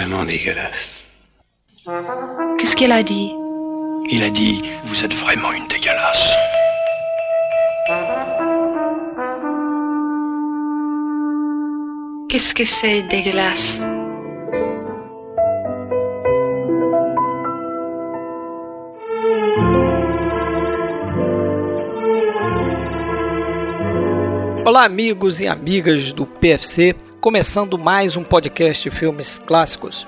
vraiment 0.00 0.24
dégueulasse. 0.24 0.88
Qu'est-ce 2.58 2.74
qu'elle 2.74 2.92
a 2.92 3.02
dit 3.02 3.32
Il 4.10 4.22
a 4.22 4.30
dit 4.30 4.62
Vous 4.86 5.04
êtes 5.04 5.12
vraiment 5.12 5.52
une 5.52 5.66
dégueulasse. 5.68 6.30
Qu'est-ce 12.30 12.54
que 12.54 12.64
c'est 12.64 13.02
dégueulasse 13.02 13.78
Olá, 24.64 24.84
amigos 24.84 25.40
e 25.40 25.48
amigas 25.48 26.12
do 26.12 26.24
PFC, 26.24 26.94
começando 27.20 27.76
mais 27.76 28.16
um 28.16 28.24
podcast 28.24 28.82
de 28.82 28.96
filmes 28.96 29.38
clássicos. 29.38 30.06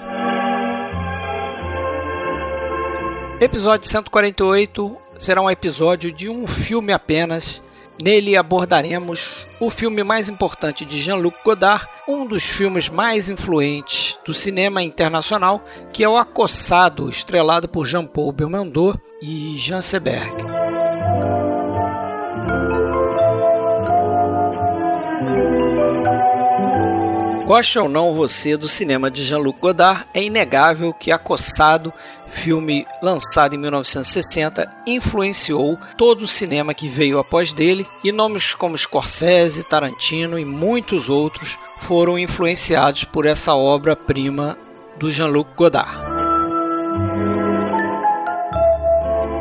Episódio 3.38 3.86
148 3.86 4.96
será 5.18 5.42
um 5.42 5.50
episódio 5.50 6.10
de 6.10 6.30
um 6.30 6.46
filme 6.46 6.92
apenas. 6.92 7.60
Nele 8.02 8.34
abordaremos 8.34 9.46
o 9.60 9.68
filme 9.68 10.02
mais 10.02 10.30
importante 10.30 10.86
de 10.86 10.98
Jean-Luc 10.98 11.36
Godard, 11.44 11.86
um 12.08 12.26
dos 12.26 12.44
filmes 12.44 12.88
mais 12.88 13.28
influentes 13.28 14.18
do 14.24 14.32
cinema 14.32 14.82
internacional, 14.82 15.62
que 15.92 16.02
é 16.02 16.08
O 16.08 16.16
Acossado, 16.16 17.10
estrelado 17.10 17.68
por 17.68 17.84
Jean-Paul 17.84 18.32
Belmondo 18.32 18.98
e 19.20 19.54
Jean 19.58 19.82
Seberg. 19.82 20.71
Goste 27.44 27.78
ou 27.78 27.88
não 27.88 28.14
você 28.14 28.56
do 28.56 28.68
cinema 28.68 29.10
de 29.10 29.22
Jean-Luc 29.22 29.58
Godard, 29.60 30.06
é 30.14 30.22
inegável 30.22 30.94
que 30.94 31.10
Acossado, 31.10 31.92
filme 32.30 32.86
lançado 33.02 33.54
em 33.54 33.58
1960, 33.58 34.72
influenciou 34.86 35.76
todo 35.98 36.22
o 36.22 36.28
cinema 36.28 36.72
que 36.72 36.88
veio 36.88 37.18
após 37.18 37.52
dele 37.52 37.86
e 38.02 38.12
nomes 38.12 38.54
como 38.54 38.78
Scorsese, 38.78 39.64
Tarantino 39.64 40.38
e 40.38 40.44
muitos 40.44 41.08
outros 41.08 41.58
foram 41.80 42.18
influenciados 42.18 43.04
por 43.04 43.26
essa 43.26 43.54
obra-prima 43.54 44.56
do 44.96 45.10
Jean-Luc 45.10 45.50
Godard. 45.56 46.31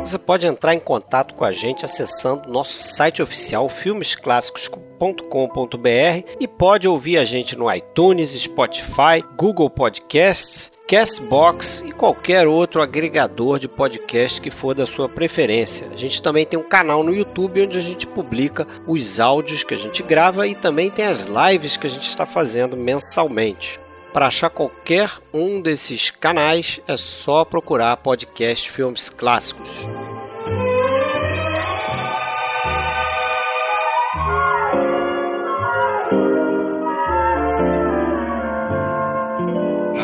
Você 0.04 0.18
pode 0.18 0.46
entrar 0.46 0.74
em 0.74 0.80
contato 0.80 1.32
com 1.32 1.44
a 1.44 1.52
gente 1.52 1.84
acessando 1.84 2.50
nosso 2.50 2.82
site 2.82 3.22
oficial 3.22 3.68
filmesclássicos.com.br 3.68 6.26
e 6.40 6.48
pode 6.48 6.88
ouvir 6.88 7.18
a 7.18 7.24
gente 7.24 7.56
no 7.56 7.72
iTunes, 7.72 8.30
Spotify, 8.30 9.22
Google 9.38 9.70
Podcasts, 9.70 10.72
Castbox 10.88 11.84
e 11.86 11.92
qualquer 11.92 12.48
outro 12.48 12.82
agregador 12.82 13.60
de 13.60 13.68
podcast 13.68 14.40
que 14.40 14.50
for 14.50 14.74
da 14.74 14.84
sua 14.84 15.08
preferência. 15.08 15.86
A 15.92 15.96
gente 15.96 16.20
também 16.20 16.44
tem 16.44 16.58
um 16.58 16.68
canal 16.68 17.04
no 17.04 17.14
YouTube 17.14 17.62
onde 17.62 17.78
a 17.78 17.82
gente 17.82 18.06
publica 18.06 18.66
os 18.88 19.20
áudios 19.20 19.62
que 19.62 19.72
a 19.72 19.78
gente 19.78 20.02
grava 20.02 20.48
e 20.48 20.56
também 20.56 20.90
tem 20.90 21.06
as 21.06 21.22
lives 21.22 21.76
que 21.76 21.86
a 21.86 21.90
gente 21.90 22.08
está 22.08 22.26
fazendo 22.26 22.76
mensalmente. 22.76 23.80
Para 24.12 24.26
achar 24.26 24.50
qualquer 24.50 25.10
um 25.32 25.60
desses 25.62 26.10
canais 26.10 26.80
é 26.86 26.98
só 26.98 27.46
procurar 27.46 27.96
podcast 27.96 28.70
Filmes 28.70 29.08
Clássicos. 29.08 29.70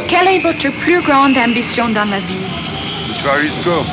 Quelle 0.08 0.28
est 0.28 0.38
votre 0.40 0.70
plus 0.80 1.02
grande 1.02 1.36
ambition 1.36 1.90
dans 1.90 2.08
la 2.08 2.20
vie 2.20 2.46
Monsieur 3.08 3.28
Arisco, 3.28 3.84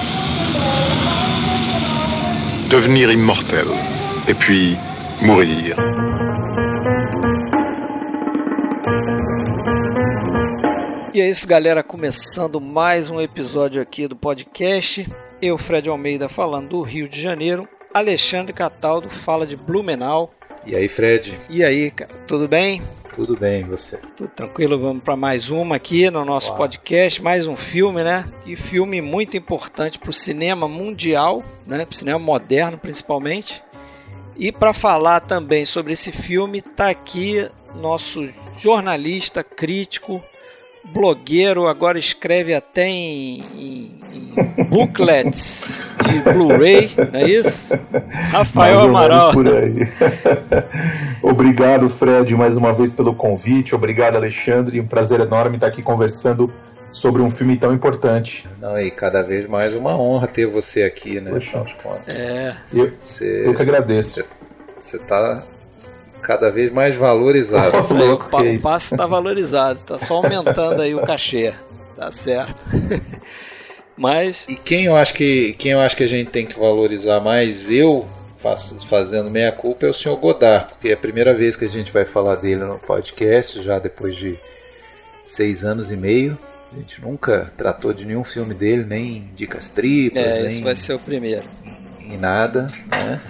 devenir 2.70 3.12
immortel 3.12 3.68
et 4.28 4.34
puis 4.34 4.78
mourir. 5.22 5.76
E 11.16 11.22
é 11.22 11.30
isso, 11.30 11.48
galera. 11.48 11.82
Começando 11.82 12.60
mais 12.60 13.10
um 13.10 13.22
episódio 13.22 13.82
aqui 13.82 14.06
do 14.06 14.18
podcast. 14.18 15.08
Eu, 15.42 15.58
Fred 15.58 15.88
Almeida, 15.88 16.28
falando 16.28 16.68
do 16.68 16.82
Rio 16.82 17.08
de 17.08 17.22
Janeiro. 17.22 17.70
Alexandre 17.94 18.52
Cataldo 18.52 19.10
fala 19.10 19.48
de 19.48 19.56
Blumenau. 19.56 20.34
E 20.66 20.76
aí, 20.76 20.90
Fred? 20.90 21.40
E 21.50 21.64
aí, 21.64 21.90
cara, 21.90 22.12
tudo 22.28 22.50
bem? 22.50 22.82
Tudo 23.16 23.38
bem, 23.38 23.62
e 23.62 23.64
você? 23.64 23.98
Tudo 24.18 24.28
tranquilo? 24.28 24.78
Vamos 24.78 25.06
para 25.06 25.16
mais 25.16 25.50
uma 25.50 25.78
aqui 25.78 26.10
no 26.10 26.26
nosso 26.26 26.50
Uau. 26.50 26.58
podcast. 26.58 27.24
Mais 27.24 27.48
um 27.48 27.56
filme, 27.56 28.04
né? 28.04 28.26
Que 28.44 28.58
filme 28.58 29.02
muito 29.02 29.38
importante 29.38 29.98
para 29.98 30.10
o 30.10 30.14
cinema 30.14 30.68
mundial, 30.68 31.42
né? 31.66 31.86
Para 31.86 31.94
o 31.94 31.98
cinema 31.98 32.20
moderno, 32.20 32.78
principalmente. 32.78 33.64
E 34.36 34.52
para 34.52 34.74
falar 34.74 35.22
também 35.22 35.64
sobre 35.64 35.94
esse 35.94 36.12
filme, 36.12 36.62
tá 36.62 36.90
aqui 36.90 37.50
nosso 37.74 38.28
jornalista, 38.58 39.46
crítico, 39.46 40.22
blogueiro, 40.94 41.68
agora 41.68 41.98
escreve 42.00 42.54
até 42.54 42.88
em, 42.88 43.40
em- 43.54 43.92
em 44.58 44.64
booklets 44.66 45.90
de 46.06 46.20
Blu-ray, 46.34 46.92
não 47.12 47.20
é 47.20 47.30
isso? 47.30 47.78
Rafael 48.32 48.80
Amaral. 48.82 49.32
por 49.32 49.48
aí. 49.48 49.88
Obrigado, 51.22 51.90
Fred, 51.90 52.34
mais 52.36 52.58
uma 52.58 52.74
vez 52.74 52.92
pelo 52.92 53.14
convite. 53.16 53.74
Obrigado, 53.76 54.16
Alexandre. 54.16 54.80
Um 54.80 54.88
prazer 54.88 55.20
enorme 55.20 55.56
estar 55.58 55.68
aqui 55.68 55.82
conversando 55.82 56.52
sobre 56.92 57.22
um 57.22 57.30
filme 57.30 57.58
tão 57.58 57.74
importante. 57.74 58.48
Não, 58.62 58.80
e 58.80 58.90
cada 58.92 59.22
vez 59.22 59.48
mais 59.50 59.74
uma 59.74 59.98
honra 59.98 60.28
ter 60.28 60.46
você 60.46 60.84
aqui, 60.84 61.20
né? 61.20 61.32
Poxa. 61.32 61.48
Afinal 61.60 61.66
de 61.66 61.76
contas. 61.76 62.16
É, 62.16 62.56
Eu, 62.74 62.94
Você, 63.02 63.44
eu 63.46 63.54
que 63.56 63.62
agradeço. 63.62 64.24
você 64.80 64.98
tá 65.00 65.44
cada 66.26 66.50
vez 66.52 66.72
mais 66.72 66.96
valorizado. 66.96 67.78
isso 67.82 67.96
aí, 67.96 68.10
o, 68.10 68.18
pa- 68.18 68.44
é 68.46 68.58
passe 68.60 68.94
está 68.94 69.06
valorizado, 69.06 69.80
tá 69.86 70.00
só 70.00 70.16
aumentando 70.16 70.82
aí 70.82 70.94
o 70.96 71.02
cachê, 71.04 71.54
tá 71.96 72.10
certo. 72.12 72.56
Mas 73.98 74.46
E 74.50 74.56
quem 74.58 74.86
eu 74.86 74.96
acho 74.96 75.14
que 75.14 75.54
quem 75.54 75.72
eu 75.72 75.80
acho 75.80 75.96
que 75.96 76.04
a 76.04 76.08
gente 76.08 76.30
tem 76.30 76.46
que 76.46 76.60
valorizar 76.60 77.22
mais, 77.22 77.72
eu 77.72 78.06
faço, 78.40 78.86
fazendo 78.88 79.30
meia 79.32 79.52
culpa, 79.52 79.86
é 79.86 79.90
o 79.90 79.94
senhor 79.94 80.18
Godard, 80.18 80.68
porque 80.70 80.90
é 80.90 80.94
a 80.94 80.98
primeira 80.98 81.34
vez 81.34 81.56
que 81.56 81.64
a 81.66 81.70
gente 81.70 81.92
vai 81.92 82.04
falar 82.06 82.36
dele 82.36 82.64
no 82.66 82.78
podcast, 82.78 83.62
já 83.62 83.80
depois 83.80 84.16
de 84.16 84.38
seis 85.26 85.64
anos 85.64 85.92
e 85.92 85.98
meio. 85.98 86.38
A 86.74 86.78
gente 86.78 87.02
nunca 87.02 87.54
tratou 87.56 87.94
de 87.94 88.04
nenhum 88.04 88.24
filme 88.26 88.54
dele, 88.54 88.84
nem 88.84 89.30
dicas 89.34 89.70
triplas, 89.70 90.26
é, 90.26 90.38
nem 90.40 90.48
esse 90.48 90.62
vai 90.62 90.76
ser 90.76 90.94
o 90.94 91.00
primeiro. 91.00 91.44
em 92.02 92.18
nada, 92.18 92.70
né? 92.92 93.22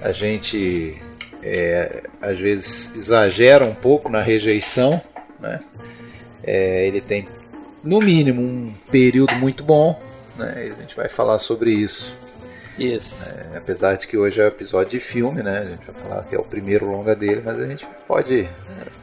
A 0.00 0.10
gente 0.10 0.96
é, 1.44 2.02
às 2.22 2.38
vezes 2.38 2.90
exagera 2.96 3.64
um 3.64 3.74
pouco 3.74 4.08
na 4.08 4.22
rejeição, 4.22 5.00
né? 5.38 5.60
É, 6.42 6.86
ele 6.86 7.00
tem 7.02 7.28
no 7.82 8.00
mínimo 8.00 8.40
um 8.40 8.74
período 8.90 9.34
muito 9.34 9.62
bom, 9.62 10.00
né? 10.36 10.72
A 10.76 10.80
gente 10.80 10.96
vai 10.96 11.08
falar 11.08 11.38
sobre 11.38 11.70
isso. 11.70 12.16
Isso. 12.78 13.34
É, 13.52 13.58
apesar 13.58 13.96
de 13.96 14.06
que 14.06 14.16
hoje 14.16 14.40
é 14.40 14.46
episódio 14.46 14.90
de 14.98 15.00
filme, 15.00 15.42
né? 15.42 15.60
A 15.60 15.64
gente 15.70 15.86
vai 15.90 16.02
falar 16.02 16.24
que 16.24 16.34
é 16.34 16.38
o 16.38 16.44
primeiro 16.44 16.90
longa 16.90 17.14
dele, 17.14 17.42
mas 17.44 17.60
a 17.60 17.66
gente 17.66 17.86
pode 18.06 18.40
é, 18.42 18.50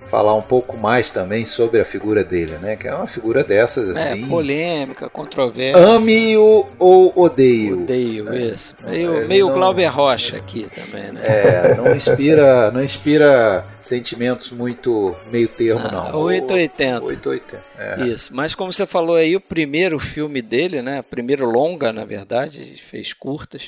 falar 0.10 0.36
um 0.36 0.42
pouco 0.42 0.78
mais 0.78 1.10
também 1.10 1.46
sobre 1.46 1.80
a 1.80 1.86
figura 1.86 2.24
dele, 2.24 2.58
né? 2.62 2.76
Que 2.76 2.88
é 2.88 2.94
uma 2.94 3.08
figura 3.08 3.44
dessas 3.44 3.96
É, 3.96 4.12
assim. 4.14 4.28
polêmica, 4.28 5.10
controvérsia. 5.10 5.86
Ame-o 5.86 6.68
ou 6.78 7.14
odeio. 7.16 7.82
Odeio, 7.84 8.34
isso. 8.34 8.76
Meio, 8.84 9.16
Ele 9.18 9.28
meio 9.28 9.48
não- 9.48 9.54
Glauber 9.56 9.86
Rocha 9.88 10.38
aqui 10.38 10.68
também, 10.76 11.12
né? 11.12 11.22
É, 11.26 11.76
não 11.76 11.96
inspira, 11.96 12.72
não 12.72 12.84
inspira 12.84 13.64
sentimentos 13.80 14.52
muito 14.52 15.16
meio 15.32 15.48
termo, 15.48 15.82
Ah, 15.86 15.92
não. 16.12 16.20
880. 16.22 17.04
880. 17.06 17.64
É. 17.80 18.06
Isso, 18.06 18.34
mas 18.36 18.54
como 18.54 18.72
você 18.72 18.86
falou 18.86 19.16
aí, 19.16 19.36
o 19.36 19.42
primeiro 19.42 19.98
filme 20.00 20.42
dele, 20.42 20.82
né? 20.82 21.00
O 21.00 21.04
primeiro 21.04 21.50
longa, 21.50 21.92
na 21.92 22.06
verdade, 22.06 22.76
fez 22.78 23.14
curtas. 23.14 23.61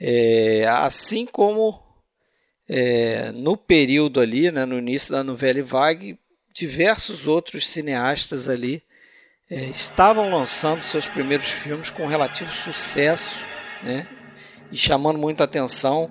É, 0.00 0.64
assim 0.68 1.26
como 1.26 1.82
é, 2.68 3.32
no 3.32 3.56
período 3.56 4.20
ali, 4.20 4.50
né, 4.50 4.64
no 4.64 4.78
início 4.78 5.12
da 5.12 5.24
novela 5.24 5.62
Vague, 5.62 6.18
diversos 6.52 7.26
outros 7.26 7.66
cineastas 7.68 8.48
ali 8.48 8.82
é, 9.50 9.64
estavam 9.64 10.30
lançando 10.30 10.82
seus 10.82 11.06
primeiros 11.06 11.46
filmes 11.46 11.90
com 11.90 12.06
relativo 12.06 12.52
sucesso, 12.52 13.34
né? 13.82 14.06
E 14.70 14.76
chamando 14.76 15.18
muita 15.18 15.44
atenção 15.44 16.10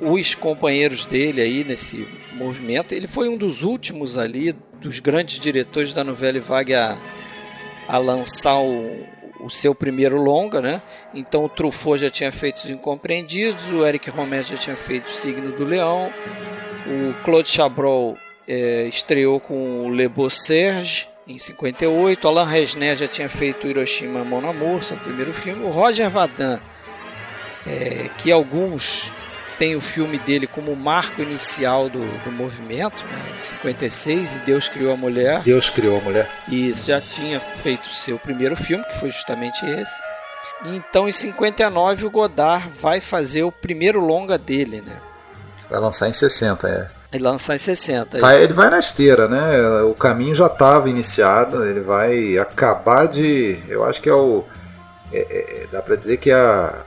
os 0.00 0.34
companheiros 0.34 1.04
dele 1.04 1.42
aí 1.42 1.64
nesse 1.64 2.08
movimento. 2.32 2.94
Ele 2.94 3.06
foi 3.06 3.28
um 3.28 3.36
dos 3.36 3.62
últimos 3.62 4.16
ali, 4.16 4.54
dos 4.80 5.00
grandes 5.00 5.38
diretores 5.38 5.92
da 5.92 6.02
novela 6.02 6.40
Vague 6.40 6.74
a, 6.74 6.96
a 7.86 7.98
lançar 7.98 8.58
o, 8.58 9.06
o 9.46 9.50
seu 9.50 9.74
primeiro 9.74 10.20
longa, 10.20 10.60
né? 10.60 10.82
Então 11.14 11.44
o 11.44 11.48
Truffaut 11.48 12.00
já 12.00 12.10
tinha 12.10 12.32
feito 12.32 12.58
Os 12.58 12.70
Incompreendidos, 12.70 13.70
o 13.70 13.86
Eric 13.86 14.10
Romer 14.10 14.42
já 14.42 14.56
tinha 14.56 14.76
feito 14.76 15.06
O 15.06 15.12
Signo 15.12 15.52
do 15.52 15.64
Leão, 15.64 16.12
o 16.86 17.14
Claude 17.24 17.48
Chabrol 17.48 18.18
eh, 18.46 18.88
estreou 18.88 19.40
com 19.40 19.86
o 19.86 19.90
Le 19.92 20.08
Beau 20.08 20.28
Serge, 20.28 21.08
em 21.26 21.38
58. 21.38 22.28
Alain 22.28 22.46
Resnais 22.46 22.98
já 22.98 23.08
tinha 23.08 23.28
feito 23.28 23.66
Hiroshima 23.66 24.24
Mon 24.24 24.48
Amour, 24.48 24.82
seu 24.82 24.96
primeiro 24.96 25.32
filme. 25.32 25.64
O 25.64 25.70
Roger 25.70 26.08
Vadan, 26.08 26.60
é, 27.66 28.08
que 28.18 28.30
alguns 28.30 29.10
têm 29.58 29.76
o 29.76 29.80
filme 29.80 30.18
dele 30.18 30.46
como 30.46 30.74
marco 30.76 31.22
inicial 31.22 31.88
do, 31.88 32.00
do 32.24 32.32
movimento, 32.32 33.04
né, 33.04 33.22
em 33.38 33.42
56, 33.42 34.36
e 34.36 34.38
Deus 34.40 34.68
Criou 34.68 34.92
a 34.92 34.96
Mulher. 34.96 35.40
Deus 35.42 35.70
Criou 35.70 35.98
a 35.98 36.00
Mulher. 36.00 36.28
E 36.48 36.70
isso 36.70 36.86
já 36.86 37.00
tinha 37.00 37.40
feito 37.40 37.88
seu 37.88 38.18
primeiro 38.18 38.56
filme, 38.56 38.84
que 38.84 38.98
foi 38.98 39.10
justamente 39.10 39.64
esse. 39.64 39.94
Então, 40.64 41.08
em 41.08 41.12
59, 41.12 42.06
o 42.06 42.10
Godard 42.10 42.68
vai 42.80 43.00
fazer 43.00 43.42
o 43.42 43.52
primeiro 43.52 44.00
longa 44.00 44.38
dele, 44.38 44.82
né? 44.84 44.96
Vai 45.68 45.80
lançar 45.80 46.08
em 46.08 46.12
60, 46.12 46.68
é. 46.68 46.88
Ele 47.12 47.22
lançar 47.22 47.54
em 47.54 47.58
60. 47.58 48.18
Vai, 48.18 48.42
ele 48.42 48.52
vai 48.52 48.70
na 48.70 48.78
esteira, 48.78 49.28
né? 49.28 49.82
O 49.82 49.94
caminho 49.94 50.34
já 50.34 50.46
estava 50.46 50.88
iniciado, 50.88 51.64
ele 51.64 51.80
vai 51.80 52.36
acabar 52.38 53.06
de. 53.06 53.58
Eu 53.68 53.84
acho 53.84 54.00
que 54.00 54.08
é 54.08 54.14
o. 54.14 54.44
É, 55.12 55.18
é, 55.18 55.66
dá 55.70 55.80
para 55.80 55.94
dizer 55.94 56.16
que 56.16 56.30
é, 56.30 56.34
a, 56.34 56.84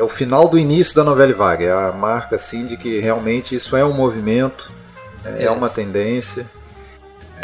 é 0.00 0.02
o 0.02 0.08
final 0.08 0.48
do 0.48 0.58
início 0.58 0.96
da 0.96 1.04
novela 1.04 1.34
vaga. 1.34 1.64
É 1.66 1.72
a 1.72 1.92
marca 1.92 2.36
assim 2.36 2.64
de 2.64 2.76
que 2.76 2.98
realmente 3.00 3.54
isso 3.54 3.76
é 3.76 3.84
um 3.84 3.92
movimento, 3.92 4.70
é, 5.24 5.44
é 5.44 5.50
uma 5.50 5.68
tendência. 5.68 6.46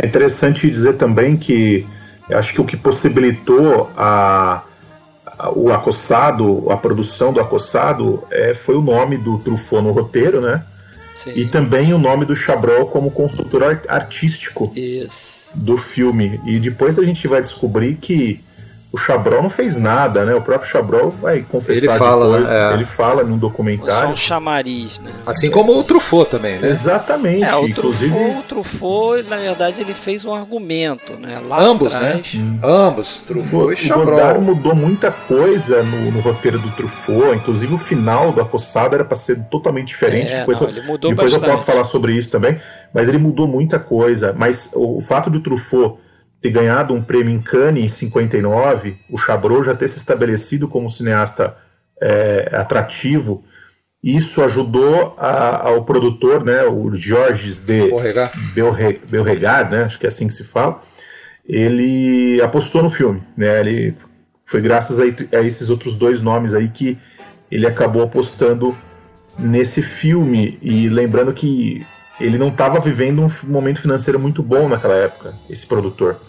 É 0.03 0.07
interessante 0.07 0.69
dizer 0.71 0.95
também 0.95 1.37
que 1.37 1.87
eu 2.29 2.39
acho 2.39 2.55
que 2.55 2.61
o 2.61 2.65
que 2.65 2.77
possibilitou 2.77 3.91
a, 3.95 4.63
a, 5.27 5.51
o 5.51 5.71
acossado, 5.71 6.71
a 6.71 6.77
produção 6.79 7.31
do 7.31 7.41
acossado, 7.41 8.25
é, 8.31 8.55
foi 8.55 8.75
o 8.75 8.81
nome 8.81 9.19
do 9.19 9.39
Truffaut 9.39 9.85
no 9.85 9.93
roteiro, 9.93 10.41
né? 10.41 10.65
Sim. 11.15 11.33
E 11.37 11.47
também 11.47 11.93
o 11.93 11.99
nome 11.99 12.25
do 12.25 12.35
Chabrol 12.35 12.87
como 12.87 13.11
consultor 13.11 13.81
artístico 13.89 14.73
Isso. 14.75 15.51
do 15.55 15.77
filme. 15.77 16.41
E 16.45 16.59
depois 16.59 16.99
a 16.99 17.05
gente 17.05 17.29
vai 17.29 17.41
descobrir 17.41 17.97
que 17.97 18.43
o 18.97 18.99
Chabrol 18.99 19.43
não 19.43 19.51
fez 19.51 19.77
nada, 19.77 20.25
né? 20.25 20.35
O 20.35 20.41
próprio 20.41 20.69
Chabrol 20.71 21.11
vai 21.11 21.43
confessar 21.43 21.77
Ele 21.79 21.89
fala, 21.99 22.27
depois. 22.39 22.51
né? 22.51 22.71
É. 22.71 22.75
Ele 22.75 22.85
fala 22.85 23.23
num 23.23 23.35
Só 23.35 23.41
documentário. 23.41 24.09
um 24.11 24.17
chamariz, 24.17 24.99
né? 24.99 25.11
Assim 25.27 25.51
como 25.51 25.79
o 25.79 25.85
Truffaut 25.85 26.31
também, 26.31 26.59
né? 26.59 26.69
Exatamente. 26.69 27.45
É, 27.45 27.55
o 27.57 27.69
Inclusive, 27.69 28.13
Truffaut, 28.15 28.39
o 28.39 28.43
Truffaut, 28.43 29.23
na 29.29 29.37
verdade, 29.37 29.81
ele 29.81 29.95
fez 29.95 30.25
um 30.25 30.35
argumento, 30.35 31.13
né? 31.15 31.41
Lá 31.47 31.61
Ambos, 31.61 31.95
atrás. 31.95 32.35
né? 32.35 32.59
Ambos, 32.63 33.21
o, 33.21 33.25
Truffaut 33.25 33.67
o 33.67 33.73
e 33.73 33.89
Godard 33.89 34.19
Chabrol. 34.21 34.41
mudou 34.41 34.75
muita 34.75 35.11
coisa 35.13 35.83
no, 35.83 36.11
no 36.11 36.21
roteiro 36.21 36.59
do 36.59 36.71
Truffaut. 36.71 37.37
Inclusive 37.37 37.75
o 37.75 37.79
final 37.79 38.33
do 38.33 38.41
Acossado 38.41 38.95
era 38.95 39.05
para 39.05 39.17
ser 39.17 39.39
totalmente 39.51 39.89
diferente. 39.89 40.33
É, 40.33 40.41
depois 40.41 40.59
não, 40.61 40.69
eu, 40.69 40.73
ele 40.77 40.83
mudou 40.87 41.11
depois 41.11 41.33
eu 41.33 41.39
bastante. 41.41 41.57
posso 41.59 41.71
falar 41.71 41.85
sobre 41.85 42.13
isso 42.17 42.31
também. 42.31 42.59
Mas 42.95 43.09
ele 43.09 43.19
mudou 43.19 43.47
muita 43.47 43.79
coisa. 43.79 44.35
Mas 44.37 44.71
o, 44.75 44.97
o 44.97 45.01
fato 45.01 45.31
de 45.31 45.39
o 45.39 45.41
Truffaut 45.43 45.97
ter 46.41 46.51
ganhado 46.51 46.95
um 46.95 47.03
prêmio 47.03 47.35
em 47.35 47.41
Cannes 47.41 47.85
em 47.85 47.89
59, 47.89 48.97
o 49.11 49.17
Chabrol 49.19 49.65
já 49.65 49.75
ter 49.75 49.89
se 49.89 49.99
estabelecido 49.99 50.69
como 50.69 50.89
cineasta 50.91 51.57
é, 52.01 52.51
atrativo, 52.53 53.43
isso 54.05 54.43
ajudou 54.45 55.15
a- 55.19 55.67
ao 55.69 55.85
produtor, 55.85 56.45
né, 56.45 56.63
o 56.65 56.95
Georges 56.95 57.65
de 57.65 57.89
Borregar. 57.89 58.33
Belre- 58.55 59.01
Belregard, 59.09 59.75
né, 59.75 59.85
acho 59.85 59.99
que 59.99 60.05
é 60.07 60.09
assim 60.09 60.27
que 60.29 60.35
se 60.35 60.45
fala, 60.45 60.83
ele 61.49 62.41
apostou 62.43 62.83
no 62.83 62.91
filme, 62.91 63.23
né, 63.37 63.61
ele 63.61 63.95
foi 64.45 64.61
graças 64.61 65.01
a, 65.01 65.05
a 65.39 65.43
esses 65.43 65.71
outros 65.71 65.95
dois 65.97 66.21
nomes 66.21 66.55
aí 66.55 66.69
que 66.69 66.99
ele 67.51 67.67
acabou 67.67 68.03
apostando 68.03 68.77
nesse 69.39 69.81
filme 69.83 70.59
e 70.63 70.89
lembrando 70.89 71.33
que 71.33 71.85
ele 72.21 72.39
não 72.39 72.49
estava 72.49 72.81
vivendo 72.81 73.23
um 73.23 73.31
momento 73.51 73.81
financeiro 73.81 74.19
muito 74.19 74.43
bom 74.43 74.69
naquela 74.69 74.95
época, 74.95 75.35
esse 75.49 75.67
produtor. 75.67 76.21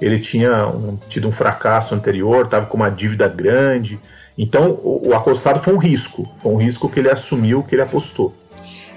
Ele 0.00 0.18
tinha 0.18 0.66
um- 0.66 0.98
tido 1.08 1.26
um 1.28 1.32
fracasso 1.32 1.94
anterior, 1.94 2.44
estava 2.44 2.66
com 2.66 2.76
uma 2.76 2.90
dívida 2.90 3.26
grande. 3.28 3.98
Então, 4.36 4.72
o, 4.82 5.08
o 5.08 5.14
acossado 5.14 5.58
foi 5.60 5.72
um 5.72 5.78
risco. 5.78 6.30
Foi 6.42 6.52
um 6.52 6.56
risco 6.56 6.88
que 6.88 6.98
ele 7.00 7.10
assumiu, 7.10 7.62
que 7.62 7.74
ele 7.74 7.82
apostou. 7.82 8.34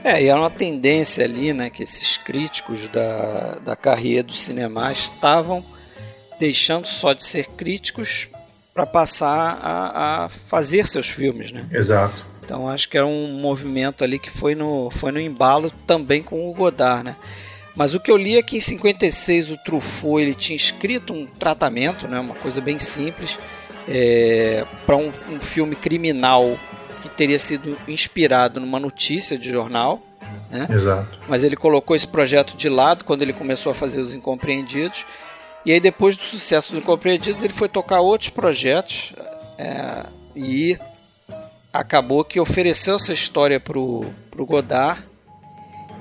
É, 0.04 0.22
e 0.24 0.28
era 0.28 0.40
uma 0.40 0.50
tendência 0.50 1.24
ali, 1.24 1.54
né, 1.54 1.69
que 1.69 1.84
esses 1.84 2.18
críticos 2.18 2.88
da, 2.90 3.60
da 3.63 3.75
carreira 3.75 4.24
do 4.24 4.34
cinema 4.34 4.92
estavam 4.92 5.63
deixando 6.40 6.86
só 6.88 7.12
de 7.13 7.24
ser 7.24 7.48
críticos 7.50 8.30
para 8.74 8.86
passar 8.86 9.60
a, 9.62 10.25
a 10.25 10.30
fazer 10.48 10.88
seus 10.88 11.07
filmes, 11.07 11.52
né? 11.52 11.66
Exato. 11.72 12.25
Então 12.50 12.68
acho 12.68 12.90
que 12.90 12.98
era 12.98 13.06
um 13.06 13.40
movimento 13.40 14.04
ali 14.04 14.18
que 14.18 14.31
foi 14.31 14.56
no, 14.56 14.90
foi 14.90 15.12
no 15.12 15.22
embalo 15.22 15.72
também 15.86 16.24
com 16.24 16.50
o 16.50 16.54
Godard, 16.56 17.04
né? 17.04 17.16
Mas 17.75 17.94
o 17.94 18.00
que 18.00 18.10
eu 18.10 18.18
li 18.18 18.38
é 18.38 18.42
que 18.42 18.57
em 18.57 18.60
56 18.60 19.51
o 19.51 19.57
Truffaut 19.57 20.19
ele 20.19 20.34
tinha 20.34 20.56
escrito 20.56 21.13
um 21.13 21.28
tratamento, 21.28 22.07
né, 22.07 22.19
uma 22.19 22.34
coisa 22.34 22.60
bem 22.60 22.80
simples, 22.80 23.38
para 24.84 24.98
um, 24.98 25.12
um 25.31 25.40
filme 25.40 25.75
criminal 25.75 26.57
que 27.04 27.10
teria 27.10 27.38
sido 27.38 27.78
inspirado 27.88 28.60
numa 28.60 28.80
notícia 28.80 29.38
de 29.38 29.48
jornal, 29.52 30.02
Exato. 30.72 31.19
mas 31.28 31.44
ele 31.44 31.56
colocou 31.56 31.95
esse 31.95 32.07
projeto 32.07 32.57
de 32.57 32.68
lado 32.68 33.06
quando 33.06 33.22
ele 33.22 33.31
começou 33.31 33.72
a 33.72 33.75
fazer 33.75 34.00
os 34.00 34.12
Incompreendidos. 34.12 35.06
E 35.63 35.72
aí, 35.72 35.80
depois 35.80 36.18
do 36.18 36.24
sucesso 36.24 36.72
dos 36.74 36.81
Incompreendidos, 36.81 37.44
ele 37.44 37.54
foi 37.54 37.69
tocar 37.69 38.02
outros 38.02 38.31
projetos 38.31 39.13
é, 39.57 40.06
e 40.36 40.78
acabou 41.71 42.24
que 42.24 42.39
ofereceu 42.39 42.95
essa 42.95 43.13
história 43.13 43.60
pro, 43.60 44.06
pro 44.30 44.45
Godard 44.45 45.04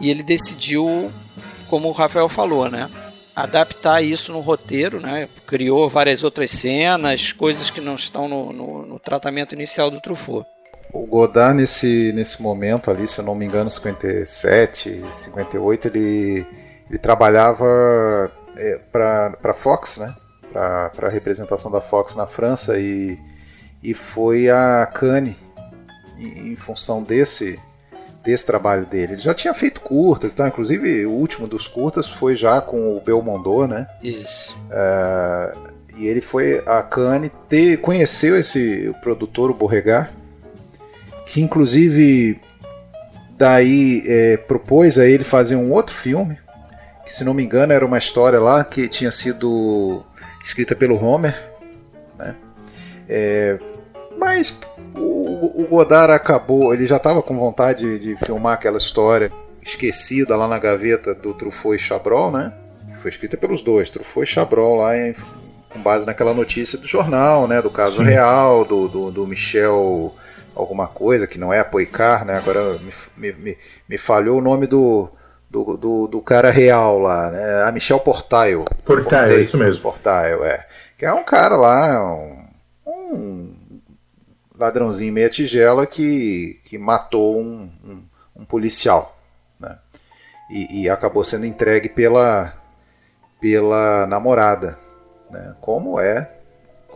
e 0.01 0.11
ele 0.11 0.23
decidiu, 0.23 1.13
como 1.69 1.89
o 1.89 1.93
Rafael 1.93 2.29
falou, 2.29 2.71
né? 2.71 2.91
Adaptar 3.35 4.03
isso 4.03 4.33
no 4.33 4.41
roteiro, 4.41 5.01
né? 5.01 5.29
Criou 5.47 5.89
várias 5.89 6.25
outras 6.25 6.51
cenas, 6.51 7.33
coisas 7.33 7.71
que 7.71 7.81
não 7.81 7.95
estão 7.95 8.29
no, 8.29 8.53
no, 8.53 8.87
no 8.87 8.99
tratamento 8.99 9.55
inicial 9.55 9.91
do 9.91 10.01
Truffaut. 10.01 10.47
O 10.93 11.07
Godard, 11.07 11.57
nesse, 11.57 12.13
nesse 12.15 12.41
momento 12.41 12.91
ali, 12.91 13.07
se 13.07 13.21
eu 13.21 13.25
não 13.25 13.35
me 13.35 13.45
engano, 13.45 13.71
57, 13.71 15.05
58, 15.13 15.89
ele, 15.89 16.47
ele 16.89 16.99
trabalhava 16.99 18.33
é, 18.57 18.81
para 18.91 19.37
a 19.45 19.55
Fox, 19.55 19.99
né? 19.99 20.15
Para 20.51 20.91
a 21.03 21.11
representação 21.11 21.71
da 21.71 21.81
Fox 21.81 22.17
na 22.17 22.27
França 22.27 22.79
e, 22.81 23.19
e 23.83 23.93
foi 23.93 24.49
a 24.49 24.87
Cannes 24.87 25.37
em, 26.19 26.53
em 26.53 26.57
função 26.57 27.03
desse, 27.03 27.59
desse 28.25 28.45
trabalho 28.45 28.85
dele. 28.87 29.15
Ele 29.15 29.23
já 29.23 29.35
tinha 29.35 29.55
feito 29.55 29.81
curtas, 29.81 30.35
tá? 30.35 30.49
inclusive 30.49 31.07
o 31.07 31.13
último 31.13 31.47
dos 31.47 31.67
curtas 31.67 32.09
foi 32.09 32.37
já 32.37 32.61
com 32.61 32.97
o 32.97 33.01
Belmondo, 33.01 33.67
né? 33.67 33.87
Isso. 34.03 34.57
É, 34.71 35.55
e 35.97 36.07
ele 36.07 36.21
foi 36.21 36.63
a 36.67 36.83
Cannes, 36.83 37.31
ter, 37.49 37.79
conheceu 37.79 38.37
esse 38.37 38.95
produtor, 39.03 39.51
o 39.51 39.55
Borregar, 39.55 40.13
que 41.27 41.41
inclusive 41.41 42.41
daí 43.37 44.05
é, 44.07 44.37
propôs 44.37 44.99
a 44.99 45.07
ele 45.07 45.25
fazer 45.25 45.57
um 45.57 45.73
outro 45.73 45.95
filme, 45.95 46.39
que 47.05 47.15
se 47.15 47.25
não 47.25 47.33
me 47.33 47.43
engano 47.43 47.73
era 47.73 47.85
uma 47.85 47.99
história 47.99 48.39
lá 48.39 48.63
que 48.65 48.89
tinha 48.89 49.11
sido 49.11 50.05
escrita 50.43 50.77
pelo 50.77 51.03
Homer, 51.03 51.35
né? 52.19 52.35
É, 53.09 53.59
mas 54.19 54.59
o, 54.99 55.63
o 55.63 55.67
Godard 55.69 56.13
acabou, 56.13 56.73
ele 56.75 56.87
já 56.87 56.97
estava 56.97 57.23
com 57.23 57.37
vontade 57.39 57.99
de, 57.99 58.17
filmar 58.25 58.55
aquela 58.55 58.79
história 58.79 59.33
esquecida 59.63 60.37
lá 60.37 60.49
na 60.49 60.59
gaveta 60.59 61.15
do 61.15 61.35
Truffaut 61.35 61.77
e 61.77 61.79
Chabrol, 61.79 62.31
né? 62.31 62.53
Foi 63.01 63.11
escrita 63.11 63.37
pelos 63.37 63.63
dois, 63.63 63.91
Truffaut 63.91 64.29
e 64.29 64.33
Chabrol 64.33 64.77
lá 64.77 64.97
em, 64.97 65.15
com 65.69 65.81
base 65.81 66.07
naquela 66.07 66.35
notícia 66.35 66.79
do 66.79 66.87
jornal, 66.87 67.47
né? 67.47 67.61
Do 67.63 67.71
caso 67.71 67.99
Sim. 67.99 68.05
real, 68.05 68.65
do, 68.65 68.89
do, 68.89 69.11
do 69.11 69.27
Michel 69.27 70.15
alguma 70.55 70.89
coisa, 70.89 71.27
que 71.27 71.39
não 71.39 71.53
é 71.53 71.61
Apoicar, 71.61 72.25
né? 72.25 72.37
Agora 72.37 72.79
me, 73.17 73.33
me, 73.33 73.59
me 73.89 73.99
falhou 73.99 74.39
o 74.39 74.43
nome 74.43 74.67
do, 74.67 75.09
do, 75.49 75.77
do, 75.77 76.09
do 76.09 76.21
cara 76.21 76.51
real 76.51 76.99
lá, 76.99 77.31
né? 77.31 77.63
A 77.65 77.73
Michel 77.73 78.01
Portail. 78.01 78.65
Portail, 78.85 79.33
é 79.33 79.41
isso 79.41 79.57
mesmo. 79.57 79.83
Portail, 79.83 80.45
é. 80.45 80.67
Que 80.97 81.07
é 81.07 81.13
um 81.13 81.23
cara 81.23 81.57
lá, 81.57 82.13
um, 82.13 82.45
um 82.87 83.58
ladrãozinho 84.59 85.13
meia 85.13 85.31
tigela 85.31 85.87
que, 85.87 86.61
que 86.65 86.77
matou 86.79 87.39
um, 87.39 87.71
um, 87.85 88.03
um 88.37 88.45
policial, 88.45 89.19
né? 89.59 89.79
E, 90.51 90.83
e 90.83 90.91
acabou 90.91 91.23
sendo 91.25 91.47
entregue 91.47 91.89
pela, 91.89 92.55
pela 93.41 94.07
namorada, 94.07 94.79
né? 95.31 95.55
Como 95.61 96.01
é 96.01 96.39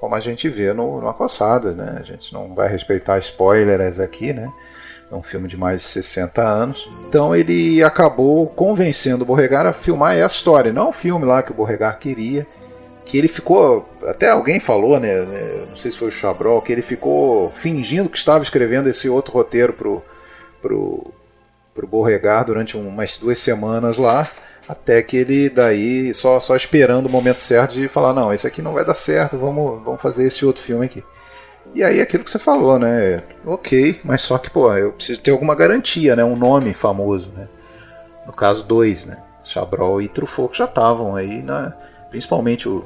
como 0.02 0.16
a 0.16 0.20
gente 0.20 0.48
vê 0.48 0.72
no, 0.72 1.00
no 1.00 1.08
Acossado, 1.08 1.70
né? 1.70 1.98
A 2.00 2.02
gente 2.02 2.34
não 2.34 2.56
vai 2.56 2.66
respeitar 2.66 3.20
spoilers 3.20 4.00
aqui, 4.00 4.32
né? 4.32 4.52
É 5.08 5.14
um 5.14 5.22
filme 5.22 5.46
de 5.46 5.56
mais 5.56 5.82
de 5.82 5.86
60 5.86 6.42
anos. 6.42 6.90
Então 7.06 7.36
ele 7.36 7.84
acabou 7.84 8.48
convencendo 8.48 9.22
o 9.22 9.26
Borregar 9.26 9.64
a 9.64 9.72
filmar 9.72 10.16
essa 10.16 10.34
história, 10.34 10.72
não 10.72 10.88
o 10.88 10.92
filme 10.92 11.24
lá 11.24 11.40
que 11.40 11.52
o 11.52 11.54
Borregar 11.54 12.00
queria. 12.00 12.44
Que 13.04 13.18
ele 13.18 13.28
ficou. 13.28 13.88
Até 14.06 14.30
alguém 14.30 14.60
falou, 14.60 14.98
né? 14.98 15.22
né, 15.22 15.66
Não 15.68 15.76
sei 15.76 15.90
se 15.90 15.98
foi 15.98 16.08
o 16.08 16.12
Chabrol, 16.12 16.62
que 16.62 16.72
ele 16.72 16.82
ficou 16.82 17.50
fingindo 17.50 18.08
que 18.08 18.16
estava 18.16 18.42
escrevendo 18.42 18.88
esse 18.88 19.08
outro 19.08 19.32
roteiro 19.34 19.72
pro, 19.72 20.02
pro, 20.60 21.12
pro 21.74 21.86
Borregar 21.86 22.44
durante 22.44 22.76
umas 22.76 23.18
duas 23.18 23.38
semanas 23.38 23.98
lá. 23.98 24.30
Até 24.68 25.02
que 25.02 25.16
ele 25.16 25.50
daí, 25.50 26.14
só, 26.14 26.38
só 26.38 26.54
esperando 26.54 27.06
o 27.06 27.10
momento 27.10 27.40
certo 27.40 27.74
de 27.74 27.88
falar, 27.88 28.14
não, 28.14 28.32
esse 28.32 28.46
aqui 28.46 28.62
não 28.62 28.72
vai 28.72 28.84
dar 28.84 28.94
certo, 28.94 29.36
vamos, 29.36 29.82
vamos 29.82 30.00
fazer 30.00 30.24
esse 30.24 30.46
outro 30.46 30.62
filme 30.62 30.86
aqui. 30.86 31.02
E 31.74 31.82
aí 31.82 32.00
aquilo 32.00 32.24
que 32.24 32.30
você 32.30 32.38
falou, 32.38 32.78
né? 32.78 33.22
Ok, 33.44 34.00
mas 34.04 34.20
só 34.20 34.38
que, 34.38 34.50
pô, 34.50 34.72
eu 34.74 34.92
preciso 34.92 35.20
ter 35.20 35.30
alguma 35.30 35.54
garantia, 35.54 36.14
né? 36.14 36.22
Um 36.24 36.36
nome 36.36 36.74
famoso, 36.74 37.30
né? 37.36 37.48
No 38.26 38.32
caso, 38.32 38.62
dois, 38.62 39.06
né? 39.06 39.18
Chabrol 39.42 40.00
e 40.00 40.08
Truffaut, 40.08 40.52
que 40.52 40.58
já 40.58 40.64
estavam 40.66 41.16
aí, 41.16 41.42
né? 41.42 41.72
Principalmente 42.12 42.68
o, 42.68 42.84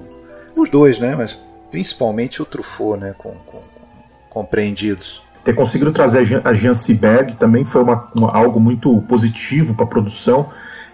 os 0.54 0.71
dois, 0.71 0.99
né? 1.00 1.14
Mas 1.16 1.38
principalmente 1.71 2.40
o 2.40 2.45
Truffaut, 2.45 2.99
né? 2.99 3.14
Com, 3.18 3.30
com, 3.30 3.59
com 3.59 3.87
compreendidos. 4.30 5.21
Ter 5.45 5.54
conseguido 5.54 5.92
trazer 5.92 6.40
a 6.45 6.54
Jean 6.54 6.75
Seberg 6.75 7.35
também 7.37 7.64
foi 7.64 7.83
uma, 7.83 8.09
uma 8.14 8.35
algo 8.37 8.59
muito 8.61 9.00
positivo 9.02 9.75
para 9.75 9.85
a 9.85 9.88
produção. 9.88 10.49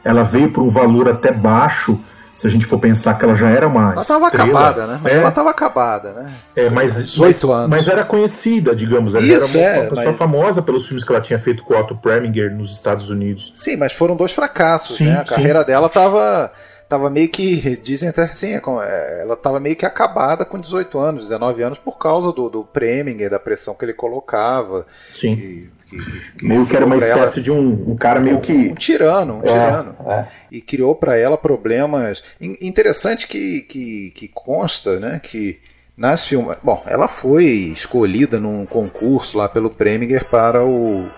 Ela 0.05 0.23
veio 0.23 0.51
por 0.51 0.63
um 0.63 0.69
valor 0.69 1.09
até 1.09 1.31
baixo, 1.31 1.99
se 2.37 2.47
a 2.47 2.51
gente 2.51 2.67
for 2.67 2.79
pensar 2.79 3.19
que 3.19 3.25
ela 3.25 3.37
já 3.37 3.49
era 3.49 3.69
uma. 3.69 3.93
Ela 3.93 4.03
estava 4.03 4.27
acabada, 4.27 4.87
né? 4.87 5.01
Mas 5.03 5.13
é. 5.13 5.17
ela 5.19 5.29
estava 5.29 5.51
acabada, 5.51 6.13
né? 6.13 6.35
É, 6.57 6.71
mas, 6.71 6.95
18 6.95 7.19
mas, 7.21 7.57
anos. 7.57 7.71
Mas 7.71 7.89
era 7.89 8.05
conhecida, 8.05 8.75
digamos. 8.75 9.15
Ela 9.15 9.25
Isso, 9.25 9.57
era 9.57 9.77
uma, 9.77 9.85
é, 9.85 9.89
pessoa 9.89 10.07
mas... 10.07 10.17
famosa 10.17 10.63
pelos 10.63 10.87
filmes 10.87 11.05
que 11.05 11.13
ela 11.13 11.21
tinha 11.21 11.39
feito 11.39 11.63
com 11.63 11.75
o 11.75 11.79
Otto 11.79 11.95
Preminger 11.95 12.55
nos 12.55 12.73
Estados 12.73 13.11
Unidos. 13.11 13.53
Sim, 13.55 13.77
mas 13.77 13.93
foram 13.93 14.17
dois 14.17 14.33
fracassos, 14.33 14.97
sim, 14.97 15.05
né? 15.05 15.21
A 15.21 15.25
sim. 15.25 15.35
carreira 15.35 15.65
dela 15.65 15.87
estava 15.87 16.53
tava 16.93 17.09
meio 17.09 17.31
que, 17.31 17.75
dizem 17.83 18.11
até 18.11 18.25
assim, 18.25 18.53
ela 18.53 19.33
estava 19.33 19.59
meio 19.59 19.75
que 19.75 19.87
acabada 19.87 20.45
com 20.45 20.61
18 20.61 20.99
anos, 20.99 21.23
19 21.23 21.63
anos, 21.63 21.79
por 21.79 21.97
causa 21.97 22.31
do, 22.31 22.51
do 22.51 22.65
Preminger, 22.65 23.31
da 23.31 23.39
pressão 23.39 23.75
que 23.75 23.83
ele 23.83 23.95
colocava. 23.95 24.87
Sim. 25.11 25.35
Que, 25.35 25.71
que, 25.87 26.33
que 26.37 26.45
meio 26.45 26.67
que 26.67 26.77
era 26.77 26.85
uma 26.85 26.97
espécie 26.97 27.17
ela, 27.17 27.41
de 27.41 27.51
um, 27.51 27.93
um, 27.93 27.97
cara 27.97 28.21
meio 28.21 28.43
que. 28.43 28.53
Um 28.53 28.75
tirano, 28.75 29.39
um 29.39 29.41
é, 29.41 29.45
tirano. 29.45 29.97
É. 30.07 30.27
E 30.51 30.61
criou 30.61 30.95
para 30.95 31.17
ela 31.17 31.39
problemas. 31.39 32.23
Interessante 32.39 33.27
que, 33.27 33.63
que, 33.63 34.11
que 34.11 34.29
consta, 34.29 35.01
né? 35.01 35.19
Que 35.23 35.61
nas 35.97 36.27
filmes. 36.27 36.59
Bom, 36.63 36.83
ela 36.87 37.09
foi 37.09 37.45
escolhida 37.73 38.39
num 38.39 38.67
concurso 38.67 39.39
lá 39.39 39.49
pelo 39.49 39.71
Preminger 39.71 40.27
para 40.27 40.63
o, 40.63 41.09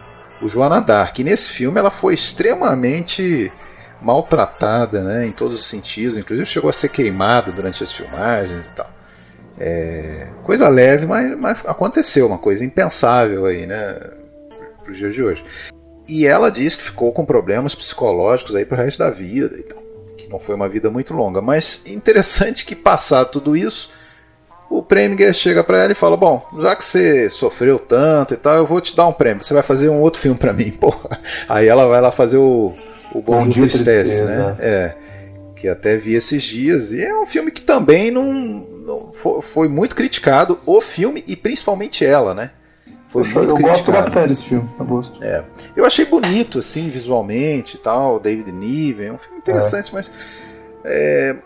o 0.40 0.49
Joana 0.49 0.81
Dark. 0.81 1.19
E 1.19 1.25
nesse 1.25 1.50
filme 1.50 1.81
ela 1.81 1.90
foi 1.90 2.14
extremamente 2.14 3.50
maltratada, 4.05 5.03
né? 5.03 5.27
Em 5.27 5.33
todos 5.33 5.59
os 5.59 5.67
sentidos. 5.67 6.17
Inclusive 6.17 6.47
chegou 6.47 6.71
a 6.71 6.73
ser 6.73 6.89
queimada 6.89 7.51
durante 7.51 7.83
as 7.83 7.91
filmagens 7.91 8.67
e 8.67 8.73
tal. 8.73 8.91
É, 9.59 10.29
coisa 10.43 10.69
leve, 10.69 11.07
mas, 11.07 11.39
mas 11.39 11.63
aconteceu 11.65 12.27
uma 12.27 12.39
coisa 12.39 12.65
impensável 12.65 13.47
aí, 13.47 13.67
né? 13.67 13.97
para 14.85 14.93
os 14.93 14.99
dias 14.99 15.15
de 15.15 15.23
hoje. 15.23 15.45
E 16.07 16.27
ela 16.27 16.51
diz 16.51 16.77
que 16.77 16.83
ficou 16.83 17.13
com 17.13 17.25
problemas 17.25 17.75
psicológicos 17.75 18.55
aí 18.55 18.67
para 18.67 18.79
o 18.79 18.85
resto 18.85 18.99
da 18.99 19.11
vida, 19.11 19.57
então, 19.59 19.79
que 20.17 20.29
não 20.29 20.39
foi 20.39 20.55
uma 20.55 20.69
vida 20.69 20.91
muito 20.91 21.15
longa. 21.15 21.41
Mas 21.41 21.83
interessante 21.87 22.67
que 22.67 22.77
passar 22.77 23.25
tudo 23.25 23.57
isso, 23.57 23.91
o 24.69 24.83
Preminger 24.83 25.33
chega 25.33 25.65
para 25.65 25.83
ela 25.83 25.93
e 25.93 25.95
fala: 25.95 26.17
Bom, 26.17 26.47
já 26.59 26.77
que 26.77 26.85
você 26.85 27.31
sofreu 27.31 27.79
tanto 27.79 28.35
e 28.35 28.37
tal, 28.37 28.57
eu 28.57 28.67
vou 28.67 28.81
te 28.81 28.95
dar 28.95 29.07
um 29.07 29.13
prêmio. 29.13 29.43
Você 29.43 29.55
vai 29.55 29.63
fazer 29.63 29.89
um 29.89 30.01
outro 30.01 30.21
filme 30.21 30.39
para 30.39 30.53
mim, 30.53 30.71
porra. 30.79 31.19
Aí 31.49 31.67
ela 31.67 31.87
vai 31.87 32.03
lá 32.03 32.13
fazer 32.13 32.37
o, 32.37 32.75
o 33.14 33.23
Bom, 33.23 33.38
Bom 33.38 33.49
Dia 33.49 33.66
Tristeza, 33.68 34.25
né? 34.25 34.56
É. 34.59 34.94
Que 35.54 35.68
até 35.68 35.97
vi 35.97 36.14
esses 36.14 36.42
dias. 36.42 36.90
E 36.90 37.02
é 37.02 37.16
um 37.16 37.25
filme 37.25 37.50
que 37.50 37.62
também 37.62 38.11
não, 38.11 38.33
não 38.33 39.12
foi, 39.12 39.40
foi 39.40 39.68
muito 39.68 39.94
criticado, 39.94 40.61
o 40.66 40.80
filme 40.80 41.25
e 41.26 41.37
principalmente 41.37 42.04
ela, 42.04 42.35
né? 42.35 42.50
Foi 43.09 43.23
eu, 43.23 43.26
muito 43.26 43.38
eu 43.38 43.54
criticado. 43.54 43.68
gosto 43.68 43.92
bastante 43.92 44.28
desse 44.28 44.42
filme, 44.42 44.68
eu 44.78 44.85
gosto. 44.85 45.23
É. 45.23 45.44
Eu 45.76 45.87
achei 45.87 46.04
bonito, 46.04 46.59
assim, 46.59 46.90
visualmente 46.90 47.76
e 47.76 47.78
tal, 47.78 48.18
David 48.18 48.50
Niven, 48.50 49.06
é 49.06 49.12
um 49.12 49.18
filme 49.18 49.38
interessante, 49.38 49.90
é. 49.90 49.94
mas. 49.94 50.11
É, 50.85 51.37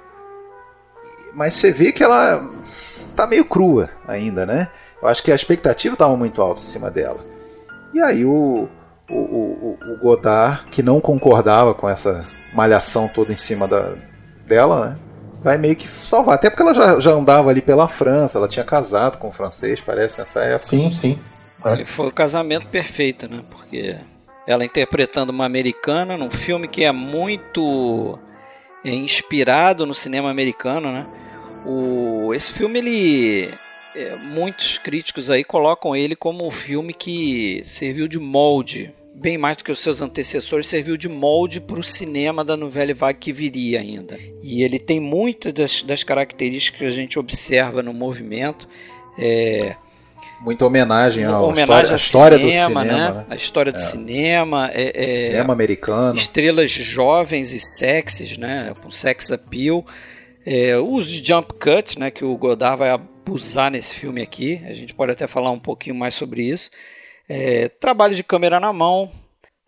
mas 1.35 1.55
você 1.55 1.71
vê 1.71 1.93
que 1.93 2.03
ela 2.03 2.51
tá 3.15 3.27
meio 3.27 3.45
crua 3.45 3.91
ainda, 4.09 4.47
né? 4.47 4.69
Eu 5.01 5.09
acho 5.09 5.23
que 5.23 5.31
a 5.31 5.35
expectativa 5.35 5.95
estava 5.95 6.17
muito 6.17 6.41
alta 6.43 6.61
em 6.61 6.65
cima 6.65 6.91
dela. 6.91 7.25
E 7.95 8.01
aí 8.01 8.25
o, 8.25 8.69
o, 9.09 9.15
o, 9.15 9.79
o, 9.93 9.99
Godard, 9.99 10.65
que 10.71 10.83
não 10.83 11.01
concordava 11.01 11.75
com 11.75 11.89
essa 11.89 12.27
malhação 12.53 13.09
toda 13.09 13.33
em 13.33 13.37
cima 13.37 13.67
da, 13.67 13.95
dela, 14.47 14.91
né? 14.91 14.97
Vai 15.41 15.57
meio 15.57 15.77
que 15.77 15.89
salvar. 15.89 16.35
Até 16.35 16.51
porque 16.51 16.63
ela 16.63 16.75
já, 16.75 17.01
já 17.01 17.13
andava 17.13 17.51
ali 17.51 17.63
pela 17.63 17.87
França, 17.87 18.39
ela 18.39 18.49
tinha 18.49 18.65
casado 18.65 19.19
com 19.19 19.29
um 19.29 19.33
francês, 19.33 19.81
parece, 19.81 20.19
nessa 20.19 20.41
época. 20.41 20.71
Sim, 20.71 20.93
sim. 20.93 21.19
É. 21.65 21.85
Foi 21.85 22.09
o 22.09 22.13
casamento 22.13 22.67
perfeito, 22.67 23.29
né? 23.31 23.43
Porque 23.49 23.97
ela 24.47 24.65
interpretando 24.65 25.31
uma 25.31 25.45
americana 25.45 26.17
num 26.17 26.31
filme 26.31 26.67
que 26.67 26.85
é 26.85 26.93
muito 26.93 28.19
é, 28.85 28.91
inspirado 28.91 29.87
no 29.87 29.95
cinema 29.95 30.31
americano, 30.31 30.93
né? 30.93 31.07
O, 31.65 32.33
esse 32.35 32.53
filme, 32.53 32.79
ele. 32.79 33.51
É, 33.95 34.17
muitos 34.17 34.79
críticos 34.79 35.31
aí 35.31 35.43
colocam 35.43 35.97
ele 35.97 36.15
como 36.15 36.47
um 36.47 36.51
filme 36.51 36.93
que 36.93 37.63
serviu 37.65 38.07
de 38.07 38.19
molde, 38.19 38.95
bem 39.19 39.37
mais 39.37 39.57
do 39.57 39.65
que 39.65 39.73
os 39.73 39.81
seus 39.81 40.01
antecessores, 40.01 40.67
serviu 40.67 40.97
de 40.97 41.09
molde 41.09 41.61
para 41.61 41.79
o 41.79 41.83
cinema 41.83 42.45
da 42.45 42.57
novela 42.57 42.95
vague 42.95 43.19
que 43.19 43.33
viria 43.33 43.81
ainda. 43.81 44.19
E 44.43 44.63
ele 44.63 44.79
tem 44.79 45.01
muitas 45.01 45.53
das, 45.53 45.83
das 45.83 46.05
características 46.05 46.79
que 46.79 46.87
a 46.87 46.91
gente 46.91 47.19
observa 47.19 47.83
no 47.83 47.93
movimento. 47.93 48.69
É, 49.19 49.75
muita 50.41 50.65
homenagem 50.65 51.25
à 51.25 51.41
homenagem 51.41 51.95
história, 51.97 52.39
cinema, 52.39 52.51
do 52.51 52.53
cinema, 52.53 52.85
né? 52.85 53.11
né? 53.13 53.27
A 53.29 53.37
história 53.37 53.73
do 53.73 53.79
é. 53.79 53.81
cinema, 53.81 54.71
é, 54.73 54.93
é, 54.95 55.17
cinema 55.25 55.53
americano, 55.53 56.17
estrelas 56.17 56.71
jovens 56.71 57.53
e 57.53 57.61
sexys, 57.61 58.39
né? 58.39 58.73
Com 58.81 58.91
sex 58.91 59.33
appeal, 59.33 59.85
é, 60.47 60.77
o 60.79 60.87
uso 60.87 61.09
de 61.09 61.27
jump 61.27 61.53
cut, 61.55 61.99
né? 61.99 62.11
Que 62.11 62.25
o 62.25 62.37
Godard 62.37 62.79
vai 62.79 62.91
abusar 62.91 63.71
nesse 63.71 63.95
filme 63.95 64.23
aqui. 64.23 64.63
A 64.67 64.75
gente 64.75 64.95
pode 64.95 65.11
até 65.11 65.27
falar 65.27 65.51
um 65.51 65.59
pouquinho 65.59 65.97
mais 65.97 66.15
sobre 66.15 66.43
isso. 66.43 66.71
É, 67.29 67.69
trabalho 67.69 68.15
de 68.15 68.25
câmera 68.25 68.59
na 68.59 68.73
mão, 68.73 69.13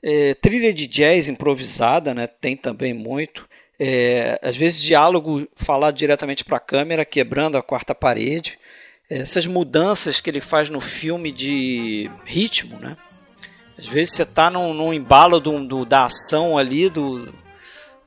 é, 0.02 0.34
trilha 0.34 0.72
de 0.72 0.86
jazz 0.86 1.28
improvisada, 1.28 2.14
né? 2.14 2.26
Tem 2.26 2.56
também 2.56 2.94
muito. 2.94 3.48
É, 3.78 4.38
às 4.42 4.56
vezes 4.56 4.82
diálogo 4.82 5.46
falado 5.56 5.94
diretamente 5.94 6.44
para 6.44 6.56
a 6.56 6.60
câmera, 6.60 7.04
quebrando 7.04 7.56
a 7.56 7.62
quarta 7.62 7.94
parede 7.94 8.58
essas 9.10 9.44
mudanças 9.44 10.20
que 10.20 10.30
ele 10.30 10.40
faz 10.40 10.70
no 10.70 10.80
filme 10.80 11.32
de 11.32 12.08
ritmo, 12.24 12.78
né? 12.78 12.96
Às 13.76 13.86
vezes 13.86 14.14
você 14.14 14.22
está 14.22 14.48
num, 14.48 14.72
num, 14.72 14.94
embalo 14.94 15.40
do, 15.40 15.66
do, 15.66 15.84
da 15.84 16.04
ação 16.04 16.56
ali, 16.56 16.88
do, 16.88 17.32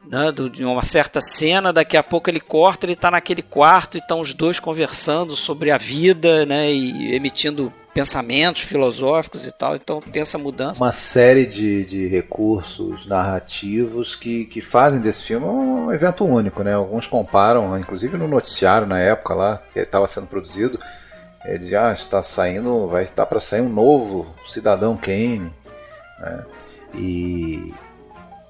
né, 0.08 0.32
do, 0.32 0.50
de 0.50 0.64
uma 0.64 0.84
certa 0.84 1.20
cena, 1.20 1.74
daqui 1.74 1.98
a 1.98 2.04
pouco 2.04 2.30
ele 2.30 2.40
corta, 2.40 2.86
ele 2.86 2.94
está 2.94 3.12
naquele 3.12 3.42
quarto 3.42 3.98
e 3.98 4.00
estão 4.00 4.22
os 4.22 4.34
dois 4.34 4.60
conversando 4.60 5.36
sobre 5.36 5.72
a 5.72 5.78
vida, 5.78 6.46
né? 6.46 6.72
E 6.72 7.14
emitindo 7.14 7.74
pensamentos 7.94 8.64
filosóficos 8.64 9.46
e 9.46 9.52
tal, 9.52 9.76
então 9.76 10.02
tem 10.02 10.22
essa 10.22 10.38
mudança. 10.38 10.84
Uma 10.84 10.92
série 10.92 11.46
de, 11.46 11.86
de 11.86 12.08
recursos 12.08 13.06
narrativos 13.06 14.16
que, 14.16 14.46
que 14.46 14.62
fazem 14.62 15.00
desse 15.00 15.24
filme 15.24 15.46
um 15.46 15.92
evento 15.92 16.26
único, 16.26 16.64
né? 16.64 16.74
Alguns 16.74 17.06
comparam, 17.06 17.78
inclusive 17.78 18.18
no 18.18 18.28
noticiário 18.28 18.88
na 18.88 19.00
época 19.00 19.36
lá, 19.36 19.62
que 19.72 19.80
estava 19.80 20.08
sendo 20.08 20.28
produzido, 20.28 20.80
eles 21.46 21.68
já 21.68 21.90
ah, 21.90 21.94
está 21.94 22.24
saindo, 22.24 22.88
vai 22.88 23.04
estar 23.04 23.26
para 23.26 23.40
sair 23.40 23.62
um 23.62 23.70
novo 23.70 24.34
Cidadão 24.46 24.98
Kane, 24.98 25.54
né? 26.20 26.44
E 26.96 27.74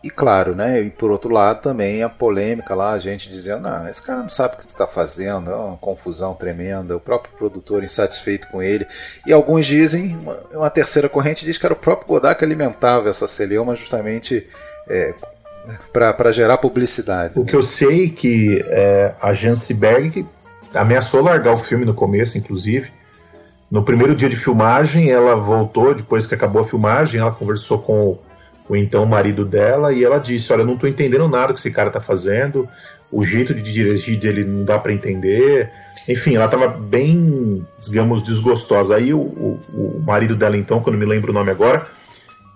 e 0.04 0.10
claro, 0.10 0.54
né? 0.54 0.82
E 0.82 0.90
por 0.90 1.12
outro 1.12 1.32
lado 1.32 1.62
também 1.62 2.04
a 2.04 2.10
polêmica 2.10 2.76
lá, 2.76 2.92
a 2.92 3.00
gente 3.00 3.30
dizendo, 3.30 3.68
ah, 3.68 3.88
esse 3.90 4.02
cara 4.02 4.22
não 4.22 4.30
sabe 4.30 4.56
o 4.56 4.58
que 4.58 4.66
está 4.66 4.86
fazendo, 4.86 5.50
é 5.50 5.56
uma 5.56 5.78
confusão 5.78 6.34
tremenda, 6.34 6.98
o 6.98 7.00
próprio 7.00 7.34
produtor 7.38 7.84
insatisfeito 7.84 8.50
com 8.50 8.62
ele. 8.62 8.86
E 9.26 9.32
alguns 9.32 9.66
dizem, 9.66 10.18
uma, 10.18 10.38
uma 10.54 10.70
terceira 10.70 11.08
corrente 11.08 11.46
diz 11.46 11.58
que 11.58 11.66
era 11.66 11.74
o 11.74 11.78
próprio 11.78 12.08
Godard 12.08 12.38
que 12.38 12.44
alimentava 12.44 13.10
essa 13.10 13.28
celeuma 13.28 13.76
justamente 13.76 14.46
é, 14.90 15.14
para 15.94 16.32
gerar 16.34 16.58
publicidade. 16.58 17.40
O 17.40 17.46
que 17.46 17.56
eu 17.56 17.64
sei 17.64 18.10
que 18.10 18.62
é, 18.68 19.14
a 19.22 19.32
Janseberg 19.32 20.26
ameaçou 20.74 21.22
largar 21.22 21.54
o 21.54 21.60
filme 21.60 21.86
no 21.86 21.94
começo, 21.94 22.38
inclusive. 22.38 22.92
No 23.72 23.84
primeiro 23.84 24.14
dia 24.16 24.30
de 24.30 24.36
filmagem, 24.36 25.10
ela 25.10 25.36
voltou, 25.36 25.96
depois 25.96 26.26
que 26.26 26.36
acabou 26.36 26.62
a 26.62 26.66
filmagem, 26.66 27.22
ela 27.22 27.32
conversou 27.32 27.80
com 27.80 28.10
o 28.10 28.20
então 28.72 29.06
marido 29.06 29.44
dela, 29.44 29.92
e 29.92 30.04
ela 30.04 30.18
disse: 30.18 30.52
Olha, 30.54 30.62
eu 30.62 30.66
não 30.66 30.76
estou 30.76 30.90
entendendo 30.90 31.28
nada 31.28 31.54
que 31.54 31.60
esse 31.60 31.72
cara 31.72 31.90
está 31.90 32.00
fazendo, 32.00 32.68
o 33.12 33.24
jeito 33.24 33.54
de 33.54 33.62
dirigir 33.62 34.20
dele 34.20 34.44
não 34.44 34.64
dá 34.64 34.80
para 34.80 34.94
entender. 34.94 35.70
Enfim, 36.08 36.36
ela 36.36 36.46
estava 36.46 36.68
bem, 36.68 37.66
digamos, 37.80 38.24
desgostosa. 38.24 38.96
Aí 38.96 39.14
o, 39.14 39.22
o, 39.22 39.60
o, 39.74 40.04
marido 40.06 40.36
dela, 40.36 40.58
então, 40.58 40.84
não 40.86 40.94
me 40.94 41.06
lembro 41.06 41.32
o 41.32 41.34
nome 41.34 41.50
agora, 41.50 41.88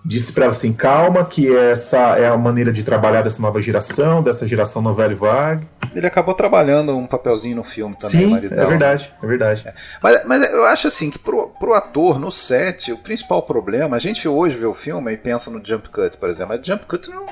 disse 0.04 0.32
para 0.32 0.44
ela 0.44 0.52
assim: 0.52 0.72
calma, 0.72 1.24
que 1.24 1.54
essa 1.54 2.18
é 2.18 2.26
a 2.26 2.36
maneira 2.36 2.72
de 2.72 2.82
trabalhar 2.82 3.22
dessa 3.22 3.40
nova 3.40 3.60
geração, 3.60 4.22
dessa 4.22 4.46
geração 4.46 4.82
novela 4.82 5.14
vague. 5.14 5.66
Ele 5.98 6.06
acabou 6.06 6.34
trabalhando 6.34 6.96
um 6.96 7.06
papelzinho 7.06 7.56
no 7.56 7.64
filme 7.64 7.96
também, 7.96 8.20
Sim, 8.20 8.26
o 8.26 8.30
marido 8.30 8.52
é 8.52 8.56
dela. 8.56 8.70
verdade, 8.70 9.12
é 9.22 9.26
verdade. 9.26 9.62
É. 9.66 9.74
Mas, 10.02 10.24
mas 10.24 10.52
eu 10.52 10.64
acho 10.66 10.88
assim 10.88 11.10
que 11.10 11.18
pro, 11.18 11.48
pro 11.48 11.74
ator, 11.74 12.18
no 12.18 12.30
set, 12.30 12.92
o 12.92 12.98
principal 12.98 13.42
problema, 13.42 13.96
a 13.96 13.98
gente 13.98 14.26
hoje 14.28 14.56
vê 14.56 14.66
o 14.66 14.74
filme 14.74 15.12
e 15.12 15.16
pensa 15.16 15.50
no 15.50 15.64
jump 15.64 15.88
cut, 15.88 16.16
por 16.16 16.30
exemplo, 16.30 16.56
mas 16.56 16.66
jump 16.66 16.86
cut 16.86 17.10
não, 17.10 17.26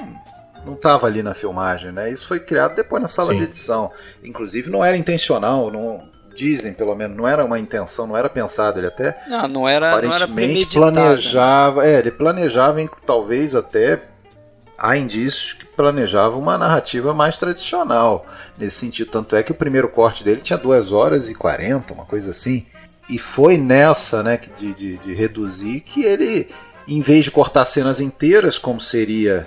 não 0.64 0.74
estava 0.74 1.06
ali 1.06 1.22
na 1.22 1.32
filmagem, 1.32 1.92
né? 1.92 2.10
Isso 2.10 2.26
foi 2.26 2.40
criado 2.40 2.74
depois 2.74 3.00
na 3.00 3.08
sala 3.08 3.30
Sim. 3.30 3.38
de 3.38 3.44
edição. 3.44 3.90
Inclusive 4.24 4.68
não 4.68 4.84
era 4.84 4.96
intencional, 4.96 5.70
não 5.70 6.00
dizem 6.34 6.72
pelo 6.72 6.94
menos, 6.94 7.16
não 7.16 7.26
era 7.26 7.44
uma 7.44 7.58
intenção, 7.58 8.06
não 8.06 8.16
era 8.16 8.28
pensado, 8.28 8.78
ele 8.78 8.88
até 8.88 9.16
não, 9.26 9.48
não 9.48 9.68
era, 9.68 9.90
aparentemente 9.90 10.78
não 10.78 10.88
era 10.88 10.92
planejava, 10.92 11.82
né? 11.82 11.94
é, 11.94 11.98
ele 11.98 12.10
planejava 12.10 12.78
talvez 13.06 13.54
até 13.54 14.02
há 14.78 14.96
indícios 14.96 15.52
que 15.54 15.64
planejava 15.64 16.36
uma 16.36 16.58
narrativa 16.58 17.14
mais 17.14 17.38
tradicional 17.38 18.26
nesse 18.56 18.76
sentido. 18.76 19.10
Tanto 19.10 19.36
é 19.36 19.42
que 19.42 19.52
o 19.52 19.54
primeiro 19.54 19.88
corte 19.88 20.22
dele 20.22 20.40
tinha 20.40 20.58
2 20.58 20.92
horas 20.92 21.30
e 21.30 21.34
40, 21.34 21.94
uma 21.94 22.04
coisa 22.04 22.30
assim. 22.30 22.66
E 23.08 23.18
foi 23.18 23.56
nessa, 23.56 24.22
né, 24.22 24.38
de, 24.58 24.74
de, 24.74 24.96
de 24.98 25.14
reduzir, 25.14 25.80
que 25.80 26.02
ele, 26.02 26.50
em 26.88 27.00
vez 27.00 27.24
de 27.24 27.30
cortar 27.30 27.64
cenas 27.64 28.00
inteiras, 28.00 28.58
como 28.58 28.80
seria 28.80 29.46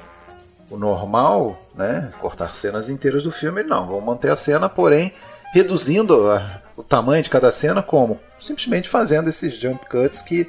o 0.69 0.77
normal, 0.77 1.61
né, 1.75 2.11
cortar 2.21 2.53
cenas 2.53 2.89
inteiras 2.89 3.23
do 3.23 3.31
filme, 3.31 3.63
não, 3.63 3.87
vamos 3.87 4.05
manter 4.05 4.31
a 4.31 4.35
cena, 4.35 4.69
porém 4.69 5.13
reduzindo 5.51 6.29
a, 6.31 6.61
o 6.77 6.83
tamanho 6.83 7.23
de 7.23 7.29
cada 7.29 7.51
cena, 7.51 7.81
como? 7.81 8.19
Simplesmente 8.39 8.87
fazendo 8.87 9.29
esses 9.29 9.53
jump 9.55 9.85
cuts 9.89 10.21
que 10.21 10.47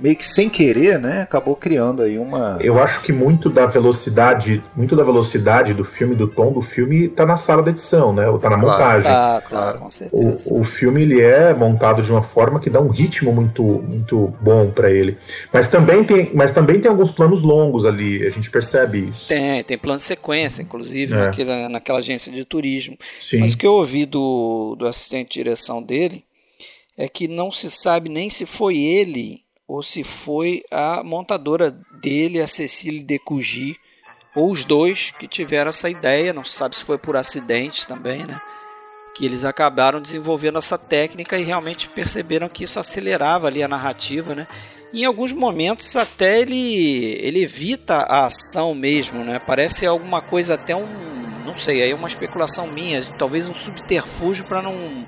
meio 0.00 0.16
que 0.16 0.26
sem 0.26 0.48
querer, 0.48 0.98
né, 0.98 1.22
acabou 1.22 1.54
criando 1.54 2.02
aí 2.02 2.18
uma. 2.18 2.58
Eu 2.60 2.82
acho 2.82 3.02
que 3.02 3.12
muito 3.12 3.50
da 3.50 3.66
velocidade, 3.66 4.62
muito 4.74 4.96
da 4.96 5.04
velocidade 5.04 5.74
do 5.74 5.84
filme, 5.84 6.14
do 6.14 6.26
tom 6.26 6.52
do 6.52 6.62
filme, 6.62 7.08
tá 7.08 7.26
na 7.26 7.36
sala 7.36 7.62
de 7.62 7.70
edição, 7.70 8.12
né? 8.12 8.28
Ou 8.28 8.38
tá 8.38 8.50
na 8.50 8.58
claro, 8.58 8.72
montagem. 8.72 9.10
Tá, 9.10 9.42
claro, 9.48 9.78
com 9.78 9.90
certeza. 9.90 10.50
O, 10.52 10.60
o 10.60 10.64
filme 10.64 11.02
ele 11.02 11.20
é 11.20 11.52
montado 11.54 12.02
de 12.02 12.10
uma 12.10 12.22
forma 12.22 12.58
que 12.58 12.70
dá 12.70 12.80
um 12.80 12.88
ritmo 12.88 13.32
muito, 13.32 13.62
muito 13.62 14.34
bom 14.40 14.70
para 14.70 14.90
ele. 14.90 15.16
Mas 15.52 15.68
também 15.68 16.04
tem, 16.04 16.30
mas 16.34 16.52
também 16.52 16.80
tem 16.80 16.90
alguns 16.90 17.10
planos 17.10 17.42
longos 17.42 17.84
ali. 17.84 18.26
A 18.26 18.30
gente 18.30 18.50
percebe 18.50 19.08
isso. 19.10 19.28
Tem, 19.28 19.62
tem 19.64 19.78
plano 19.78 19.98
de 19.98 20.04
sequência, 20.04 20.62
inclusive 20.62 21.14
é. 21.14 21.16
naquela, 21.16 21.68
naquela 21.68 21.98
agência 21.98 22.32
de 22.32 22.44
turismo. 22.44 22.96
Sim. 23.20 23.40
Mas 23.40 23.52
o 23.52 23.58
que 23.58 23.66
eu 23.66 23.74
ouvi 23.74 24.06
do, 24.06 24.76
do 24.78 24.86
assistente 24.86 25.28
de 25.28 25.44
direção 25.44 25.82
dele 25.82 26.24
é 26.96 27.08
que 27.08 27.26
não 27.28 27.50
se 27.50 27.70
sabe 27.70 28.10
nem 28.10 28.28
se 28.28 28.44
foi 28.44 28.78
ele 28.78 29.42
ou 29.70 29.84
se 29.84 30.02
foi 30.02 30.64
a 30.68 31.00
montadora 31.04 31.70
dele, 32.02 32.40
a 32.40 32.46
Cecília 32.48 33.04
Decugi, 33.04 33.76
ou 34.34 34.50
os 34.50 34.64
dois 34.64 35.12
que 35.12 35.28
tiveram 35.28 35.68
essa 35.68 35.88
ideia, 35.88 36.32
não 36.32 36.44
se 36.44 36.56
sabe 36.56 36.74
se 36.74 36.82
foi 36.82 36.98
por 36.98 37.16
acidente 37.16 37.86
também, 37.86 38.26
né? 38.26 38.40
Que 39.14 39.24
eles 39.24 39.44
acabaram 39.44 40.02
desenvolvendo 40.02 40.58
essa 40.58 40.76
técnica 40.76 41.38
e 41.38 41.44
realmente 41.44 41.88
perceberam 41.88 42.48
que 42.48 42.64
isso 42.64 42.80
acelerava 42.80 43.46
ali 43.46 43.62
a 43.62 43.68
narrativa, 43.68 44.34
né? 44.34 44.48
Em 44.92 45.04
alguns 45.04 45.32
momentos 45.32 45.94
até 45.94 46.40
ele, 46.40 47.04
ele 47.22 47.40
evita 47.40 47.94
a 47.94 48.26
ação 48.26 48.74
mesmo, 48.74 49.22
né? 49.22 49.38
Parece 49.38 49.86
alguma 49.86 50.20
coisa 50.20 50.54
até 50.54 50.74
um, 50.74 50.84
não 51.46 51.56
sei, 51.56 51.80
aí 51.80 51.92
é 51.92 51.94
uma 51.94 52.08
especulação 52.08 52.66
minha, 52.66 53.06
talvez 53.16 53.46
um 53.46 53.54
subterfúgio 53.54 54.46
para 54.46 54.62
não 54.62 55.06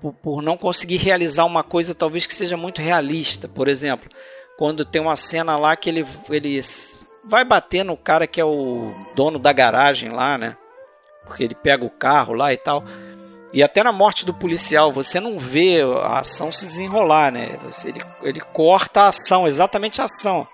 por, 0.00 0.12
por 0.14 0.42
não 0.42 0.56
conseguir 0.56 0.96
realizar 0.96 1.44
uma 1.44 1.62
coisa 1.62 1.94
talvez 1.94 2.26
que 2.26 2.34
seja 2.34 2.56
muito 2.56 2.80
realista. 2.80 3.48
Por 3.48 3.68
exemplo, 3.68 4.10
quando 4.56 4.84
tem 4.84 5.00
uma 5.00 5.16
cena 5.16 5.56
lá 5.56 5.76
que 5.76 5.88
ele, 5.88 6.06
ele 6.30 6.60
vai 7.24 7.44
bater 7.44 7.84
no 7.84 7.96
cara 7.96 8.26
que 8.26 8.40
é 8.40 8.44
o 8.44 8.92
dono 9.14 9.38
da 9.38 9.52
garagem 9.52 10.10
lá, 10.10 10.38
né? 10.38 10.56
Porque 11.24 11.44
ele 11.44 11.54
pega 11.54 11.84
o 11.84 11.90
carro 11.90 12.32
lá 12.32 12.52
e 12.52 12.56
tal. 12.56 12.84
E 13.52 13.62
até 13.62 13.82
na 13.82 13.92
morte 13.92 14.26
do 14.26 14.34
policial, 14.34 14.92
você 14.92 15.20
não 15.20 15.38
vê 15.38 15.80
a 16.02 16.18
ação 16.18 16.52
se 16.52 16.66
desenrolar, 16.66 17.32
né? 17.32 17.48
Ele, 17.84 18.00
ele 18.22 18.40
corta 18.40 19.02
a 19.02 19.08
ação, 19.08 19.46
exatamente 19.46 20.00
a 20.00 20.04
ação. 20.04 20.46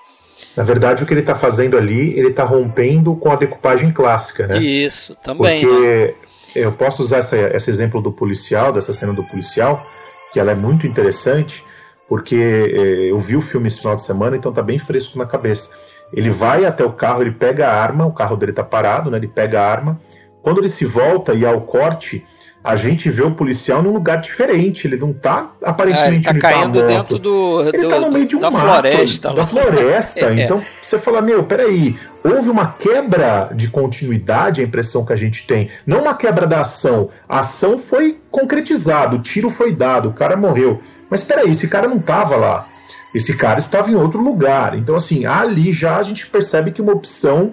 Na 0.57 0.63
verdade, 0.63 1.03
o 1.03 1.07
que 1.07 1.13
ele 1.13 1.21
está 1.21 1.35
fazendo 1.35 1.77
ali, 1.77 2.17
ele 2.17 2.29
está 2.29 2.45
rompendo 2.45 3.15
com 3.17 3.31
a 3.31 3.37
decupagem 3.37 3.93
clássica, 3.93 4.47
né? 4.47 4.59
Isso, 4.59 5.17
também. 5.17 5.61
Porque 5.61 6.07
né? 6.07 6.15
Eu 6.55 6.73
posso 6.73 7.03
usar 7.03 7.19
essa, 7.19 7.37
esse 7.37 7.71
exemplo 7.71 8.01
do 8.01 8.13
policial, 8.13 8.73
dessa 8.73 8.93
cena 8.93 9.13
do 9.13 9.25
policial, 9.25 9.85
que 10.33 10.41
ela 10.41 10.53
é 10.53 10.55
muito 10.55 10.87
interessante, 10.87 11.65
porque 12.09 12.37
eh, 12.37 13.11
eu 13.11 13.19
vi 13.21 13.37
o 13.37 13.41
filme 13.41 13.69
esse 13.69 13.79
final 13.79 13.95
de 13.95 14.03
semana, 14.03 14.37
então 14.37 14.53
tá 14.53 14.63
bem 14.63 14.79
fresco 14.79 15.19
na 15.19 15.27
cabeça. 15.27 15.73
Ele 16.13 16.31
vai 16.31 16.65
até 16.65 16.85
o 16.85 16.93
carro, 16.93 17.23
ele 17.23 17.33
pega 17.33 17.69
a 17.69 17.75
arma, 17.75 18.07
o 18.07 18.13
carro 18.13 18.37
dele 18.37 18.53
tá 18.53 18.63
parado, 18.63 19.11
né? 19.11 19.17
Ele 19.17 19.29
pega 19.29 19.61
a 19.61 19.71
arma. 19.71 20.01
Quando 20.43 20.59
ele 20.59 20.69
se 20.69 20.85
volta 20.85 21.35
e 21.35 21.45
ao 21.45 21.63
corte, 21.63 22.25
a 22.65 22.77
gente 22.77 23.11
vê 23.11 23.23
o 23.23 23.31
policial 23.31 23.83
num 23.83 23.93
lugar 23.93 24.23
diferente. 24.23 24.87
Ele 24.87 24.97
não 24.97 25.13
tá 25.13 25.53
aparentemente. 25.63 26.27
É, 26.27 26.31
ele 26.31 26.41
tá 26.41 26.49
caindo 26.49 26.81
tá 26.81 26.87
dentro 26.87 27.19
do, 27.19 27.61
ele 27.61 27.83
do, 27.83 27.91
tá 27.91 28.01
no 28.01 28.11
meio 28.11 28.27
de 28.27 28.37
um 28.37 28.41
da 28.41 28.51
mato, 28.51 28.65
floresta. 28.65 29.35
Da 29.35 29.47
floresta. 29.47 30.21
é. 30.33 30.45
Então 30.45 30.65
você 30.81 30.99
fala, 30.99 31.21
meu, 31.21 31.45
peraí, 31.45 31.95
houve 32.25 32.49
uma 32.49 32.69
quebra 32.69 33.51
de 33.55 33.69
continuidade, 33.69 34.63
a 34.63 34.65
impressão 34.65 35.05
que 35.05 35.13
a 35.13 35.17
gente 35.17 35.47
tem. 35.47 35.69
Não 35.87 36.01
uma 36.01 36.15
quebra 36.15 36.47
da 36.47 36.63
ação. 36.63 37.11
A 37.29 37.41
ação 37.41 37.77
foi 37.77 38.19
concretizada, 38.31 39.15
o 39.15 39.21
tiro 39.21 39.51
foi 39.51 39.75
dado, 39.75 40.09
o 40.09 40.15
cara 40.15 40.35
morreu. 40.35 40.81
Mas 41.11 41.23
peraí, 41.23 41.51
esse 41.51 41.69
cara 41.69 41.87
não 41.87 41.99
tava 41.99 42.35
lá. 42.35 42.67
Esse 43.15 43.35
cara 43.35 43.59
estava 43.59 43.91
em 43.91 43.95
outro 43.95 44.23
lugar. 44.23 44.77
Então, 44.77 44.97
assim, 44.97 45.27
ali 45.27 45.71
já 45.71 45.99
a 45.99 46.03
gente 46.03 46.27
percebe 46.27 46.71
que 46.71 46.81
uma 46.81 46.95
opção 46.95 47.53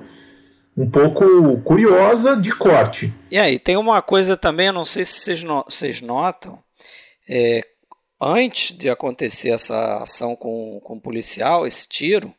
um 0.76 0.90
pouco 0.90 1.60
curiosa 1.62 2.36
de 2.36 2.52
corte. 2.56 3.14
E 3.30 3.38
aí, 3.38 3.60
tem 3.60 3.78
uma 3.78 4.02
coisa 4.02 4.38
também, 4.38 4.72
não 4.72 4.86
sei 4.86 5.06
se 5.06 5.20
vocês, 5.20 5.44
no, 5.44 5.64
vocês 5.68 6.02
notam, 6.02 6.60
é, 7.28 7.62
antes 8.20 8.76
de 8.76 8.90
acontecer 8.90 9.50
essa 9.50 9.98
ação 9.98 10.36
com, 10.36 10.80
com 10.84 10.96
o 10.96 11.02
policial, 11.02 11.68
esse 11.68 11.88
tiro, 11.88 12.34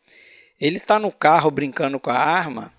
ele 0.61 0.79
está 0.79 0.99
no 0.99 1.11
carro 1.11 1.51
brincando 1.51 1.99
com 1.99 2.11
a 2.11 2.19
arma. 2.19 2.73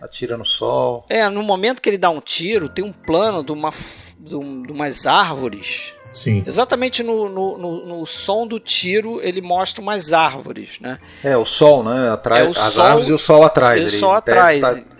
Atira 0.00 0.36
no 0.36 0.44
sol. 0.44 1.06
É, 1.08 1.28
no 1.28 1.42
momento 1.42 1.80
que 1.80 1.88
ele 1.88 1.98
dá 1.98 2.10
um 2.10 2.20
tiro, 2.20 2.68
tem 2.68 2.84
um 2.84 2.92
plano 2.92 3.42
de, 3.42 3.52
uma, 3.52 3.72
de, 4.18 4.36
um, 4.36 4.62
de 4.62 4.72
umas 4.72 5.06
árvores. 5.06 5.94
Sim. 6.12 6.42
Exatamente 6.46 7.02
no, 7.02 7.28
no, 7.28 7.58
no, 7.58 7.86
no, 7.86 8.06
som 8.06 8.46
do 8.46 8.58
tiro, 8.58 9.20
ele 9.22 9.40
mostra 9.40 9.80
umas 9.80 10.12
árvores, 10.12 10.80
né? 10.80 10.98
É, 11.22 11.36
o 11.36 11.44
sol, 11.44 11.84
né? 11.84 12.10
Atrás, 12.10 12.44
é 12.44 12.48
as 12.48 12.72
sol, 12.72 12.84
árvores 12.84 13.08
e 13.08 13.12
o 13.12 13.18
sol 13.18 13.42
atrás. 13.42 13.82
E 13.82 13.96
o 13.96 13.98
sol 13.98 14.12
atrás. 14.12 14.60
Tá 14.60 14.97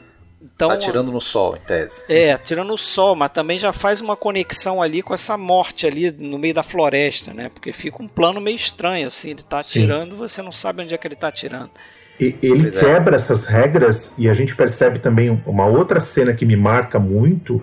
então, 0.58 0.70
tá 0.70 0.76
tirando 0.76 1.12
no 1.12 1.20
sol, 1.20 1.56
em 1.56 1.60
tese. 1.60 2.02
É, 2.08 2.36
tirando 2.36 2.66
no 2.66 2.76
sol, 2.76 3.14
mas 3.14 3.30
também 3.30 3.60
já 3.60 3.72
faz 3.72 4.00
uma 4.00 4.16
conexão 4.16 4.82
ali 4.82 5.02
com 5.02 5.14
essa 5.14 5.38
morte 5.38 5.86
ali 5.86 6.10
no 6.10 6.36
meio 6.36 6.52
da 6.52 6.64
floresta, 6.64 7.32
né? 7.32 7.48
Porque 7.48 7.72
fica 7.72 8.02
um 8.02 8.08
plano 8.08 8.40
meio 8.40 8.56
estranho, 8.56 9.06
assim, 9.06 9.30
ele 9.30 9.42
tá 9.44 9.60
atirando, 9.60 10.16
você 10.16 10.42
não 10.42 10.50
sabe 10.50 10.82
onde 10.82 10.92
é 10.92 10.98
que 10.98 11.06
ele 11.06 11.14
tá 11.14 11.28
atirando. 11.28 11.70
E, 12.18 12.34
ele 12.42 12.72
pois 12.72 12.76
é. 12.76 12.80
quebra 12.80 13.14
é. 13.14 13.20
essas 13.20 13.44
regras 13.44 14.14
e 14.18 14.28
a 14.28 14.34
gente 14.34 14.56
percebe 14.56 14.98
também 14.98 15.30
uma 15.46 15.66
outra 15.66 16.00
cena 16.00 16.34
que 16.34 16.44
me 16.44 16.56
marca 16.56 16.98
muito, 16.98 17.62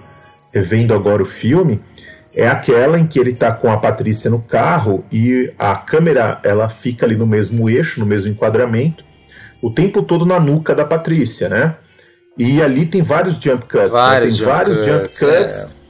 vendo 0.53 0.93
agora 0.93 1.21
o 1.21 1.25
filme, 1.25 1.81
é 2.33 2.47
aquela 2.47 2.97
em 2.97 3.05
que 3.05 3.19
ele 3.19 3.33
tá 3.33 3.51
com 3.51 3.69
a 3.69 3.75
Patrícia 3.75 4.31
no 4.31 4.41
carro 4.41 5.03
e 5.11 5.51
a 5.59 5.75
câmera 5.75 6.39
ela 6.43 6.69
fica 6.69 7.05
ali 7.05 7.17
no 7.17 7.27
mesmo 7.27 7.69
eixo, 7.69 7.99
no 7.99 8.05
mesmo 8.05 8.31
enquadramento, 8.31 9.03
o 9.61 9.69
tempo 9.69 10.01
todo 10.01 10.25
na 10.25 10.39
nuca 10.39 10.73
da 10.73 10.85
Patrícia, 10.85 11.49
né? 11.49 11.75
E 12.37 12.61
ali 12.61 12.85
tem 12.85 13.01
vários 13.01 13.35
jump 13.35 13.65
cuts. 13.65 13.83
Né? 13.83 13.87
Vários 13.87 14.39
né? 14.39 14.45
Tem 14.45 14.45
jump 14.45 14.51
vários 14.51 14.77
cuts, 14.77 14.87
jump 14.87 15.07
cuts. 15.07 15.55
É. 15.55 15.85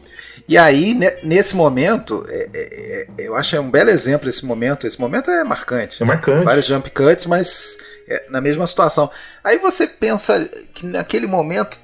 E 0.47 0.59
aí, 0.59 0.93
nesse 1.23 1.55
momento, 1.55 2.23
é, 2.29 2.49
é, 2.53 3.01
é, 3.01 3.07
eu 3.17 3.35
acho 3.35 3.55
é 3.55 3.59
um 3.59 3.71
belo 3.71 3.89
exemplo 3.89 4.29
esse 4.29 4.45
momento. 4.45 4.85
Esse 4.85 4.99
momento 5.01 5.31
é 5.31 5.43
marcante. 5.43 6.01
É 6.01 6.05
marcante. 6.05 6.45
Vários 6.45 6.67
jump 6.67 6.87
cuts, 6.91 7.25
mas 7.25 7.77
é, 8.07 8.25
na 8.29 8.39
mesma 8.39 8.67
situação. 8.67 9.09
Aí 9.43 9.57
você 9.57 9.87
pensa 9.87 10.47
que 10.73 10.85
naquele 10.85 11.25
momento 11.25 11.79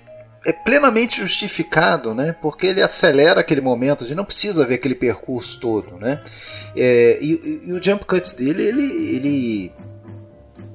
é 0.45 0.53
plenamente 0.53 1.19
justificado, 1.19 2.13
né? 2.13 2.35
Porque 2.39 2.67
ele 2.67 2.83
acelera 2.83 3.41
aquele 3.41 3.61
momento, 3.61 4.03
a 4.03 4.07
gente 4.07 4.17
não 4.17 4.25
precisa 4.25 4.65
ver 4.65 4.75
aquele 4.75 4.95
percurso 4.95 5.59
todo, 5.59 5.97
né? 5.97 6.21
É, 6.75 7.17
e, 7.19 7.63
e, 7.65 7.73
o 7.73 7.81
jump 7.81 8.05
cut 8.05 8.35
dele, 8.35 8.63
ele, 8.63 9.15
ele, 9.15 9.71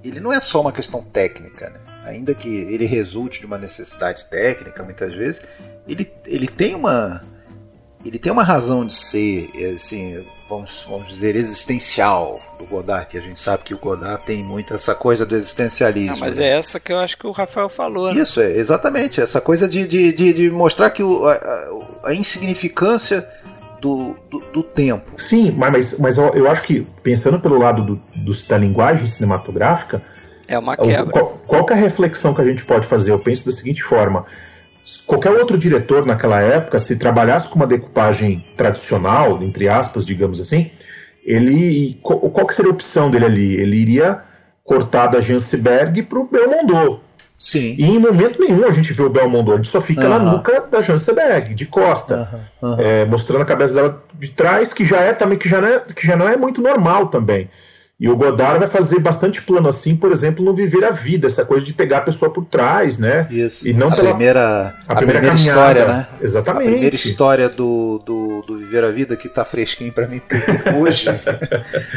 ele 0.05 0.21
não 0.21 0.33
é 0.33 0.41
só 0.41 0.61
uma 0.61 0.73
questão 0.73 1.03
técnica, 1.03 1.71
né? 1.71 1.86
Ainda 2.07 2.35
que 2.35 2.49
ele 2.49 2.87
resulte 2.87 3.41
de 3.41 3.47
uma 3.47 3.59
necessidade 3.59 4.25
técnica 4.27 4.83
muitas 4.83 5.13
vezes, 5.13 5.43
ele, 5.87 6.11
ele 6.25 6.47
tem 6.47 6.75
uma 6.75 7.23
ele 8.05 8.21
tem 8.21 8.31
uma 8.31 8.45
razão 8.45 8.87
de 8.87 8.95
ser, 8.95 9.51
assim, 9.75 10.25
vamos, 10.49 10.87
vamos 10.89 11.09
dizer, 11.09 11.35
existencial 11.35 12.41
do 12.57 12.65
Godard, 12.65 13.09
que 13.09 13.19
a 13.19 13.21
gente 13.21 13.41
sabe 13.41 13.65
que 13.65 13.75
o 13.75 13.79
Godard 13.79 14.25
tem 14.25 14.45
muito 14.45 14.73
essa 14.73 14.95
coisa 14.95 15.27
do 15.27 15.35
existencialismo. 15.35 16.15
Ah, 16.15 16.21
mas 16.21 16.37
né? 16.37 16.45
é 16.45 16.51
essa 16.51 16.79
que 16.79 16.93
eu 16.93 16.99
acho 17.01 17.19
que 17.19 17.27
o 17.27 17.33
Rafael 17.33 17.69
falou, 17.69 18.15
né? 18.15 18.23
Isso, 18.23 18.41
é, 18.41 18.53
exatamente, 18.53 19.21
essa 19.21 19.41
coisa 19.41 19.67
de, 19.67 19.89
de, 19.89 20.13
de, 20.13 20.33
de 20.33 20.51
mostrar 20.51 20.91
que 20.91 21.03
o, 21.03 21.27
a, 21.27 21.69
a, 22.05 22.15
insignificância 22.15 23.29
do, 23.81 24.15
do, 24.31 24.39
do, 24.53 24.63
tempo. 24.63 25.21
Sim, 25.21 25.51
mas, 25.51 25.99
mas 25.99 26.17
eu, 26.17 26.31
eu 26.33 26.49
acho 26.49 26.63
que, 26.63 26.87
pensando 27.03 27.41
pelo 27.41 27.59
lado 27.59 27.85
do, 27.85 28.03
do 28.15 28.33
da 28.47 28.57
linguagem 28.57 29.05
cinematográfica, 29.05 30.01
é 30.49 30.59
uma 30.59 30.77
quebra. 30.77 31.13
Qual, 31.13 31.43
qual 31.47 31.67
é 31.71 31.73
a 31.73 31.77
reflexão 31.77 32.35
que 32.35 32.41
a 32.41 32.45
gente 32.45 32.65
pode 32.65 32.87
fazer? 32.87 33.11
Eu 33.11 33.19
penso 33.19 33.47
da 33.47 33.53
seguinte 33.53 33.83
forma: 33.83 34.25
qualquer 35.07 35.31
outro 35.31 35.59
diretor 35.59 36.07
naquela 36.07 36.41
época, 36.41 36.79
se 36.79 36.97
trabalhasse 36.97 37.49
com 37.49 37.57
uma 37.57 37.67
decupagem 37.67 38.45
tradicional, 38.57 39.43
entre 39.43 39.69
aspas, 39.69 40.05
digamos 40.05 40.41
assim, 40.41 40.71
ele 41.25 41.99
qual, 42.03 42.47
que 42.47 42.55
seria 42.55 42.71
a 42.71 42.75
opção 42.75 43.11
dele 43.11 43.25
ali? 43.25 43.55
Ele 43.55 43.77
iria 43.77 44.21
cortar 44.65 45.07
da 45.07 45.21
Jansberg 45.21 46.03
para 46.03 46.19
o 46.19 46.29
Belmondo. 46.29 47.01
Sim. 47.39 47.77
E 47.79 47.85
em 47.85 47.99
momento 47.99 48.41
nenhum 48.41 48.67
a 48.67 48.71
gente 48.71 48.93
vê 48.93 49.03
o 49.03 49.11
Belmondo, 49.11 49.53
a 49.53 49.57
gente 49.57 49.69
só 49.69 49.81
fica 49.81 50.09
na 50.09 50.17
Aham. 50.17 50.33
nuca 50.33 50.65
da 50.71 50.81
Janseberg, 50.81 51.55
de 51.55 51.67
costa, 51.67 52.47
é, 52.79 53.05
mostrando 53.05 53.43
a 53.43 53.45
cabeça 53.45 53.75
dela 53.75 54.03
de 54.15 54.31
trás, 54.31 54.73
que 54.73 54.85
já 54.87 55.01
é 55.01 55.13
também 55.13 55.39
que 55.39 55.49
já 55.49 55.61
não 55.61 55.69
é, 55.69 55.81
que 55.81 56.07
já 56.07 56.17
não 56.17 56.27
é 56.27 56.37
muito 56.37 56.63
normal 56.63 57.09
também. 57.09 57.51
E 57.99 58.11
o 58.11 58.15
Godard 58.17 58.59
vai 58.59 58.69
fazer 58.69 58.99
bastante 59.01 59.41
plano 59.41 59.71
assim, 59.71 59.97
por 59.97 60.13
exemplo, 60.13 60.45
no 60.45 60.53
Viver 60.55 60.85
a 60.85 60.91
Vida, 60.91 61.27
essa 61.27 61.47
coisa 61.47 61.65
de 61.65 61.73
pegar 61.73 61.97
a 61.99 62.01
pessoa 62.03 62.31
por 62.31 62.45
trás, 62.45 62.99
né? 62.99 63.27
Isso. 63.31 63.67
E 63.67 63.73
não 63.73 63.89
a 63.89 63.97
pela- 63.97 64.11
primeira, 64.11 64.75
a 64.87 64.95
primeira 64.97 65.21
primeira, 65.21 65.35
história, 65.35 65.87
né? 65.89 66.07
Exatamente. 66.21 66.69
A 66.69 66.71
primeira 66.73 66.95
história 66.95 67.49
do, 67.49 67.99
do, 68.05 68.43
do 68.47 68.59
Viver 68.59 68.85
a 68.85 68.91
Vida 68.91 69.17
que 69.17 69.31
tá 69.31 69.47
fresquinho 69.47 69.91
pra 69.95 70.07
mim, 70.07 70.19
porque 70.21 70.37
hoje 70.77 71.09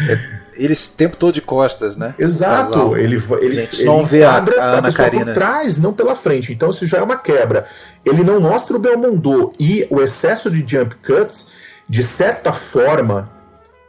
é, 0.07 0.19
eles 0.53 0.87
o 0.87 0.95
tempo 0.95 1.17
todo 1.17 1.33
de 1.33 1.41
costas, 1.41 1.97
né? 1.97 2.15
Exato, 2.17 2.71
Casal. 2.71 2.97
ele, 2.97 3.21
ele, 3.41 3.59
ele 3.59 3.83
não 3.83 4.05
vê 4.05 4.23
a- 4.23 4.37
a 4.37 4.63
Ana 4.77 4.93
Karina. 4.93 5.25
por 5.25 5.33
trás, 5.33 5.77
não 5.77 5.91
pela 5.91 6.15
frente. 6.15 6.53
Então 6.53 6.69
isso 6.69 6.87
já 6.87 6.99
é 6.99 7.01
uma 7.01 7.17
quebra. 7.17 7.65
Ele 8.05 8.23
não 8.23 8.39
mostra 8.39 8.73
o 8.77 8.79
Belmondo 8.79 9.51
e 9.59 9.85
o 9.89 10.01
excesso 10.01 10.49
de 10.49 10.59
jump 10.65 10.95
cuts, 11.05 11.51
de 11.89 12.03
certa 12.03 12.53
forma, 12.53 13.29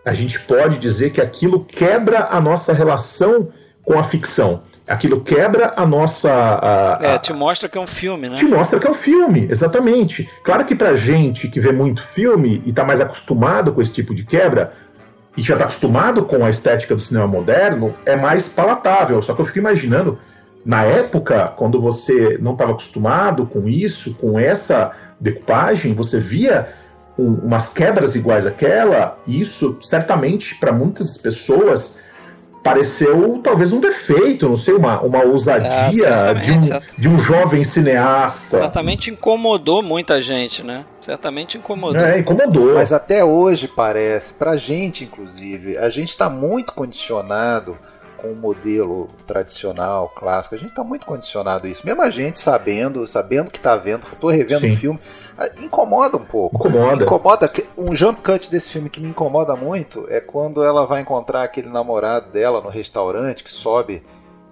a 0.05 0.13
gente 0.13 0.41
pode 0.41 0.79
dizer 0.79 1.11
que 1.11 1.21
aquilo 1.21 1.65
quebra 1.65 2.29
a 2.31 2.41
nossa 2.41 2.73
relação 2.73 3.49
com 3.85 3.99
a 3.99 4.03
ficção. 4.03 4.63
Aquilo 4.87 5.21
quebra 5.21 5.73
a 5.77 5.87
nossa. 5.87 6.31
a- 6.31 6.99
É, 7.01 7.15
a- 7.15 7.19
te 7.19 7.33
mostra 7.33 7.69
que 7.69 7.79
é 7.79 7.81
um 7.81 7.87
filme, 7.87 8.29
né? 8.29 8.35
te 8.35 8.45
mostra 8.45 8.81
que 8.81 8.87
é 8.87 8.91
um 8.91 8.95
filme, 8.95 9.47
exatamente. 9.51 10.29
Claro 10.45 10.65
que 10.65 10.75
pra 10.75 10.97
gente 10.97 11.49
que 11.49 11.61
vê 11.61 11.71
muito 11.73 12.03
filme 12.03 12.61
e 12.67 12.73
tá 12.73 12.85
mais 12.85 13.01
acostumado 13.01 13.73
com 13.73 13.81
esse 13.81 13.93
tipo 13.93 14.15
de 14.15 14.25
quebra, 14.25 14.73
e 15.37 15.43
já 15.43 15.57
tá 15.57 15.65
acostumado 15.65 16.25
com 16.25 16.45
a 16.45 16.51
estética 16.51 16.95
do 16.95 17.01
cinema 17.01 17.27
moderno, 17.27 17.95
é 18.05 18.17
mais 18.17 18.49
palatável. 18.49 19.23
Só 19.23 19.33
que 19.33 19.41
eu 19.41 19.45
fico 19.47 19.59
imaginando, 19.59 20.19
na 20.67 20.83
época, 20.85 21.53
quando 21.57 21.81
você 21.81 22.37
não 22.41 22.53
estava 22.53 22.73
acostumado 22.73 23.47
com 23.47 23.69
isso, 23.69 24.15
com 24.17 24.39
essa 24.39 24.91
decupagem, 25.21 25.95
você 25.95 26.19
via 26.19 26.69
um- 27.19 27.35
umas 27.47 27.69
quebras 27.73 28.15
iguais 28.15 28.47
àquela, 28.47 29.19
e 29.27 29.41
isso 29.41 29.79
certamente 29.83 30.55
para 30.57 30.73
muitas 30.73 31.17
pessoas 31.19 31.99
pareceu 32.63 33.41
talvez 33.43 33.73
um 33.73 33.81
defeito, 33.81 34.47
não 34.49 34.57
sei, 34.57 34.75
uma, 34.75 35.01
uma 35.01 35.23
ousadia 35.25 35.93
certamente, 35.93 36.69
de, 36.69 36.75
um, 36.77 36.81
de 36.99 37.09
um 37.09 37.19
jovem 37.19 37.65
cineasta. 37.65 38.59
Certamente 38.59 39.11
incomodou 39.11 39.83
muita 39.83 40.21
gente, 40.21 40.63
né? 40.63 40.85
Certamente 41.01 41.57
incomodou. 41.57 42.01
É, 42.05 42.19
incomodou. 42.19 42.75
Mas 42.75 42.93
até 42.93 43.25
hoje 43.25 43.67
parece, 43.67 44.35
pra 44.35 44.57
gente 44.59 45.05
inclusive, 45.05 45.79
a 45.79 45.89
gente 45.89 46.11
está 46.11 46.29
muito 46.29 46.75
condicionado 46.75 47.79
com 48.21 48.29
o 48.29 48.37
modelo 48.37 49.09
tradicional, 49.27 50.09
clássico. 50.15 50.55
A 50.55 50.59
gente 50.59 50.71
está 50.71 50.85
muito 50.85 51.07
condicionado 51.07 51.67
a 51.67 51.71
isso. 51.71 51.85
Mesmo 51.87 52.03
a 52.03 52.11
gente 52.11 52.39
sabendo, 52.39 53.07
sabendo 53.07 53.51
que 53.51 53.59
está 53.59 53.77
vendo, 53.77 54.07
tô 54.21 54.29
revendo 54.29 54.67
o 54.67 54.77
filme, 54.77 54.99
ah, 55.39 55.49
incomoda 55.61 56.17
um 56.17 56.25
pouco. 56.25 56.57
Incomoda. 56.57 57.05
Incomoda. 57.05 57.53
Um 57.77 57.95
jump 57.95 58.21
cut 58.21 58.51
desse 58.51 58.71
filme 58.71 58.89
que 58.91 59.01
me 59.01 59.09
incomoda 59.09 59.57
muito 59.57 60.07
é 60.09 60.21
quando 60.21 60.63
ela 60.63 60.85
vai 60.87 61.01
encontrar 61.01 61.43
aquele 61.43 61.69
namorado 61.69 62.31
dela 62.31 62.61
no 62.61 62.69
restaurante 62.69 63.43
que 63.43 63.51
sobe 63.53 64.03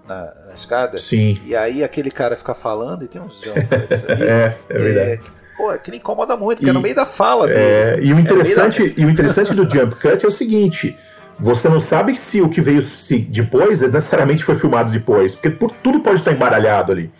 na, 0.06 0.32
na 0.46 0.54
escada. 0.54 0.96
Sim, 0.98 1.38
E 1.44 1.54
aí 1.54 1.84
aquele 1.84 2.10
cara 2.10 2.34
fica 2.36 2.54
falando 2.54 3.04
e 3.04 3.08
tem 3.08 3.20
uns 3.20 3.38
jump 3.42 3.60
cuts 3.68 4.08
ali. 4.08 4.22
é, 4.26 4.58
é 4.70 4.78
verdade. 4.78 5.10
É, 5.10 5.16
que, 5.18 5.30
pô, 5.56 5.68
aquilo 5.70 5.96
incomoda 5.96 6.34
muito, 6.36 6.58
porque 6.58 6.70
é 6.70 6.72
no 6.72 6.80
E- 6.80 6.82
meio 6.82 6.94
da 6.94 7.04
fala 7.04 7.46
dele. 7.46 7.60
É, 7.60 7.98
e, 8.00 8.12
o 8.14 8.18
interessante, 8.18 8.80
meio 8.82 8.94
e 8.96 9.04
o 9.04 9.10
interessante 9.10 9.52
do 9.54 9.68
jump 9.68 9.94
cut 9.96 10.24
é 10.24 10.28
o 10.28 10.30
seguinte: 10.30 10.96
você 11.38 11.68
não 11.68 11.80
sabe 11.80 12.14
se 12.16 12.40
o 12.40 12.48
que 12.48 12.60
veio 12.60 12.82
se- 12.82 13.18
depois 13.18 13.80
necessariamente 13.80 14.42
foi 14.44 14.54
filmado 14.56 14.90
depois, 14.92 15.34
porque 15.34 15.50
por- 15.50 15.70
tudo 15.82 16.00
pode 16.00 16.16
estar 16.20 16.32
embaralhado 16.32 16.92
ali. 16.92 17.10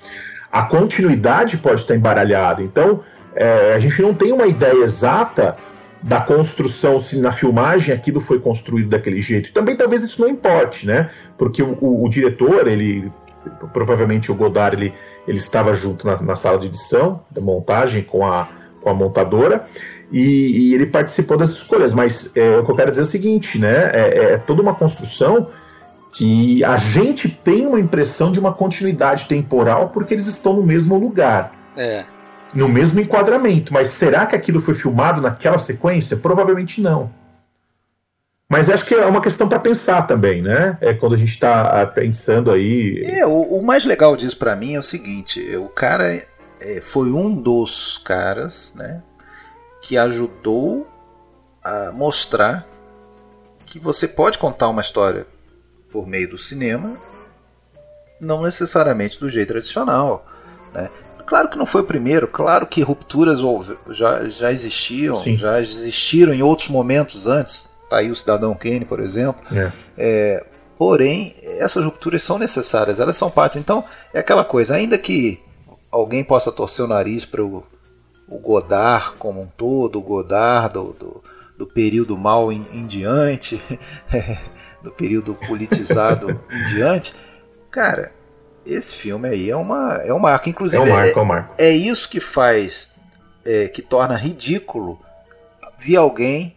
A 0.51 0.63
continuidade 0.63 1.57
pode 1.59 1.81
estar 1.81 1.95
embaralhada. 1.95 2.63
Então, 2.63 3.01
é, 3.35 3.75
a 3.75 3.79
gente 3.79 4.01
não 4.03 4.15
tem 4.15 4.33
uma 4.33 4.47
ideia 4.47 4.83
exata 4.83 5.57
da 6.03 6.21
construção, 6.21 6.99
se 7.01 7.19
na 7.21 7.33
filmagem 7.33 7.93
aquilo 7.95 8.21
foi 8.21 8.39
construído 8.41 8.89
daquele 8.89 9.21
jeito. 9.21 9.53
Também 9.53 9.77
talvez 9.77 10.03
isso 10.03 10.21
não 10.23 10.29
importe, 10.29 10.87
né? 10.87 11.11
Porque 11.37 11.63
o, 11.63 11.77
o- 11.81 12.05
o 12.05 12.09
diretor, 12.09 12.67
ele 12.69 13.11
provavelmente 13.73 14.31
o 14.31 14.35
Godard, 14.35 14.77
ele, 14.77 14.93
ele 15.27 15.39
estava 15.39 15.75
junto 15.75 16.07
na, 16.07 16.21
na 16.21 16.37
sala 16.37 16.59
de 16.59 16.67
edição, 16.67 17.23
da 17.31 17.41
montagem 17.41 18.03
com 18.03 18.27
a, 18.27 18.49
com 18.89 18.91
a 18.91 18.95
montadora, 18.95 19.67
e, 20.11 20.71
e 20.71 20.75
ele 20.75 20.87
participou 20.87 21.37
das 21.37 21.51
escolhas. 21.51 21.93
Mas 21.93 22.35
é, 22.35 22.57
o 22.59 22.65
que 22.65 22.71
eu 22.71 22.77
quero 22.77 22.91
dizer 22.91 23.03
é 23.03 23.05
o 23.05 23.09
seguinte, 23.09 23.59
né? 23.59 23.91
É, 23.93 24.33
é 24.33 24.39
toda 24.39 24.63
uma 24.63 24.75
construção 24.75 25.51
que 26.13 26.65
a 26.65 26.79
gente 26.79 27.29
tem 27.29 27.67
uma 27.67 27.79
impressão 27.79 28.33
de 28.33 28.41
uma 28.41 28.53
continuidade 28.53 29.27
temporal 29.29 29.91
porque 29.91 30.15
eles 30.15 30.27
estão 30.27 30.55
no 30.55 30.63
mesmo 30.63 30.97
lugar 30.97 31.53
É. 31.77 32.05
no 32.55 32.67
mesmo 32.67 32.99
enquadramento. 33.01 33.73
Mas 33.73 33.89
será 33.89 34.25
que 34.25 34.35
aquilo 34.35 34.61
foi 34.61 34.75
filmado 34.75 35.21
naquela 35.21 35.59
sequência? 35.59 36.17
Provavelmente 36.17 36.81
não. 36.81 37.11
Mas 38.49 38.71
acho 38.71 38.87
que 38.87 38.95
é 38.95 39.05
uma 39.05 39.21
questão 39.21 39.47
para 39.47 39.59
pensar 39.59 40.07
também, 40.07 40.41
né? 40.41 40.79
É 40.81 40.95
quando 40.95 41.15
a 41.15 41.19
gente 41.19 41.33
está 41.35 41.85
pensando 41.85 42.51
aí. 42.51 43.03
É, 43.05 43.27
o, 43.27 43.43
o 43.43 43.63
mais 43.63 43.85
legal 43.85 44.17
disso 44.17 44.39
pra 44.39 44.57
mim 44.57 44.75
é 44.75 44.79
o 44.79 44.83
seguinte: 44.83 45.55
o 45.57 45.69
cara 45.69 46.23
é, 46.61 46.81
foi 46.81 47.11
um 47.13 47.35
dos 47.35 47.99
caras, 47.99 48.73
né, 48.75 49.03
que 49.83 49.97
ajudou 49.97 50.87
a 51.63 51.93
mostrar 51.93 52.67
que 53.67 53.79
você 53.79 54.09
pode 54.09 54.39
contar 54.39 54.69
uma 54.69 54.81
história 54.81 55.27
por 55.91 56.07
meio 56.07 56.29
do 56.31 56.39
cinema, 56.39 56.97
não 58.21 58.43
necessariamente 58.43 59.19
do 59.21 59.29
jeito 59.29 59.49
tradicional, 59.49 60.27
né? 60.73 60.91
Claro 61.27 61.51
que 61.51 61.59
não 61.59 61.67
foi 61.67 61.83
o 61.83 61.85
primeiro, 61.85 62.27
claro 62.27 62.67
que 62.67 62.81
rupturas 62.81 63.41
houve- 63.43 63.77
já, 63.91 64.27
já 64.31 64.51
existiam, 64.51 65.15
Sim. 65.17 65.37
já 65.37 65.61
existiram 65.61 66.33
em 66.33 66.41
outros 66.43 66.69
momentos 66.69 67.27
antes. 67.27 67.69
Tá 67.91 67.99
aí 67.99 68.11
o 68.11 68.17
Cidadão 68.17 68.55
Kane, 68.55 68.87
por 68.87 68.99
exemplo. 68.99 69.43
É. 69.99 70.45
Porém, 70.79 71.35
essas 71.59 71.85
rupturas 71.85 72.23
são 72.23 72.39
necessárias, 72.39 72.99
elas 72.99 73.17
são 73.17 73.31
partes. 73.31 73.59
Então, 73.59 73.85
é 74.15 74.21
aquela 74.21 74.43
coisa, 74.45 74.75
ainda 74.75 74.97
que 74.97 75.39
alguém 75.91 76.23
possa 76.23 76.53
torcer 76.53 76.85
o 76.85 76.89
nariz 76.89 77.25
para 77.25 77.43
o, 77.43 77.65
o 78.29 78.39
Godard 78.39 79.13
como 79.19 79.41
um 79.41 79.47
todo, 79.47 79.99
o 79.99 80.03
Godard 80.03 80.75
do, 80.75 80.93
do, 80.93 81.25
do 81.57 81.67
período 81.67 82.17
mal 82.17 82.53
em, 82.53 82.67
em 82.73 82.87
diante, 82.87 83.63
do 84.83 84.91
período 84.91 85.35
politizado 85.35 86.41
em 86.51 86.65
diante, 86.75 87.15
cara, 87.71 88.13
esse 88.65 88.95
filme 88.95 89.29
aí 89.29 89.51
é 89.51 89.57
uma, 89.57 89.95
é 90.05 90.13
um 90.13 90.19
marco. 90.19 90.49
É 90.49 90.51
Inclusive, 90.51 90.83
o 90.83 90.95
Marco, 90.95 91.19
é 91.19 91.23
o 91.23 91.27
Marco. 91.27 91.55
é 91.59 91.71
isso 91.71 92.09
que 92.09 92.21
faz, 92.21 92.89
é, 93.45 93.69
que 93.69 93.81
torna 93.81 94.15
ridículo 94.15 95.01
ver 95.79 95.97
alguém, 95.97 96.57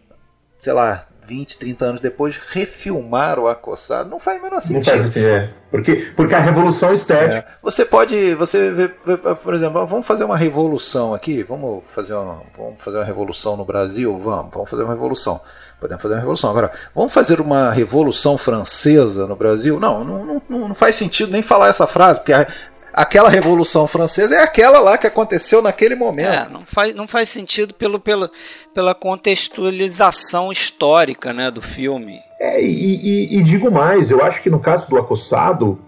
sei 0.60 0.72
lá, 0.72 1.06
20, 1.32 1.56
30 1.58 1.84
anos 1.84 2.00
depois, 2.00 2.36
refilmar 2.36 3.38
o 3.38 3.48
Acossado. 3.48 4.10
Não 4.10 4.18
faz 4.18 4.38
o 4.38 4.42
menor 4.42 4.54
Não 4.56 4.60
sentido. 4.60 4.84
faz 4.84 5.04
assim, 5.04 5.24
é. 5.24 5.50
Porque, 5.70 5.94
porque 6.14 6.34
a 6.34 6.38
revolução 6.40 6.92
estética. 6.92 7.36
É. 7.36 7.44
Você 7.62 7.84
pode, 7.84 8.34
você 8.34 8.70
vê, 8.72 8.90
vê, 9.06 9.16
por 9.34 9.54
exemplo, 9.54 9.86
vamos 9.86 10.06
fazer 10.06 10.24
uma 10.24 10.36
revolução 10.36 11.14
aqui, 11.14 11.42
vamos 11.42 11.82
fazer 11.94 12.12
uma, 12.14 12.42
vamos 12.56 12.74
fazer 12.82 12.98
uma 12.98 13.04
revolução 13.04 13.56
no 13.56 13.64
Brasil, 13.64 14.18
vamos, 14.22 14.50
vamos 14.52 14.68
fazer 14.70 14.82
uma 14.82 14.92
revolução. 14.92 15.40
Podemos 15.80 16.00
fazer 16.02 16.14
uma 16.14 16.20
revolução. 16.20 16.50
Agora, 16.50 16.70
vamos 16.94 17.12
fazer 17.12 17.40
uma 17.40 17.70
revolução 17.72 18.36
francesa 18.38 19.26
no 19.26 19.34
Brasil? 19.34 19.80
Não, 19.80 20.04
não, 20.04 20.42
não, 20.48 20.68
não 20.68 20.74
faz 20.74 20.94
sentido 20.94 21.32
nem 21.32 21.42
falar 21.42 21.68
essa 21.68 21.86
frase, 21.88 22.20
porque 22.20 22.32
a- 22.32 22.46
aquela 22.92 23.28
revolução 23.28 23.86
francesa 23.86 24.34
é 24.36 24.42
aquela 24.42 24.78
lá 24.80 24.98
que 24.98 25.06
aconteceu 25.06 25.62
naquele 25.62 25.94
momento. 25.94 26.32
É, 26.32 26.48
não 26.48 26.62
faz, 26.66 26.94
não 26.94 27.08
faz 27.08 27.28
sentido 27.28 27.74
pelo, 27.74 27.98
pelo, 27.98 28.30
pela 28.74 28.94
contextualização 28.94 30.50
histórica 30.52 31.32
né, 31.32 31.50
do 31.50 31.62
filme. 31.62 32.20
É, 32.40 32.60
e, 32.62 32.66
e- 32.66 33.38
e 33.38 33.42
digo 33.42 33.70
mais, 33.70 34.10
eu 34.10 34.22
acho 34.24 34.40
que 34.42 34.50
no 34.50 34.58
caso 34.60 34.88
do 34.90 34.98
Acossado, 34.98 35.78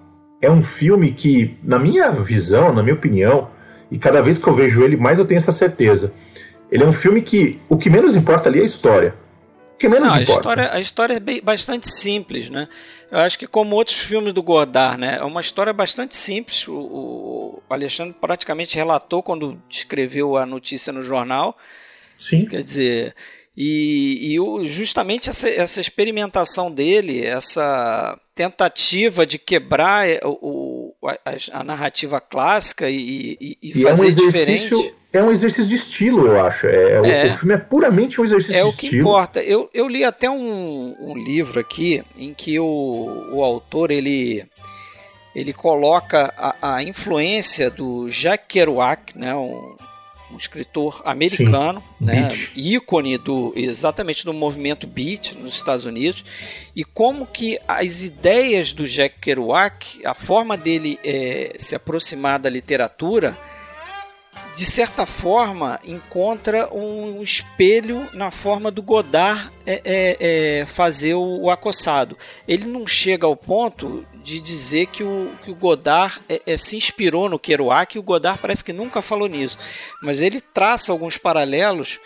é 0.41 0.51
um 0.51 0.63
filme 0.63 1.13
que, 1.13 1.57
na 1.63 1.79
minha 1.79 2.11
visão, 2.13 2.73
na 2.73 2.83
minha 2.83 2.95
opinião, 2.95 3.49
e 3.91 3.99
cada 3.99 4.21
vez 4.23 4.39
que 4.39 4.47
eu 4.47 4.55
vejo 4.55 4.83
ele, 4.83 4.97
mais 4.97 5.19
eu 5.19 5.25
tenho 5.25 5.39
essa 5.39 5.53
certeza. 5.53 6.13
Ele 6.71 6.83
é 6.85 6.87
um 6.87 6.93
filme 6.93 7.23
que 7.23 7.61
o 7.69 7.77
que 7.77 7.89
menos 7.91 8.15
importa 8.17 8.49
ali 8.49 8.59
é 8.59 8.63
a 8.63 8.67
história. 8.67 9.15
Que 9.79 9.89
menos 9.89 10.09
Não, 10.09 10.15
a 10.15 10.23
importa. 10.23 10.39
história, 10.41 10.73
a 10.73 10.81
história 10.81 11.15
é 11.15 11.21
bem- 11.21 11.41
bastante 11.43 11.89
simples, 11.93 12.49
né? 12.49 12.69
Eu 13.11 13.19
acho 13.19 13.39
que 13.39 13.47
como 13.47 13.75
outros 13.77 13.97
filmes 13.99 14.33
do 14.33 14.43
Godard, 14.43 14.99
né? 15.01 15.19
É 15.21 15.25
uma 15.25 15.41
história 15.41 15.73
bastante 15.73 16.17
simples. 16.17 16.67
O, 16.69 16.73
o 16.75 17.63
Alexandre 17.69 18.15
praticamente 18.21 18.77
relatou 18.77 19.23
quando 19.23 19.61
escreveu 19.69 20.37
a 20.37 20.47
notícia 20.47 20.93
no 20.93 21.03
jornal. 21.03 21.57
Sim. 22.17 22.47
Quer 22.47 22.63
dizer, 22.63 23.15
e, 23.57 24.33
e 24.33 24.41
o- 24.41 24.65
justamente 24.65 25.29
essa, 25.31 25.49
essa 25.49 25.81
experimentação 25.81 26.71
dele, 26.71 27.25
essa 27.25 28.19
tentativa 28.35 29.25
de 29.27 29.39
quebrar 29.39 30.09
é, 30.09 30.21
o, 30.25 30.95
o- 31.01 31.09
a, 31.09 31.61
a 31.61 31.65
narrativa 31.65 32.21
clássica 32.21 32.89
e, 32.91 33.37
e- 33.41 33.59
e 33.63 33.79
E 33.79 33.83
é 33.83 33.87
um 33.87 33.91
fazer 33.97 34.07
exercício. 34.09 34.33
diferente. 34.79 34.95
É 35.15 35.23
um 35.23 35.31
exercício 35.31 35.69
de 35.69 35.77
estilo, 35.77 36.27
eu 36.27 36.45
acho. 36.45 36.67
É, 36.67 37.01
o- 37.01 37.05
É. 37.07 37.27
O, 37.31 37.35
filme 37.39 37.55
é 37.55 37.59
puramente 37.59 38.21
um 38.21 38.25
exercício 38.25 38.57
É 38.57 38.63
de 38.63 38.69
o 38.69 38.73
que 38.73 38.87
estilo. 38.87 39.03
importa. 39.03 39.41
Eu, 39.43 39.71
eu 39.73 39.87
li 39.89 40.05
até 40.05 40.29
um, 40.29 40.95
um 40.99 41.15
livro 41.17 41.61
aqui 41.61 42.03
em 42.19 42.35
que 42.35 42.59
o, 42.59 43.29
o 43.33 43.43
autor 43.45 43.91
ele 43.91 44.45
ele 45.35 45.53
coloca 45.53 46.33
a, 46.37 46.77
a 46.77 46.83
influência 46.85 47.69
do 47.69 48.09
Jack 48.09 48.45
Kerouac, 48.47 49.19
né, 49.19 49.35
um, 49.35 49.75
um 50.31 50.37
escritor 50.37 51.03
americano, 51.05 51.83
Sim, 51.99 52.05
né, 52.05 52.29
ícone 52.55 53.19
do 53.19 53.53
exatamente 53.57 54.25
do 54.25 54.33
movimento 54.33 54.87
beat 54.87 55.33
nos 55.35 55.57
Estados 55.57 55.85
Unidos, 55.85 56.25
e 56.77 56.85
como 56.85 57.27
que 57.27 57.59
as 57.67 58.05
ideias 58.05 58.73
do 58.73 58.87
Jack 58.87 59.19
Kerouac, 59.21 60.07
a 60.07 60.15
forma 60.15 60.57
dele 60.57 61.01
é, 61.05 61.57
se 61.59 61.75
aproximar 61.75 62.39
da 62.39 62.49
literatura, 62.49 63.37
de 64.55 64.65
certa 64.65 65.05
forma, 65.05 65.81
encontra 65.85 66.73
um 66.73 67.21
espelho 67.23 68.09
na 68.13 68.31
forma 68.31 68.71
do 68.71 68.83
Godard 68.83 69.51
é, 69.67 69.83
é, 69.85 70.17
é, 70.61 70.67
fazer 70.67 71.15
o, 71.15 71.43
o, 71.43 71.51
acossado. 71.51 72.17
Ele 72.47 72.67
não 72.67 72.87
chega 72.87 73.27
ao 73.27 73.35
ponto 73.35 74.07
de 74.23 74.39
dizer 74.39 74.87
que 74.87 75.03
o, 75.03 75.31
que 75.43 75.51
o 75.51 75.55
Godard 75.57 76.21
é, 76.29 76.41
é, 76.47 76.57
se 76.57 76.77
inspirou 76.77 77.29
no 77.29 77.39
Kerouac 77.39 77.97
e 77.97 77.99
o 77.99 78.03
Godard 78.03 78.39
parece 78.41 78.63
que 78.63 78.73
nunca 78.73 79.03
falou 79.03 79.29
nisso. 79.29 79.59
Mas 80.01 80.21
ele 80.21 80.41
traça 80.41 80.93
alguns 80.93 81.19
paralelos 81.19 81.99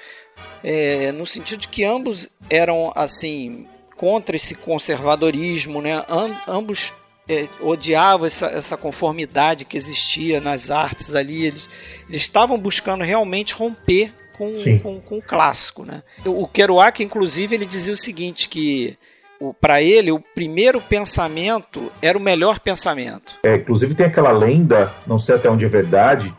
é, 0.65 1.13
no 1.13 1.27
sentido 1.27 1.61
de 1.61 1.69
que 1.69 1.85
ambos 1.85 2.31
eram 2.49 2.93
assim 2.95 3.67
contra 3.95 4.37
esse 4.37 4.55
conservadorismo, 4.55 5.83
né? 5.83 6.05
ambos 6.47 6.95
é, 7.29 7.47
odiavam 7.61 8.27
essa, 8.27 8.47
essa 8.47 8.77
conformidade 8.77 9.65
que 9.65 9.77
existia 9.77 10.41
nas 10.41 10.71
artes 10.71 11.15
ali. 11.15 11.47
Eles, 11.47 11.69
eles 12.09 12.23
estavam 12.23 12.59
buscando 12.59 13.05
realmente 13.05 13.55
romper 13.55 14.13
com, 14.33 14.53
com, 14.83 15.01
com, 15.01 15.19
o 15.19 15.23
clássico. 15.23 15.85
Né? 15.85 16.03
O 16.25 16.47
Kerouac, 16.47 17.03
inclusive, 17.03 17.55
ele 17.55 17.67
dizia 17.67 17.93
o 17.93 17.97
seguinte, 17.97 18.49
que 18.49 18.97
para 19.61 19.83
ele 19.83 20.11
o 20.11 20.21
primeiro 20.21 20.81
pensamento 20.81 21.93
era 22.01 22.17
o 22.17 22.21
melhor 22.21 22.61
pensamento. 22.61 23.37
É, 23.45 23.57
inclusive 23.57 23.95
tem 23.95 24.07
aquela 24.07 24.33
lenda, 24.33 24.93
não 25.07 25.19
sei 25.19 25.37
até 25.37 25.51
onde 25.51 25.65
é 25.65 25.69
verdade, 25.69 26.35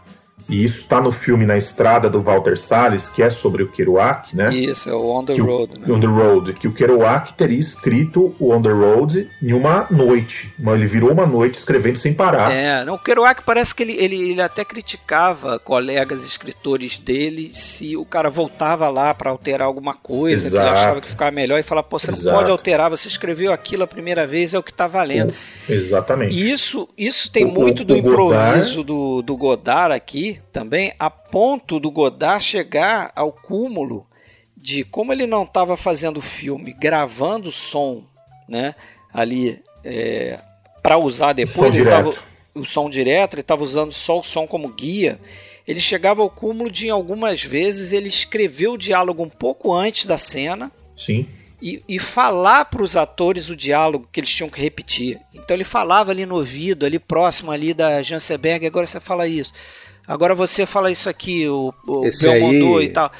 e 0.49 0.63
isso 0.63 0.81
está 0.81 0.99
no 0.99 1.11
filme 1.11 1.45
Na 1.45 1.57
Estrada 1.57 2.09
do 2.09 2.21
Walter 2.21 2.57
Salles, 2.57 3.07
que 3.07 3.21
é 3.21 3.29
sobre 3.29 3.61
o 3.61 3.67
Kerouac, 3.67 4.35
né? 4.35 4.53
Isso, 4.53 4.89
é 4.89 4.93
o 4.93 5.07
On 5.07 5.23
the 5.23 5.35
Road. 5.35 5.73
O, 5.73 5.79
né? 5.79 5.93
On 5.93 5.99
the 5.99 6.07
Road, 6.07 6.53
que 6.53 6.67
o 6.67 6.71
Kerouac 6.71 7.33
teria 7.33 7.59
escrito 7.59 8.35
o 8.39 8.51
On 8.51 8.61
the 8.61 8.71
Road 8.71 9.29
em 9.41 9.53
uma 9.53 9.85
noite. 9.91 10.53
Ele 10.59 10.87
virou 10.87 11.11
uma 11.11 11.25
noite 11.25 11.59
escrevendo 11.59 11.97
sem 11.97 12.13
parar. 12.13 12.51
É, 12.51 12.83
não, 12.83 12.95
o 12.95 12.99
Kerouac 12.99 13.43
parece 13.43 13.75
que 13.75 13.83
ele, 13.83 13.93
ele, 13.93 14.31
ele 14.31 14.41
até 14.41 14.65
criticava 14.65 15.59
colegas 15.59 16.25
escritores 16.25 16.97
dele 16.97 17.51
se 17.53 17.95
o 17.95 18.03
cara 18.03 18.29
voltava 18.29 18.89
lá 18.89 19.13
para 19.13 19.29
alterar 19.29 19.67
alguma 19.67 19.93
coisa, 19.93 20.47
Exato. 20.47 20.63
que 20.63 20.69
ele 20.69 20.79
achava 20.79 21.01
que 21.01 21.09
ficava 21.09 21.31
melhor, 21.31 21.59
e 21.59 21.63
falava, 21.63 21.87
pô, 21.87 21.99
você 21.99 22.09
Exato. 22.09 22.25
não 22.25 22.33
pode 22.33 22.49
alterar, 22.49 22.89
você 22.89 23.07
escreveu 23.07 23.53
aquilo 23.53 23.83
a 23.83 23.87
primeira 23.87 24.25
vez, 24.25 24.53
é 24.53 24.59
o 24.59 24.63
que 24.63 24.71
está 24.71 24.87
valendo. 24.87 25.33
Exatamente. 25.67 26.35
E 26.35 26.49
isso, 26.49 26.87
isso 26.97 27.31
tem 27.31 27.45
o, 27.45 27.51
muito 27.51 27.81
o, 27.81 27.85
do 27.85 27.93
o 27.93 27.97
improviso 27.97 28.83
Godard... 28.83 28.83
do, 28.83 29.21
do 29.21 29.37
Godard 29.37 29.93
aqui, 29.93 30.38
também 30.51 30.93
a 30.97 31.09
ponto 31.09 31.79
do 31.79 31.91
Godard 31.91 32.43
chegar 32.43 33.11
ao 33.15 33.31
cúmulo 33.31 34.05
de 34.55 34.83
como 34.83 35.13
ele 35.13 35.25
não 35.25 35.43
estava 35.43 35.77
fazendo 35.77 36.21
filme, 36.21 36.73
gravando 36.73 37.51
som, 37.51 38.03
né, 38.47 38.75
ali 39.13 39.61
é, 39.83 40.39
para 40.81 40.97
usar 40.97 41.33
depois, 41.33 41.73
ele 41.73 41.89
tava, 41.89 42.13
o 42.53 42.65
som 42.65 42.89
direto, 42.89 43.33
ele 43.35 43.41
estava 43.41 43.63
usando 43.63 43.93
só 43.93 44.19
o 44.19 44.23
som 44.23 44.45
como 44.45 44.67
guia. 44.69 45.19
Ele 45.67 45.79
chegava 45.79 46.21
ao 46.21 46.29
cúmulo 46.29 46.69
de 46.69 46.89
algumas 46.89 47.43
vezes 47.43 47.93
ele 47.93 48.09
escreveu 48.09 48.73
o 48.73 48.77
diálogo 48.77 49.23
um 49.23 49.29
pouco 49.29 49.73
antes 49.73 50.05
da 50.05 50.17
cena. 50.17 50.71
Sim. 50.97 51.27
E, 51.61 51.83
e, 51.87 51.99
falar 51.99 52.65
para 52.65 52.81
os 52.81 52.95
atores 52.95 53.49
o 53.49 53.55
diálogo 53.55 54.07
que 54.11 54.19
eles 54.19 54.33
tinham 54.33 54.49
que 54.49 54.61
repetir. 54.61 55.19
Então 55.33 55.55
ele 55.55 55.65
falava 55.65 56.09
ali 56.09 56.25
no 56.25 56.35
ouvido, 56.35 56.85
ali 56.85 56.97
próximo 56.97 57.51
ali 57.51 57.73
da 57.73 58.01
Janseberg, 58.01 58.65
agora 58.65 58.87
você 58.87 58.99
fala 58.99 59.27
isso. 59.27 59.53
Agora 60.09 60.33
você 60.33 60.65
fala 60.65 60.89
isso 60.89 61.07
aqui, 61.07 61.47
o, 61.47 61.71
o 61.85 62.03
esse 62.03 62.27
aí, 62.27 62.85
e 62.85 62.89
tal. 62.89 63.11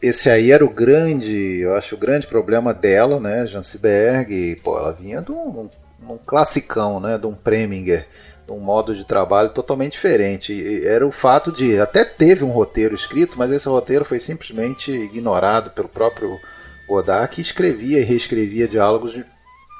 Esse 0.00 0.30
aí 0.30 0.50
era 0.50 0.64
o 0.64 0.70
grande, 0.70 1.58
eu 1.60 1.76
acho, 1.76 1.94
o 1.94 1.98
grande 1.98 2.26
problema 2.26 2.72
dela, 2.72 3.20
né, 3.20 3.46
Janseberg. 3.46 4.56
Pô, 4.64 4.78
ela 4.78 4.90
vinha 4.90 5.20
de 5.20 5.30
um, 5.30 5.68
um 6.08 6.16
classicão, 6.16 6.98
né, 6.98 7.18
de 7.18 7.26
um 7.26 7.34
Preminger, 7.34 8.08
de 8.46 8.52
um 8.52 8.58
modo 8.58 8.94
de 8.94 9.04
trabalho 9.04 9.50
totalmente 9.50 9.92
diferente. 9.92 10.50
E 10.50 10.86
era 10.86 11.06
o 11.06 11.12
fato 11.12 11.52
de, 11.52 11.78
até 11.78 12.06
teve 12.06 12.42
um 12.42 12.52
roteiro 12.52 12.94
escrito, 12.94 13.34
mas 13.36 13.50
esse 13.50 13.68
roteiro 13.68 14.06
foi 14.06 14.18
simplesmente 14.18 14.90
ignorado 14.90 15.72
pelo 15.72 15.90
próprio 15.90 16.40
Godard, 16.88 17.28
que 17.28 17.42
escrevia 17.42 18.00
e 18.00 18.02
reescrevia 18.04 18.66
diálogos 18.66 19.20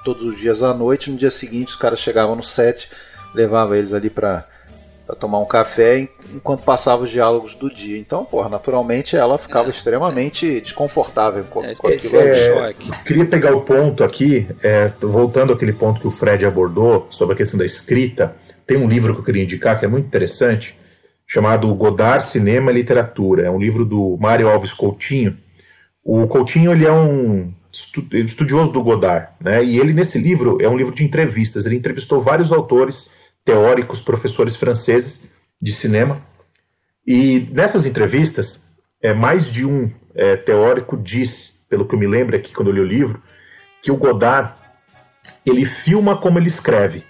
todos 0.04 0.22
os 0.24 0.38
dias 0.38 0.62
à 0.62 0.74
noite. 0.74 1.10
No 1.10 1.16
dia 1.16 1.30
seguinte, 1.30 1.68
os 1.68 1.76
caras 1.76 2.00
chegavam 2.00 2.36
no 2.36 2.44
set, 2.44 2.90
levavam 3.34 3.74
eles 3.74 3.94
ali 3.94 4.10
para 4.10 4.51
para 5.12 5.16
tomar 5.16 5.40
um 5.40 5.44
café 5.44 6.08
enquanto 6.34 6.62
passava 6.62 7.02
os 7.02 7.10
diálogos 7.10 7.54
do 7.54 7.70
dia. 7.70 7.98
Então, 7.98 8.24
porra, 8.24 8.48
naturalmente 8.48 9.14
ela 9.14 9.36
ficava 9.36 9.66
é, 9.66 9.70
extremamente 9.70 10.60
desconfortável 10.60 11.44
com, 11.44 11.62
é, 11.62 11.74
com 11.74 11.86
aquilo. 11.86 12.18
É, 12.18 12.74
queria 13.04 13.26
pegar 13.26 13.54
o 13.54 13.60
ponto 13.60 14.02
aqui, 14.02 14.46
é, 14.62 14.90
voltando 15.00 15.52
àquele 15.52 15.74
ponto 15.74 16.00
que 16.00 16.06
o 16.06 16.10
Fred 16.10 16.46
abordou 16.46 17.06
sobre 17.10 17.34
a 17.34 17.36
questão 17.36 17.58
da 17.58 17.66
escrita. 17.66 18.34
Tem 18.66 18.78
um 18.78 18.88
livro 18.88 19.12
que 19.12 19.20
eu 19.20 19.24
queria 19.24 19.42
indicar 19.42 19.78
que 19.78 19.84
é 19.84 19.88
muito 19.88 20.06
interessante, 20.06 20.78
chamado 21.26 21.72
Godard 21.74 22.24
Cinema 22.24 22.70
e 22.70 22.74
Literatura. 22.74 23.46
É 23.46 23.50
um 23.50 23.58
livro 23.58 23.84
do 23.84 24.16
Mário 24.18 24.48
Alves 24.48 24.72
Coutinho. 24.72 25.36
O 26.02 26.26
Coutinho 26.26 26.72
ele 26.72 26.86
é 26.86 26.92
um 26.92 27.52
estudioso 27.70 28.72
do 28.72 28.82
Godard, 28.82 29.28
né? 29.40 29.62
E 29.62 29.78
ele 29.78 29.92
nesse 29.92 30.18
livro 30.18 30.58
é 30.60 30.68
um 30.68 30.76
livro 30.76 30.94
de 30.94 31.04
entrevistas. 31.04 31.66
Ele 31.66 31.76
entrevistou 31.76 32.20
vários 32.20 32.50
autores 32.50 33.10
teóricos, 33.44 34.00
professores 34.00 34.56
franceses 34.56 35.30
de 35.60 35.72
cinema. 35.72 36.20
E 37.06 37.48
nessas 37.52 37.84
entrevistas, 37.84 38.64
é, 39.00 39.12
mais 39.12 39.50
de 39.50 39.64
um 39.64 39.90
é, 40.14 40.36
teórico 40.36 40.96
disse, 40.96 41.54
pelo 41.68 41.86
que 41.86 41.94
eu 41.94 41.98
me 41.98 42.06
lembro 42.06 42.36
aqui 42.36 42.52
quando 42.52 42.68
eu 42.68 42.74
li 42.74 42.80
o 42.80 42.84
livro, 42.84 43.22
que 43.82 43.90
o 43.90 43.96
Godard 43.96 44.52
ele 45.44 45.64
filma 45.64 46.16
como 46.16 46.38
ele 46.38 46.48
escreve. 46.48 47.04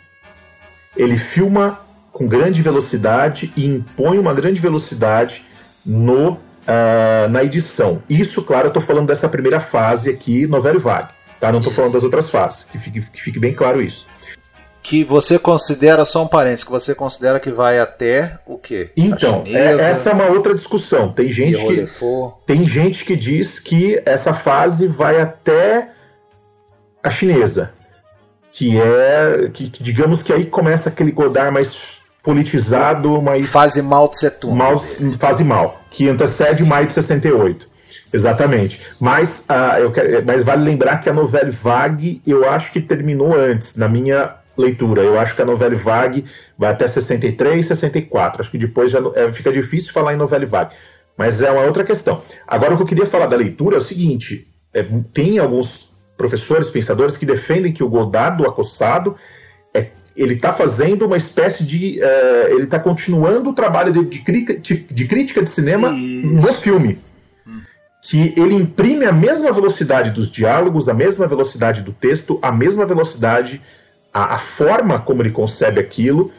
Ele 0.97 1.17
filma 1.17 1.81
com 2.11 2.27
grande 2.27 2.61
velocidade 2.63 3.53
e 3.57 3.67
impõe 3.67 4.19
uma 4.19 4.35
grande 4.35 4.61
velocidade 4.61 5.47
no, 5.85 6.33
uh, 6.33 7.29
na 7.31 7.43
edição. 7.43 8.03
Isso, 8.09 8.43
claro, 8.43 8.67
eu 8.67 8.69
estou 8.69 8.83
falando 8.83 9.09
dessa 9.09 9.29
primeira 9.29 9.61
fase 9.61 10.11
aqui, 10.11 10.47
novela 10.47 10.77
e 10.77 10.81
vague. 10.81 11.13
Tá? 11.41 11.51
Não 11.51 11.59
estou 11.59 11.73
falando 11.73 11.95
das 11.95 12.05
outras 12.05 12.31
fases, 12.31 12.65
que 12.65 12.79
fique, 12.79 13.01
que 13.01 13.23
fique 13.23 13.39
bem 13.39 13.55
claro 13.55 13.81
isso 13.81 14.07
que 14.83 15.05
você 15.05 15.39
considera, 15.39 16.05
só 16.05 16.25
um 16.25 16.27
parênteses, 16.27 16.65
que 16.65 16.71
você 16.71 16.95
considera 16.95 17.39
que 17.39 17.51
vai 17.51 17.79
até 17.79 18.39
o 18.45 18.59
quê? 18.59 18.91
Então, 18.97 19.45
é, 19.47 19.75
essa 19.75 20.11
é 20.11 20.13
uma 20.13 20.27
outra 20.27 20.55
discussão. 20.55 21.13
Tem 21.13 21.31
gente, 21.31 21.57
que, 21.57 21.85
tem 22.45 22.67
gente 22.67 23.05
que 23.05 23.15
diz 23.15 23.61
que 23.61 24.03
essa 24.05 24.35
fase 24.35 24.89
vai 24.89 25.21
até 25.21 25.91
a 27.03 27.11
chinesa. 27.11 27.73
Que 28.53 28.79
é. 28.79 29.49
Que, 29.53 29.71
que 29.71 29.83
digamos 29.83 30.23
que 30.23 30.33
aí 30.33 30.47
começa 30.47 30.89
aquele 30.89 31.13
Godard 31.13 31.53
mais 31.53 32.03
politizado, 32.23 33.23
mais. 33.23 33.49
Fase 33.49 33.81
Mao 33.81 34.09
Tse 34.09 34.31
Tung. 34.33 34.55
Mal, 34.55 34.79
fase 35.19 35.45
mal, 35.45 35.81
que 35.91 36.09
antecede 36.09 36.65
maio 36.65 36.87
de 36.87 36.93
68. 36.93 37.71
Exatamente. 38.13 38.81
Mas, 39.01 39.47
uh, 39.49 39.79
eu 39.79 39.93
quero, 39.93 40.25
mas 40.27 40.45
vale 40.45 40.65
lembrar 40.65 40.99
que 40.99 41.09
a 41.09 41.13
novela 41.15 41.51
Vague 41.51 42.21
eu 42.27 42.49
acho 42.49 42.71
que 42.73 42.81
terminou 42.81 43.35
antes, 43.35 43.77
na 43.77 43.89
minha 43.89 44.42
leitura. 44.57 45.03
Eu 45.03 45.19
acho 45.19 45.35
que 45.35 45.43
a 45.43 45.45
novela 45.45 45.75
vague 45.77 46.25
vai 46.57 46.71
até 46.71 46.87
63, 46.87 47.67
64. 47.67 48.41
Acho 48.41 48.51
que 48.51 48.59
depois 48.59 48.91
já 48.91 49.01
é, 49.15 49.33
fica 49.33 49.53
difícil 49.53 49.93
falar 49.93 50.15
em 50.15 50.17
novela 50.17 50.47
vague. 50.47 50.75
Mas 51.17 51.43
é 51.43 51.51
uma 51.51 51.63
outra 51.63 51.85
questão. 51.85 52.23
Agora, 52.47 52.75
o 52.75 52.77
que 52.77 52.83
eu 52.83 52.87
queria 52.87 53.07
falar 53.07 53.27
da 53.27 53.37
leitura 53.37 53.77
é 53.77 53.79
o 53.79 53.83
seguinte: 53.83 54.49
é, 54.73 54.85
tem 55.13 55.39
alguns 55.39 55.93
professores, 56.17 56.71
pensadores 56.71 57.17
que 57.17 57.27
defendem 57.27 57.73
que 57.73 57.83
o 57.83 57.89
Godard 57.89 58.39
do 58.39 58.49
Acossado 58.49 59.17
é, 59.75 59.89
ele 60.17 60.35
está 60.35 60.53
fazendo 60.53 61.07
uma 61.07 61.17
espécie 61.17 61.65
de. 61.65 62.01
Uh, 62.01 62.55
ele 62.55 62.65
está 62.65 62.79
continuando 62.79 63.51
o 63.51 63.55
trabalho 63.55 63.93
de, 63.93 64.05
de, 64.05 64.77
de, 64.79 65.07
crítica 65.07 65.43
de 65.43 65.51
cinema 65.51 65.93
Sim. 65.93 66.23
no 66.35 66.53
filme. 66.55 66.99
Que 68.05 68.35
ele 68.37 68.55
imprime 68.55 69.05
a 69.05 69.13
mesma 69.13 69.53
velocidade 69.53 70.11
dos 70.11 70.31
diálogos, 70.31 70.89
a 70.89 70.95
mesma 70.95 71.27
velocidade 71.29 71.83
do 71.83 71.93
texto, 71.93 72.37
a 72.43 72.51
mesma 72.51 72.85
velocidade 72.85 73.63
a, 74.13 74.35
a, 74.35 74.39
forma 74.39 74.99
como 74.99 75.23
ele 75.23 75.31
concebe 75.31 75.81
aquilo, 75.81 76.31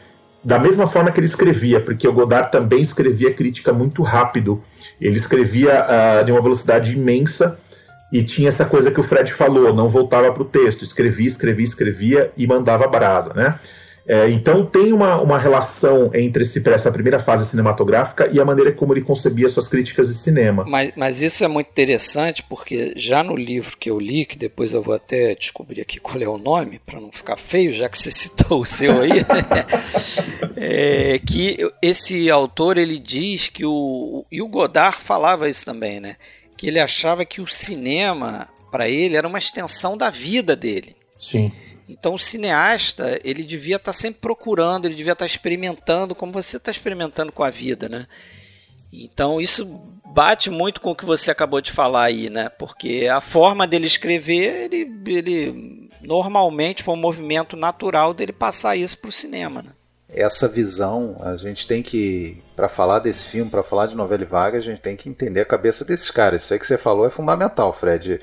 da 0.42 0.58
mesma 0.58 0.86
forma 0.86 1.10
que 1.10 1.18
ele 1.18 1.26
escrevia, 1.26 1.80
porque 1.80 2.06
o 2.06 2.12
Godard 2.12 2.52
também 2.52 2.82
escrevia 2.82 3.32
crítica 3.32 3.72
muito 3.72 4.02
rápido. 4.02 4.62
Ele 5.00 5.16
escrevia 5.16 5.86
uh, 5.86 6.24
de 6.24 6.32
uma 6.32 6.42
velocidade 6.42 6.92
imensa 6.92 7.58
e 8.12 8.22
tinha 8.22 8.48
essa 8.48 8.64
coisa 8.64 8.90
que 8.90 9.00
o 9.00 9.02
Fred 9.02 9.32
falou, 9.32 9.74
não 9.74 9.88
voltava 9.88 10.30
para 10.32 10.42
o 10.42 10.46
texto, 10.46 10.82
escrevia, 10.82 11.26
escrevia, 11.26 11.64
escrevia 11.64 12.32
e 12.36 12.46
mandava 12.46 12.86
brasa, 12.86 13.32
né? 13.34 13.58
É, 14.06 14.28
então 14.30 14.66
tem 14.66 14.92
uma, 14.92 15.20
uma 15.20 15.38
relação 15.38 16.10
entre 16.14 16.42
esse, 16.42 16.62
essa 16.68 16.92
primeira 16.92 17.18
fase 17.18 17.46
cinematográfica 17.46 18.28
e 18.30 18.38
a 18.38 18.44
maneira 18.44 18.70
como 18.72 18.92
ele 18.92 19.00
concebia 19.00 19.48
suas 19.48 19.66
críticas 19.66 20.08
de 20.08 20.14
cinema. 20.14 20.64
Mas, 20.68 20.92
mas 20.94 21.20
isso 21.22 21.42
é 21.42 21.48
muito 21.48 21.68
interessante 21.68 22.42
porque 22.42 22.92
já 22.96 23.22
no 23.22 23.34
livro 23.34 23.78
que 23.78 23.88
eu 23.88 23.98
li, 23.98 24.26
que 24.26 24.36
depois 24.36 24.74
eu 24.74 24.82
vou 24.82 24.94
até 24.94 25.34
descobrir 25.34 25.80
aqui 25.80 25.98
qual 25.98 26.20
é 26.20 26.28
o 26.28 26.36
nome, 26.36 26.78
para 26.84 27.00
não 27.00 27.10
ficar 27.10 27.38
feio, 27.38 27.72
já 27.72 27.88
que 27.88 27.96
você 27.96 28.10
citou 28.12 28.60
o 28.60 28.66
seu 28.66 29.00
aí, 29.00 29.24
é, 30.56 31.18
que 31.18 31.56
esse 31.80 32.30
autor 32.30 32.76
ele 32.76 32.98
diz 32.98 33.48
que 33.48 33.64
o. 33.64 34.26
E 34.30 34.42
o 34.42 34.48
Godard 34.48 34.98
falava 35.00 35.48
isso 35.48 35.64
também, 35.64 35.98
né? 35.98 36.16
Que 36.56 36.68
ele 36.68 36.78
achava 36.78 37.24
que 37.24 37.40
o 37.40 37.46
cinema, 37.46 38.48
para 38.70 38.88
ele, 38.88 39.16
era 39.16 39.26
uma 39.26 39.38
extensão 39.38 39.96
da 39.96 40.10
vida 40.10 40.54
dele. 40.54 40.94
Sim. 41.18 41.50
Então 41.88 42.14
o 42.14 42.18
cineasta, 42.18 43.20
ele 43.22 43.44
devia 43.44 43.76
estar 43.76 43.92
tá 43.92 43.98
sempre 43.98 44.20
procurando, 44.20 44.86
ele 44.86 44.94
devia 44.94 45.12
estar 45.12 45.24
tá 45.24 45.26
experimentando 45.26 46.14
como 46.14 46.32
você 46.32 46.56
está 46.56 46.70
experimentando 46.70 47.30
com 47.30 47.44
a 47.44 47.50
vida, 47.50 47.88
né? 47.88 48.06
Então 48.92 49.40
isso 49.40 49.66
bate 50.06 50.50
muito 50.50 50.80
com 50.80 50.92
o 50.92 50.96
que 50.96 51.04
você 51.04 51.30
acabou 51.30 51.60
de 51.60 51.72
falar 51.72 52.04
aí, 52.04 52.30
né? 52.30 52.48
Porque 52.48 53.08
a 53.10 53.20
forma 53.20 53.66
dele 53.66 53.86
escrever, 53.86 54.72
ele, 54.72 54.90
ele 55.06 55.90
normalmente 56.00 56.82
foi 56.82 56.94
um 56.94 57.00
movimento 57.00 57.56
natural 57.56 58.14
dele 58.14 58.32
passar 58.32 58.76
isso 58.76 58.98
para 58.98 59.08
o 59.08 59.12
cinema, 59.12 59.62
né? 59.62 59.70
Essa 60.08 60.46
visão, 60.46 61.16
a 61.20 61.36
gente 61.36 61.66
tem 61.66 61.82
que, 61.82 62.40
para 62.54 62.68
falar 62.68 63.00
desse 63.00 63.26
filme, 63.26 63.50
para 63.50 63.64
falar 63.64 63.86
de 63.86 63.96
novela 63.96 64.22
e 64.22 64.26
vaga, 64.26 64.58
a 64.58 64.60
gente 64.60 64.80
tem 64.80 64.94
que 64.94 65.08
entender 65.08 65.40
a 65.40 65.46
cabeça 65.46 65.84
desses 65.84 66.08
caras. 66.08 66.44
Isso 66.44 66.52
aí 66.52 66.60
que 66.60 66.66
você 66.66 66.78
falou 66.78 67.04
é 67.04 67.10
fundamental, 67.10 67.72
Fred. 67.72 68.20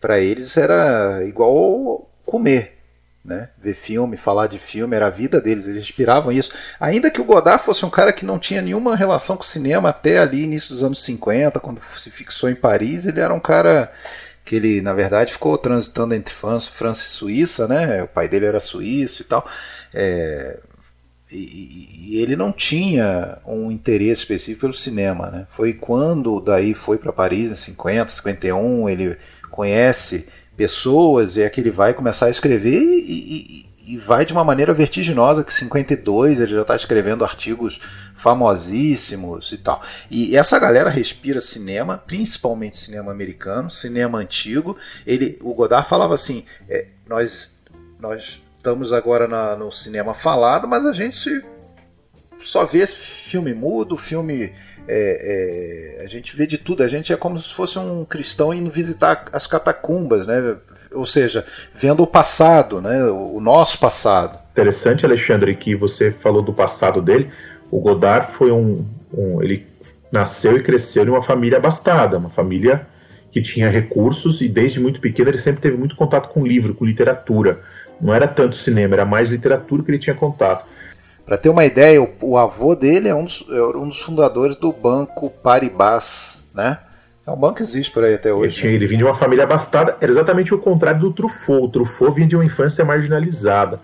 Para 0.00 0.20
eles 0.20 0.56
era 0.56 1.24
igual 1.26 2.08
comer 2.24 2.81
né? 3.24 3.50
Ver 3.58 3.74
filme, 3.74 4.16
falar 4.16 4.48
de 4.48 4.58
filme, 4.58 4.96
era 4.96 5.06
a 5.06 5.10
vida 5.10 5.40
deles, 5.40 5.66
eles 5.66 5.86
respiravam 5.86 6.32
isso. 6.32 6.50
Ainda 6.80 7.10
que 7.10 7.20
o 7.20 7.24
Godard 7.24 7.62
fosse 7.62 7.84
um 7.86 7.90
cara 7.90 8.12
que 8.12 8.24
não 8.24 8.38
tinha 8.38 8.60
nenhuma 8.60 8.96
relação 8.96 9.36
com 9.36 9.42
o 9.42 9.46
cinema 9.46 9.90
até 9.90 10.18
ali 10.18 10.42
início 10.42 10.70
dos 10.70 10.82
anos 10.82 11.02
50, 11.04 11.60
quando 11.60 11.80
se 11.96 12.10
fixou 12.10 12.50
em 12.50 12.54
Paris, 12.54 13.06
ele 13.06 13.20
era 13.20 13.32
um 13.32 13.40
cara 13.40 13.92
que 14.44 14.56
ele, 14.56 14.80
na 14.80 14.92
verdade, 14.92 15.32
ficou 15.32 15.56
transitando 15.56 16.14
entre 16.14 16.34
França, 16.34 16.70
e 16.92 16.94
Suíça, 16.96 17.68
né? 17.68 18.02
O 18.02 18.08
pai 18.08 18.28
dele 18.28 18.46
era 18.46 18.58
suíço 18.58 19.22
e 19.22 19.24
tal. 19.24 19.46
É, 19.94 20.58
e, 21.30 22.16
e, 22.16 22.20
ele 22.20 22.34
não 22.34 22.52
tinha 22.52 23.38
um 23.46 23.70
interesse 23.70 24.22
específico 24.22 24.62
pelo 24.62 24.72
cinema, 24.72 25.30
né? 25.30 25.46
Foi 25.48 25.72
quando 25.72 26.40
daí 26.40 26.74
foi 26.74 26.98
para 26.98 27.12
Paris 27.12 27.52
em 27.52 27.54
50, 27.54 28.10
51, 28.10 28.88
ele 28.88 29.16
conhece 29.50 30.26
pessoas, 30.62 31.36
e 31.36 31.42
é 31.42 31.50
que 31.50 31.60
ele 31.60 31.72
vai 31.72 31.92
começar 31.92 32.26
a 32.26 32.30
escrever 32.30 32.80
e, 32.80 33.66
e, 33.84 33.94
e 33.94 33.98
vai 33.98 34.24
de 34.24 34.32
uma 34.32 34.44
maneira 34.44 34.72
vertiginosa, 34.72 35.42
que 35.42 35.52
52 35.52 36.38
ele 36.38 36.54
já 36.54 36.62
está 36.62 36.76
escrevendo 36.76 37.24
artigos 37.24 37.80
famosíssimos 38.14 39.50
e 39.50 39.58
tal. 39.58 39.82
E 40.08 40.36
essa 40.36 40.60
galera 40.60 40.88
respira 40.88 41.40
cinema, 41.40 41.98
principalmente 41.98 42.76
cinema 42.76 43.10
americano, 43.10 43.72
cinema 43.72 44.18
antigo. 44.18 44.76
Ele, 45.04 45.36
o 45.42 45.52
Godard 45.52 45.88
falava 45.88 46.14
assim, 46.14 46.44
é, 46.68 46.86
nós, 47.08 47.58
nós 47.98 48.40
estamos 48.56 48.92
agora 48.92 49.26
na, 49.26 49.56
no 49.56 49.72
cinema 49.72 50.14
falado, 50.14 50.68
mas 50.68 50.86
a 50.86 50.92
gente 50.92 51.42
só 52.38 52.64
vê 52.64 52.86
filme 52.86 53.52
mudo, 53.52 53.96
filme 53.96 54.54
é, 54.88 55.98
é, 55.98 56.04
a 56.04 56.06
gente 56.06 56.36
vê 56.36 56.46
de 56.46 56.58
tudo, 56.58 56.82
a 56.82 56.88
gente 56.88 57.12
é 57.12 57.16
como 57.16 57.38
se 57.38 57.52
fosse 57.52 57.78
um 57.78 58.04
cristão 58.04 58.52
indo 58.52 58.70
visitar 58.70 59.26
as 59.32 59.46
catacumbas, 59.46 60.26
né? 60.26 60.56
ou 60.92 61.06
seja, 61.06 61.44
vendo 61.74 62.02
o 62.02 62.06
passado, 62.06 62.80
né? 62.80 63.04
o 63.04 63.40
nosso 63.40 63.78
passado. 63.78 64.38
Interessante, 64.52 65.04
Alexandre, 65.04 65.54
que 65.54 65.74
você 65.74 66.10
falou 66.10 66.42
do 66.42 66.52
passado 66.52 67.00
dele. 67.00 67.30
O 67.70 67.80
Godard 67.80 68.32
foi 68.32 68.50
um, 68.50 68.84
um 69.12 69.42
ele 69.42 69.66
nasceu 70.10 70.56
e 70.56 70.62
cresceu 70.62 71.04
em 71.04 71.08
uma 71.08 71.22
família 71.22 71.56
abastada, 71.56 72.18
uma 72.18 72.28
família 72.28 72.86
que 73.30 73.40
tinha 73.40 73.70
recursos 73.70 74.42
e 74.42 74.48
desde 74.48 74.78
muito 74.78 75.00
pequeno 75.00 75.30
ele 75.30 75.38
sempre 75.38 75.62
teve 75.62 75.76
muito 75.76 75.96
contato 75.96 76.28
com 76.28 76.46
livro, 76.46 76.74
com 76.74 76.84
literatura. 76.84 77.60
Não 77.98 78.12
era 78.12 78.28
tanto 78.28 78.56
cinema, 78.56 78.94
era 78.94 79.06
mais 79.06 79.30
literatura 79.30 79.82
que 79.82 79.90
ele 79.90 79.98
tinha 79.98 80.14
contato. 80.14 80.66
Para 81.24 81.36
ter 81.36 81.48
uma 81.48 81.64
ideia, 81.64 82.02
o, 82.02 82.08
o, 82.20 82.36
avô 82.36 82.74
dele 82.74 83.08
é 83.08 83.14
um, 83.14 83.24
dos, 83.24 83.44
é 83.48 83.62
um 83.76 83.88
dos 83.88 84.00
fundadores 84.00 84.56
do 84.56 84.72
Banco 84.72 85.30
Paribas, 85.30 86.48
né? 86.54 86.78
É 87.24 87.30
um 87.30 87.36
banco 87.36 87.54
que 87.54 87.62
existe 87.62 87.92
por 87.92 88.02
aí 88.02 88.14
até 88.14 88.32
hoje. 88.32 88.54
Ele, 88.54 88.60
tinha, 88.60 88.72
ele 88.72 88.86
vinha 88.86 88.98
de 88.98 89.04
uma 89.04 89.14
família 89.14 89.44
abastada, 89.44 89.96
era 90.00 90.10
exatamente 90.10 90.52
o 90.52 90.58
contrário 90.58 91.00
do 91.00 91.12
Truffaut. 91.12 91.64
O 91.64 91.68
Truffaut 91.68 92.14
vinha 92.14 92.26
de 92.26 92.34
uma 92.34 92.44
infância 92.44 92.84
marginalizada. 92.84 93.80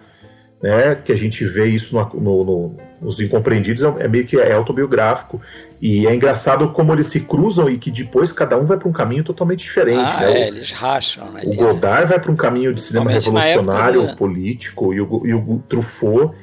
Né, 0.60 0.96
que 0.96 1.12
a 1.12 1.16
gente 1.16 1.44
vê 1.44 1.66
isso 1.66 1.94
no, 1.94 2.20
no, 2.20 2.44
no, 2.44 2.76
nos 3.00 3.20
Incompreendidos, 3.20 3.80
é, 3.84 4.06
é 4.06 4.08
meio 4.08 4.26
que 4.26 4.36
é 4.36 4.52
autobiográfico. 4.52 5.40
E 5.80 6.04
é 6.04 6.12
engraçado 6.12 6.70
como 6.70 6.92
eles 6.92 7.06
se 7.06 7.20
cruzam 7.20 7.70
e 7.70 7.78
que 7.78 7.92
depois 7.92 8.32
cada 8.32 8.58
um 8.58 8.64
vai 8.64 8.76
para 8.76 8.88
um 8.88 8.92
caminho 8.92 9.22
totalmente 9.22 9.60
diferente. 9.60 10.00
Ah, 10.04 10.22
né? 10.22 10.40
é, 10.40 10.48
eles 10.48 10.72
racham. 10.72 11.30
Né? 11.30 11.42
O 11.44 11.54
Godard 11.54 12.08
vai 12.08 12.18
para 12.18 12.32
um 12.32 12.34
caminho 12.34 12.74
de 12.74 12.80
cinema 12.80 13.08
revolucionário, 13.08 14.02
época, 14.02 14.16
político, 14.16 14.92
e 14.92 15.00
o, 15.00 15.22
e 15.24 15.32
o 15.32 15.62
Truffaut 15.68 16.34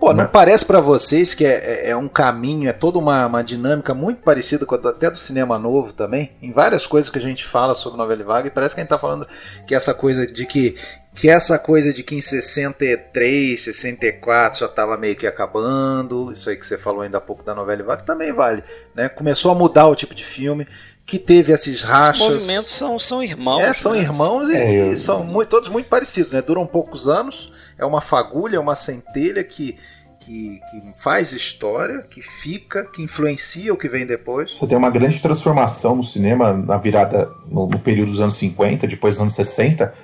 Pô, 0.00 0.14
não 0.14 0.28
parece 0.28 0.64
para 0.64 0.80
vocês 0.80 1.34
que 1.34 1.44
é, 1.44 1.86
é, 1.86 1.90
é, 1.90 1.96
um 1.96 2.06
caminho, 2.06 2.68
é 2.68 2.72
toda 2.72 2.98
uma, 2.98 3.26
uma 3.26 3.42
dinâmica 3.42 3.92
muito 3.92 4.22
parecida 4.22 4.64
com 4.64 4.74
a, 4.76 4.78
até 4.78 5.10
do 5.10 5.18
cinema 5.18 5.58
novo 5.58 5.92
também? 5.92 6.30
Em 6.40 6.52
várias 6.52 6.86
coisas 6.86 7.10
que 7.10 7.18
a 7.18 7.20
gente 7.22 7.44
fala 7.44 7.74
sobre 7.74 7.98
novela 7.98 8.22
vaga, 8.22 8.46
e 8.46 8.50
parece 8.50 8.74
que 8.74 8.80
a 8.80 8.84
gente 8.84 8.90
tá 8.90 8.98
falando 8.98 9.26
que 9.66 9.74
essa 9.74 9.92
coisa 9.92 10.26
de 10.26 10.46
que 10.46 10.76
que 11.14 11.28
essa 11.28 11.58
coisa 11.58 11.92
de 11.92 12.04
que 12.04 12.14
em 12.14 12.20
63, 12.20 13.60
64 13.60 14.60
já 14.60 14.66
estava 14.66 14.96
meio 14.96 15.16
que 15.16 15.26
acabando, 15.26 16.30
isso 16.30 16.48
aí 16.48 16.56
que 16.56 16.64
você 16.64 16.78
falou 16.78 17.00
ainda 17.00 17.18
há 17.18 17.20
pouco 17.20 17.42
da 17.42 17.56
novela 17.56 17.82
vaga 17.82 18.02
também 18.02 18.32
vale, 18.32 18.62
né? 18.94 19.08
Começou 19.08 19.50
a 19.50 19.54
mudar 19.54 19.88
o 19.88 19.96
tipo 19.96 20.14
de 20.14 20.22
filme, 20.22 20.64
que 21.04 21.18
teve 21.18 21.52
esses 21.52 21.82
rachas. 21.82 22.24
Os 22.24 22.34
movimentos 22.34 22.70
são, 22.70 23.00
são 23.00 23.20
irmãos. 23.20 23.62
É, 23.62 23.74
são 23.74 23.94
né? 23.94 23.98
irmãos 23.98 24.48
e, 24.48 24.56
é, 24.56 24.96
são 24.96 25.24
muito, 25.24 25.48
todos 25.48 25.68
muito 25.68 25.88
parecidos, 25.88 26.32
né? 26.32 26.40
Duram 26.40 26.64
poucos 26.64 27.08
anos 27.08 27.50
é 27.78 27.86
uma 27.86 28.00
fagulha, 28.00 28.56
é 28.56 28.60
uma 28.60 28.74
centelha 28.74 29.44
que, 29.44 29.76
que, 30.20 30.60
que, 30.70 30.82
faz 30.96 31.32
história, 31.32 32.02
que 32.02 32.20
fica, 32.20 32.84
que 32.84 33.02
influencia 33.02 33.72
o 33.72 33.76
que 33.76 33.88
vem 33.88 34.04
depois. 34.04 34.50
Você 34.58 34.66
tem 34.66 34.76
uma 34.76 34.90
grande 34.90 35.20
transformação 35.20 35.96
no 35.96 36.04
cinema 36.04 36.52
na 36.52 36.76
virada, 36.76 37.30
no, 37.46 37.66
no 37.68 37.78
período 37.78 38.10
dos 38.10 38.20
anos 38.20 38.34
50, 38.34 38.86
depois 38.86 39.14
dos 39.14 39.22
anos 39.22 39.34
60. 39.34 39.94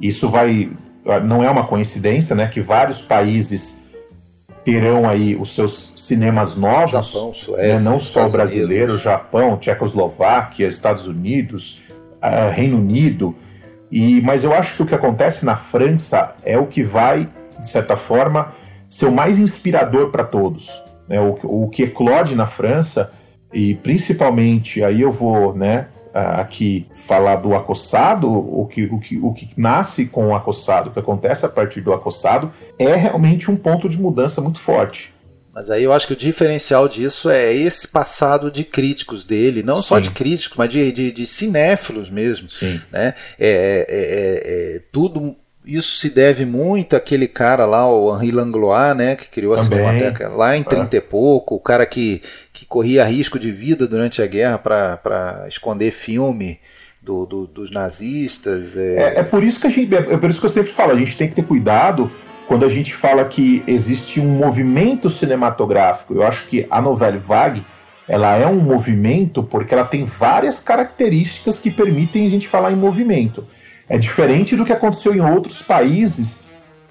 Isso 0.00 0.28
vai. 0.28 0.70
Não 1.24 1.42
é 1.42 1.50
uma 1.50 1.66
coincidência, 1.66 2.34
né? 2.34 2.48
Que 2.48 2.60
vários 2.60 3.00
países 3.00 3.80
terão 4.64 5.08
aí 5.08 5.36
os 5.36 5.54
seus 5.54 5.92
cinemas 5.96 6.56
novos. 6.56 6.90
Japão, 6.90 7.32
Suécia, 7.32 7.74
né, 7.76 7.80
não 7.80 8.00
só 8.00 8.26
o 8.26 8.30
brasileiro, 8.30 8.92
Unidos. 8.92 9.02
Japão, 9.02 9.56
Tchecoslováquia, 9.56 10.66
Estados 10.66 11.06
Unidos, 11.06 11.82
uh, 12.16 12.50
Reino 12.52 12.78
Unido. 12.78 13.34
E, 13.90 14.20
mas 14.22 14.44
eu 14.44 14.52
acho 14.52 14.76
que 14.76 14.82
o 14.82 14.86
que 14.86 14.94
acontece 14.94 15.44
na 15.44 15.56
França 15.56 16.34
é 16.44 16.58
o 16.58 16.66
que 16.66 16.82
vai, 16.82 17.28
de 17.58 17.68
certa 17.68 17.96
forma, 17.96 18.52
ser 18.88 19.06
o 19.06 19.12
mais 19.12 19.38
inspirador 19.38 20.10
para 20.10 20.24
todos. 20.24 20.82
Né? 21.08 21.20
O, 21.20 21.64
o 21.64 21.68
que 21.68 21.84
eclode 21.84 22.34
na 22.34 22.46
França, 22.46 23.12
e 23.52 23.74
principalmente, 23.74 24.82
aí 24.82 25.00
eu 25.00 25.12
vou 25.12 25.54
né, 25.54 25.86
aqui 26.12 26.86
falar 26.92 27.36
do 27.36 27.54
acossado, 27.54 28.30
o 28.30 28.66
que, 28.66 28.84
o, 28.84 28.98
que, 28.98 29.18
o 29.18 29.32
que 29.32 29.50
nasce 29.56 30.06
com 30.06 30.28
o 30.28 30.34
acossado, 30.34 30.88
o 30.88 30.92
que 30.92 30.98
acontece 30.98 31.44
a 31.44 31.48
partir 31.48 31.80
do 31.80 31.92
acossado, 31.92 32.50
é 32.78 32.94
realmente 32.94 33.50
um 33.50 33.56
ponto 33.56 33.88
de 33.88 34.00
mudança 34.00 34.40
muito 34.40 34.58
forte. 34.58 35.14
Mas 35.56 35.70
aí 35.70 35.84
eu 35.84 35.92
acho 35.94 36.06
que 36.06 36.12
o 36.12 36.16
diferencial 36.16 36.86
disso 36.86 37.30
é 37.30 37.50
esse 37.50 37.88
passado 37.88 38.50
de 38.50 38.62
críticos 38.62 39.24
dele, 39.24 39.62
não 39.62 39.76
Sim. 39.76 39.88
só 39.88 39.98
de 39.98 40.10
críticos, 40.10 40.58
mas 40.58 40.70
de, 40.70 40.92
de, 40.92 41.10
de 41.10 41.24
cinéfilos 41.24 42.10
mesmo. 42.10 42.50
Sim. 42.50 42.78
Né? 42.92 43.14
É, 43.38 43.86
é, 43.88 43.88
é, 43.88 44.76
é, 44.76 44.82
tudo 44.92 45.34
isso 45.64 45.96
se 45.96 46.10
deve 46.10 46.44
muito 46.44 46.94
àquele 46.94 47.26
cara 47.26 47.64
lá, 47.64 47.90
o 47.90 48.14
Henri 48.14 48.32
Langlois, 48.32 48.94
né, 48.94 49.16
que 49.16 49.30
criou 49.30 49.54
a 49.54 49.58
Cinemateca 49.58 50.28
lá 50.28 50.54
em 50.54 50.62
30 50.62 50.94
é. 50.94 50.98
e 50.98 51.00
pouco, 51.00 51.54
o 51.54 51.60
cara 51.60 51.86
que, 51.86 52.20
que 52.52 52.66
corria 52.66 53.02
risco 53.06 53.38
de 53.38 53.50
vida 53.50 53.88
durante 53.88 54.20
a 54.20 54.26
guerra 54.26 54.58
para 54.58 55.46
esconder 55.48 55.90
filme. 55.90 56.60
Do, 57.00 57.24
do, 57.24 57.46
dos 57.46 57.70
nazistas. 57.70 58.76
É... 58.76 58.96
É, 58.96 59.20
é... 59.20 59.22
por 59.22 59.44
isso 59.44 59.60
que 59.60 59.68
a 59.68 59.70
gente, 59.70 59.94
é 59.94 60.16
por 60.16 60.28
isso 60.28 60.40
que 60.40 60.46
eu 60.46 60.50
sempre 60.50 60.72
falo, 60.72 60.90
a 60.90 60.96
gente 60.96 61.16
tem 61.16 61.28
que 61.28 61.36
ter 61.36 61.44
cuidado 61.44 62.10
quando 62.46 62.64
a 62.64 62.68
gente 62.68 62.94
fala 62.94 63.24
que 63.24 63.62
existe 63.66 64.20
um 64.20 64.28
movimento 64.28 65.10
cinematográfico, 65.10 66.14
eu 66.14 66.26
acho 66.26 66.46
que 66.46 66.66
a 66.70 66.80
novela 66.80 67.18
vague 67.18 67.64
ela 68.08 68.36
é 68.36 68.46
um 68.46 68.60
movimento 68.60 69.42
porque 69.42 69.74
ela 69.74 69.84
tem 69.84 70.04
várias 70.04 70.60
características 70.60 71.58
que 71.58 71.70
permitem 71.70 72.26
a 72.26 72.30
gente 72.30 72.46
falar 72.46 72.70
em 72.72 72.76
movimento. 72.76 73.44
É 73.88 73.98
diferente 73.98 74.54
do 74.56 74.64
que 74.64 74.72
aconteceu 74.72 75.14
em 75.14 75.20
outros 75.20 75.60
países, 75.60 76.44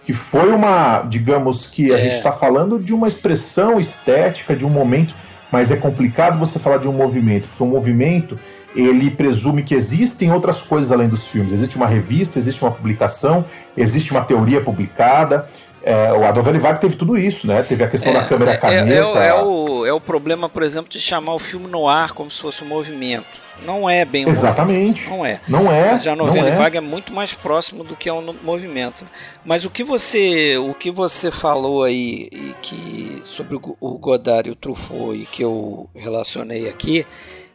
que 0.03 0.11
foi 0.11 0.51
uma, 0.51 1.03
digamos 1.03 1.67
que 1.67 1.93
a 1.93 1.97
é. 1.97 2.01
gente 2.01 2.15
está 2.17 2.31
falando 2.31 2.77
de 2.77 2.93
uma 2.93 3.07
expressão 3.07 3.79
estética, 3.79 4.55
de 4.55 4.65
um 4.65 4.69
momento, 4.69 5.13
mas 5.51 5.71
é 5.71 5.77
complicado 5.77 6.37
você 6.37 6.59
falar 6.59 6.77
de 6.77 6.87
um 6.87 6.93
movimento, 6.93 7.47
porque 7.47 7.63
o 7.63 7.65
um 7.65 7.69
movimento 7.69 8.37
ele 8.75 9.09
presume 9.09 9.63
que 9.63 9.73
existem 9.73 10.31
outras 10.31 10.61
coisas 10.61 10.91
além 10.91 11.07
dos 11.07 11.25
filmes. 11.27 11.53
Existe 11.53 11.75
uma 11.75 11.87
revista, 11.87 12.37
existe 12.37 12.61
uma 12.61 12.71
publicação, 12.71 13.45
existe 13.75 14.11
uma 14.11 14.21
teoria 14.21 14.61
publicada. 14.61 15.47
É, 15.83 16.11
o 16.11 16.25
Adolfo 16.25 16.51
Wagner 16.51 16.79
teve 16.79 16.95
tudo 16.95 17.15
isso, 17.15 17.45
né? 17.45 17.61
Teve 17.61 17.83
a 17.83 17.87
questão 17.87 18.11
É, 18.11 18.15
da 18.15 18.25
câmera 18.25 18.53
é- 18.53 18.57
caneta. 18.57 19.19
É, 19.19 19.27
é 19.27 19.33
o, 19.35 19.85
é 19.85 19.93
o 19.93 20.01
problema, 20.01 20.49
por 20.49 20.63
exemplo, 20.63 20.89
de 20.89 20.99
chamar 20.99 21.35
o 21.35 21.39
filme 21.39 21.67
no 21.67 21.87
ar 21.87 22.11
como 22.11 22.31
se 22.31 22.41
fosse 22.41 22.63
um 22.63 22.67
movimento. 22.67 23.45
Não 23.63 23.87
é 23.87 24.03
bem 24.03 24.25
um 24.25 24.29
Exatamente. 24.29 25.07
movimento. 25.07 25.09
Não 25.11 25.25
é. 25.25 25.39
Não 25.47 25.71
é. 25.71 25.99
Já 25.99 26.13
a 26.13 26.15
novela 26.15 26.49
é. 26.49 26.55
vaga 26.55 26.79
é 26.79 26.81
muito 26.81 27.13
mais 27.13 27.33
próximo 27.33 27.83
do 27.83 27.95
que 27.95 28.09
é 28.09 28.13
um 28.13 28.33
movimento. 28.43 29.05
Mas 29.45 29.63
o 29.63 29.69
que 29.69 29.83
você, 29.83 30.57
o 30.57 30.73
que 30.73 30.89
você 30.89 31.29
falou 31.29 31.83
aí 31.83 32.27
e 32.31 32.55
que 32.63 33.21
sobre 33.23 33.55
o 33.55 33.97
Godard 33.99 34.49
e 34.49 34.51
o 34.51 34.55
Truffaut 34.55 35.15
e 35.15 35.25
que 35.27 35.43
eu 35.43 35.87
relacionei 35.95 36.67
aqui, 36.67 37.05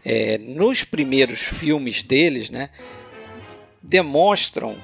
é, 0.04 0.38
nos 0.38 0.84
primeiros 0.84 1.40
filmes 1.40 2.02
deles, 2.02 2.50
né, 2.50 2.70
demonstram 3.82 4.74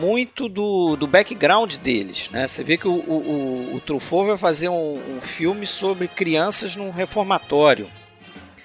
muito 0.00 0.48
do, 0.48 0.96
do 0.96 1.06
background 1.06 1.76
deles, 1.76 2.28
né? 2.30 2.46
Você 2.46 2.62
vê 2.62 2.76
que 2.76 2.86
o, 2.86 2.92
o, 2.92 3.74
o- 3.74 3.80
Truffaut 3.80 4.26
vai 4.28 4.36
fazer 4.36 4.68
um, 4.68 5.00
um 5.16 5.20
filme 5.22 5.66
sobre 5.66 6.06
crianças 6.08 6.76
num 6.76 6.90
reformatório 6.90 7.86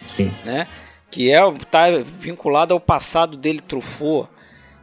Sim. 0.05 0.31
né? 0.43 0.67
Que 1.09 1.31
é 1.31 1.39
tá 1.71 1.85
vinculado 2.19 2.73
ao 2.73 2.79
passado 2.79 3.37
dele, 3.37 3.61
Truffaut. 3.61 4.27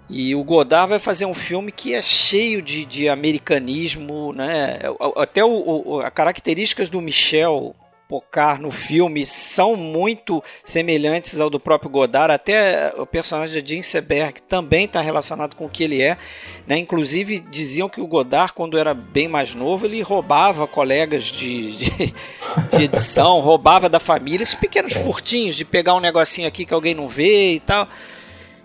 E 0.09 0.35
o 0.35 0.43
Godard 0.43 0.89
vai 0.91 0.99
fazer 0.99 1.27
um 1.27 1.35
filme 1.35 1.71
que 1.71 1.93
é 1.95 2.01
cheio 2.03 2.63
de, 2.63 2.85
de 2.85 3.09
americanismo, 3.09 4.33
né? 4.33 4.79
Até 5.17 5.45
o, 5.45 5.51
o- 5.51 6.01
as 6.01 6.13
características 6.13 6.89
do 6.89 7.01
Michel 7.03 7.75
Pocard 8.11 8.61
no 8.61 8.73
filme 8.73 9.25
são 9.25 9.77
muito 9.77 10.43
semelhantes 10.65 11.39
ao 11.39 11.49
do 11.49 11.61
próprio 11.61 11.89
Godard. 11.89 12.33
Até 12.33 12.93
o 12.99 13.07
personagem 13.07 13.63
de 13.63 13.77
Jim 13.77 13.83
Seberg 13.83 14.43
também 14.43 14.87
está 14.87 15.01
relacionado 15.01 15.55
com 15.55 15.67
o 15.67 15.69
que 15.69 15.85
ele 15.85 16.03
é. 16.03 16.19
Né? 16.67 16.77
Inclusive 16.77 17.39
diziam 17.39 17.89
que 17.89 18.01
o 18.01 18.07
Godard, 18.09 18.53
quando 18.53 18.77
era 18.77 18.93
bem 18.93 19.29
mais 19.29 19.55
novo, 19.55 19.87
ele 19.87 20.03
roubava 20.03 20.67
colegas 20.67 21.27
de, 21.27 21.77
de, 21.77 21.91
de 22.77 22.83
edição, 22.83 23.39
roubava 23.39 23.89
da 23.89 24.01
família, 24.01 24.43
esses 24.43 24.57
pequenos 24.57 24.93
furtinhos 24.95 25.55
de 25.55 25.65
pegar 25.65 25.95
um 25.95 26.01
negocinho 26.01 26.49
aqui 26.49 26.67
que 26.67 26.75
alguém 26.75 26.97
não 26.97 27.07
vê 27.07 27.53
e 27.55 27.61
tal. 27.61 27.87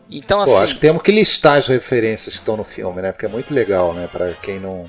Então, 0.09 0.39
Pô, 0.39 0.43
assim. 0.45 0.63
acho 0.63 0.73
que 0.73 0.79
temos 0.79 1.03
que 1.03 1.11
listar 1.11 1.59
as 1.59 1.67
referências 1.67 2.33
que 2.33 2.41
estão 2.41 2.57
no 2.57 2.63
filme, 2.63 2.99
né? 2.99 3.11
Porque 3.11 3.27
é 3.27 3.29
muito 3.29 3.53
legal, 3.53 3.93
né? 3.93 4.09
Para 4.11 4.33
quem 4.41 4.59
não. 4.59 4.87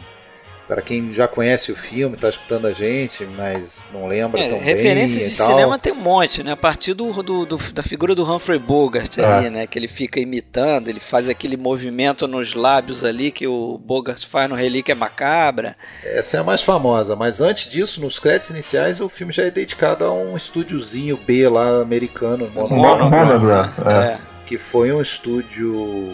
Para 0.68 0.82
quem 0.82 1.12
já 1.12 1.28
conhece 1.28 1.70
o 1.70 1.76
filme, 1.76 2.16
tá 2.16 2.28
escutando 2.28 2.66
a 2.66 2.72
gente, 2.72 3.24
mas 3.36 3.84
não 3.94 4.08
lembra 4.08 4.40
É, 4.40 4.48
tão 4.48 4.58
referências 4.58 5.18
bem 5.20 5.28
de 5.28 5.34
e 5.34 5.36
tal. 5.38 5.46
cinema 5.46 5.78
tem 5.78 5.92
um 5.92 5.96
monte, 6.02 6.42
né? 6.42 6.50
A 6.50 6.56
partir 6.56 6.92
do, 6.92 7.12
do- 7.22 7.46
do- 7.46 7.72
da 7.72 7.84
figura 7.84 8.16
do 8.16 8.28
Humphrey 8.28 8.58
Bogart 8.58 9.16
ali, 9.18 9.48
né? 9.48 9.66
Que 9.68 9.78
ele 9.78 9.86
fica 9.86 10.18
imitando, 10.18 10.88
ele 10.88 10.98
faz 10.98 11.28
aquele 11.28 11.56
movimento 11.56 12.26
nos 12.26 12.54
lábios 12.54 13.04
ali 13.04 13.30
que 13.30 13.46
o 13.46 13.78
Bogart 13.78 14.26
faz 14.26 14.50
no 14.50 14.56
Relíquia 14.56 14.96
Macabra. 14.96 15.76
Essa 16.02 16.38
é 16.38 16.40
a 16.40 16.42
mais 16.44 16.62
famosa, 16.62 17.14
mas 17.14 17.40
antes 17.40 17.70
disso, 17.70 18.00
nos 18.00 18.18
créditos 18.18 18.50
iniciais, 18.50 19.00
o 19.00 19.08
filme 19.08 19.32
já 19.32 19.44
é 19.44 19.50
dedicado 19.52 20.04
a 20.04 20.12
um 20.12 20.36
estúdiozinho 20.36 21.16
B 21.16 21.48
lá 21.48 21.80
americano, 21.80 22.50
Monogram, 22.52 23.08
Monogram, 23.08 23.70
é. 23.86 24.14
É. 24.14 24.18
que 24.44 24.58
foi 24.58 24.90
um 24.92 25.00
estúdio 25.00 26.12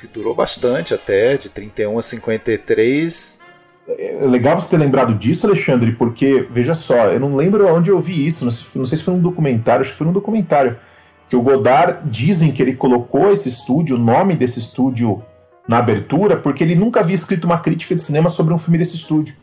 que 0.00 0.06
durou 0.06 0.34
bastante 0.34 0.94
até, 0.94 1.36
de 1.36 1.50
31 1.50 1.98
a 1.98 2.02
53. 2.02 3.43
É 3.86 4.26
legal 4.26 4.58
você 4.58 4.70
ter 4.70 4.78
lembrado 4.78 5.14
disso, 5.14 5.46
Alexandre, 5.46 5.92
porque, 5.92 6.46
veja 6.50 6.72
só, 6.72 7.08
eu 7.08 7.20
não 7.20 7.36
lembro 7.36 7.66
onde 7.72 7.90
eu 7.90 8.00
vi 8.00 8.26
isso, 8.26 8.44
não 8.44 8.50
sei, 8.84 8.96
se 8.96 9.04
foi 9.04 9.14
num 9.14 9.20
documentário, 9.20 9.82
acho 9.82 9.92
que 9.92 9.98
foi 9.98 10.06
num 10.06 10.12
documentário, 10.12 10.78
que 11.28 11.36
o 11.36 11.42
Godard 11.42 12.08
dizem 12.08 12.50
que 12.50 12.62
ele 12.62 12.74
colocou 12.74 13.30
esse 13.30 13.48
estúdio, 13.48 13.96
o 13.96 13.98
nome 13.98 14.36
desse 14.36 14.58
estúdio 14.58 15.22
na 15.68 15.78
abertura, 15.78 16.36
porque 16.36 16.64
ele 16.64 16.74
nunca 16.74 17.00
havia 17.00 17.14
escrito 17.14 17.44
uma 17.44 17.58
crítica 17.58 17.94
de 17.94 18.00
cinema 18.00 18.30
sobre 18.30 18.54
um 18.54 18.58
filme 18.58 18.78
desse 18.78 18.96
estúdio. 18.96 19.36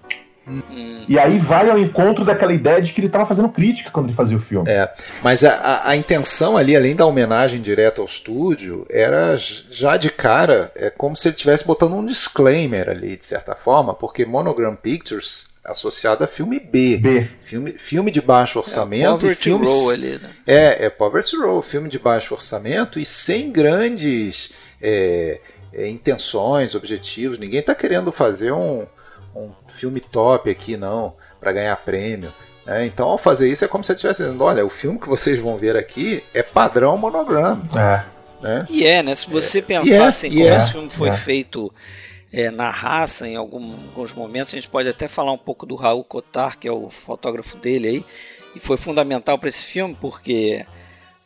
Hum, 0.69 1.05
E 1.07 1.17
aí 1.17 1.37
vai 1.39 1.69
ao 1.69 1.77
encontro 1.79 2.25
daquela 2.25 2.53
ideia 2.53 2.81
de 2.81 2.91
que 2.91 2.99
ele 2.99 3.07
estava 3.07 3.25
fazendo 3.25 3.49
crítica 3.49 3.89
quando 3.91 4.07
ele 4.07 4.15
fazia 4.15 4.35
o 4.35 4.39
filme. 4.39 4.69
É, 4.69 4.91
mas 5.23 5.43
a, 5.43 5.53
a- 5.53 5.89
a 5.91 5.95
intenção 5.95 6.57
ali, 6.57 6.75
além 6.75 6.95
da 6.95 7.05
homenagem 7.05 7.61
direta 7.61 8.01
ao 8.01 8.07
estúdio, 8.07 8.85
era 8.89 9.35
já 9.37 9.95
de 9.97 10.09
cara, 10.09 10.71
é 10.75 10.89
como 10.89 11.15
se 11.15 11.27
ele 11.27 11.35
estivesse 11.35 11.65
botando 11.65 11.93
um 11.93 12.05
disclaimer 12.05 12.89
ali, 12.89 13.15
de 13.15 13.23
certa 13.25 13.55
forma, 13.55 13.93
porque 13.93 14.25
Monogram 14.25 14.75
Pictures 14.75 15.49
associado 15.63 16.23
a 16.23 16.27
filme 16.27 16.59
B. 16.59 16.97
B. 16.97 17.27
Filme, 17.41 17.73
filme 17.73 18.09
de 18.09 18.19
baixo 18.19 18.57
orçamento 18.57 19.17
e 19.17 19.35
Poverty 19.35 19.43
filmes. 19.43 19.69
Row 19.69 19.89
ali, 19.91 20.19
né? 20.21 20.29
É, 20.47 20.85
é 20.85 20.89
Poverty 20.89 21.35
Row, 21.37 21.61
filme 21.61 21.87
de 21.87 21.99
baixo 21.99 22.33
orçamento 22.33 22.99
e 22.99 23.05
sem 23.05 23.51
grandes 23.51 24.51
é, 24.81 25.39
é, 25.71 25.87
intenções, 25.87 26.73
objetivos. 26.73 27.37
Ninguém 27.37 27.59
está 27.59 27.75
querendo 27.75 28.11
fazer 28.11 28.51
um, 28.51 28.87
um 29.35 29.51
filme 29.69 29.99
top 29.99 30.49
aqui, 30.49 30.75
não, 30.77 31.13
para 31.39 31.51
ganhar 31.51 31.75
prêmio. 31.77 32.33
né? 32.65 32.85
Então, 32.85 33.07
ao 33.09 33.17
fazer 33.17 33.51
isso, 33.51 33.63
é 33.65 33.67
como 33.67 33.83
se 33.83 33.91
ele 33.91 33.97
estivesse 33.97 34.23
dizendo: 34.23 34.43
olha, 34.43 34.65
o 34.65 34.69
filme 34.69 34.99
que 34.99 35.07
vocês 35.09 35.39
vão 35.39 35.57
ver 35.57 35.75
aqui 35.75 36.23
é 36.33 36.43
padrão 36.43 36.97
monograma. 36.97 37.63
É. 37.75 38.03
Né? 38.41 38.65
E 38.69 38.85
é, 38.85 39.03
né? 39.03 39.13
Se 39.15 39.29
você 39.29 39.59
E 39.59 39.61
pensar 39.61 39.93
é, 40.05 40.07
assim, 40.07 40.29
como 40.29 40.43
é, 40.47 40.57
esse 40.57 40.71
filme 40.71 40.89
foi 40.89 41.09
é. 41.09 41.13
feito 41.13 41.71
é, 42.33 42.49
na 42.49 42.69
raça, 42.71 43.27
em 43.27 43.35
algum- 43.35 43.73
alguns 43.73 44.13
momentos, 44.13 44.53
a 44.53 44.57
gente 44.57 44.69
pode 44.69 44.89
até 44.89 45.07
falar 45.07 45.31
um 45.31 45.37
pouco 45.37 45.65
do 45.65 45.75
Raul 45.75 46.03
Cotar, 46.03 46.57
que 46.57 46.67
é 46.67 46.71
o 46.71 46.89
fotógrafo 46.89 47.55
dele 47.57 47.87
aí, 47.87 48.05
e 48.55 48.59
foi 48.59 48.77
fundamental 48.77 49.37
para 49.37 49.47
esse 49.49 49.63
filme, 49.63 49.95
porque 49.99 50.65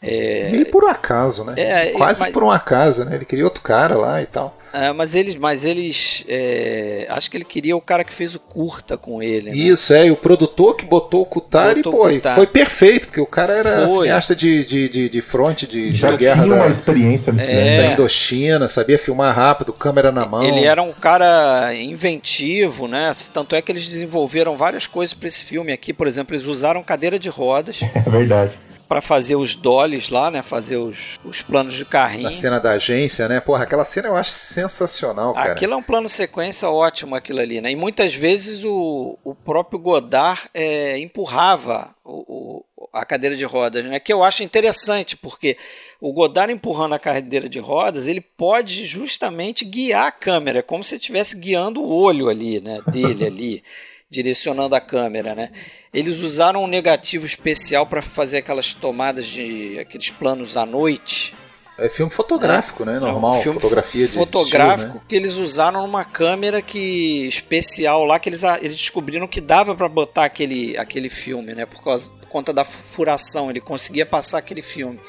é, 0.01 0.49
Meio 0.51 0.65
por 0.71 0.83
um 0.83 0.87
acaso, 0.87 1.43
né? 1.43 1.53
É, 1.57 1.87
Quase 1.91 2.19
mas- 2.21 2.31
por 2.33 2.43
um 2.43 2.51
acaso, 2.51 3.03
né? 3.05 3.15
Ele 3.15 3.25
queria 3.25 3.43
outro 3.45 3.61
cara 3.63 3.95
lá 3.97 4.21
e 4.21 4.25
tal. 4.25 4.55
é, 4.71 4.91
mas 4.91 5.15
eles, 5.15 5.35
mas 5.35 5.65
eles 5.65 6.23
é, 6.27 7.07
acho 7.09 7.31
que 7.31 7.37
ele 7.37 7.45
queria 7.45 7.75
o 7.75 7.81
cara 7.81 8.03
que 8.03 8.13
fez 8.13 8.35
o 8.35 8.39
curta 8.39 8.97
com 8.97 9.23
ele. 9.23 9.49
né? 9.51 9.55
Isso, 9.55 9.93
é, 9.93 10.07
e 10.07 10.11
o 10.11 10.15
produtor 10.15 10.75
que 10.75 10.85
botou 10.85 11.21
o 11.21 11.25
Kutar 11.25 11.71
e 11.71 11.75
Botou 11.81 11.91
pô, 11.93 12.05
o 12.07 12.11
e 12.11 12.15
Kutar. 12.17 12.35
foi 12.35 12.45
perfeito, 12.45 13.07
porque 13.07 13.21
o 13.21 13.25
cara 13.25 13.53
era 13.53 13.87
Foi. 13.87 14.05
cineasta 14.05 14.35
de, 14.35 14.63
de, 14.65 14.89
de, 14.89 15.09
de 15.09 15.21
fronte 15.21 15.65
de, 15.65 15.89
de 15.91 15.97
Já 15.97 16.15
guerra 16.15 16.43
tinha 16.43 16.55
da, 16.55 16.61
uma 16.63 16.69
experiência 16.69 17.31
muito 17.33 17.47
É. 17.49 17.77
da 17.87 17.93
Indochina, 17.93 18.67
sabia 18.67 18.99
filmar 18.99 19.33
rápido, 19.35 19.71
câmera 19.73 20.11
na 20.11 20.25
mão. 20.25 20.43
Ele 20.43 20.65
era 20.65 20.83
um 20.83 20.91
cara 20.93 21.73
inventivo, 21.73 22.87
né? 22.87 23.11
Tanto 23.33 23.55
é 23.55 23.61
que 23.61 23.71
eles 23.71 23.87
desenvolveram 23.87 24.55
várias 24.57 24.85
coisas 24.85 25.13
para 25.13 25.27
esse 25.27 25.43
filme 25.43 25.71
aqui. 25.71 25.93
Por 25.93 26.05
exemplo, 26.07 26.35
eles 26.35 26.45
usaram 26.45 26.83
cadeira 26.83 27.17
de 27.17 27.29
rodas 27.29 27.79
É 27.95 28.09
verdade. 28.09 28.51
Para 28.87 29.01
fazer 29.01 29.35
os 29.35 29.55
dollies 29.55 30.09
lá, 30.09 30.29
né? 30.29 30.41
Fazer 30.41 30.77
os, 30.77 31.19
os 31.23 31.41
planos 31.41 31.73
de 31.73 31.83
carrinho. 31.85 32.23
Na 32.23 32.31
cena 32.31 32.59
da 32.59 32.71
agência, 32.71 33.27
né? 33.27 33.39
Porra, 33.39 33.63
aquela 33.63 33.83
cena 33.85 34.07
eu 34.09 34.15
acho 34.15 34.31
sensacional, 34.31 35.33
cara. 35.33 35.51
Aquilo 35.53 35.73
é 35.73 35.75
um 35.75 35.83
plano 35.83 36.07
sequência 36.09 36.69
ótimo, 36.69 37.15
aquilo 37.15 37.39
ali, 37.39 37.61
né? 37.61 37.71
E 37.71 37.75
muitas 37.75 38.13
vezes 38.13 38.63
o, 38.63 39.17
o 39.23 39.33
próprio 39.35 39.79
Godard 39.79 40.41
é, 40.53 40.97
empurrava 40.99 41.89
o, 42.03 42.61
o- 42.77 42.89
a 42.93 43.03
cadeira 43.05 43.35
de 43.35 43.43
rodas, 43.43 43.83
né? 43.85 43.99
Que 43.99 44.13
eu 44.13 44.23
acho 44.23 44.43
interessante, 44.43 45.17
porque 45.17 45.57
o 45.99 46.13
Godard 46.13 46.53
empurrando 46.53 46.93
a 46.93 46.99
cadeira 46.99 47.49
de 47.49 47.59
rodas, 47.59 48.07
ele 48.07 48.21
pode 48.21 48.85
justamente 48.85 49.65
guiar 49.65 50.07
a 50.07 50.11
câmera, 50.11 50.63
como 50.63 50.83
se 50.83 50.95
estivesse 50.95 51.35
guiando 51.37 51.81
o 51.81 51.89
olho 51.93 52.29
ali, 52.29 52.61
né? 52.61 52.79
Dele 52.91 53.25
ali, 53.25 53.63
direcionando 54.15 54.73
a 54.75 54.79
câmera, 54.79 55.35
né? 55.35 55.51
Eles 55.93 56.19
usaram 56.19 56.63
um 56.63 56.67
negativo 56.67 57.25
especial 57.25 57.85
para 57.85 58.01
fazer 58.01 58.37
aquelas 58.37 58.73
tomadas 58.73 59.25
de 59.25 59.77
aqueles 59.79 60.09
planos 60.09 60.55
à 60.55 60.65
noite. 60.65 61.35
É 61.77 61.89
filme 61.89 62.11
fotográfico, 62.11 62.85
né? 62.85 62.95
É 62.95 62.99
Normal, 62.99 63.39
um 63.39 63.41
filme 63.41 63.59
fotografia 63.59 64.07
de 64.07 64.13
fotográfico 64.13 64.81
estilo, 64.81 64.93
né? 64.95 65.01
que 65.09 65.15
eles 65.15 65.35
usaram 65.35 65.81
numa 65.81 66.05
câmera 66.05 66.61
que 66.61 67.27
especial 67.27 68.05
lá 68.05 68.17
que 68.17 68.29
eles, 68.29 68.43
eles 68.61 68.77
descobriram 68.77 69.27
que 69.27 69.41
dava 69.41 69.75
para 69.75 69.89
botar 69.89 70.23
aquele, 70.23 70.77
aquele 70.77 71.09
filme, 71.09 71.53
né? 71.53 71.65
Por 71.65 71.83
causa 71.83 72.11
por 72.13 72.27
conta 72.29 72.53
da 72.53 72.63
furação, 72.63 73.49
ele 73.49 73.59
conseguia 73.59 74.05
passar 74.05 74.37
aquele 74.37 74.61
filme. 74.61 74.99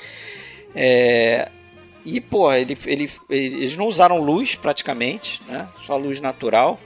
É, 0.75 1.49
e 2.05 2.21
pô, 2.21 2.53
ele, 2.53 2.77
ele, 2.85 3.11
eles 3.31 3.77
não 3.77 3.87
usaram 3.87 4.21
luz 4.21 4.57
praticamente, 4.57 5.41
né? 5.49 5.69
Só 5.87 5.97
luz 5.97 6.21
natural. 6.21 6.81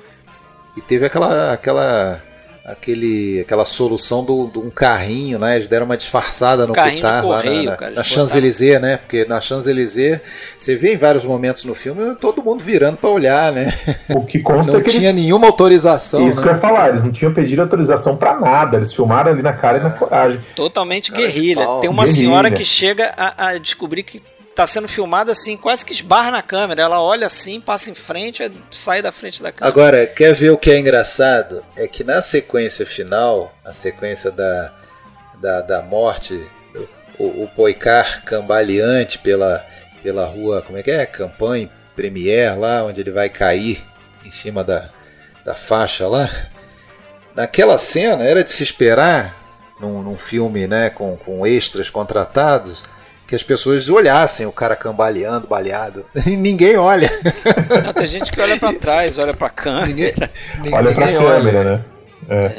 E 0.77 0.81
teve 0.81 1.05
aquela, 1.05 1.53
aquela, 1.53 2.21
aquele, 2.65 3.41
aquela 3.41 3.65
solução 3.65 4.25
do- 4.25 4.47
de 4.47 4.59
um 4.59 4.71
carrinho, 4.71 5.39
né? 5.39 5.57
Eles 5.57 5.69
deram 5.69 5.85
uma 5.85 5.97
disfarçada 5.97 6.67
no 6.67 6.73
Carrinho 6.73 6.97
de 6.97 7.01
Kutar 7.03 7.25
lá 7.27 7.37
correio, 7.43 7.65
na, 7.65 7.71
na, 7.73 7.77
cara, 7.77 7.91
na 7.91 7.97
eles 7.99 8.07
Champs-Élysées, 8.07 8.81
né? 8.81 8.97
Porque 8.99 9.25
na 9.25 9.41
Champs-Élysées, 9.41 10.21
você 10.57 10.77
vê 10.77 10.95
em 10.95 10.97
vários 10.97 11.25
momentos 11.25 11.65
no 11.65 11.75
filme 11.75 12.15
todo 12.17 12.43
mundo 12.43 12.63
virando 12.63 12.97
pra 12.99 13.11
olhar, 13.11 13.51
né? 13.53 13.75
O 14.11 14.25
que 14.25 14.39
consta 14.41 14.71
Não 14.73 14.81
é 14.81 14.83
que 14.83 14.91
tinha 14.91 15.09
eles... 15.11 15.21
nenhuma 15.21 15.47
autorização. 15.49 16.29
Isso 16.29 16.37
né? 16.37 16.43
que 16.45 16.49
eu 16.49 16.53
ia 16.53 16.59
falar, 16.59 16.91
eles 16.91 17.03
não 17.03 17.11
tinham 17.11 17.35
pedido 17.35 17.63
autorização 17.63 18.17
pra 18.17 18.39
nada, 18.39 18.77
eles 18.77 18.93
filmaram 18.93 19.33
ali 19.33 19.43
na 19.43 19.53
cara 19.53 19.79
e 19.79 19.83
na 19.83 19.91
coragem. 19.91 20.41
Totalmente 20.55 21.11
guerrilha. 21.11 21.67
Tem 21.81 21.91
uma 21.91 22.05
Guerrilha. 22.05 22.07
senhora 22.27 22.51
que 22.51 22.65
chega 22.65 23.13
a, 23.17 23.49
a 23.49 23.59
descobrir 23.59 24.05
que 24.05 24.23
tá 24.55 24.67
sendo 24.67 24.89
filmada 24.89 25.33
assim, 25.33 25.57
quase 25.57 25.85
que 25.85 25.93
esbarra 25.93 26.31
na 26.31 26.43
câmera. 26.43 26.83
Ela 26.83 27.01
olha 27.01 27.27
assim, 27.27 27.61
passa 27.61 27.91
em 27.91 27.95
frente, 27.95 28.51
sai 28.71 29.03
da 29.03 29.13
frente 29.13 29.43
da 29.43 29.53
câmera. 29.53 29.73
Agora, 29.73 30.07
quer 30.07 30.35
ver 30.35 30.51
o 30.51 30.59
que 30.59 30.71
é 30.71 30.79
engraçado? 30.79 31.65
É 31.77 31.87
que 31.87 32.05
na 32.05 32.21
sequência 32.21 32.85
final, 32.85 33.55
a 33.65 33.73
sequência 33.73 34.31
da, 34.31 34.73
da, 35.41 35.61
da 35.61 35.83
morte, 35.83 36.49
o, 37.19 37.45
o 37.45 37.49
Poicar 37.55 38.25
cambaleante 38.25 39.19
pela, 39.19 39.65
pela 40.03 40.27
rua, 40.27 40.63
como 40.63 40.79
é 40.79 40.83
que 40.83 40.91
é? 40.91 41.07
Campanha 41.07 41.71
Premier 41.95 42.59
lá, 42.59 42.85
onde 42.85 43.01
ele 43.01 43.11
vai 43.11 43.29
cair 43.29 43.85
em 44.25 44.31
cima 44.31 44.65
da, 44.65 44.89
da 45.45 45.55
faixa 45.55 46.09
lá. 46.09 46.29
Naquela 47.35 47.79
cena 47.79 48.25
era 48.25 48.43
de 48.43 48.51
se 48.51 48.63
esperar, 48.63 49.37
num, 49.81 50.03
num 50.03 50.17
filme 50.17 50.67
né, 50.67 50.91
com, 50.91 51.17
com 51.17 51.47
extras 51.47 51.89
contratados, 51.89 52.83
que 53.31 53.37
as 53.37 53.45
pessoas 53.45 53.89
olhassem 53.89 54.45
o 54.45 54.51
cara 54.51 54.75
cambaleando, 54.75 55.47
baleado. 55.47 56.05
E 56.27 56.35
ninguém 56.37 56.77
olha. 56.77 57.09
Não, 57.85 57.93
tem 57.93 58.07
gente 58.09 58.29
que 58.29 58.41
olha 58.41 58.59
para 58.59 58.73
trás, 58.73 59.19
olha 59.19 59.33
para 59.33 59.49
câmera. 59.49 59.87
Ninguém, 59.87 60.15
olha 60.75 60.93
para 60.93 61.13
câmera, 61.13 61.65
né? 61.65 61.85
É. 62.29 62.53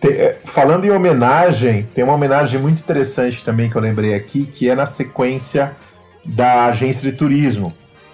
Tem, 0.00 0.12
é, 0.12 0.38
falando 0.46 0.86
em 0.86 0.90
homenagem, 0.90 1.86
tem 1.94 2.02
uma 2.02 2.14
homenagem 2.14 2.58
muito 2.58 2.78
interessante 2.78 3.44
também 3.44 3.68
que 3.68 3.76
eu 3.76 3.82
lembrei 3.82 4.14
aqui, 4.14 4.46
que 4.46 4.70
é 4.70 4.74
na 4.74 4.86
sequência 4.86 5.76
da 6.24 6.64
agência 6.64 7.10
de 7.10 7.14
turismo 7.14 7.70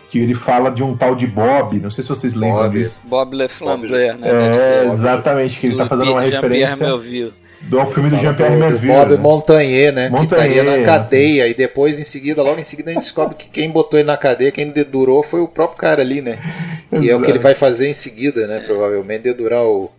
que 0.08 0.18
ele 0.18 0.34
fala 0.34 0.70
de 0.70 0.82
um 0.82 0.96
tal 0.96 1.14
de 1.14 1.28
Bob, 1.28 1.78
não 1.78 1.90
sei 1.92 2.02
se 2.02 2.08
vocês 2.08 2.34
lembram 2.34 2.64
Bob, 2.64 2.78
disso. 2.78 3.02
Bob 3.04 3.36
Le 3.36 3.46
Flamber, 3.46 3.90
né? 3.90 4.16
É, 4.22 4.84
exatamente, 4.86 5.60
que 5.60 5.66
ele 5.66 5.74
está 5.74 5.86
fazendo 5.86 6.10
uma 6.10 6.22
referência 6.22 6.88
do 7.62 7.84
filme 7.86 8.10
do 8.10 8.16
Jean-Pierre 8.16 8.56
Melville. 8.56 8.92
Bob 8.92 9.10
né? 9.10 9.16
Montagnier, 9.16 9.92
né? 9.92 10.08
Montagnier, 10.08 10.28
que 10.28 10.58
estaria 10.58 10.78
na 10.78 10.84
cadeia 10.84 11.48
e 11.48 11.54
depois, 11.54 11.98
em 11.98 12.04
seguida, 12.04 12.42
logo 12.42 12.60
em 12.60 12.64
seguida, 12.64 12.90
a 12.90 12.94
gente 12.94 13.02
descobre 13.02 13.34
que 13.36 13.48
quem 13.48 13.70
botou 13.70 13.98
ele 13.98 14.06
na 14.06 14.16
cadeia, 14.16 14.52
quem 14.52 14.70
dedurou 14.70 15.22
foi 15.22 15.40
o 15.40 15.48
próprio 15.48 15.78
cara 15.78 16.02
ali, 16.02 16.20
né? 16.20 16.38
Que 16.90 17.10
é 17.10 17.16
o 17.16 17.22
que 17.22 17.30
ele 17.30 17.38
vai 17.38 17.54
fazer 17.54 17.88
em 17.88 17.94
seguida, 17.94 18.46
né? 18.46 18.60
Provavelmente 18.60 19.22
dedurar 19.22 19.64
o, 19.64 19.90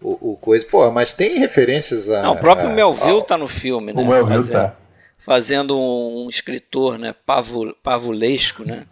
o, 0.00 0.32
o 0.32 0.36
coisa. 0.36 0.64
Pô, 0.64 0.90
mas 0.90 1.12
tem 1.12 1.38
referências 1.38 2.08
a. 2.08 2.22
Não, 2.22 2.32
o 2.32 2.36
próprio 2.36 2.68
a, 2.68 2.72
Melville 2.72 3.20
a, 3.20 3.24
tá 3.24 3.38
no 3.38 3.48
filme, 3.48 3.92
né? 3.92 4.02
O 4.02 4.06
Melville 4.06 4.36
fazendo, 4.36 4.52
tá. 4.52 4.76
Fazendo 5.18 5.78
um, 5.78 6.24
um 6.24 6.30
escritor, 6.30 6.98
né? 6.98 7.14
Pavo, 7.26 7.74
pavulesco, 7.82 8.64
né? 8.64 8.84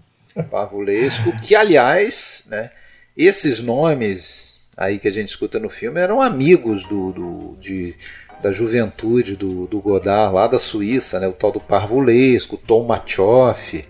Pavulesco, 0.50 1.32
que 1.40 1.54
aliás, 1.54 2.44
né, 2.46 2.70
esses 3.16 3.60
nomes 3.60 4.51
aí 4.82 4.98
que 4.98 5.08
a 5.08 5.12
gente 5.12 5.28
escuta 5.28 5.58
no 5.58 5.70
filme 5.70 6.00
eram 6.00 6.20
amigos 6.20 6.84
do, 6.86 7.12
do 7.12 7.56
de, 7.60 7.94
da 8.42 8.50
juventude 8.50 9.36
do, 9.36 9.66
do, 9.66 9.80
Godard 9.80 10.34
lá 10.34 10.46
da 10.46 10.58
Suíça, 10.58 11.20
né, 11.20 11.28
o 11.28 11.32
tal 11.32 11.52
do 11.52 11.60
Parvulesco, 11.60 12.56
o 12.56 12.58
Tom 12.58 12.84
Machoff. 12.84 13.84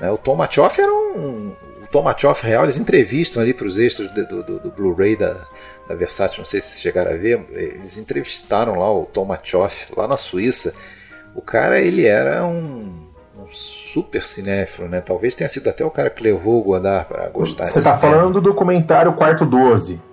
Né, 0.00 0.10
o 0.10 0.18
Tom 0.18 0.34
Machoff 0.34 0.80
era 0.80 0.92
um. 0.92 1.52
O 1.82 1.86
Tom 1.92 2.02
Machoff 2.02 2.44
real, 2.44 2.64
eles 2.64 2.78
entrevistam 2.78 3.42
ali 3.42 3.54
para 3.54 3.66
os 3.66 3.78
extras 3.78 4.10
do, 4.10 4.42
do, 4.42 4.58
do 4.58 4.70
Blu-ray 4.70 5.14
da, 5.14 5.46
da 5.86 5.94
Versace, 5.94 6.38
não 6.38 6.44
sei 6.44 6.60
se 6.60 6.80
chegaram 6.80 7.12
a 7.12 7.16
ver, 7.16 7.46
eles 7.50 7.96
entrevistaram 7.96 8.78
lá 8.78 8.90
o 8.92 9.04
Tom 9.04 9.26
Machoff, 9.26 9.92
lá 9.96 10.08
na 10.08 10.16
Suíça. 10.16 10.74
O 11.34 11.40
cara, 11.40 11.80
ele 11.80 12.06
era 12.06 12.44
um 12.44 13.08
super 13.48 14.22
cinéfilo, 14.22 14.88
né? 14.88 15.00
Talvez 15.00 15.34
tenha 15.34 15.48
sido 15.48 15.68
até 15.68 15.84
o 15.84 15.90
cara 15.90 16.08
que 16.10 16.22
levou 16.22 16.60
o 16.60 16.64
Godard 16.64 17.06
para 17.06 17.28
gostar. 17.28 17.66
Você 17.66 17.78
está 17.78 17.98
falando 17.98 18.34
do 18.34 18.40
documentário 18.40 19.12
Quarto 19.12 19.44
12. 19.44 20.11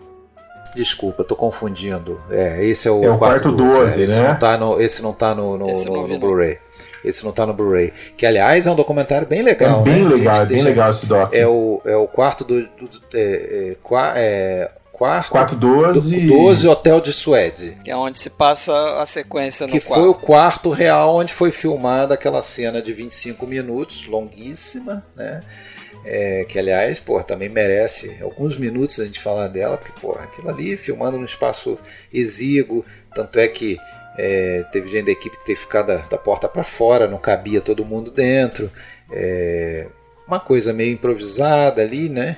Desculpa, 0.79 1.25
tô 1.25 1.35
confundindo. 1.35 2.21
É, 2.31 2.63
esse 2.63 2.87
é 2.87 2.91
o, 2.91 3.03
é 3.03 3.11
o 3.11 3.17
quarto, 3.17 3.43
quarto 3.43 3.57
12, 3.57 3.79
12 3.79 3.99
é, 3.99 4.03
esse 4.05 4.21
né? 4.21 4.29
Não 4.29 4.35
tá 4.39 4.57
no, 4.57 4.81
esse 4.81 5.03
não 5.03 5.11
tá 5.11 5.35
no, 5.35 5.57
no, 5.57 5.67
no, 5.67 6.07
no 6.07 6.17
Blu-ray. 6.17 6.57
Esse 7.03 7.25
não 7.25 7.33
tá 7.33 7.45
no 7.45 7.53
Blu-ray. 7.53 7.91
Que, 8.15 8.25
aliás, 8.25 8.65
é 8.65 8.71
um 8.71 8.75
documentário 8.75 9.27
bem 9.27 9.41
legal. 9.41 9.81
É 9.81 9.83
bem 9.83 10.03
né? 10.05 10.09
legal, 10.09 10.41
é 10.41 10.45
bem 10.45 10.63
legal 10.63 10.91
esse 10.91 11.05
doc. 11.05 11.33
É 11.33 11.45
o, 11.45 11.81
é 11.83 11.97
o 11.97 12.07
quarto 12.07 12.45
do. 12.45 12.61
do 12.61 12.89
é, 13.13 13.75
é, 13.75 13.77
é, 14.15 14.71
quarto, 14.93 15.31
quarto 15.31 15.55
12. 15.57 16.27
12 16.27 16.67
Hotel 16.69 17.01
de 17.01 17.11
Suede. 17.11 17.75
Que 17.83 17.91
é 17.91 17.97
onde 17.97 18.17
se 18.17 18.29
passa 18.29 19.01
a 19.01 19.05
sequência 19.05 19.67
no 19.67 19.73
que 19.73 19.81
quarto. 19.81 20.01
foi 20.01 20.09
o 20.09 20.15
quarto 20.15 20.69
real 20.69 21.13
onde 21.13 21.33
foi 21.33 21.51
filmada 21.51 22.13
aquela 22.13 22.41
cena 22.41 22.81
de 22.81 22.93
25 22.93 23.45
minutos, 23.45 24.07
longuíssima, 24.07 25.05
né? 25.13 25.41
É, 26.05 26.45
que 26.45 26.57
aliás, 26.57 26.97
pô, 26.97 27.21
também 27.21 27.49
merece 27.49 28.17
alguns 28.21 28.57
minutos 28.57 28.99
a 28.99 29.05
gente 29.05 29.19
falar 29.19 29.47
dela, 29.47 29.77
porque 29.77 29.99
pô, 29.99 30.13
aquilo 30.13 30.49
ali 30.49 30.77
filmando 30.77 31.17
num 31.17 31.25
espaço 31.25 31.77
exíguo, 32.11 32.85
tanto 33.13 33.37
é 33.37 33.47
que 33.47 33.77
é, 34.17 34.63
teve 34.71 34.89
gente 34.89 35.05
da 35.05 35.11
equipe 35.11 35.37
que 35.37 35.45
teve 35.45 35.57
que 35.57 35.65
ficar 35.65 35.81
da, 35.81 35.97
da 35.97 36.17
porta 36.17 36.47
para 36.47 36.63
fora, 36.63 37.07
não 37.07 37.17
cabia 37.17 37.61
todo 37.61 37.85
mundo 37.85 38.11
dentro. 38.11 38.71
É, 39.11 39.87
uma 40.27 40.39
coisa 40.39 40.71
meio 40.71 40.93
improvisada 40.93 41.81
ali, 41.81 42.07
né? 42.09 42.37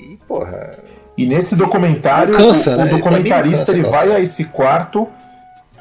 E, 0.00 0.18
porra, 0.28 0.78
e 1.16 1.24
nesse 1.24 1.56
documentário, 1.56 2.36
cansa, 2.36 2.74
o, 2.74 2.76
né? 2.76 2.84
o 2.84 2.96
documentarista 2.96 3.58
cansa, 3.58 3.72
ele 3.72 3.82
vai 3.82 4.12
a 4.12 4.20
esse 4.20 4.44
quarto 4.44 5.08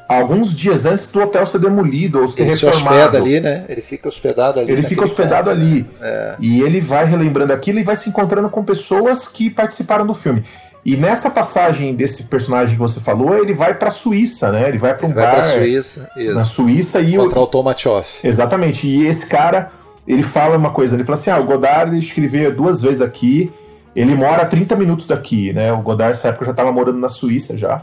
alguns 0.07 0.55
dias 0.55 0.85
antes 0.85 1.11
do 1.11 1.21
hotel 1.21 1.45
ser 1.45 1.59
demolido 1.59 2.21
ou 2.21 2.27
ser 2.27 2.43
ele 2.43 2.51
reformado. 2.51 2.67
Ele 2.67 2.83
se 2.83 2.87
hospeda 2.87 3.17
ali, 3.17 3.39
né? 3.39 3.65
Ele 3.67 3.81
fica 3.81 4.07
hospedado 4.07 4.59
ali. 4.59 4.71
Ele 4.71 4.83
fica 4.83 5.03
hospedado 5.03 5.49
ali. 5.49 5.85
É. 6.01 6.35
E 6.39 6.61
ele 6.61 6.79
vai 6.79 7.05
relembrando 7.05 7.53
aquilo 7.53 7.79
e 7.79 7.83
vai 7.83 7.95
se 7.95 8.09
encontrando 8.09 8.49
com 8.49 8.63
pessoas 8.63 9.27
que 9.27 9.49
participaram 9.49 10.05
do 10.05 10.13
filme. 10.13 10.43
E 10.83 10.95
nessa 10.95 11.29
passagem 11.29 11.95
desse 11.95 12.23
personagem 12.23 12.75
que 12.75 12.79
você 12.79 12.99
falou, 12.99 13.37
ele 13.37 13.53
vai 13.53 13.73
para 13.73 13.87
a 13.87 13.91
Suíça, 13.91 14.51
né? 14.51 14.69
Ele 14.69 14.77
vai 14.77 14.95
para 14.95 15.07
um 15.07 15.09
ele 15.09 15.19
bar 15.19 15.31
vai 15.31 15.41
Suíça, 15.41 16.09
isso. 16.15 16.33
na 16.33 16.43
Suíça 16.43 17.01
e 17.01 17.17
contra 17.17 17.39
o 17.39 17.47
Tomachoff. 17.47 18.25
Exatamente. 18.25 18.87
E 18.87 19.07
esse 19.07 19.25
cara, 19.25 19.71
ele 20.07 20.21
fala 20.21 20.55
uma 20.55 20.69
coisa, 20.69 20.95
ele 20.95 21.03
fala 21.03 21.17
assim: 21.17 21.31
"Ah, 21.31 21.39
o 21.39 21.43
Godard 21.43 21.97
escreveu 21.97 22.53
duas 22.53 22.81
vezes 22.83 23.01
aqui 23.01 23.51
ele 23.95 24.13
mora 24.13 24.41
a 24.41 24.45
30 24.45 24.75
minutos 24.75 25.07
daqui, 25.07 25.53
né? 25.53 25.71
O 25.71 25.81
Godard, 25.81 26.17
nessa 26.17 26.27
época, 26.27 26.45
já 26.45 26.51
estava 26.51 26.71
morando 26.71 26.99
na 26.99 27.07
Suíça 27.07 27.57
já. 27.57 27.81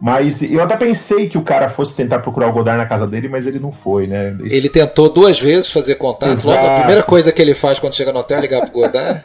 Mas 0.00 0.40
eu 0.40 0.62
até 0.62 0.76
pensei 0.76 1.28
que 1.28 1.36
o 1.36 1.42
cara 1.42 1.68
fosse 1.68 1.94
tentar 1.94 2.20
procurar 2.20 2.48
o 2.48 2.52
Godard 2.52 2.78
na 2.78 2.86
casa 2.86 3.06
dele, 3.06 3.28
mas 3.28 3.46
ele 3.46 3.58
não 3.58 3.70
foi, 3.70 4.06
né? 4.06 4.34
Isso... 4.44 4.56
Ele 4.56 4.70
tentou 4.70 5.10
duas 5.10 5.38
vezes 5.38 5.70
fazer 5.70 5.96
contato. 5.96 6.32
Exato. 6.32 6.48
Logo, 6.48 6.66
a 6.66 6.78
primeira 6.78 7.02
coisa 7.02 7.30
que 7.30 7.42
ele 7.42 7.52
faz 7.52 7.78
quando 7.78 7.94
chega 7.94 8.10
no 8.10 8.20
hotel 8.20 8.38
é 8.38 8.40
ligar 8.40 8.62
pro 8.62 8.72
Godard. 8.72 9.22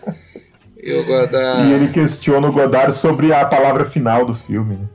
e 0.83 0.91
o 0.91 1.05
Godard. 1.05 1.69
E 1.69 1.73
ele 1.73 1.87
questiona 1.87 2.49
o 2.49 2.51
Godard 2.51 2.93
sobre 2.93 3.31
a 3.33 3.45
palavra 3.45 3.85
final 3.85 4.25
do 4.25 4.33
filme, 4.33 4.75
né? 4.75 4.85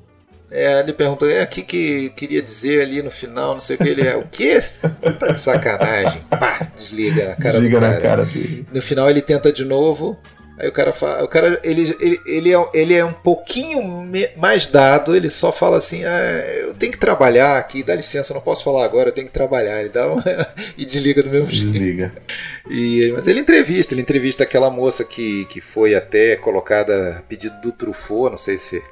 É, 0.53 0.81
ele 0.81 0.93
perguntou, 0.93 1.31
é 1.31 1.41
aqui 1.41 1.62
que 1.62 2.11
queria 2.11 2.43
dizer 2.43 2.83
ali 2.83 3.01
no 3.01 3.11
final, 3.11 3.55
não 3.55 3.61
sei 3.61 3.76
o 3.76 3.78
que. 3.78 3.89
Ele 3.89 4.07
é, 4.07 4.16
o 4.16 4.24
quê? 4.31 4.61
Você 4.99 5.12
tá 5.12 5.33
de 5.33 5.39
sacanagem. 5.39 6.20
Pá, 6.28 6.66
desliga 6.74 7.28
na 7.28 7.37
cara 7.37 7.53
desliga 7.53 7.78
do 7.78 7.81
cara. 7.81 7.95
na 7.95 8.01
cara 8.01 8.24
dele. 8.24 8.66
No 8.72 8.83
final 8.83 9.09
ele 9.09 9.22
tenta 9.22 9.53
de 9.53 9.64
novo. 9.64 10.18
Aí 10.61 10.68
o 10.68 10.72
cara 10.72 10.92
fala, 10.92 11.24
o 11.24 11.28
cara 11.28 11.58
ele, 11.64 11.96
ele, 11.98 12.20
ele, 12.26 12.54
é, 12.54 12.68
ele 12.74 12.94
é 12.94 13.02
um 13.02 13.14
pouquinho 13.14 13.82
mais 14.36 14.66
dado, 14.66 15.16
ele 15.16 15.30
só 15.30 15.50
fala 15.50 15.78
assim: 15.78 16.04
ah, 16.04 16.44
eu 16.61 16.74
tenho 16.74 16.92
que 16.92 16.98
trabalhar 16.98 17.56
aqui, 17.56 17.82
dá 17.82 17.94
licença, 17.94 18.30
eu 18.30 18.34
não 18.34 18.42
posso 18.42 18.62
falar 18.62 18.84
agora, 18.84 19.08
eu 19.08 19.14
tenho 19.14 19.26
que 19.26 19.32
trabalhar. 19.32 19.80
Ele 19.80 19.88
dá 19.88 20.06
uma, 20.06 20.22
e 20.76 20.84
desliga 20.84 21.22
do 21.22 21.30
mesmo 21.30 21.48
jeito. 21.48 21.72
Desliga. 21.72 22.12
E, 22.68 23.11
mas 23.14 23.26
ele 23.26 23.40
entrevista, 23.40 23.94
ele 23.94 24.02
entrevista 24.02 24.42
aquela 24.44 24.68
moça 24.68 25.02
que, 25.02 25.46
que 25.46 25.62
foi 25.62 25.94
até 25.94 26.36
colocada 26.36 27.16
a 27.16 27.22
pedido 27.22 27.58
do 27.62 27.72
Truffaut, 27.72 28.30
não 28.30 28.38
sei 28.38 28.58
se 28.58 28.82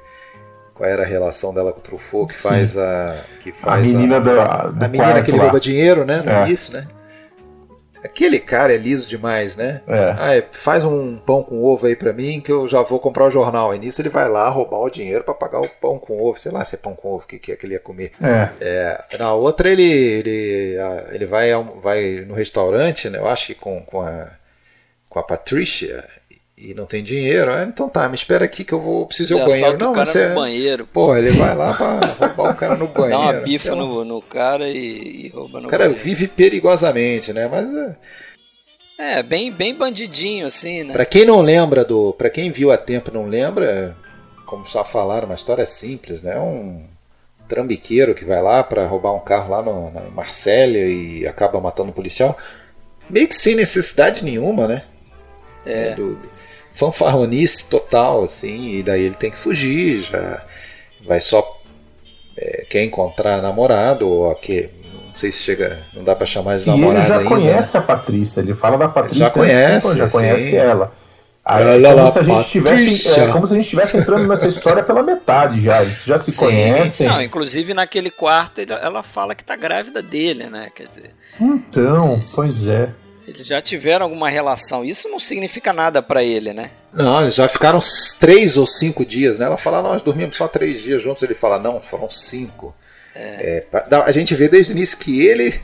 qual 0.73 0.89
era 0.89 1.03
a 1.03 1.05
relação 1.05 1.53
dela 1.53 1.71
com 1.71 1.81
o 1.81 1.83
Truffaut, 1.83 2.33
que 2.33 2.41
faz 2.41 2.71
Sim. 2.71 2.79
a. 2.79 3.21
Que 3.41 3.51
faz 3.51 3.79
a 3.79 3.85
menina 3.85 4.15
a, 4.15 4.19
do, 4.19 4.73
do 4.73 4.85
a 4.85 4.87
menina 4.87 5.21
que 5.21 5.29
ele 5.29 5.37
rouba 5.37 5.59
dinheiro, 5.59 6.03
né? 6.03 6.23
No 6.25 6.31
é. 6.31 6.47
início, 6.47 6.73
né? 6.73 6.87
Aquele 8.03 8.39
cara 8.39 8.73
é 8.73 8.77
liso 8.77 9.07
demais, 9.07 9.55
né? 9.55 9.81
É. 9.87 10.15
Ah, 10.17 10.35
é, 10.35 10.45
faz 10.51 10.85
um 10.85 11.17
pão 11.17 11.43
com 11.43 11.63
ovo 11.63 11.87
aí 11.87 11.95
para 11.95 12.13
mim 12.13 12.39
que 12.39 12.51
eu 12.51 12.67
já 12.67 12.81
vou 12.81 12.99
comprar 12.99 13.25
o 13.25 13.31
jornal. 13.31 13.75
E 13.75 13.79
nisso 13.79 14.01
ele 14.01 14.09
vai 14.09 14.27
lá 14.29 14.47
roubar 14.49 14.79
o 14.79 14.89
dinheiro 14.89 15.23
para 15.23 15.33
pagar 15.33 15.61
o 15.61 15.69
pão 15.69 15.99
com 15.99 16.21
ovo. 16.21 16.39
Sei 16.39 16.51
lá 16.51 16.63
se 16.63 16.75
é 16.75 16.77
pão 16.77 16.95
com 16.95 17.09
ovo, 17.09 17.23
o 17.23 17.27
que, 17.27 17.37
que 17.37 17.51
é 17.51 17.55
que 17.55 17.65
ele 17.65 17.73
ia 17.73 17.79
comer. 17.79 18.11
É. 18.21 18.49
é 18.61 19.17
na 19.17 19.33
outra 19.33 19.69
ele, 19.69 19.83
ele, 19.83 20.75
ele 21.11 21.25
vai, 21.25 21.51
vai 21.81 22.25
no 22.27 22.33
restaurante, 22.33 23.09
né? 23.09 23.19
Eu 23.19 23.27
acho 23.27 23.47
que 23.47 23.55
com, 23.55 23.81
com, 23.81 24.01
a, 24.01 24.29
com 25.09 25.19
a 25.19 25.23
Patricia 25.23 26.05
e 26.61 26.73
não 26.73 26.85
tem 26.85 27.01
dinheiro, 27.01 27.53
ah, 27.53 27.63
então 27.63 27.87
tá, 27.87 28.09
me 28.09 28.15
espera 28.15 28.43
aqui 28.43 28.65
que 28.65 28.73
eu 28.73 28.81
vou 28.81 29.05
preciso 29.05 29.33
ir 29.33 29.41
ao 29.41 29.47
banheiro. 29.47 29.77
Não, 29.77 29.91
o 29.91 29.95
cara 29.95 30.05
mas 30.05 30.15
no 30.15 30.21
é... 30.21 30.33
banheiro. 30.33 30.85
Pô, 30.85 31.15
ele 31.15 31.29
vai 31.31 31.55
lá 31.55 31.73
pra 31.73 31.99
roubar 32.27 32.51
o 32.51 32.55
cara 32.55 32.75
no 32.75 32.87
banheiro. 32.87 33.23
Dá 33.23 33.29
uma 33.29 33.41
bifa 33.41 33.67
então... 33.69 33.77
no, 33.77 34.03
no 34.03 34.21
cara 34.21 34.67
e, 34.67 35.25
e 35.25 35.29
rouba 35.29 35.61
no 35.61 35.67
O 35.67 35.71
cara 35.71 35.85
banheiro. 35.85 36.03
vive 36.03 36.27
perigosamente, 36.27 37.31
né? 37.31 37.47
Mas 37.47 37.73
é, 38.99 39.19
é, 39.19 39.23
bem, 39.23 39.49
bem 39.49 39.73
bandidinho, 39.73 40.45
assim, 40.45 40.83
né? 40.83 40.91
Pra 40.91 41.05
quem 41.05 41.23
não 41.23 41.41
lembra 41.41 41.85
do. 41.85 42.11
para 42.11 42.29
quem 42.29 42.51
viu 42.51 42.69
a 42.69 42.77
tempo 42.77 43.09
e 43.09 43.13
não 43.13 43.25
lembra, 43.25 43.95
como 44.45 44.67
só 44.67 44.83
falaram, 44.83 45.27
uma 45.27 45.35
história 45.35 45.65
simples, 45.65 46.21
né? 46.21 46.37
Um 46.37 46.83
trambiqueiro 47.47 48.13
que 48.13 48.25
vai 48.25 48.41
lá 48.41 48.61
para 48.61 48.85
roubar 48.85 49.13
um 49.13 49.21
carro 49.21 49.49
lá 49.49 49.61
no, 49.61 49.89
na 49.91 50.01
Marsella 50.09 50.77
e 50.77 51.25
acaba 51.25 51.61
matando 51.61 51.89
um 51.89 51.93
policial. 51.93 52.37
Meio 53.09 53.29
que 53.29 53.35
sem 53.35 53.55
necessidade 53.55 54.25
nenhuma, 54.25 54.67
né? 54.67 54.83
É. 55.65 55.95
Do, 55.95 56.19
fanfarronice 56.79 57.65
total, 57.65 58.23
assim, 58.23 58.77
e 58.77 58.83
daí 58.83 59.03
ele 59.03 59.15
tem 59.15 59.29
que 59.29 59.37
fugir, 59.37 60.01
já 60.01 60.41
vai 61.05 61.19
só. 61.19 61.57
É, 62.37 62.65
quer 62.69 62.83
encontrar 62.83 63.41
namorado, 63.41 64.07
ou 64.07 64.33
que 64.35 64.69
sei 65.15 65.31
se 65.31 65.43
chega, 65.43 65.77
não 65.93 66.03
dá 66.03 66.15
para 66.15 66.25
chamar 66.25 66.59
de 66.59 66.65
namorada 66.65 66.99
ainda. 66.99 66.99
Ele 67.01 67.07
já 67.09 67.17
ainda, 67.17 67.29
conhece 67.29 67.77
a 67.77 67.81
Patrícia, 67.81 68.39
ele 68.39 68.53
fala 68.53 68.77
da 68.77 68.87
Patrícia, 68.87 69.25
já 69.25 69.29
conhece, 69.29 69.97
já 69.97 70.09
conhece 70.09 70.49
sim. 70.51 70.55
ela. 70.55 70.91
Aí, 71.43 71.83
é, 71.83 71.93
como, 71.93 72.11
se 72.11 72.19
a 72.19 72.23
gente 72.23 72.49
tivesse, 72.49 73.19
é, 73.19 73.27
como 73.27 73.47
se 73.47 73.53
a 73.53 73.55
gente 73.55 73.65
estivesse 73.65 73.97
entrando 73.97 74.27
nessa 74.27 74.47
história 74.47 74.83
pela 74.83 75.01
metade 75.01 75.59
já. 75.59 75.81
Eles 75.81 76.03
já 76.03 76.17
se 76.17 76.31
Sim, 76.31 76.45
conhecem. 76.45 77.07
Não, 77.07 77.21
inclusive 77.21 77.73
naquele 77.73 78.11
quarto 78.11 78.61
ela 78.61 79.01
fala 79.01 79.33
que 79.33 79.43
tá 79.43 79.55
grávida 79.55 80.01
dele, 80.01 80.45
né? 80.45 80.69
Quer 80.73 80.87
dizer. 80.87 81.11
Então, 81.41 82.21
pois 82.35 82.67
é. 82.67 82.93
Eles 83.29 83.45
já 83.45 83.61
tiveram 83.61 84.05
alguma 84.05 84.29
relação. 84.29 84.83
Isso 84.83 85.07
não 85.07 85.19
significa 85.19 85.71
nada 85.71 86.01
para 86.01 86.23
ele, 86.23 86.53
né? 86.53 86.71
Não, 86.93 87.21
eles 87.21 87.35
já 87.35 87.47
ficaram 87.47 87.79
três 88.19 88.57
ou 88.57 88.65
cinco 88.65 89.05
dias, 89.05 89.37
né? 89.37 89.45
Ela 89.45 89.57
fala, 89.57 89.81
nós 89.81 90.01
dormimos 90.01 90.35
só 90.35 90.47
três 90.47 90.81
dias 90.81 91.01
juntos. 91.01 91.21
Ele 91.21 91.35
fala, 91.35 91.59
não, 91.59 91.81
foram 91.81 92.09
cinco. 92.09 92.75
É. 93.15 93.65
É, 93.71 93.95
a 93.95 94.11
gente 94.11 94.33
vê 94.35 94.47
desde 94.47 94.71
o 94.71 94.75
início 94.75 94.97
que 94.97 95.25
ele 95.25 95.59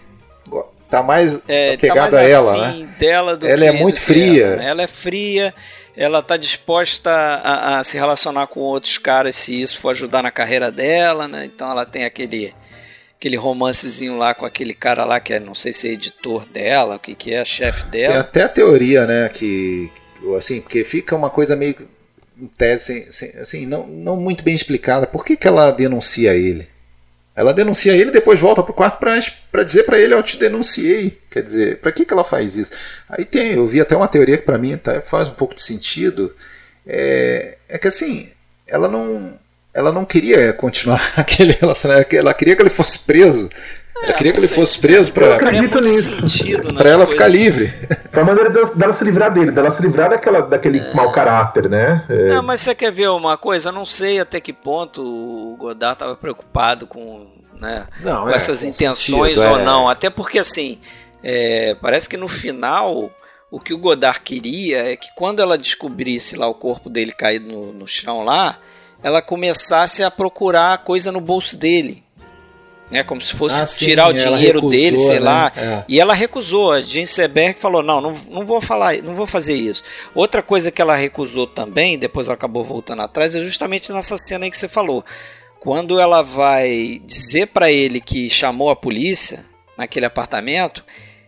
tá 0.90 1.02
mais 1.02 1.42
é, 1.48 1.74
apegado 1.74 2.12
tá 2.12 2.12
mais 2.12 2.14
a 2.14 2.24
ela, 2.24 2.68
né? 2.68 2.90
Dela 2.98 3.36
do 3.36 3.48
ela 3.48 3.66
é 3.66 3.72
muito 3.72 4.00
fria. 4.00 4.46
Ela, 4.46 4.56
né? 4.58 4.70
ela, 4.70 4.82
é 4.84 4.88
fria, 4.88 5.54
ela 5.96 6.22
tá 6.22 6.38
disposta 6.38 7.10
a, 7.12 7.80
a, 7.80 7.84
se 7.84 7.98
relacionar 7.98 8.48
com 8.48 8.60
outros 8.60 8.98
caras 8.98 9.36
se 9.36 9.60
isso 9.60 9.80
for 9.80 9.90
ajudar 9.90 10.22
na 10.22 10.32
carreira 10.32 10.72
dela, 10.72 11.28
né? 11.28 11.46
Então 11.46 11.72
ela 11.72 11.86
tem 11.86 12.06
aquele 12.06 12.54
aquele 13.26 13.38
romancezinho 13.38 14.18
lá 14.18 14.36
com 14.36 14.46
aquele 14.46 14.76
cara 14.76 15.04
lá 15.04 15.20
que 15.20 15.34
é, 15.34 15.40
não 15.40 15.56
sei 15.56 15.74
se 15.74 15.90
é 15.90 15.94
editor 15.94 16.48
dela, 16.48 16.98
o 16.98 17.00
que 17.00 17.16
que 17.16 17.34
é, 17.34 17.44
chefe 17.44 17.84
dela. 17.86 18.14
Tem 18.14 18.22
até 18.22 18.44
a 18.44 18.50
teoria, 18.50 19.08
né, 19.08 19.30
que 19.30 19.90
assim, 20.38 20.62
porque 20.62 20.84
fica 20.84 21.16
uma 21.16 21.32
coisa 21.32 21.56
meio 21.56 21.76
em 22.40 22.46
tese, 22.46 23.08
assim, 23.42 23.66
não, 23.66 23.88
não 23.88 24.18
muito 24.18 24.44
bem 24.44 24.54
explicada. 24.54 25.08
Por 25.08 25.26
que, 25.26 25.36
que 25.36 25.48
ela 25.48 25.72
denuncia 25.72 26.36
ele? 26.36 26.68
Ela 27.36 27.52
denuncia 27.52 27.94
ele 27.94 28.12
depois 28.12 28.40
volta 28.40 28.62
pro 28.62 28.74
quarto 28.74 29.00
para 29.00 29.64
dizer 29.64 29.84
para 29.84 30.00
ele: 30.00 30.14
Eu 30.14 30.24
te 30.24 30.38
denunciei. 30.38 31.20
Quer 31.32 31.42
dizer, 31.44 31.80
para 31.80 31.92
que, 31.92 32.06
que 32.06 32.14
ela 32.14 32.24
faz 32.24 32.56
isso? 32.56 32.72
Aí 33.10 33.26
tem, 33.26 33.54
eu 33.54 33.68
vi 33.68 33.82
até 33.82 33.96
uma 33.96 34.08
teoria 34.08 34.38
que 34.38 34.46
para 34.46 34.58
mim 34.58 34.78
tá, 34.78 35.02
faz 35.02 35.28
um 35.30 35.34
pouco 35.34 35.56
de 35.56 35.62
sentido. 35.62 36.34
É, 36.86 37.58
é 37.68 37.78
que 37.78 37.88
assim, 37.88 38.30
ela 38.68 38.88
não, 38.88 39.38
ela 39.76 39.92
não 39.92 40.06
queria 40.06 40.54
continuar 40.54 41.02
aquele 41.18 41.52
relacionamento, 41.52 42.16
ela 42.16 42.34
queria 42.34 42.56
que 42.56 42.62
ele 42.62 42.70
fosse 42.70 43.00
preso. 43.00 43.50
É, 43.98 44.06
ela 44.06 44.14
queria 44.14 44.34
que 44.34 44.40
ele 44.40 44.48
fosse 44.48 44.80
preso 44.80 45.12
para 45.12 45.38
para 45.38 46.90
ela 46.90 47.08
ficar 47.08 47.28
livre. 47.28 47.74
Foi 48.12 48.24
a 48.24 48.26
maneira 48.26 48.50
dela, 48.50 48.94
se 48.94 49.04
livrar 49.04 49.34
dele, 49.34 49.52
dela 49.52 49.70
se 49.70 49.82
livrar 49.82 50.10
daquela, 50.10 50.42
daquele 50.42 50.80
é. 50.80 50.94
mau 50.94 51.12
caráter, 51.12 51.70
né? 51.70 52.04
É. 52.10 52.30
Não, 52.30 52.44
mas 52.44 52.62
você 52.62 52.74
quer 52.74 52.92
ver 52.92 53.10
uma 53.10 53.38
coisa? 53.38 53.70
Eu 53.70 53.74
não 53.74 53.86
sei 53.86 54.20
até 54.20 54.40
que 54.40 54.52
ponto 54.52 55.02
o 55.02 55.56
Godard 55.58 55.96
estava 55.96 56.16
preocupado 56.16 56.88
com, 56.88 57.28
né, 57.60 57.86
não, 58.02 58.24
com 58.24 58.30
é, 58.30 58.36
essas 58.36 58.62
com 58.62 58.68
intenções 58.68 59.36
sentido, 59.38 59.50
ou 59.50 59.60
é. 59.60 59.64
não. 59.64 59.88
Até 59.88 60.10
porque, 60.10 60.40
assim, 60.40 60.78
é, 61.24 61.76
parece 61.82 62.08
que 62.10 62.18
no 62.18 62.28
final 62.28 63.10
o 63.50 63.60
que 63.62 63.74
o 63.74 63.78
Godard 63.78 64.20
queria 64.20 64.92
é 64.92 64.98
que 64.98 65.08
quando 65.16 65.42
ela 65.42 65.58
descobrisse 65.58 66.36
lá 66.36 66.48
o 66.48 66.54
corpo 66.54 66.90
dele 66.90 67.14
caído 67.14 67.48
no, 67.48 67.72
no 67.72 67.88
chão 67.88 68.26
lá, 68.26 68.58
ela 69.06 69.22
começasse 69.22 70.02
a 70.02 70.10
procurar 70.10 70.80
coisa 70.80 71.12
no 71.12 71.22
bolso 71.22 71.56
dele 71.56 72.04
né, 72.90 73.04
como 73.04 73.20
se 73.20 73.34
fosse 73.34 73.62
ah, 73.62 73.68
sim, 73.68 73.86
tirar 73.86 74.10
o 74.10 74.14
dinheiro 74.14 74.60
recusou, 74.60 74.70
dele, 74.70 74.98
sei 74.98 75.14
né? 75.16 75.20
lá. 75.20 75.52
É. 75.56 75.84
E 75.88 76.00
ela 76.00 76.14
recusou. 76.14 76.72
A 76.72 76.82
Jane 76.82 77.08
Seberg 77.08 77.60
falou: 77.60 77.82
não, 77.82 78.00
não, 78.00 78.14
não 78.30 78.46
vou 78.46 78.62
falar, 78.62 79.02
não 79.02 79.16
vou 79.16 79.26
fazer 79.26 79.56
isso. 79.56 79.84
Outra 80.14 80.42
coisa 80.42 80.72
que 80.72 80.82
ela 80.82 80.96
recusou 80.96 81.48
também, 81.48 81.98
depois 81.98 82.28
ela 82.28 82.36
acabou 82.36 82.64
voltando 82.64 83.02
atrás, 83.02 83.36
é 83.36 83.42
justamente 83.42 83.92
nessa 83.92 84.18
cena 84.18 84.46
aí 84.46 84.52
que 84.52 84.58
você 84.58 84.68
falou. 84.68 85.04
Quando 85.60 86.00
ela 86.00 86.22
vai 86.22 87.02
dizer 87.06 87.48
para 87.48 87.72
ele 87.72 88.00
que 88.00 88.30
chamou 88.30 88.70
a 88.70 88.76
polícia 88.76 89.44
naquele 89.76 90.06
apartamento, 90.06 90.86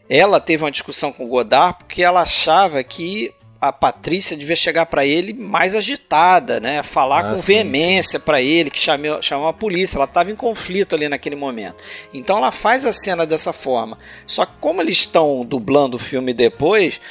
ela 0.08 0.40
teve 0.40 0.64
uma 0.64 0.72
discussão 0.72 1.12
com 1.12 1.26
o 1.26 1.30
Godard 1.30 1.80
porque 1.80 2.04
ela 2.04 2.22
achava 2.22 2.84
que 2.84 3.34
a 3.60 3.72
Patrícia 3.72 4.38
devia 4.38 4.56
chegar 4.56 4.86
para 4.86 5.06
ele 5.06 5.34
mais 5.34 5.76
agitada, 5.76 6.60
né? 6.60 6.84
Falar 6.84 7.20
ah, 7.20 7.30
com 7.32 7.38
sim, 7.38 7.54
veemência 7.54 8.20
para 8.20 8.42
ele, 8.42 8.70
que 8.70 8.80
chamou, 8.80 9.22
chamou 9.22 9.48
a 9.48 9.54
polícia. 9.54 9.98
Ela 9.98 10.06
estava 10.06 10.32
em 10.32 10.36
conflito 10.36 10.96
ali 10.96 11.10
naquele 11.10 11.36
momento. 11.36 11.84
Então 12.14 12.38
ela 12.38 12.52
faz 12.52 12.86
a 12.86 12.94
cena 12.94 13.26
dessa 13.26 13.52
forma. 13.52 13.98
Só 14.26 14.46
que 14.46 14.54
como 14.60 14.82
eles 14.82 14.98
estão 14.98 15.44
dublando 15.44 15.98
o 15.98 16.00
filme 16.00 16.34
depois, 16.34 17.02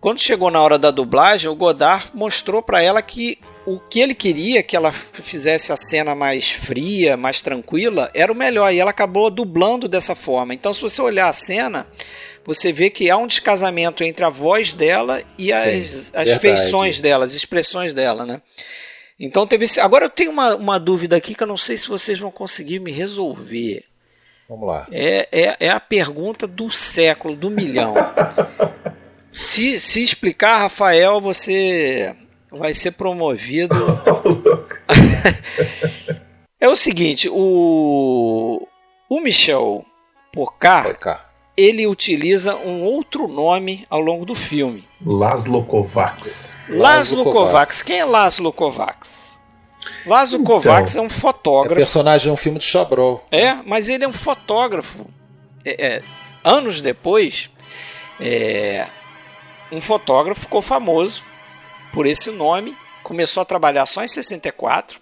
quando 0.00 0.20
chegou 0.20 0.50
na 0.50 0.60
hora 0.60 0.78
da 0.78 0.90
dublagem, 0.90 1.48
o 1.48 1.54
Godard 1.54 2.10
mostrou 2.12 2.62
para 2.62 2.82
ela 2.82 3.00
que 3.00 3.38
o 3.64 3.78
que 3.78 4.00
ele 4.00 4.14
queria 4.14 4.62
que 4.62 4.76
ela 4.76 4.92
fizesse 4.92 5.72
a 5.72 5.76
cena 5.76 6.14
mais 6.14 6.50
fria, 6.50 7.16
mais 7.16 7.40
tranquila, 7.40 8.10
era 8.14 8.32
o 8.32 8.36
melhor. 8.36 8.72
E 8.72 8.78
ela 8.78 8.90
acabou 8.90 9.30
dublando 9.30 9.88
dessa 9.88 10.14
forma. 10.14 10.54
Então, 10.54 10.72
se 10.72 10.82
você 10.82 11.00
olhar 11.00 11.28
a 11.28 11.32
cena, 11.32 11.86
você 12.44 12.72
vê 12.72 12.90
que 12.90 13.08
há 13.08 13.16
um 13.16 13.26
descasamento 13.26 14.02
entre 14.02 14.24
a 14.24 14.28
voz 14.28 14.72
dela 14.72 15.22
e 15.38 15.52
Sim, 15.52 15.52
as, 15.52 16.12
as 16.14 16.38
feições 16.38 17.00
dela, 17.00 17.24
as 17.24 17.34
expressões 17.34 17.94
dela, 17.94 18.26
né? 18.26 18.42
Então 19.18 19.46
teve 19.46 19.66
esse... 19.66 19.78
Agora 19.78 20.06
eu 20.06 20.10
tenho 20.10 20.32
uma, 20.32 20.56
uma 20.56 20.80
dúvida 20.80 21.16
aqui 21.16 21.34
que 21.34 21.42
eu 21.42 21.46
não 21.46 21.56
sei 21.56 21.78
se 21.78 21.88
vocês 21.88 22.18
vão 22.18 22.30
conseguir 22.30 22.80
me 22.80 22.90
resolver. 22.90 23.84
Vamos 24.48 24.66
lá. 24.66 24.86
É, 24.90 25.28
é, 25.30 25.56
é 25.60 25.70
a 25.70 25.78
pergunta 25.78 26.46
do 26.46 26.68
século, 26.70 27.36
do 27.36 27.48
milhão. 27.48 27.94
se, 29.30 29.78
se 29.78 30.02
explicar, 30.02 30.58
Rafael, 30.58 31.20
você 31.20 32.16
vai 32.52 32.74
ser 32.74 32.92
promovido. 32.92 33.74
é 36.60 36.68
o 36.68 36.76
seguinte, 36.76 37.28
o, 37.30 38.66
o 39.08 39.20
Michel 39.20 39.84
Porcar, 40.32 40.84
Porcar 40.84 41.32
ele 41.56 41.86
utiliza 41.86 42.56
um 42.56 42.82
outro 42.82 43.28
nome 43.28 43.86
ao 43.90 44.00
longo 44.00 44.24
do 44.24 44.34
filme. 44.34 44.84
Laszlo 45.04 45.64
Kovacs. 45.64 46.56
Laszlo 46.68 47.24
Kovacs. 47.24 47.82
Quem 47.82 47.98
é 47.98 48.04
Laszlo 48.04 48.52
Kovacs? 48.52 49.40
Laszlo 50.06 50.40
então, 50.40 50.54
Kovacs 50.54 50.96
é 50.96 51.00
um 51.00 51.10
fotógrafo. 51.10 51.74
É 51.74 51.76
personagem 51.76 52.28
de 52.28 52.32
um 52.32 52.36
filme 52.36 52.58
de 52.58 52.64
Chabrol. 52.64 53.24
É, 53.30 53.54
mas 53.66 53.88
ele 53.88 54.04
é 54.04 54.08
um 54.08 54.12
fotógrafo. 54.12 55.06
É, 55.64 55.86
é, 55.86 56.02
anos 56.42 56.80
depois, 56.80 57.50
é, 58.20 58.86
um 59.70 59.80
fotógrafo 59.80 60.42
ficou 60.42 60.62
famoso 60.62 61.22
por 61.92 62.06
esse 62.06 62.30
nome. 62.30 62.76
Começou 63.02 63.40
a 63.40 63.44
trabalhar 63.44 63.86
só 63.86 64.02
em 64.02 64.08
64 64.08 65.00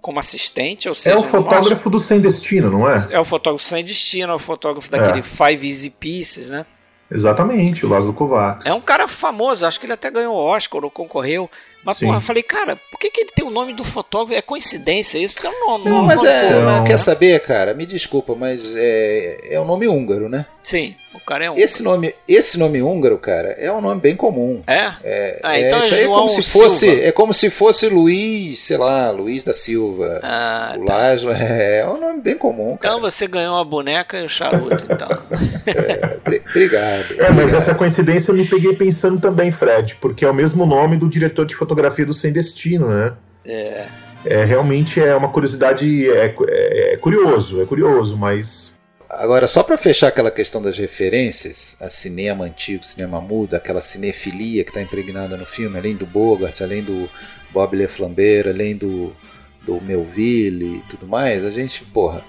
como 0.00 0.18
assistente, 0.18 0.88
ou 0.88 0.94
seja, 0.94 1.16
é 1.16 1.18
o 1.18 1.22
fotógrafo 1.22 1.90
do 1.90 1.98
Sem 1.98 2.20
Destino, 2.20 2.70
não 2.70 2.88
é? 2.88 2.96
É 3.10 3.20
o 3.20 3.24
fotógrafo 3.24 3.62
sem 3.62 3.84
destino, 3.84 4.32
é 4.32 4.34
o 4.34 4.38
fotógrafo 4.38 4.90
daquele 4.90 5.18
é. 5.18 5.22
Five 5.22 5.68
Easy 5.68 5.90
Pieces, 5.90 6.48
né? 6.48 6.64
Exatamente, 7.10 7.84
o 7.84 7.88
Lázaro 7.88 8.12
Kovacs. 8.12 8.64
É 8.64 8.72
um 8.72 8.80
cara 8.80 9.08
famoso, 9.08 9.66
acho 9.66 9.80
que 9.80 9.86
ele 9.86 9.92
até 9.92 10.10
ganhou 10.10 10.34
Oscar 10.36 10.84
ou 10.84 10.90
concorreu. 10.90 11.50
Mas, 11.82 11.96
Sim. 11.96 12.06
porra, 12.06 12.18
eu 12.18 12.22
falei, 12.22 12.42
cara, 12.42 12.78
por 12.90 13.00
que, 13.00 13.10
que 13.10 13.22
ele 13.22 13.30
tem 13.34 13.44
o 13.44 13.50
nome 13.50 13.72
do 13.72 13.82
fotógrafo? 13.82 14.38
É 14.38 14.42
coincidência 14.42 15.18
isso? 15.18 15.34
Porque 15.34 15.48
é 15.48 15.50
um 15.50 15.66
nome. 15.66 15.90
Não, 15.90 16.04
mas 16.04 16.22
é, 16.22 16.60
mas 16.60 16.86
quer 16.86 16.98
saber, 16.98 17.40
cara? 17.40 17.74
Me 17.74 17.84
desculpa, 17.84 18.34
mas 18.36 18.72
é, 18.76 19.54
é 19.54 19.60
um 19.60 19.64
nome 19.64 19.88
húngaro, 19.88 20.28
né? 20.28 20.46
Sim, 20.62 20.94
o 21.12 21.20
cara 21.20 21.44
é 21.44 21.50
húngaro. 21.50 21.64
Esse 21.64 21.82
nome, 21.82 22.14
esse 22.28 22.58
nome 22.58 22.82
húngaro, 22.82 23.18
cara, 23.18 23.48
é 23.58 23.70
um 23.72 23.80
nome 23.80 24.00
bem 24.00 24.14
comum. 24.14 24.60
É? 24.66 24.92
É, 25.02 25.40
ah, 25.42 25.58
então 25.58 25.78
é, 25.80 25.88
é, 25.88 26.02
é 26.02 26.06
como 26.06 26.28
se 26.28 26.42
fosse, 26.42 27.00
é 27.02 27.12
como 27.12 27.34
se 27.34 27.50
fosse 27.50 27.88
Luiz, 27.88 28.60
sei 28.60 28.76
lá, 28.76 29.10
Luiz 29.10 29.42
da 29.42 29.52
Silva. 29.52 30.20
Ah, 30.22 30.76
o 30.78 30.84
tá. 30.84 30.94
Lázaro, 30.94 31.32
é, 31.36 31.80
é 31.80 31.86
um 31.86 32.00
nome 32.00 32.20
bem 32.20 32.36
comum. 32.36 32.76
Cara. 32.76 32.94
Então 32.94 33.00
você 33.00 33.26
ganhou 33.26 33.56
a 33.56 33.64
boneca 33.64 34.18
e 34.18 34.24
o 34.24 34.28
charuto, 34.28 34.84
então. 34.84 35.08
é, 35.66 36.40
obrigado. 36.48 37.20
É, 37.20 37.30
mas 37.30 37.52
essa 37.52 37.74
coincidência 37.74 38.30
eu 38.30 38.36
me 38.36 38.46
peguei 38.46 38.74
pensando 38.74 39.20
também, 39.20 39.50
Fred, 39.50 39.96
porque 39.96 40.24
é 40.24 40.30
o 40.30 40.34
mesmo 40.34 40.64
nome 40.64 40.96
do 40.96 41.08
diretor 41.08 41.44
de 41.44 41.54
fotografia 41.54 41.90
fotografia 41.90 42.06
do 42.06 42.12
Sem 42.12 42.32
Destino, 42.32 42.88
né? 42.88 43.12
É. 43.44 43.86
É, 44.24 44.44
realmente 44.44 45.00
é 45.00 45.14
uma 45.14 45.28
curiosidade, 45.28 46.08
é, 46.10 46.34
é, 46.48 46.94
é 46.94 46.96
curioso, 46.96 47.62
é 47.62 47.64
curioso, 47.64 48.16
mas. 48.16 48.69
Agora, 49.10 49.48
só 49.48 49.62
para 49.62 49.76
fechar 49.76 50.08
aquela 50.08 50.30
questão 50.30 50.62
das 50.62 50.78
referências 50.78 51.76
a 51.80 51.88
cinema 51.88 52.44
antigo, 52.44 52.84
cinema 52.84 53.20
mudo, 53.20 53.54
aquela 53.54 53.80
cinefilia 53.80 54.62
que 54.62 54.70
está 54.70 54.80
impregnada 54.80 55.36
no 55.36 55.44
filme, 55.44 55.76
além 55.76 55.96
do 55.96 56.06
Bogart, 56.06 56.60
além 56.60 56.82
do 56.82 57.10
Bob 57.50 57.76
Leflambert, 57.76 58.46
além 58.48 58.76
do, 58.76 59.14
do 59.62 59.80
Melville 59.80 60.76
e 60.76 60.82
tudo 60.88 61.08
mais, 61.08 61.44
a 61.44 61.50
gente, 61.50 61.82
porra, 61.84 62.24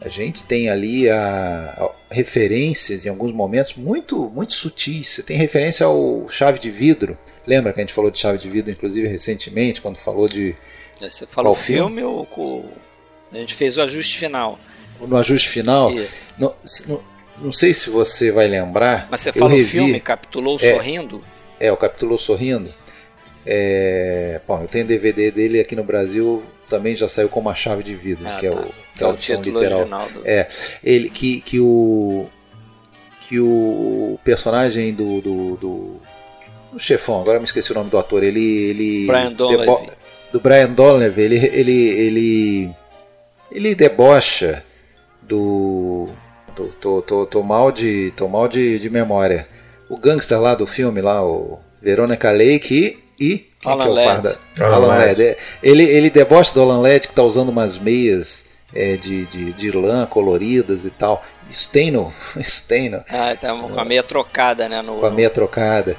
a 0.00 0.08
gente 0.08 0.44
tem 0.44 0.70
ali 0.70 1.10
a, 1.10 1.74
a, 1.76 1.90
referências 2.14 3.04
em 3.04 3.08
alguns 3.08 3.32
momentos 3.32 3.74
muito, 3.74 4.30
muito 4.30 4.52
sutis. 4.52 5.08
Você 5.08 5.22
tem 5.24 5.36
referência 5.36 5.84
ao 5.84 6.28
Chave 6.28 6.60
de 6.60 6.70
Vidro, 6.70 7.18
Lembra 7.46 7.72
que 7.72 7.80
a 7.80 7.82
gente 7.82 7.92
falou 7.92 8.10
de 8.10 8.18
Chave 8.18 8.38
de 8.38 8.48
Vida, 8.48 8.70
inclusive, 8.70 9.08
recentemente, 9.08 9.80
quando 9.80 9.96
falou 9.96 10.28
de. 10.28 10.54
Você 11.00 11.26
falou 11.26 11.54
filme, 11.54 12.00
filme 12.00 12.26
ou 12.36 12.64
a 13.32 13.36
gente 13.36 13.54
fez 13.54 13.76
o 13.76 13.82
ajuste 13.82 14.18
final? 14.18 14.58
No 15.00 15.16
ajuste 15.16 15.48
final? 15.48 15.92
Isso. 15.92 16.32
No, 16.38 16.54
no, 16.86 17.02
não 17.38 17.52
sei 17.52 17.72
se 17.72 17.90
você 17.90 18.30
vai 18.30 18.46
lembrar. 18.46 19.08
Mas 19.10 19.22
você 19.22 19.32
fala 19.32 19.54
o 19.54 19.64
filme, 19.64 19.98
Capitulou 20.00 20.56
é, 20.60 20.74
Sorrindo? 20.74 21.24
É, 21.58 21.72
o 21.72 21.76
Capitulou 21.76 22.18
Sorrindo. 22.18 22.72
É, 23.46 24.40
bom, 24.46 24.60
eu 24.60 24.68
tenho 24.68 24.84
DVD 24.84 25.30
dele 25.30 25.60
aqui 25.60 25.74
no 25.74 25.82
Brasil, 25.82 26.42
também 26.68 26.94
já 26.94 27.08
saiu 27.08 27.28
com 27.28 27.40
uma 27.40 27.54
chave 27.54 27.82
de 27.82 27.94
vida, 27.94 28.20
ah, 28.26 28.38
que, 28.38 28.46
é 28.46 28.50
tá. 28.50 28.56
é 28.56 28.60
o, 28.60 28.64
que 28.96 29.04
é 29.04 29.06
o 29.06 29.14
título 29.14 29.62
literal. 29.62 30.08
Do... 30.08 30.22
É, 30.26 30.48
ele 30.84 31.08
que, 31.08 31.40
que 31.40 31.58
o 31.58 32.28
que 33.22 33.38
o 33.38 34.18
personagem 34.24 34.92
do, 34.92 35.20
do, 35.20 35.56
do 35.56 36.00
o 36.72 36.78
chefão, 36.78 37.20
agora 37.20 37.38
me 37.38 37.44
esqueci 37.44 37.70
o 37.72 37.74
nome 37.74 37.88
do 37.88 37.98
ator, 37.98 38.22
ele. 38.22 38.44
ele 38.44 39.06
Brian 39.06 39.32
Do 40.32 40.40
Brian 40.40 40.70
Donlevy, 40.70 41.22
ele, 41.22 41.36
ele, 41.36 41.88
ele, 41.88 42.70
ele 43.50 43.74
debocha 43.74 44.64
do. 45.30 46.08
Tô, 46.54 46.64
tô, 46.80 47.02
tô, 47.02 47.26
tô 47.26 47.42
mal, 47.42 47.70
de, 47.70 48.12
tô 48.16 48.28
mal 48.28 48.48
de, 48.48 48.78
de 48.78 48.90
memória. 48.90 49.46
O 49.88 49.96
gangster 49.96 50.40
lá 50.40 50.54
do 50.54 50.66
filme, 50.66 51.00
lá, 51.00 51.24
o 51.24 51.58
Veronica 51.80 52.30
Lake 52.32 52.98
e. 53.18 53.26
e 53.26 53.38
quem 53.60 53.70
Alan 53.72 53.94
que 53.94 53.98
é 54.00 54.18
da- 54.18 54.36
Alan 54.66 54.92
Alan. 54.92 55.02
É, 55.02 55.36
Ele, 55.62 55.84
ele 55.84 56.10
debocha 56.10 56.52
do 56.54 56.60
Alan 56.62 56.80
Ladd 56.80 57.06
que 57.06 57.14
tá 57.14 57.22
usando 57.22 57.48
umas 57.50 57.78
meias 57.78 58.46
é, 58.74 58.96
de, 58.96 59.26
de, 59.26 59.52
de 59.52 59.70
lã 59.70 60.06
coloridas 60.06 60.84
e 60.84 60.90
tal. 60.90 61.22
Isso 61.48 61.68
tem 61.70 61.90
no. 61.90 62.12
Isso 62.36 62.64
tem 62.66 62.88
no 62.90 63.02
Ah, 63.08 63.34
tá 63.40 63.54
com 63.54 63.78
a 63.80 63.84
meia 63.84 64.02
trocada, 64.02 64.68
né? 64.68 64.82
No, 64.82 64.96
com 64.96 65.06
a 65.06 65.10
meia 65.10 65.30
trocada. 65.30 65.96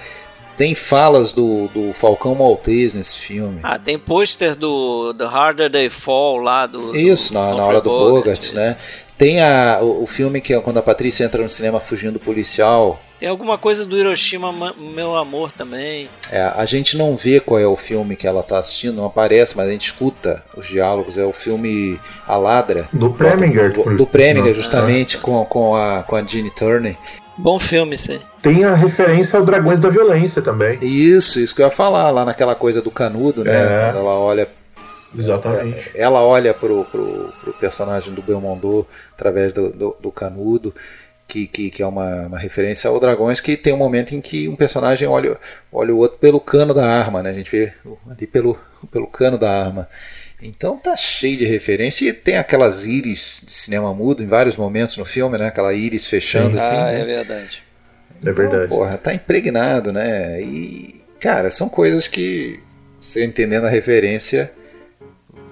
Tem 0.58 0.76
falas 0.76 1.32
do, 1.32 1.70
do 1.70 1.94
Falcão 1.94 2.36
Maltese 2.36 2.96
nesse 2.96 3.16
filme. 3.16 3.60
Ah, 3.64 3.80
tem 3.80 3.98
pôster 3.98 4.56
do 4.56 5.14
The 5.14 5.24
Harder 5.26 5.72
They 5.72 5.90
Fall 5.90 6.38
lá 6.38 6.68
do. 6.68 6.96
Isso, 6.96 7.34
do 7.34 7.40
na, 7.40 7.56
na 7.56 7.66
hora 7.66 7.82
do 7.82 7.90
Bogart, 7.90 8.44
isso. 8.44 8.56
né? 8.56 8.78
Tem 9.22 9.40
a, 9.40 9.78
o, 9.80 10.02
o 10.02 10.08
filme 10.08 10.42
que 10.42 10.52
é 10.52 10.60
quando 10.60 10.78
a 10.80 10.82
Patrícia 10.82 11.24
entra 11.24 11.44
no 11.44 11.50
cinema 11.50 11.80
fugindo 11.80 12.14
do 12.14 12.20
policial. 12.20 13.00
Tem 13.20 13.30
alguma 13.30 13.56
coisa 13.56 13.86
do 13.86 13.96
Hiroshima, 13.96 14.52
Ma- 14.52 14.74
Meu 14.76 15.16
Amor 15.16 15.52
também. 15.52 16.10
É, 16.32 16.42
a 16.56 16.66
gente 16.66 16.98
não 16.98 17.16
vê 17.16 17.40
qual 17.40 17.60
é 17.60 17.68
o 17.68 17.78
filme 17.78 18.16
que 18.16 18.26
ela 18.26 18.40
está 18.42 18.58
assistindo, 18.58 18.96
não 18.96 19.06
aparece, 19.06 19.56
mas 19.56 19.68
a 19.68 19.72
gente 19.72 19.86
escuta 19.86 20.44
os 20.58 20.66
diálogos. 20.66 21.20
É 21.20 21.24
o 21.24 21.32
filme 21.32 22.00
A 22.28 22.36
Ladra. 22.36 22.90
Do 22.92 23.14
Preminger. 23.14 23.74
Do, 23.74 23.96
do 23.96 24.08
Preminger, 24.08 24.48
Não. 24.48 24.56
justamente, 24.56 25.20
com, 25.20 25.46
com, 25.46 25.76
a, 25.76 26.02
com 26.02 26.16
a 26.16 26.24
Jeannie 26.24 26.50
Turner. 26.50 26.96
Bom 27.38 27.60
filme, 27.60 28.00
sim. 28.00 28.20
Tem 28.42 28.64
a 28.64 28.74
referência 28.74 29.38
aos 29.38 29.46
Dragões 29.46 29.80
da 29.80 29.90
Violência 29.90 30.42
também. 30.42 30.80
Isso, 30.82 31.40
isso 31.40 31.54
que 31.54 31.62
eu 31.62 31.66
ia 31.68 31.72
falar, 31.72 32.10
lá 32.10 32.26
naquela 32.26 32.56
coisa 32.56 32.82
do 32.82 32.90
canudo, 32.90 33.44
né? 33.44 33.52
É. 33.54 33.86
Quando 33.92 33.98
ela 34.00 34.18
olha 34.18 34.50
Exatamente. 35.16 35.92
ela 35.94 36.22
olha 36.24 36.54
pro, 36.54 36.86
pro, 36.86 37.34
pro 37.42 37.54
personagem 37.54 38.14
do 38.14 38.22
Belmondo 38.22 38.88
através 39.14 39.52
do, 39.52 39.70
do, 39.70 39.98
do 40.00 40.12
canudo, 40.12 40.74
que, 41.28 41.48
que, 41.48 41.70
que 41.70 41.82
é 41.82 41.88
uma, 41.88 42.28
uma 42.28 42.40
referência 42.40 42.90
ao 42.90 43.00
Dragões, 43.00 43.40
que 43.40 43.56
tem 43.56 43.74
um 43.74 43.78
momento 43.78 44.14
em 44.14 44.22
que 44.22 44.48
um 44.48 44.56
personagem 44.56 45.08
olha, 45.08 45.38
olha 45.72 45.94
o 45.94 45.98
outro 45.98 46.18
pelo 46.18 46.40
cano 46.40 46.74
da 46.74 46.86
arma, 46.86 47.24
né? 47.24 47.30
A 47.30 47.34
gente 47.34 47.50
vê 47.50 47.74
ali 48.10 48.28
pelo, 48.28 48.60
pelo 48.92 49.08
cano 49.08 49.38
da 49.38 49.50
arma. 49.50 49.88
Então 50.44 50.78
tá 50.78 50.98
cheio 50.98 51.38
de 51.38 51.46
referência 51.46 52.10
e 52.10 52.14
tem 52.14 52.38
aquelas 52.38 52.86
íris 52.86 53.44
de 53.46 53.54
cinema 53.54 53.94
mudo 53.94 54.24
em 54.24 54.28
vários 54.28 54.58
momentos 54.58 54.98
no 54.98 55.06
filme, 55.06 55.38
né? 55.38 55.48
Aquela 55.48 55.74
íris 55.74 56.06
fechando 56.06 56.58
assim. 56.58 56.76
ah, 56.76 56.86
né? 56.86 57.02
é 57.02 57.06
verdade. 57.06 57.64
É 58.26 58.32
verdade. 58.32 58.66
Então, 58.66 58.78
porra, 58.78 58.98
tá 58.98 59.14
impregnado, 59.14 59.94
né? 59.94 60.42
E, 60.42 61.02
cara, 61.20 61.50
são 61.50 61.70
coisas 61.70 62.08
que 62.08 62.60
você 63.00 63.24
entendendo 63.24 63.66
a 63.66 63.70
referência, 63.70 64.52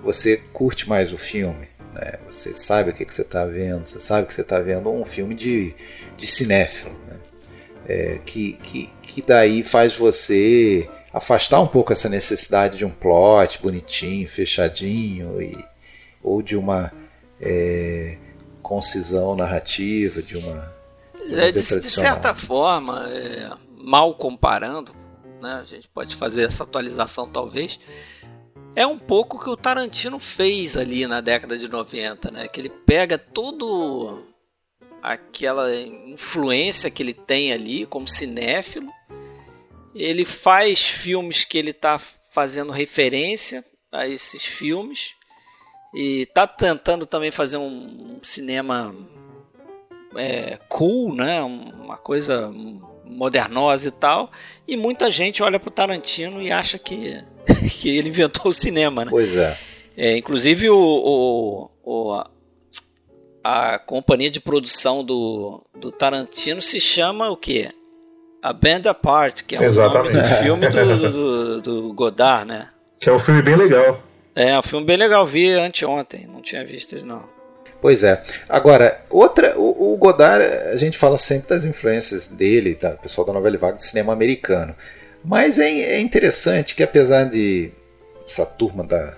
você 0.04 0.38
curte 0.54 0.88
mais 0.88 1.12
o 1.14 1.18
filme. 1.18 1.68
Né? 1.94 2.14
Você 2.32 2.54
sabe 2.54 2.92
o 2.92 2.94
que, 2.94 3.06
que 3.06 3.14
você 3.14 3.22
está 3.22 3.46
vendo, 3.46 3.88
você 3.88 4.00
sabe 4.00 4.28
que 4.28 4.34
você 4.34 4.42
está 4.42 4.60
vendo 4.60 4.92
um 4.92 5.06
filme 5.06 5.36
de, 5.36 5.74
de 6.18 6.28
cinéfilo. 6.28 6.96
Né? 7.08 7.18
É, 7.88 8.20
que, 8.24 8.54
que, 8.54 8.90
que 9.02 9.22
daí 9.22 9.64
faz 9.64 9.96
você 9.96 10.88
afastar 11.14 11.60
um 11.60 11.68
pouco 11.68 11.92
essa 11.92 12.08
necessidade 12.08 12.78
de 12.78 12.86
um 12.86 12.90
plot 12.90 13.60
bonitinho, 13.62 14.30
fechadinho, 14.30 15.42
e, 15.42 15.58
ou 16.22 16.42
de 16.42 16.56
uma 16.56 16.92
é, 17.42 18.18
concisão 18.62 19.36
narrativa, 19.36 20.22
de 20.22 20.38
uma. 20.38 20.74
Mas 21.14 21.38
é, 21.38 21.52
de, 21.52 21.60
de 21.60 21.90
certa 21.90 22.36
forma, 22.36 23.08
é, 23.10 23.50
mal 23.78 24.14
comparando, 24.16 24.94
né, 25.42 25.60
a 25.62 25.64
gente 25.64 25.88
pode 25.88 26.16
fazer 26.16 26.44
essa 26.44 26.64
atualização 26.64 27.28
talvez, 27.28 27.80
é 28.76 28.86
um 28.86 28.98
pouco 28.98 29.38
o 29.38 29.40
que 29.40 29.50
o 29.50 29.58
Tarantino 29.58 30.20
fez 30.20 30.78
ali 30.78 31.08
na 31.08 31.22
década 31.22 31.58
de 31.58 31.68
90, 31.68 32.32
né? 32.32 32.48
Que 32.48 32.62
ele 32.62 32.70
pega 32.70 33.18
todo 33.18 34.24
aquela 35.02 35.74
influência 35.74 36.92
que 36.92 37.02
ele 37.02 37.14
tem 37.14 37.54
ali 37.54 37.86
como 37.86 38.08
cinéfilo, 38.08 38.92
ele 39.96 40.26
faz 40.26 40.82
filmes 40.82 41.44
que 41.44 41.58
ele 41.58 41.72
está 41.72 42.00
fazendo 42.32 42.72
referência 42.72 43.66
a 43.92 44.08
esses 44.08 44.44
filmes 44.44 45.16
e 45.94 46.26
tá 46.28 46.46
tentando 46.46 47.06
também 47.06 47.32
fazer 47.32 47.58
um 47.58 48.20
cinema 48.22 48.96
é, 50.16 50.58
cool, 50.68 51.16
né? 51.16 51.42
Uma 51.42 51.98
coisa 51.98 52.52
modernosa 53.10 53.88
e 53.88 53.92
tal. 53.92 54.32
E 54.68 54.78
muita 54.78 55.10
gente 55.10 55.42
olha 55.44 55.60
pro 55.60 55.72
Tarantino 55.72 56.42
e 56.42 56.52
acha 56.52 56.78
que, 56.78 57.22
que 57.80 57.90
ele 57.98 58.10
inventou 58.10 58.50
o 58.50 58.54
cinema, 58.54 59.04
né? 59.06 59.12
Pois 59.12 59.36
é. 59.36 59.58
É, 59.98 60.16
inclusive 60.18 60.70
o, 60.70 60.78
o, 60.78 61.70
o- 61.84 62.24
a, 63.44 63.80
companhia 63.80 64.30
de 64.30 64.40
produção 64.40 65.04
do, 65.04 65.62
do 65.76 65.92
Tarantino 65.92 66.62
se 66.62 66.80
chama 66.80 67.30
o 67.30 67.36
quê? 67.36 67.70
A 68.42 68.54
Band 68.54 68.84
Apart, 68.90 69.44
que 69.44 69.56
é 69.56 69.60
o 69.60 69.64
Exatamente. 69.64 70.14
nome 70.16 70.28
do 70.30 70.36
filme 70.36 70.70
do, 70.70 71.12
do, 71.12 71.62
do 71.62 71.94
Godard, 71.94 72.48
né? 72.48 72.70
Que 73.00 73.10
é 73.10 73.14
um 73.14 73.20
filme 73.20 73.42
bem 73.42 73.56
legal. 73.56 74.02
É, 74.36 74.58
um 74.58 74.64
filme 74.64 74.86
bem 74.86 74.96
legal, 74.96 75.26
vi 75.28 75.52
anteontem, 75.52 76.26
não 76.28 76.42
tinha 76.42 76.64
visto 76.64 76.96
ele 76.96 77.04
não. 77.06 77.28
Pois 77.82 78.04
é. 78.04 78.22
Agora, 78.48 79.02
outra, 79.10 79.58
o, 79.58 79.94
o 79.94 79.98
Godard, 79.98 80.44
a 80.44 80.76
gente 80.76 80.98
fala 80.98 81.18
sempre 81.18 81.50
das 81.50 81.64
influências 81.64 82.28
dele, 82.28 82.78
da 82.80 82.92
pessoal 82.92 83.26
da 83.26 83.34
novela 83.34 83.58
vaga 83.58 83.78
do 83.78 83.82
cinema 83.82 84.12
americano. 84.12 84.76
Mas 85.24 85.58
é, 85.58 85.70
é 85.70 86.00
interessante 86.00 86.76
que 86.76 86.84
apesar 86.84 87.26
de 87.26 87.72
essa 88.28 88.46
turma 88.46 88.84
da, 88.84 89.18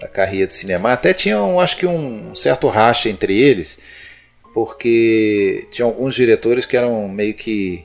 da 0.00 0.08
carreira 0.08 0.46
do 0.46 0.52
cinema, 0.52 0.92
até 0.92 1.14
tinha, 1.14 1.40
um, 1.40 1.60
acho 1.60 1.76
que 1.76 1.86
um 1.86 2.34
certo 2.34 2.68
racha 2.68 3.08
entre 3.08 3.40
eles, 3.40 3.78
porque 4.52 5.66
tinha 5.70 5.86
alguns 5.86 6.14
diretores 6.14 6.66
que 6.66 6.76
eram 6.76 7.08
meio 7.08 7.34
que 7.34 7.84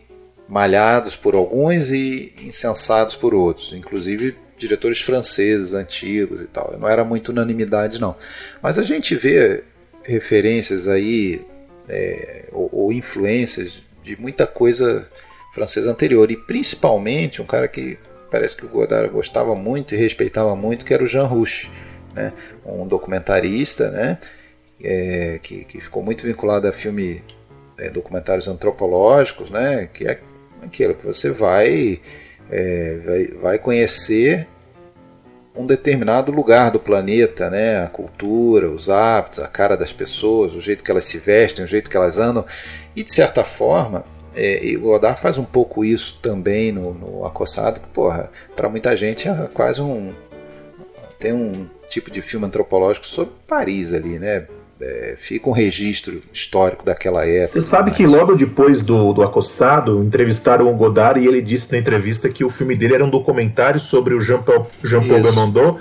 malhados 0.49 1.15
por 1.15 1.35
alguns 1.35 1.91
e 1.91 2.33
insensados 2.41 3.15
por 3.15 3.33
outros, 3.33 3.73
inclusive 3.73 4.35
diretores 4.57 4.99
franceses 4.99 5.73
antigos 5.73 6.41
e 6.41 6.47
tal. 6.47 6.75
Não 6.79 6.89
era 6.89 7.03
muito 7.03 7.29
unanimidade 7.29 7.99
não. 7.99 8.15
Mas 8.61 8.79
a 8.79 8.83
gente 8.83 9.15
vê 9.15 9.63
referências 10.07 10.87
aí 10.87 11.45
é, 11.87 12.45
ou, 12.51 12.69
ou 12.71 12.93
influências 12.93 13.81
de 14.01 14.19
muita 14.19 14.47
coisa 14.47 15.07
francesa 15.53 15.91
anterior 15.91 16.31
e 16.31 16.37
principalmente 16.37 17.41
um 17.41 17.45
cara 17.45 17.67
que 17.67 17.97
parece 18.31 18.55
que 18.55 18.65
o 18.65 18.69
Godard 18.69 19.09
gostava 19.09 19.53
muito 19.53 19.93
e 19.93 19.97
respeitava 19.97 20.55
muito 20.55 20.85
que 20.85 20.93
era 20.93 21.03
o 21.03 21.07
Jean 21.07 21.25
Rouch, 21.25 21.69
né? 22.13 22.31
um 22.65 22.87
documentarista, 22.87 23.91
né? 23.91 24.17
É, 24.81 25.39
que, 25.41 25.65
que 25.65 25.81
ficou 25.81 26.03
muito 26.03 26.23
vinculado 26.23 26.67
a 26.67 26.71
filme 26.71 27.23
é, 27.79 27.89
documentários 27.89 28.47
antropológicos, 28.47 29.49
né? 29.49 29.89
Que 29.91 30.07
é 30.07 30.19
aquilo 30.61 30.93
que 30.93 31.05
você 31.05 31.31
vai 31.31 31.99
é, 32.49 32.97
vai, 33.03 33.27
vai 33.41 33.59
conhecer 33.59 34.47
um 35.57 35.65
determinado 35.65 36.31
lugar 36.31 36.71
do 36.71 36.79
planeta, 36.79 37.49
né? 37.49 37.83
A 37.83 37.87
cultura, 37.87 38.69
os 38.69 38.89
hábitos, 38.89 39.39
a 39.39 39.47
cara 39.47 39.75
das 39.75 39.91
pessoas, 39.91 40.53
o 40.53 40.61
jeito 40.61 40.83
que 40.83 40.91
elas 40.91 41.05
se 41.05 41.17
vestem, 41.17 41.65
o 41.65 41.67
jeito 41.67 41.89
que 41.89 41.97
elas 41.97 42.17
andam. 42.17 42.45
E 42.95 43.03
de 43.03 43.11
certa 43.11 43.43
forma, 43.43 44.03
é, 44.35 44.61
o 44.77 44.81
Godard 44.81 45.19
faz 45.19 45.37
um 45.37 45.43
pouco 45.43 45.83
isso 45.83 46.19
também 46.21 46.71
no, 46.71 46.93
no 46.93 47.25
Acossado, 47.25 47.79
que, 47.79 47.87
porra, 47.87 48.29
para 48.55 48.69
muita 48.69 48.95
gente 48.95 49.27
é 49.27 49.49
quase 49.53 49.81
um. 49.81 50.13
Tem 51.19 51.33
um 51.33 51.67
tipo 51.89 52.11
de 52.11 52.21
filme 52.21 52.45
antropológico 52.45 53.07
sobre 53.07 53.33
Paris 53.47 53.93
ali, 53.93 54.19
né? 54.19 54.45
É, 54.79 55.15
fica 55.17 55.49
um 55.49 55.51
registro 55.51 56.21
histórico 56.31 56.85
daquela 56.85 57.25
época. 57.25 57.47
Você 57.47 57.61
sabe 57.61 57.89
mas- 57.89 57.97
que 57.97 58.05
logo 58.05 58.35
depois 58.35 58.83
do, 58.83 59.11
do 59.11 59.23
Acossado, 59.23 60.03
entrevistaram 60.03 60.71
o 60.71 60.75
Godard 60.75 61.19
e 61.19 61.25
ele 61.25 61.41
disse 61.41 61.71
na 61.71 61.79
entrevista 61.79 62.29
que 62.29 62.43
o 62.43 62.49
filme 62.49 62.75
dele 62.75 62.93
era 62.93 63.03
um 63.03 63.09
documentário 63.09 63.79
sobre 63.79 64.13
o 64.13 64.19
Jean-Paul 64.19 64.67
Jean 64.83 64.99
Isso. 65.01 65.09
Belmondo 65.09 65.77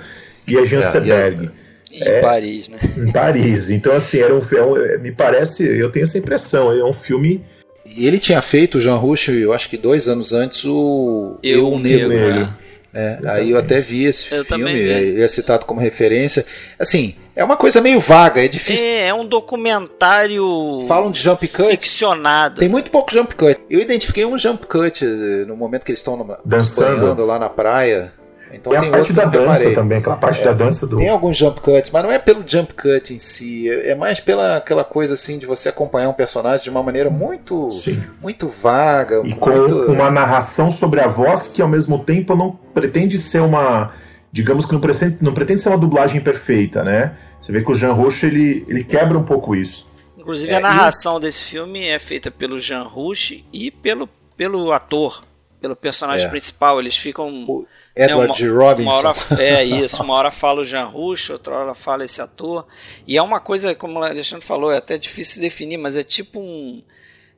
e 0.47 0.57
a 0.57 0.65
Jean 0.65 0.79
É, 0.79 0.91
Seberg, 0.91 1.49
Em 1.91 2.21
Paris, 2.21 2.69
né? 2.69 2.77
em 2.97 3.11
Paris. 3.11 3.69
Então, 3.69 3.93
assim, 3.95 4.17
era 4.19 4.33
um, 4.35 4.41
é 4.51 4.61
um- 4.63 4.77
é, 4.77 4.97
me 4.97 5.11
parece, 5.11 5.63
eu 5.63 5.91
tenho 5.91 6.03
essa 6.03 6.17
impressão, 6.17 6.71
é 6.71 6.83
um 6.83 6.93
filme 6.93 7.43
E 7.85 8.05
ele 8.07 8.17
tinha 8.19 8.41
feito, 8.41 8.79
o 8.79 8.81
Jean 8.81 8.95
Rouch, 8.95 9.31
eu 9.31 9.53
acho 9.53 9.69
que 9.69 9.77
dois 9.77 10.09
anos 10.09 10.33
antes, 10.33 10.65
o 10.65 11.37
Eu, 11.43 11.71
o 11.71 11.79
Negro. 11.79 12.09
Negro, 12.09 12.25
Negro. 12.25 12.39
né? 12.41 12.53
É, 12.99 13.19
aí 13.29 13.51
eu 13.51 13.59
até 13.59 13.79
vi 13.79 14.05
esse 14.05 14.33
Eu 14.33 14.43
filme, 14.43 14.63
também 14.63 14.75
vi. 14.75 14.89
ele 14.89 15.21
é 15.21 15.27
citado 15.27 15.65
como 15.67 15.79
referência. 15.79 16.43
Assim, 16.79 17.13
é 17.35 17.43
uma 17.43 17.55
coisa 17.55 17.79
meio 17.79 17.99
vaga, 17.99 18.43
é 18.43 18.47
difícil. 18.47 18.83
É, 18.83 19.05
é 19.09 19.13
um 19.13 19.23
documentário 19.23 20.83
Falam 20.87 21.11
de 21.11 21.19
jump 21.21 21.47
cut. 21.47 21.69
ficcionado. 21.69 22.59
Tem 22.59 22.67
muito 22.67 22.89
pouco 22.89 23.11
jump 23.13 23.35
cut. 23.35 23.59
Eu 23.69 23.79
identifiquei 23.79 24.25
um 24.25 24.35
jump 24.35 24.65
cut 24.65 25.05
eh, 25.05 25.45
no 25.45 25.55
momento 25.55 25.83
que 25.85 25.91
eles 25.91 25.99
estão 25.99 26.17
Dançando. 26.43 27.01
banhando 27.01 27.25
lá 27.25 27.37
na 27.37 27.49
praia. 27.49 28.11
Então 28.53 28.71
tem 28.71 28.79
tem 28.81 28.89
a 28.89 28.91
parte 28.91 29.13
da 29.13 29.25
dança 29.25 29.71
também, 29.75 29.97
aquela 29.97 30.15
parte 30.15 30.43
da 30.43 30.53
dança 30.53 30.87
do. 30.87 30.97
Tem 30.97 31.09
alguns 31.09 31.37
jump 31.37 31.59
cuts, 31.61 31.91
mas 31.91 32.03
não 32.03 32.11
é 32.11 32.17
pelo 32.17 32.43
jump 32.47 32.73
cut 32.73 33.13
em 33.13 33.19
si, 33.19 33.69
é 33.69 33.91
é 33.91 33.95
mais 33.95 34.19
pela 34.19 34.57
aquela 34.57 34.83
coisa 34.83 35.15
assim 35.15 35.37
de 35.37 35.45
você 35.45 35.69
acompanhar 35.69 36.09
um 36.09 36.13
personagem 36.13 36.63
de 36.63 36.69
uma 36.69 36.81
maneira 36.81 37.09
muito 37.09 37.71
Sim. 37.71 38.01
muito 38.21 38.47
vaga, 38.47 39.21
E 39.25 39.33
com 39.33 39.49
muito 39.49 39.75
uma 39.91 40.09
narração 40.09 40.71
sobre 40.71 41.01
a 41.01 41.07
voz 41.07 41.47
que 41.47 41.61
ao 41.61 41.67
mesmo 41.67 41.99
tempo 41.99 42.35
não 42.35 42.51
pretende 42.73 43.17
ser 43.17 43.41
uma. 43.41 43.93
Digamos 44.31 44.65
que 44.65 44.73
não 44.73 44.79
pretende, 44.81 45.17
não 45.21 45.33
pretende 45.33 45.61
ser 45.61 45.69
uma 45.69 45.77
dublagem 45.77 46.21
perfeita, 46.21 46.83
né? 46.83 47.15
Você 47.41 47.51
vê 47.51 47.63
que 47.63 47.71
o 47.71 47.73
Jean 47.73 47.93
Roche 47.93 48.25
ele, 48.25 48.65
ele 48.67 48.83
quebra 48.83 49.17
um 49.17 49.23
pouco 49.23 49.55
isso. 49.55 49.87
Inclusive 50.17 50.51
É, 50.51 50.55
a 50.55 50.59
e- 50.59 50.63
narração 50.63 51.19
desse 51.19 51.43
filme 51.43 51.87
é 51.87 51.97
feita 51.99 52.29
pelo 52.29 52.59
Jean 52.59 52.83
Rush 52.83 53.43
e 53.53 53.71
pelo, 53.71 54.07
pelo 54.35 54.71
ator, 54.71 55.23
pelo 55.61 55.75
personagem 55.75 56.27
É. 56.27 56.29
principal. 56.29 56.79
Eles 56.79 56.97
ficam. 56.97 57.45
O 57.47 57.65
Edward 58.03 58.31
uma- 58.31 58.35
G. 58.35 58.49
Robinson. 58.49 58.89
Uma 58.89 58.97
hora, 58.97 59.15
é 59.39 59.63
isso, 59.63 60.03
uma 60.03 60.13
hora 60.13 60.31
fala 60.31 60.61
o 60.61 60.65
Jean 60.65 60.85
Rush, 60.85 61.29
outra 61.31 61.55
hora 61.55 61.73
fala 61.73 62.05
esse 62.05 62.21
ator. 62.21 62.65
E 63.05 63.17
é 63.17 63.21
uma 63.21 63.39
coisa, 63.39 63.73
como 63.75 63.99
o 63.99 64.03
Alexandre 64.03 64.45
falou, 64.45 64.71
é 64.71 64.77
até 64.77 64.97
difícil 64.97 65.35
de 65.35 65.41
definir, 65.41 65.77
mas 65.77 65.95
é 65.95 66.03
tipo 66.03 66.39
um. 66.39 66.81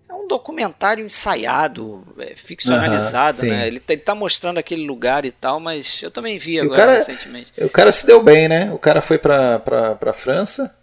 É 0.10 0.14
um 0.16 0.28
documentário 0.28 1.05
ensaiado, 1.05 2.03
é, 2.18 2.34
ficcionalizado, 2.36 3.45
né? 3.45 3.68
Ele 3.68 3.80
tá, 3.80 3.93
ele 3.93 4.01
tá 4.01 4.16
mostrando 4.16 4.57
aquele 4.57 4.84
lugar 4.86 5.24
e 5.24 5.32
tal, 5.32 5.60
mas 5.60 6.01
eu 6.01 6.10
também 6.10 6.38
vi 6.39 6.60
o 6.60 6.64
agora 6.64 6.78
cara- 6.80 6.93
recentemente. 6.93 7.51
O 7.60 7.70
cara 7.70 7.91
se 7.91 8.07
deu 8.07 8.22
bem, 8.24 8.47
né? 8.47 8.72
O 8.74 8.80
cara 8.80 9.01
foi 9.01 9.20
pra, 9.20 9.60
pra, 9.60 9.93
pra 9.95 10.12
França, 10.12 10.76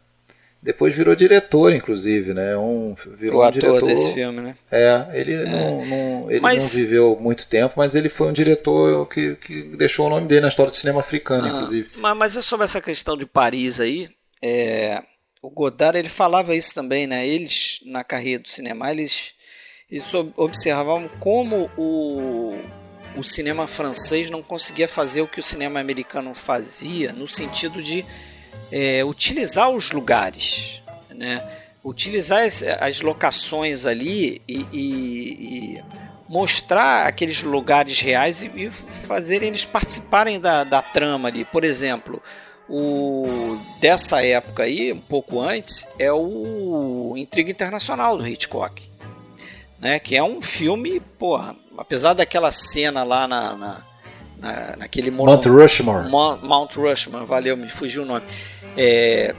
depois 0.66 0.94
virou 0.94 1.14
diretor, 1.14 1.72
inclusive, 1.72 2.34
né? 2.34 2.56
Um, 2.56 2.94
virou 3.16 3.38
O 3.40 3.42
um 3.42 3.46
ator 3.46 3.60
diretor. 3.60 3.86
desse 3.86 4.12
filme, 4.12 4.40
né? 4.42 4.56
É, 4.70 5.06
ele, 5.14 5.44
Não, 5.46 5.86
não- 5.86 6.30
ele 6.30 6.40
Mas- 6.40 6.62
não 6.64 6.70
viveu 6.70 7.16
muito 7.18 7.46
tempo, 7.46 7.74
mas 7.76 7.94
ele 7.94 8.08
foi 8.10 8.26
um 8.28 8.32
diretor 8.32 9.06
que, 9.08 9.36
que 9.36 9.62
deixou 9.76 10.06
o 10.06 10.10
nome 10.10 10.26
dele 10.26 10.42
na 10.42 10.48
história 10.48 10.70
do 10.70 10.76
cinema 10.76 11.00
africano, 11.00 11.46
Ah, 11.46 11.50
inclusive. 11.50 11.90
Mas, 11.96 12.16
mas 12.16 12.36
é 12.36 12.42
sobre 12.42 12.64
essa 12.64 12.80
questão 12.82 13.16
de 13.16 13.24
Paris 13.24 13.80
aí, 13.80 14.10
é, 14.42 15.02
o 15.40 15.48
Godard 15.48 15.96
ele 15.96 16.08
falava 16.08 16.54
isso 16.54 16.74
também, 16.74 17.06
né? 17.06 17.26
Eles 17.26 17.78
na 17.86 18.02
carreira 18.04 18.42
do 18.42 18.48
cinema 18.48 18.90
eles, 18.90 19.32
eles 19.90 20.12
ob- 20.12 20.32
observavam 20.36 21.08
como 21.20 21.70
o, 21.76 22.58
o 23.16 23.22
cinema 23.22 23.66
francês 23.68 24.28
não 24.30 24.42
conseguia 24.42 24.88
fazer 24.88 25.22
o 25.22 25.28
que 25.28 25.38
o 25.40 25.42
cinema 25.42 25.78
americano 25.80 26.34
fazia, 26.34 27.12
no 27.12 27.28
sentido 27.28 27.80
de 27.82 28.04
é, 28.70 29.04
utilizar 29.04 29.70
os 29.70 29.90
lugares, 29.92 30.82
né? 31.14 31.42
Utilizar 31.84 32.42
as, 32.42 32.62
as 32.80 33.00
locações 33.00 33.86
ali 33.86 34.42
e, 34.48 34.66
e- 34.72 35.76
e 35.76 35.84
mostrar 36.28 37.06
aqueles 37.06 37.42
lugares 37.44 38.00
reais 38.00 38.42
e, 38.42 38.46
e 38.46 38.70
fazer 39.06 39.42
eles 39.42 39.64
participarem 39.64 40.40
da, 40.40 40.64
da 40.64 40.82
trama 40.82 41.28
ali. 41.28 41.44
Por 41.44 41.62
exemplo, 41.62 42.20
o 42.68 43.56
dessa 43.80 44.24
época 44.24 44.64
aí, 44.64 44.92
um 44.92 44.98
pouco 44.98 45.40
antes, 45.40 45.86
é 45.98 46.12
o 46.12 47.14
Intriga 47.16 47.50
Internacional 47.52 48.16
do 48.18 48.26
Hitchcock, 48.26 48.82
né? 49.78 50.00
Que 50.00 50.16
é 50.16 50.22
um 50.24 50.42
filme, 50.42 50.98
porra, 50.98 51.54
apesar 51.78 52.14
daquela 52.14 52.50
cena 52.50 53.04
lá 53.04 53.28
na, 53.28 53.54
na, 53.54 53.76
na- 54.40 54.76
naquele 54.78 55.12
Mount 55.12 55.46
Rushmore. 55.46 56.08
Mount, 56.08 56.42
Mount 56.42 56.74
Rushmore, 56.74 57.24
valeu, 57.24 57.56
me 57.56 57.68
fugiu 57.68 58.02
o 58.02 58.06
nome. 58.06 58.24
É, 58.76 59.34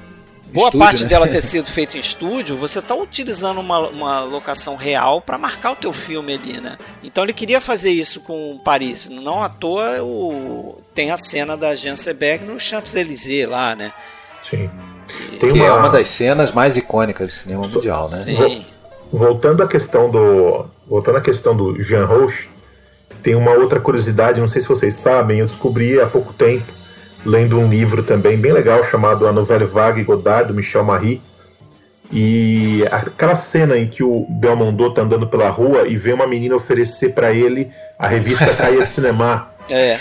boa 0.47 0.67
Estúdio, 0.67 0.79
parte 0.79 1.03
né? 1.03 1.09
dela 1.09 1.27
ter 1.27 1.41
sido 1.43 1.69
feita 1.69 1.97
em 1.97 1.99
estúdio, 1.99 2.57
você 2.57 2.79
está 2.79 2.95
utilizando 2.95 3.59
uma, 3.59 3.79
uma 3.89 4.23
locação 4.23 4.75
real 4.75 5.21
para 5.21 5.37
marcar 5.37 5.71
o 5.71 5.75
teu 5.75 5.93
filme 5.93 6.33
ali, 6.33 6.59
né? 6.59 6.77
Então 7.03 7.23
ele 7.23 7.33
queria 7.33 7.61
fazer 7.61 7.91
isso 7.91 8.21
com 8.21 8.59
Paris. 8.63 9.07
Não 9.09 9.43
à 9.43 9.49
toa 9.49 10.01
o, 10.01 10.81
tem 10.93 11.11
a 11.11 11.17
cena 11.17 11.55
da 11.55 11.75
Jean 11.75 11.95
Seberg 11.95 12.45
no 12.45 12.59
Champs-Élysées 12.59 13.47
lá, 13.47 13.75
né? 13.75 13.91
Sim. 14.41 14.69
Tem 15.39 15.51
Que 15.51 15.61
é 15.61 15.71
uma 15.71 15.89
das 15.89 16.07
cenas 16.09 16.51
mais 16.51 16.77
icônicas 16.77 17.27
do 17.27 17.33
cinema 17.33 17.67
mundial, 17.67 18.09
né? 18.09 18.17
Sim. 18.17 18.65
Voltando 19.11 19.63
à 19.63 19.67
questão 19.67 20.09
do. 20.09 20.65
Voltando 20.87 21.17
à 21.17 21.21
questão 21.21 21.55
do 21.55 21.81
Jean 21.81 22.05
Roche, 22.05 22.49
tem 23.21 23.35
uma 23.35 23.51
outra 23.51 23.79
curiosidade, 23.79 24.39
não 24.39 24.47
sei 24.47 24.61
se 24.61 24.67
vocês 24.67 24.93
sabem, 24.93 25.39
eu 25.39 25.45
descobri 25.45 25.99
há 25.99 26.07
pouco 26.07 26.33
tempo, 26.33 26.71
lendo 27.27 27.59
um 27.59 27.67
livro 27.69 28.01
também 28.03 28.37
bem 28.37 28.51
legal 28.53 28.83
chamado 28.85 29.27
A 29.27 29.31
Nouvelle 29.33 29.65
Vague 29.65 30.01
Godard, 30.03 30.47
do 30.47 30.53
Michel 30.55 30.83
Marie. 30.83 31.21
E 32.11 32.85
aquela 32.89 33.35
cena 33.35 33.77
em 33.77 33.85
que 33.87 34.01
o 34.01 34.25
Belmondo 34.29 34.93
tá 34.93 35.01
andando 35.01 35.27
pela 35.27 35.49
rua 35.49 35.85
e 35.87 35.97
vê 35.97 36.13
uma 36.13 36.25
menina 36.25 36.55
oferecer 36.55 37.09
para 37.13 37.33
ele 37.33 37.69
a 37.99 38.07
revista 38.07 38.45
Caia 38.55 38.85
de 38.85 38.89
Cinema. 38.89 39.49
É. 39.69 39.99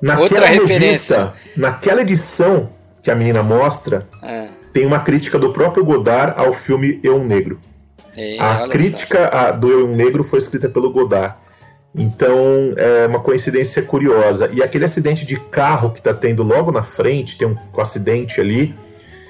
Naquela 0.00 0.22
Outra 0.22 0.46
referência. 0.46 1.16
revista, 1.18 1.34
naquela 1.56 2.02
edição 2.02 2.70
que 3.02 3.10
a 3.10 3.16
menina 3.16 3.42
mostra, 3.42 4.06
É. 4.22 4.48
tem 4.72 4.86
uma 4.86 5.00
crítica 5.00 5.38
do 5.40 5.52
próprio 5.52 5.84
Godard 5.84 6.34
ao 6.40 6.52
filme 6.52 7.00
Eu 7.02 7.16
um 7.16 7.24
Negro. 7.24 7.58
É, 8.16 8.36
A 8.38 8.68
crítica 8.68 9.26
a- 9.28 9.50
do 9.50 9.68
Eu 9.70 9.86
um 9.86 9.96
Negro 9.96 10.22
foi 10.22 10.38
escrita 10.38 10.68
pelo 10.68 10.92
Godard. 10.92 11.34
Então, 11.94 12.72
é 12.76 13.06
uma 13.06 13.20
coincidência 13.20 13.82
curiosa. 13.82 14.48
E 14.52 14.62
aquele 14.62 14.84
acidente 14.84 15.26
de 15.26 15.36
carro 15.38 15.90
que 15.90 16.00
tá 16.00 16.14
tendo 16.14 16.42
logo 16.42 16.72
na 16.72 16.82
frente, 16.82 17.36
tem 17.36 17.46
um 17.48 17.56
acidente 17.80 18.40
ali, 18.40 18.74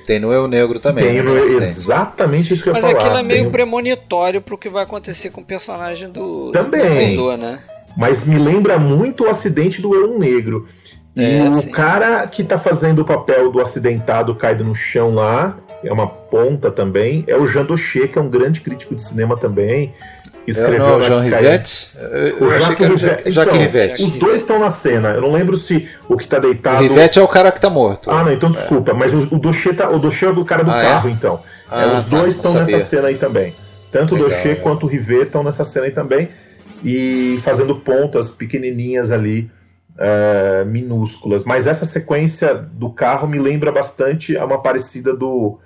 Tem 0.07 0.19
no 0.19 0.33
Eu 0.33 0.49
Negro 0.49 0.81
também. 0.81 1.05
tem 1.05 1.15
né, 1.17 1.23
no- 1.23 1.39
exatamente 1.39 2.53
isso 2.53 2.63
que 2.63 2.69
eu 2.69 2.73
Mas 2.73 2.83
ia 2.85 2.91
falar. 2.91 3.03
aquilo 3.05 3.19
é 3.19 3.23
meio 3.23 3.41
Tem 3.41 3.49
um- 3.49 3.53
premonitório 3.53 4.41
pro 4.41 4.59
que 4.59 4.69
vai 4.69 4.83
acontecer 4.83 5.31
com 5.31 5.41
o 5.41 5.45
personagem 5.45 6.11
do 6.11 6.51
Também. 6.53 6.83
do 6.83 6.89
Sindor, 6.89 7.37
né? 7.37 7.61
Mas 7.97 8.25
me 8.27 8.37
lembra 8.39 8.79
muito 8.79 9.25
o 9.25 9.29
acidente 9.29 9.81
do 9.83 9.95
Eu 9.95 10.19
Negro. 10.19 10.67
E 11.15 11.23
É, 11.25 11.45
o 11.47 11.53
sim, 11.53 11.71
cara 11.71 12.23
sim. 12.23 12.29
que 12.29 12.43
tá 12.45 12.57
fazendo 12.57 13.01
o 13.01 13.05
papel 13.05 13.51
do 13.53 13.61
acidentado 13.61 14.35
caído 14.35 14.65
no 14.65 14.75
chão 14.75 15.15
lá, 15.15 15.57
é 15.85 15.93
uma 15.93 16.07
ponta 16.09 16.71
também, 16.71 17.23
é 17.29 17.37
o 17.37 17.47
Jean 17.47 17.65
Doché, 17.65 18.09
que 18.09 18.19
é 18.19 18.21
um 18.23 18.31
grande 18.31 18.61
crítico 18.61 18.95
de 18.95 19.03
cinema 19.03 19.37
também. 19.37 19.93
É, 20.47 20.51
Escreveu 20.51 20.79
não, 20.79 20.95
é 20.95 20.97
o 20.97 21.01
caiu- 21.01 21.21
Rivette? 21.21 21.99
Eu, 22.01 22.09
eu 22.39 22.49
O 22.49 22.55
achei 22.55 22.77
que 22.77 22.85
era 22.85 22.95
o. 22.95 22.97
Jacques 22.99 23.37
Então, 23.37 23.53
Rivette. 23.53 24.03
Os 24.03 24.17
dois 24.19 24.41
estão 24.41 24.59
na 24.59 24.71
cena. 24.71 25.11
Eu 25.11 25.21
não 25.21 25.31
lembro 25.33 25.57
se 25.57 25.89
o 26.09 26.17
que 26.17 26.27
tá 26.27 26.39
O 26.39 26.41
deitado. 26.41 26.83
Rivette 26.83 27.19
é 27.19 27.23
o 27.23 27.29
cara 27.29 27.53
que 27.53 27.61
tá 27.61 27.71
morto. 27.71 28.11
Ah, 28.11 28.25
não, 28.25 28.33
então 28.33 28.51
desculpa. 28.51 28.93
Mas 28.93 29.13
o, 29.15 29.19
o 29.35 29.39
Doché 29.39 29.73
tá, 29.73 29.89
o 29.89 29.99
é 29.99 30.33
do 30.33 30.45
cara 30.45 30.65
do 30.65 30.71
Ah, 30.73 30.79
é? 30.81 30.83
carro, 30.83 31.09
então. 31.09 31.41
É, 31.71 31.75
Ah, 31.85 31.95
os 31.99 32.07
tá, 32.07 32.19
dois 32.19 32.35
estão 32.35 32.55
nessa 32.55 32.79
cena 32.81 33.09
aí 33.09 33.15
também. 33.17 33.55
Tanto 33.91 34.15
o 34.15 34.17
Legal, 34.17 34.31
Doché 34.31 34.49
legal. 34.49 34.63
quanto 34.63 34.87
o 34.87 34.89
Rivet 34.89 35.23
estão 35.27 35.45
nessa 35.45 35.65
cena 35.65 35.87
aí 35.87 35.93
também. 35.93 36.29
E 36.85 37.39
fazendo 37.43 37.77
pontas 37.77 38.31
pequenininhas 38.31 39.13
ali, 39.13 39.49
é, 39.99 40.65
minúsculas. 40.67 41.45
Mas 41.45 41.67
essa 41.69 41.85
sequência 41.85 42.55
do 42.55 42.91
carro 42.91 43.29
me 43.29 43.39
lembra 43.39 43.71
bastante 43.71 44.37
a 44.37 44.45
uma 44.45 44.61
parecida 44.61 45.15
do 45.15 45.59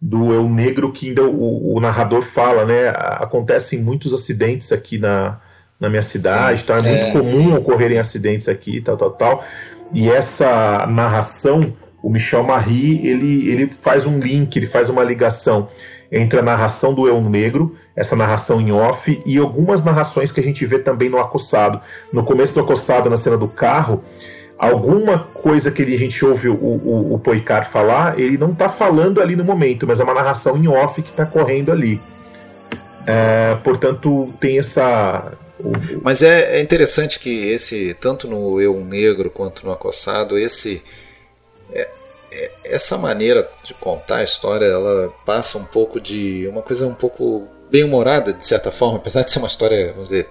do 0.00 0.32
Eu 0.32 0.48
Negro 0.48 0.92
que 0.92 1.08
ainda 1.08 1.24
o, 1.24 1.74
o 1.74 1.80
narrador 1.80 2.22
fala, 2.22 2.64
né? 2.64 2.88
Acontecem 2.88 3.80
muitos 3.80 4.12
acidentes 4.12 4.70
aqui 4.72 4.98
na, 4.98 5.40
na 5.80 5.88
minha 5.88 6.02
cidade, 6.02 6.60
Sim, 6.60 6.66
tá? 6.66 6.74
é 6.74 6.80
sim, 6.80 6.88
muito 6.88 7.12
comum 7.12 7.22
sim, 7.22 7.56
ocorrerem 7.56 7.98
acidentes 7.98 8.48
aqui, 8.48 8.80
tal, 8.80 8.96
tal, 8.96 9.10
tal. 9.12 9.44
E 9.92 10.10
essa 10.10 10.86
narração, 10.86 11.74
o 12.02 12.10
Michel 12.10 12.42
Marie, 12.42 13.06
ele, 13.06 13.48
ele 13.48 13.68
faz 13.68 14.06
um 14.06 14.18
link, 14.18 14.56
ele 14.56 14.66
faz 14.66 14.88
uma 14.88 15.02
ligação 15.02 15.68
entre 16.10 16.38
a 16.38 16.42
narração 16.42 16.94
do 16.94 17.08
Eu 17.08 17.20
Negro, 17.20 17.76
essa 17.94 18.14
narração 18.14 18.60
em 18.60 18.70
off, 18.72 19.20
e 19.24 19.38
algumas 19.38 19.84
narrações 19.84 20.30
que 20.30 20.40
a 20.40 20.42
gente 20.42 20.64
vê 20.66 20.78
também 20.78 21.08
no 21.08 21.18
Acossado. 21.18 21.80
No 22.12 22.24
começo 22.24 22.54
do 22.54 22.60
Acossado, 22.60 23.10
na 23.10 23.16
cena 23.16 23.36
do 23.36 23.48
carro, 23.48 24.04
alguma 24.58 25.18
coisa 25.18 25.70
que 25.70 25.82
ele- 25.82 25.94
a 25.94 25.98
gente 25.98 26.24
ouve 26.24 26.48
o, 26.48 26.54
o, 26.54 27.14
o 27.14 27.18
Poicar 27.18 27.68
falar, 27.68 28.18
ele 28.18 28.38
não 28.38 28.52
está 28.52 28.68
falando 28.68 29.20
ali 29.20 29.36
no 29.36 29.44
momento, 29.44 29.86
mas 29.86 30.00
é 30.00 30.04
uma 30.04 30.14
narração 30.14 30.56
em 30.56 30.66
off 30.68 31.00
que 31.02 31.10
está 31.10 31.26
correndo 31.26 31.70
ali. 31.72 32.00
É, 33.06 33.54
portanto, 33.62 34.32
tem 34.40 34.58
essa. 34.58 35.32
Mas 36.02 36.22
é, 36.22 36.58
é 36.58 36.60
interessante 36.60 37.18
que 37.18 37.46
esse, 37.48 37.94
tanto 38.00 38.28
no 38.28 38.60
Eu 38.60 38.78
Negro 38.84 39.30
quanto 39.30 39.64
no 39.64 39.72
Acossado, 39.72 40.36
esse 40.36 40.82
é- 41.72 41.88
é- 42.32 42.50
essa 42.64 42.98
maneira 42.98 43.48
de 43.64 43.72
contar 43.74 44.16
a 44.18 44.24
história, 44.24 44.66
ela 44.66 45.12
passa 45.24 45.56
um 45.56 45.64
pouco 45.64 46.00
de 46.00 46.46
uma 46.48 46.62
coisa 46.62 46.86
um 46.86 46.94
pouco 46.94 47.46
bem 47.70 47.84
humorada 47.84 48.32
de 48.32 48.46
certa 48.46 48.70
forma, 48.70 48.98
apesar 48.98 49.22
de 49.22 49.30
ser 49.30 49.38
uma 49.38 49.48
história, 49.48 49.92
vamos 49.92 50.10
dizer, 50.10 50.28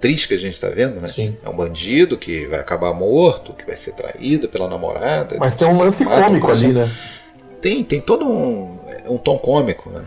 triste 0.00 0.28
que 0.28 0.34
a 0.34 0.38
gente 0.38 0.54
está 0.54 0.68
vendo, 0.68 1.00
né? 1.00 1.08
Sim. 1.08 1.36
É 1.44 1.48
um 1.48 1.54
bandido 1.56 2.16
que 2.16 2.46
vai 2.46 2.60
acabar 2.60 2.92
morto, 2.94 3.52
que 3.52 3.64
vai 3.66 3.76
ser 3.76 3.92
traído 3.92 4.48
pela 4.48 4.68
namorada. 4.68 5.36
Mas 5.38 5.56
tem 5.56 5.66
um 5.68 5.78
lance 5.78 6.04
cômico 6.04 6.50
ali, 6.50 6.68
né? 6.72 6.90
Tem, 7.60 7.82
tem 7.82 8.00
todo 8.00 8.26
um, 8.26 8.78
um 9.08 9.18
tom 9.18 9.36
cômico, 9.38 9.90
né? 9.90 10.02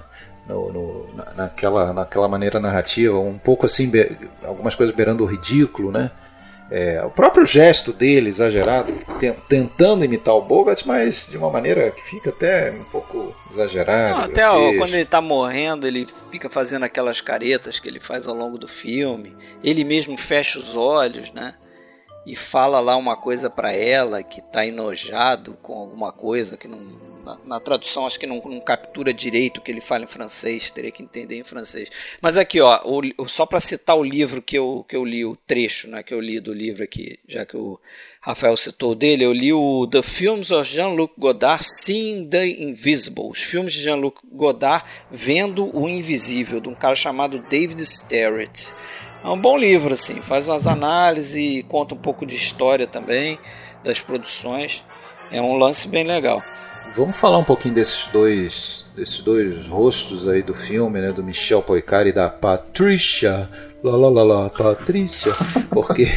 No, 0.48 0.72
no- 0.72 1.06
na- 1.16 1.34
naquela, 1.36 1.94
naquela 1.94 2.28
maneira 2.28 2.60
narrativa, 2.60 3.18
um 3.20 3.38
pouco 3.38 3.66
assim, 3.66 3.90
be- 3.90 4.18
algumas 4.44 4.76
coisas 4.76 4.96
beirando 4.96 5.24
o 5.24 5.28
ridículo, 5.28 5.92
né? 5.92 6.12
É, 6.74 7.04
o 7.04 7.10
próprio 7.10 7.46
gesto 7.46 7.92
dele, 7.92 8.30
exagerado, 8.30 8.94
ten- 9.20 9.36
tentando 9.50 10.06
imitar 10.06 10.34
o 10.34 10.42
Bogart, 10.42 10.84
mas 10.86 11.28
de 11.30 11.38
uma 11.38 11.50
maneira 11.50 11.92
que 11.92 12.02
fica 12.02 12.30
até 12.30 12.72
um 12.72 12.86
pouco 12.86 13.36
exagerado. 13.52 14.16
Não, 14.18 14.24
até 14.24 14.50
ó, 14.50 14.74
quando 14.78 14.94
ele 14.94 15.04
tá 15.04 15.20
morrendo, 15.20 15.86
ele 15.86 16.08
fica 16.32 16.50
fazendo 16.50 16.84
aquelas 16.84 17.20
caretas 17.20 17.78
que 17.78 17.90
ele 17.90 18.00
faz 18.00 18.26
ao 18.26 18.34
longo 18.34 18.58
do 18.58 18.70
filme. 18.70 19.36
Ele 19.62 19.84
mesmo 19.84 20.16
fecha 20.18 20.58
os 20.60 20.74
olhos, 20.74 21.30
né? 21.34 21.56
E 22.26 22.36
fala 22.36 22.80
lá 22.80 22.96
uma 22.96 23.16
coisa 23.16 23.50
para 23.50 23.72
ela 23.72 24.22
que 24.22 24.42
tá 24.42 24.66
enojado 24.66 25.58
com 25.62 25.74
alguma 25.74 26.12
coisa 26.12 26.58
que 26.58 26.68
não 26.68 27.12
na, 27.24 27.38
na, 27.46 27.60
tradução 27.60 28.06
acho 28.06 28.20
que 28.20 28.28
não, 28.28 28.42
não, 28.44 28.60
captura 28.60 29.14
direito 29.14 29.58
o 29.58 29.62
que 29.62 29.72
ele 29.72 29.82
fala 29.82 30.04
em 30.04 30.08
francês, 30.08 30.72
teria 30.72 30.92
que 30.92 31.04
entender 31.04 31.38
em 31.38 31.44
francês. 31.44 31.90
Mas 32.20 32.38
aqui, 32.38 32.60
ó, 32.60 32.82
o, 32.84 33.28
só 33.28 33.46
para 33.46 33.60
citar 33.60 33.96
o 33.96 34.04
livro 34.04 34.42
que 34.42 34.58
eu, 34.58 34.86
que 34.88 34.96
eu 34.96 35.06
li, 35.06 35.24
o 35.24 35.36
trecho 35.36 35.88
né, 35.88 36.04
que 36.04 36.14
eu 36.14 36.20
li 36.20 36.40
do 36.40 36.54
livro 36.54 36.84
aqui, 36.84 37.20
já 37.28 37.46
que 37.46 37.56
o 37.56 37.80
Rafael 38.20 38.58
citou 38.58 38.96
dele, 38.96 39.24
eu 39.24 39.34
li 39.34 39.54
o 39.54 39.88
The 39.88 40.02
Films 40.02 40.52
of 40.52 40.70
Jean-Luc 40.70 41.14
Godard 41.18 41.64
Seeing 41.64 42.28
the 42.28 42.48
Invisible, 42.48 43.30
os 43.30 43.40
filmes 43.40 43.74
de 43.74 43.82
Jean-Luc 43.82 44.20
Godard 44.32 44.86
vendo 45.10 45.76
o 45.76 45.88
invisível, 45.88 46.60
de 46.60 46.70
um 46.70 46.76
cara 46.76 46.96
chamado 46.96 47.40
David 47.40 47.82
Sterrett. 47.82 48.74
É 49.24 49.28
um 49.30 49.40
bom 49.40 49.56
livro, 49.58 49.94
assim, 49.94 50.16
faz 50.22 50.48
umas 50.48 50.66
análises 50.66 51.64
conta 51.70 51.94
um 51.94 51.98
pouco 51.98 52.26
de 52.26 52.36
história 52.36 52.88
também 52.88 53.38
das 53.84 54.00
produções. 54.00 54.84
É 55.32 55.42
um 55.42 55.58
lance 55.58 55.88
bem 55.88 56.04
legal. 56.04 56.42
Vamos 56.96 57.16
falar 57.16 57.38
um 57.38 57.44
pouquinho 57.44 57.74
desses 57.74 58.08
dois, 58.08 58.86
desses 58.96 59.20
dois 59.20 59.68
rostos 59.68 60.28
aí 60.28 60.42
do 60.42 60.54
filme, 60.54 61.00
né, 61.00 61.12
do 61.14 61.24
Michel 61.24 61.62
Poicari 61.62 62.10
e 62.10 62.14
da 62.14 62.30
Patricia, 62.30 63.48
lá 63.84 63.96
lá 63.96 64.10
lá 64.10 64.24
lá, 64.24 64.50
Patricia, 64.50 65.34
porque 65.70 66.08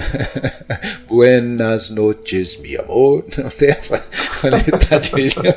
Buenas 1.06 1.90
noches, 1.90 2.56
mi 2.56 2.76
amor, 2.76 3.24
não 3.38 3.50
tem 3.50 3.70
essa 3.70 4.04
quando 4.40 4.54
ele 4.54 4.72
tá 4.72 4.98
dirigindo. 4.98 5.54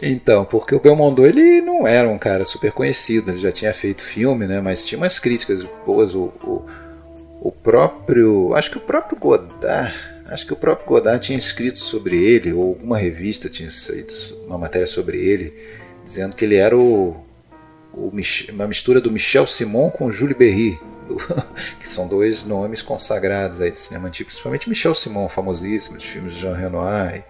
Então, 0.00 0.44
porque 0.44 0.74
o 0.74 0.80
Belmondo 0.80 1.26
ele 1.26 1.60
não 1.60 1.86
era 1.86 2.08
um 2.08 2.18
cara 2.18 2.44
super 2.44 2.72
conhecido, 2.72 3.30
ele 3.30 3.38
já 3.38 3.52
tinha 3.52 3.72
feito 3.74 4.02
filme, 4.02 4.46
né, 4.46 4.60
mas 4.60 4.86
tinha 4.86 4.98
umas 4.98 5.18
críticas 5.18 5.64
boas 5.84 6.14
o, 6.14 6.32
o, 6.42 6.66
o 7.40 7.52
próprio, 7.52 8.54
acho 8.54 8.70
que 8.70 8.78
o 8.78 8.80
próprio 8.80 9.18
Godard 9.18 9.94
Acho 10.30 10.46
que 10.46 10.52
o 10.52 10.56
próprio 10.56 10.86
Godard 10.86 11.26
tinha 11.26 11.36
escrito 11.36 11.78
sobre 11.78 12.16
ele, 12.16 12.52
ou 12.52 12.68
alguma 12.68 12.96
revista 12.96 13.48
tinha 13.48 13.68
saído 13.68 14.12
uma 14.46 14.56
matéria 14.56 14.86
sobre 14.86 15.18
ele, 15.18 15.52
dizendo 16.04 16.36
que 16.36 16.44
ele 16.44 16.54
era 16.54 16.76
o 16.78 17.16
uma 17.92 18.66
mistura 18.66 19.00
do 19.00 19.10
Michel 19.10 19.46
Simon 19.46 19.90
com 19.90 20.10
Jules 20.10 20.36
Berry, 20.36 20.80
que 21.78 21.88
são 21.88 22.06
dois 22.06 22.44
nomes 22.44 22.82
consagrados 22.82 23.60
aí 23.60 23.70
de 23.70 23.78
cinema 23.78 24.08
antigo, 24.08 24.28
principalmente 24.28 24.68
Michel 24.68 24.94
Simon, 24.94 25.28
famosíssimo, 25.28 25.98
de 25.98 26.06
filmes 26.06 26.34
de 26.34 26.40
Jean 26.40 26.54
Renoir 26.54 27.24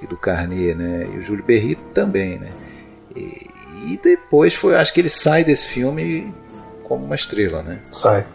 e, 0.00 0.04
e 0.04 0.06
do 0.06 0.16
Carnet, 0.16 0.74
né? 0.74 1.08
E 1.12 1.18
o 1.18 1.22
Jules 1.22 1.44
Berry 1.44 1.76
também, 1.94 2.38
né? 2.38 2.50
E, 3.14 3.46
e 3.92 4.00
depois 4.02 4.54
foi, 4.54 4.76
acho 4.76 4.92
que 4.92 5.00
ele 5.00 5.08
sai 5.08 5.44
desse 5.44 5.66
filme 5.66 6.32
como 6.84 7.04
uma 7.04 7.14
estrela, 7.14 7.62
né? 7.62 7.80
Sai. 7.92 8.26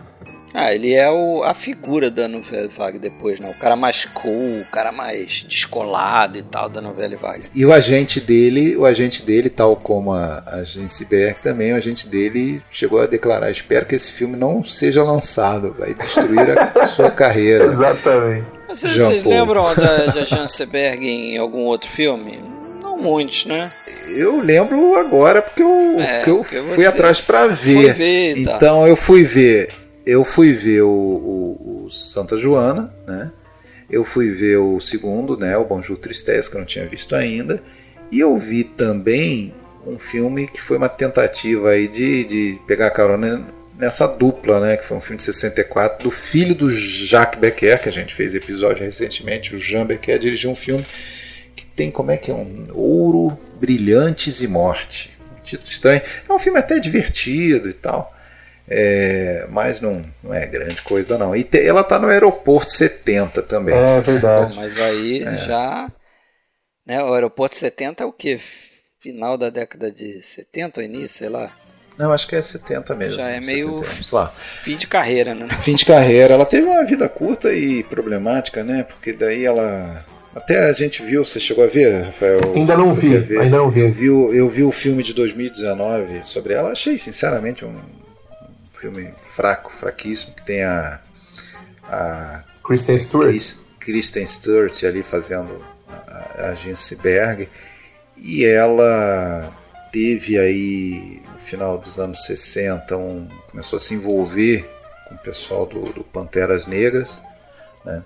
Ah, 0.57 0.73
ele 0.73 0.93
é 0.93 1.11
o, 1.11 1.43
a 1.43 1.53
figura 1.53 2.09
da 2.09 2.29
novela 2.29 2.69
Vague 2.69 2.97
depois, 2.97 3.41
né? 3.41 3.49
O 3.49 3.59
cara 3.59 3.75
mais 3.75 4.05
cool, 4.05 4.61
o 4.61 4.65
cara 4.71 4.89
mais 4.89 5.45
descolado 5.45 6.37
e 6.37 6.43
tal 6.43 6.69
da 6.69 6.81
novela 6.81 7.13
Vague. 7.17 7.49
E 7.53 7.65
o 7.65 7.73
agente 7.73 8.21
dele, 8.21 8.77
o 8.77 8.85
agente 8.85 9.21
dele, 9.21 9.49
tal 9.49 9.75
como 9.75 10.13
a 10.13 10.41
agência 10.47 11.05
Berg 11.09 11.37
também, 11.43 11.73
o 11.73 11.75
agente 11.75 12.07
dele 12.07 12.61
chegou 12.71 13.01
a 13.01 13.05
declarar: 13.05 13.51
espero 13.51 13.85
que 13.85 13.95
esse 13.95 14.13
filme 14.13 14.37
não 14.37 14.63
seja 14.63 15.03
lançado, 15.03 15.75
vai 15.77 15.93
destruir 15.93 16.57
a 16.57 16.85
sua 16.87 17.11
carreira. 17.11 17.65
Exatamente. 17.65 18.47
Vocês, 18.69 18.95
vocês 18.95 19.23
lembram 19.25 19.63
da, 19.75 20.05
da 20.05 20.21
Agência 20.21 20.65
Berg 20.65 21.05
em 21.05 21.37
algum 21.37 21.65
outro 21.65 21.89
filme? 21.89 22.41
Não 22.81 22.97
muitos, 22.97 23.45
né? 23.45 23.71
Eu 24.07 24.39
lembro 24.39 24.95
agora 24.95 25.41
porque 25.41 25.61
eu, 25.61 25.99
é, 25.99 26.19
porque 26.19 26.29
eu 26.29 26.63
porque 26.63 26.75
fui 26.75 26.85
atrás 26.85 27.19
para 27.19 27.47
ver. 27.47 27.93
ver 27.93 28.43
tá. 28.43 28.55
Então 28.55 28.87
eu 28.87 28.95
fui 28.95 29.23
ver 29.23 29.84
eu 30.05 30.23
fui 30.23 30.53
ver 30.53 30.83
o, 30.83 30.89
o, 30.89 31.85
o, 31.85 31.89
Santa 31.89 32.37
Joana, 32.37 32.93
né? 33.07 33.31
Eu 33.89 34.03
fui 34.03 34.31
ver 34.31 34.57
o 34.57 34.79
segundo, 34.79 35.37
né? 35.37 35.57
O 35.57 35.65
Bonjour 35.65 35.97
Tristesse, 35.97 36.49
que 36.49 36.55
eu 36.55 36.59
não 36.59 36.65
tinha 36.65 36.85
visto 36.87 37.15
ainda. 37.15 37.61
E 38.11 38.19
eu 38.19 38.37
vi 38.37 38.63
também 38.63 39.53
um 39.85 39.97
filme 39.99 40.47
que 40.47 40.61
foi 40.61 40.77
uma 40.77 40.89
tentativa 40.89 41.69
aí 41.69 41.87
de, 41.87 42.23
de 42.25 42.59
pegar 42.67 42.89
carona 42.91 43.45
nessa 43.77 44.07
dupla, 44.07 44.59
né? 44.59 44.77
Que 44.77 44.85
foi 44.85 44.97
um 44.97 45.01
filme 45.01 45.17
de 45.17 45.23
64 45.23 46.03
do 46.03 46.11
filho 46.11 46.55
do 46.55 46.71
Jacques 46.71 47.39
Becker, 47.39 47.81
que 47.81 47.89
a 47.89 47.91
gente 47.91 48.13
fez 48.13 48.33
episódio 48.33 48.83
recentemente. 48.83 49.55
O 49.55 49.59
Jean 49.59 49.85
Becker 49.85 50.19
dirigiu 50.19 50.51
um 50.51 50.55
filme 50.55 50.85
que 51.55 51.65
tem 51.65 51.91
como 51.91 52.11
é 52.11 52.17
que 52.17 52.31
é 52.31 52.33
um 52.33 52.65
Ouro, 52.73 53.37
Brilhantes 53.59 54.41
e 54.41 54.47
Morte. 54.47 55.15
Um 55.37 55.43
título 55.43 55.69
estranho. 55.69 56.01
É 56.27 56.33
um 56.33 56.39
filme 56.39 56.59
até 56.59 56.79
divertido 56.79 57.69
e 57.69 57.73
tal. 57.73 58.14
É, 58.68 59.45
mas 59.49 59.80
não, 59.80 60.03
não 60.24 60.34
é 60.34 60.45
grande 60.47 60.82
coisa 60.82 61.18
não. 61.18 61.36
E 61.36 61.43
te, 61.43 61.66
ela 61.66 61.82
está 61.82 61.99
no 61.99 62.07
aeroporto 62.07 62.72
70 62.72 63.43
também. 63.43 63.76
É 63.76 64.01
verdade. 64.01 64.57
Mas 64.57 64.80
aí 64.80 65.24
é. 65.24 65.38
já. 65.38 65.91
Né, 66.86 67.03
o 67.03 67.13
aeroporto 67.13 67.57
70 67.57 68.03
é 68.03 68.05
o 68.05 68.11
que? 68.11 68.39
Final 68.99 69.38
da 69.38 69.49
década 69.49 69.91
de 69.91 70.22
70 70.22 70.80
ou 70.80 70.86
início, 70.86 71.20
sei 71.20 71.30
lá. 71.30 71.51
Não, 71.97 72.11
acho 72.11 72.28
que 72.28 72.36
é 72.36 72.41
70 72.41 72.95
mesmo. 72.95 73.16
Já 73.16 73.30
é 73.30 73.39
meio 73.39 73.84
fim 74.63 74.76
de 74.76 74.88
carreira, 74.88 75.34
né? 75.34 75.47
Fim 75.61 75.76
de 75.76 75.86
carreira. 75.86 76.34
Ela 76.34 76.45
teve 76.45 76.68
uma 76.68 76.84
vida 76.84 77.07
curta 77.07 77.53
e 77.53 77.84
problemática, 77.84 78.63
né? 78.63 78.84
Porque 78.84 79.13
daí 79.13 79.45
ela. 79.45 80.03
Até 80.36 80.70
a 80.70 80.74
gente 80.74 81.01
viu, 81.01 81.24
você 81.24 81.39
chegou 81.39 81.63
a 81.63 81.68
ver, 81.68 82.07
Rafael? 82.07 82.41
Ainda 82.53 82.76
não 82.76 82.93
vi, 82.93 83.16
ainda 83.39 83.57
não 83.57 83.70
vi. 83.70 83.80
Eu 83.80 83.91
vi, 83.91 84.07
eu 84.07 84.49
vi 84.49 84.63
o 84.63 84.72
filme 84.72 85.01
de 85.01 85.13
2019 85.13 86.26
sobre 86.26 86.53
ela, 86.53 86.72
achei 86.72 86.97
sinceramente 86.97 87.63
um 87.63 87.74
filme 88.76 89.11
fraco, 89.28 89.71
fraquíssimo, 89.71 90.36
que 90.36 90.45
tem 90.45 90.63
a. 90.63 90.99
a 91.84 92.43
Kristen 92.63 92.97
Stewart. 92.97 93.28
Chris, 93.28 93.65
Kristen 93.80 94.26
Stewart 94.26 94.84
ali 94.84 95.03
fazendo 95.03 95.63
a, 95.88 96.49
a 96.49 96.55
Jense 96.55 96.95
Berg. 96.95 97.49
E 98.17 98.45
ela 98.45 99.53
teve 99.91 100.39
aí, 100.39 101.21
no 101.34 101.39
final 101.39 101.78
dos 101.78 101.99
anos 101.99 102.26
60, 102.26 102.97
um, 102.97 103.28
começou 103.49 103.78
a 103.78 103.80
se 103.80 103.93
envolver 103.93 104.69
com 105.07 105.15
o 105.15 105.17
pessoal 105.17 105.65
do, 105.65 105.82
do 105.93 106.03
Panteras 106.03 106.65
Negras. 106.65 107.21
Né? 107.84 108.03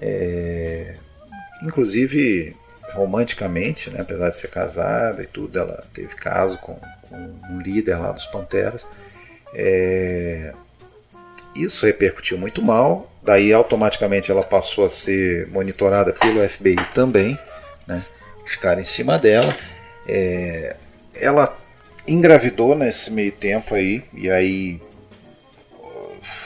É, 0.00 0.96
inclusive 1.62 2.56
romanticamente, 2.92 3.90
né? 3.90 4.00
apesar 4.00 4.30
de 4.30 4.38
ser 4.38 4.48
casada 4.48 5.22
e 5.22 5.26
tudo, 5.26 5.58
ela 5.58 5.84
teve 5.92 6.14
caso 6.14 6.58
com, 6.58 6.78
com 7.02 7.16
um 7.50 7.60
líder 7.60 7.96
lá 7.96 8.12
dos 8.12 8.26
Panteras. 8.26 8.86
É... 9.54 10.52
Isso 11.54 11.86
repercutiu 11.86 12.36
muito 12.36 12.60
mal, 12.60 13.12
daí 13.22 13.52
automaticamente 13.52 14.30
ela 14.30 14.42
passou 14.42 14.84
a 14.84 14.88
ser 14.88 15.46
monitorada 15.48 16.12
pelo 16.12 16.46
FBI 16.48 16.76
também, 16.92 17.38
né? 17.86 18.04
ficaram 18.44 18.80
em 18.80 18.84
cima 18.84 19.18
dela. 19.18 19.56
É... 20.08 20.76
Ela 21.14 21.56
engravidou 22.06 22.74
nesse 22.74 23.10
meio 23.10 23.32
tempo 23.32 23.74
aí, 23.74 24.02
e 24.12 24.30
aí 24.30 24.80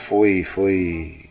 foi, 0.09 0.43
foi 0.43 1.29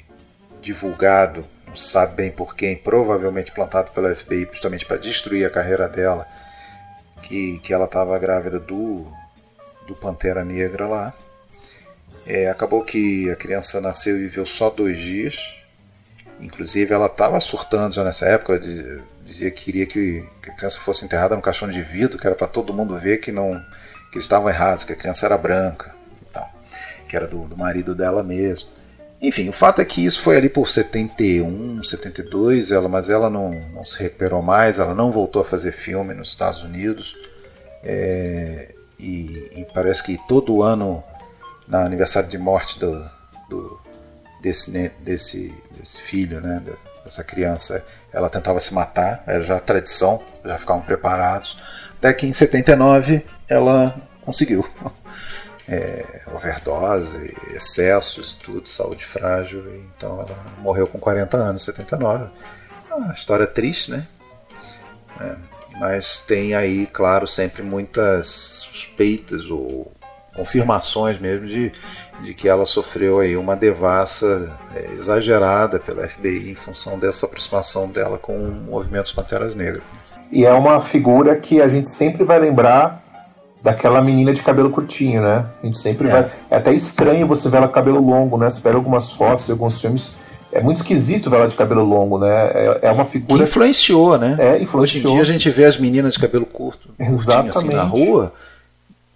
divulgado, 0.61 1.45
não 1.67 1.77
sabe 1.77 2.17
bem 2.17 2.31
por 2.31 2.55
quem, 2.55 2.77
provavelmente 2.77 3.53
plantado 3.53 3.91
pelo 3.93 4.15
FBI 4.15 4.49
justamente 4.53 4.85
para 4.85 4.97
destruir 4.97 5.47
a 5.47 5.51
carreira 5.51 5.89
dela, 5.89 6.27
que, 7.23 7.59
que 7.61 7.73
ela 7.73 7.87
estava 7.87 8.19
grávida 8.19 8.59
do, 8.59 9.07
do 9.87 9.95
Pantera 9.95 10.45
Negra 10.45 10.87
lá. 10.87 11.15
É, 12.29 12.51
acabou 12.51 12.85
que 12.85 13.31
a 13.31 13.37
criança 13.37 13.81
nasceu 13.81 14.15
e 14.19 14.21
viveu 14.21 14.45
só 14.45 14.69
dois 14.69 14.99
dias. 14.99 15.55
Inclusive, 16.39 16.93
ela 16.93 17.07
estava 17.07 17.41
surtando 17.41 17.95
já 17.95 18.05
nessa 18.05 18.27
época. 18.27 18.53
Ela 18.53 18.61
dizia, 18.61 19.01
dizia 19.25 19.51
que 19.51 19.65
queria 19.65 19.87
que, 19.87 20.23
a 20.47 20.53
criança 20.53 20.79
fosse 20.79 21.07
enterrada 21.07 21.35
no 21.35 21.41
caixão 21.41 21.67
de 21.71 21.83
vidro, 21.83 22.19
que 22.19 22.27
era 22.27 22.37
para 22.37 22.47
todo 22.47 22.75
mundo 22.75 22.99
ver 22.99 23.17
que 23.17 23.33
não 23.33 23.59
que 24.11 24.17
eles 24.17 24.25
estavam 24.25 24.49
errados, 24.49 24.85
que 24.85 24.93
a 24.93 24.97
criança 24.97 25.27
era 25.27 25.37
branca 25.37 25.95
e 26.23 26.33
tal, 26.33 26.51
que 27.09 27.17
era 27.17 27.27
do, 27.27 27.47
do 27.47 27.57
marido 27.57 27.95
dela 27.95 28.23
mesmo. 28.23 28.69
Enfim, 29.21 29.49
o 29.49 29.53
fato 29.53 29.81
é 29.81 29.85
que 29.85 30.05
isso 30.05 30.23
foi 30.23 30.37
ali 30.37 30.49
por 30.49 30.69
71, 30.69 31.83
72, 31.83 32.71
ela, 32.71 32.89
mas 32.89 33.11
ela 33.11 33.29
não, 33.29 33.51
não 33.75 33.85
se 33.85 34.03
recuperou 34.03 34.41
mais, 34.41 34.79
ela 34.79 34.95
não 34.95 35.11
voltou 35.11 35.43
a 35.43 35.45
fazer 35.45 35.73
filme 35.73 36.15
nos 36.15 36.29
Estados 36.29 36.63
Unidos. 36.63 37.17
É, 37.83 38.75
e, 38.99 39.51
e, 39.57 39.67
parece 39.73 40.03
que 40.03 40.19
todo 40.27 40.63
ano 40.63 41.03
no 41.69 41.79
aniversário 41.79 42.29
de 42.29 42.39
morte 42.39 42.79
do, 42.79 43.09
do 43.49 43.81
desse, 44.41 44.71
desse, 45.01 45.55
desse 45.71 46.03
filho, 46.03 46.41
né, 46.41 46.63
dessa 47.05 47.23
criança, 47.23 47.85
ela 48.13 48.29
tentava 48.31 48.59
se 48.61 48.73
matar, 48.73 49.23
era 49.27 49.43
já 49.43 49.61
tradição, 49.61 50.23
já 50.45 50.57
ficavam 50.57 50.83
preparados. 50.83 51.59
Até 51.99 52.13
que 52.13 52.27
em 52.27 52.33
79 52.33 53.25
ela 53.49 53.95
conseguiu. 54.23 54.67
É, 55.71 56.23
overdose, 56.35 57.37
excessos, 57.55 58.35
tudo, 58.35 58.67
saúde 58.67 59.05
frágil, 59.05 59.85
então 59.95 60.19
ela 60.19 60.45
morreu 60.61 60.87
com 60.87 60.99
40 60.99 61.37
anos, 61.37 61.63
79. 61.65 62.31
Uma 62.91 63.13
história 63.13 63.47
triste, 63.47 63.91
né? 63.91 64.07
É, 65.21 65.37
mas 65.79 66.21
tem 66.21 66.55
aí, 66.55 66.87
claro, 66.87 67.27
sempre 67.27 67.63
muitas 67.63 68.29
suspeitas 68.29 69.51
ou 69.51 69.93
confirmações 70.39 71.19
mesmo 71.19 71.47
de, 71.47 71.73
de 72.23 72.33
que 72.33 72.49
ela 72.49 72.65
sofreu 72.65 73.19
aí 73.19 73.37
uma 73.37 73.57
devassa 73.57 74.53
é, 74.73 74.93
exagerada 74.93 75.81
pela 75.81 76.07
FBI 76.09 76.53
em 76.53 76.55
função 76.55 76.97
dessa 76.97 77.27
aproximação 77.27 77.89
dela 77.89 78.17
com 78.19 78.37
o 78.37 78.51
movimento 78.53 79.05
dos 79.05 79.13
Panteras 79.13 79.57
Negras. 79.57 79.83
E 80.31 80.45
é 80.47 80.53
uma 80.53 80.81
figura 80.81 81.35
que 81.35 81.61
a 81.61 81.67
gente 81.67 81.89
sempre 81.89 82.23
vai 82.23 82.39
lembrar 82.39 83.03
daquela 83.61 84.01
menina 84.01 84.33
de 84.33 84.43
cabelo 84.43 84.71
curtinho, 84.71 85.23
né? 85.23 85.47
A 85.61 85.67
gente 85.67 85.79
sempre 85.79 86.07
é. 86.07 86.11
vai. 86.11 86.31
É 86.51 86.57
até 86.57 86.73
estranho 86.73 87.27
você 87.27 87.49
ver 87.49 87.57
ela 87.57 87.67
com 87.67 87.75
cabelo 87.75 88.01
longo, 88.01 88.39
né? 88.39 88.49
Você 88.49 88.61
pega 88.61 88.77
algumas 88.77 89.11
fotos, 89.11 89.51
alguns 89.51 89.81
filmes. 89.81 90.13
É 90.53 90.63
muito 90.63 90.79
esquisito 90.79 91.29
ver 91.29 91.37
ela 91.37 91.49
de 91.49 91.57
cabelo 91.57 91.85
longo, 91.85 92.19
né? 92.19 92.29
É, 92.29 92.79
é 92.83 92.91
uma 92.93 93.05
figura. 93.05 93.43
Que 93.43 93.43
influenciou, 93.43 94.17
né? 94.17 94.37
É, 94.39 94.63
influenciou. 94.63 94.83
Hoje 94.83 94.99
em 94.99 95.13
dia 95.15 95.23
a 95.23 95.25
gente 95.25 95.51
vê 95.51 95.65
as 95.65 95.77
meninas 95.77 96.15
de 96.15 96.21
cabelo 96.21 96.47
curto, 96.47 96.89
Exatamente. 96.99 97.59
assim, 97.59 97.69
na 97.69 97.83
rua, 97.83 98.33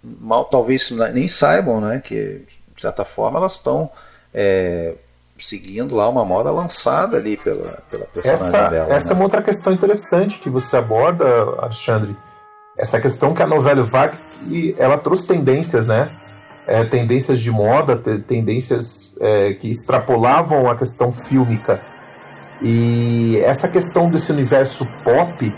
mal 0.03 0.45
talvez 0.45 0.91
nem 1.13 1.27
saibam, 1.27 1.79
né? 1.79 2.01
Que 2.03 2.45
de 2.75 2.81
certa 2.81 3.05
forma 3.05 3.39
elas 3.39 3.53
estão 3.53 3.89
é, 4.33 4.95
seguindo 5.37 5.95
lá 5.95 6.09
uma 6.09 6.25
moda 6.25 6.51
lançada 6.51 7.17
ali 7.17 7.37
pela, 7.37 7.83
pela 7.89 8.05
personagem 8.05 8.47
essa, 8.47 8.69
dela. 8.69 8.93
Essa 8.93 9.07
né? 9.07 9.11
é 9.11 9.15
uma 9.15 9.23
outra 9.23 9.41
questão 9.41 9.73
interessante 9.73 10.37
que 10.37 10.49
você 10.49 10.77
aborda, 10.77 11.25
Alexandre. 11.59 12.15
Essa 12.77 12.99
questão 12.99 13.33
que 13.33 13.43
a 13.43 13.47
novela 13.47 13.83
Vague, 13.83 14.75
ela 14.77 14.97
trouxe 14.97 15.27
tendências, 15.27 15.85
né? 15.85 16.09
É, 16.65 16.83
tendências 16.85 17.39
de 17.39 17.51
moda, 17.51 17.97
tendências 18.25 19.11
é, 19.19 19.53
que 19.53 19.69
extrapolavam 19.69 20.69
a 20.69 20.77
questão 20.77 21.11
fílmica. 21.11 21.81
E 22.61 23.37
essa 23.43 23.67
questão 23.67 24.09
desse 24.09 24.31
universo 24.31 24.87
pop 25.03 25.53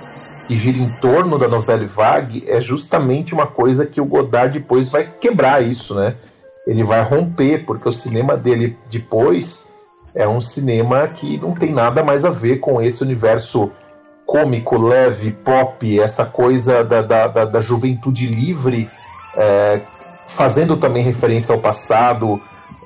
que 0.48 0.58
gira 0.58 0.78
em 0.78 0.90
torno 1.00 1.38
da 1.38 1.48
novela 1.48 1.86
Vague 1.86 2.44
é 2.48 2.62
justamente 2.62 3.34
uma 3.34 3.48
coisa 3.48 3.86
que 3.86 4.00
o 4.00 4.06
Godard 4.06 4.58
depois 4.60 4.90
vai 4.90 5.10
quebrar 5.20 5.64
isso, 5.64 5.96
né? 5.96 6.16
Ele 6.68 6.84
vai 6.84 7.04
romper, 7.04 7.66
porque 7.66 7.88
o 7.88 7.92
cinema 7.92 8.36
dele 8.36 8.78
depois 8.90 9.68
é 10.14 10.28
um 10.28 10.40
cinema 10.40 11.08
que 11.08 11.38
não 11.38 11.54
tem 11.54 11.72
nada 11.72 12.04
mais 12.04 12.26
a 12.26 12.30
ver 12.30 12.58
com 12.60 12.82
esse 12.82 13.04
universo 13.04 13.72
cômico, 14.26 14.78
leve, 14.78 15.32
pop, 15.32 16.00
essa 16.00 16.26
coisa 16.26 16.84
da, 16.84 17.02
da, 17.02 17.28
da, 17.28 17.46
da 17.46 17.60
juventude 17.60 18.26
livre, 18.26 18.90
é, 19.36 19.82
fazendo 20.26 20.78
também 20.78 21.04
referência 21.04 21.54
ao 21.54 21.62
passado, 21.62 22.42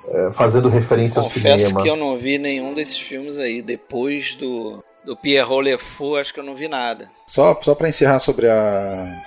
é, 0.09 0.31
fazendo 0.31 0.67
referência 0.67 1.21
Confesso 1.21 1.47
ao 1.47 1.59
cinema. 1.59 1.83
que 1.83 1.89
eu 1.89 1.95
não 1.95 2.17
vi 2.17 2.37
nenhum 2.37 2.73
desses 2.73 2.97
filmes 2.97 3.37
aí. 3.37 3.61
Depois 3.61 4.35
do, 4.35 4.83
do 5.09 5.15
Pierrot 5.15 5.63
Le 5.63 5.75
Fou, 5.79 6.17
acho 6.17 6.31
que 6.31 6.39
eu 6.39 6.43
não 6.43 6.55
vi 6.55 6.67
nada. 6.67 7.09
Só, 7.25 7.59
só 7.63 7.73
para 7.73 7.89
encerrar 7.89 8.19
sobre 8.19 8.47
a, 8.47 9.19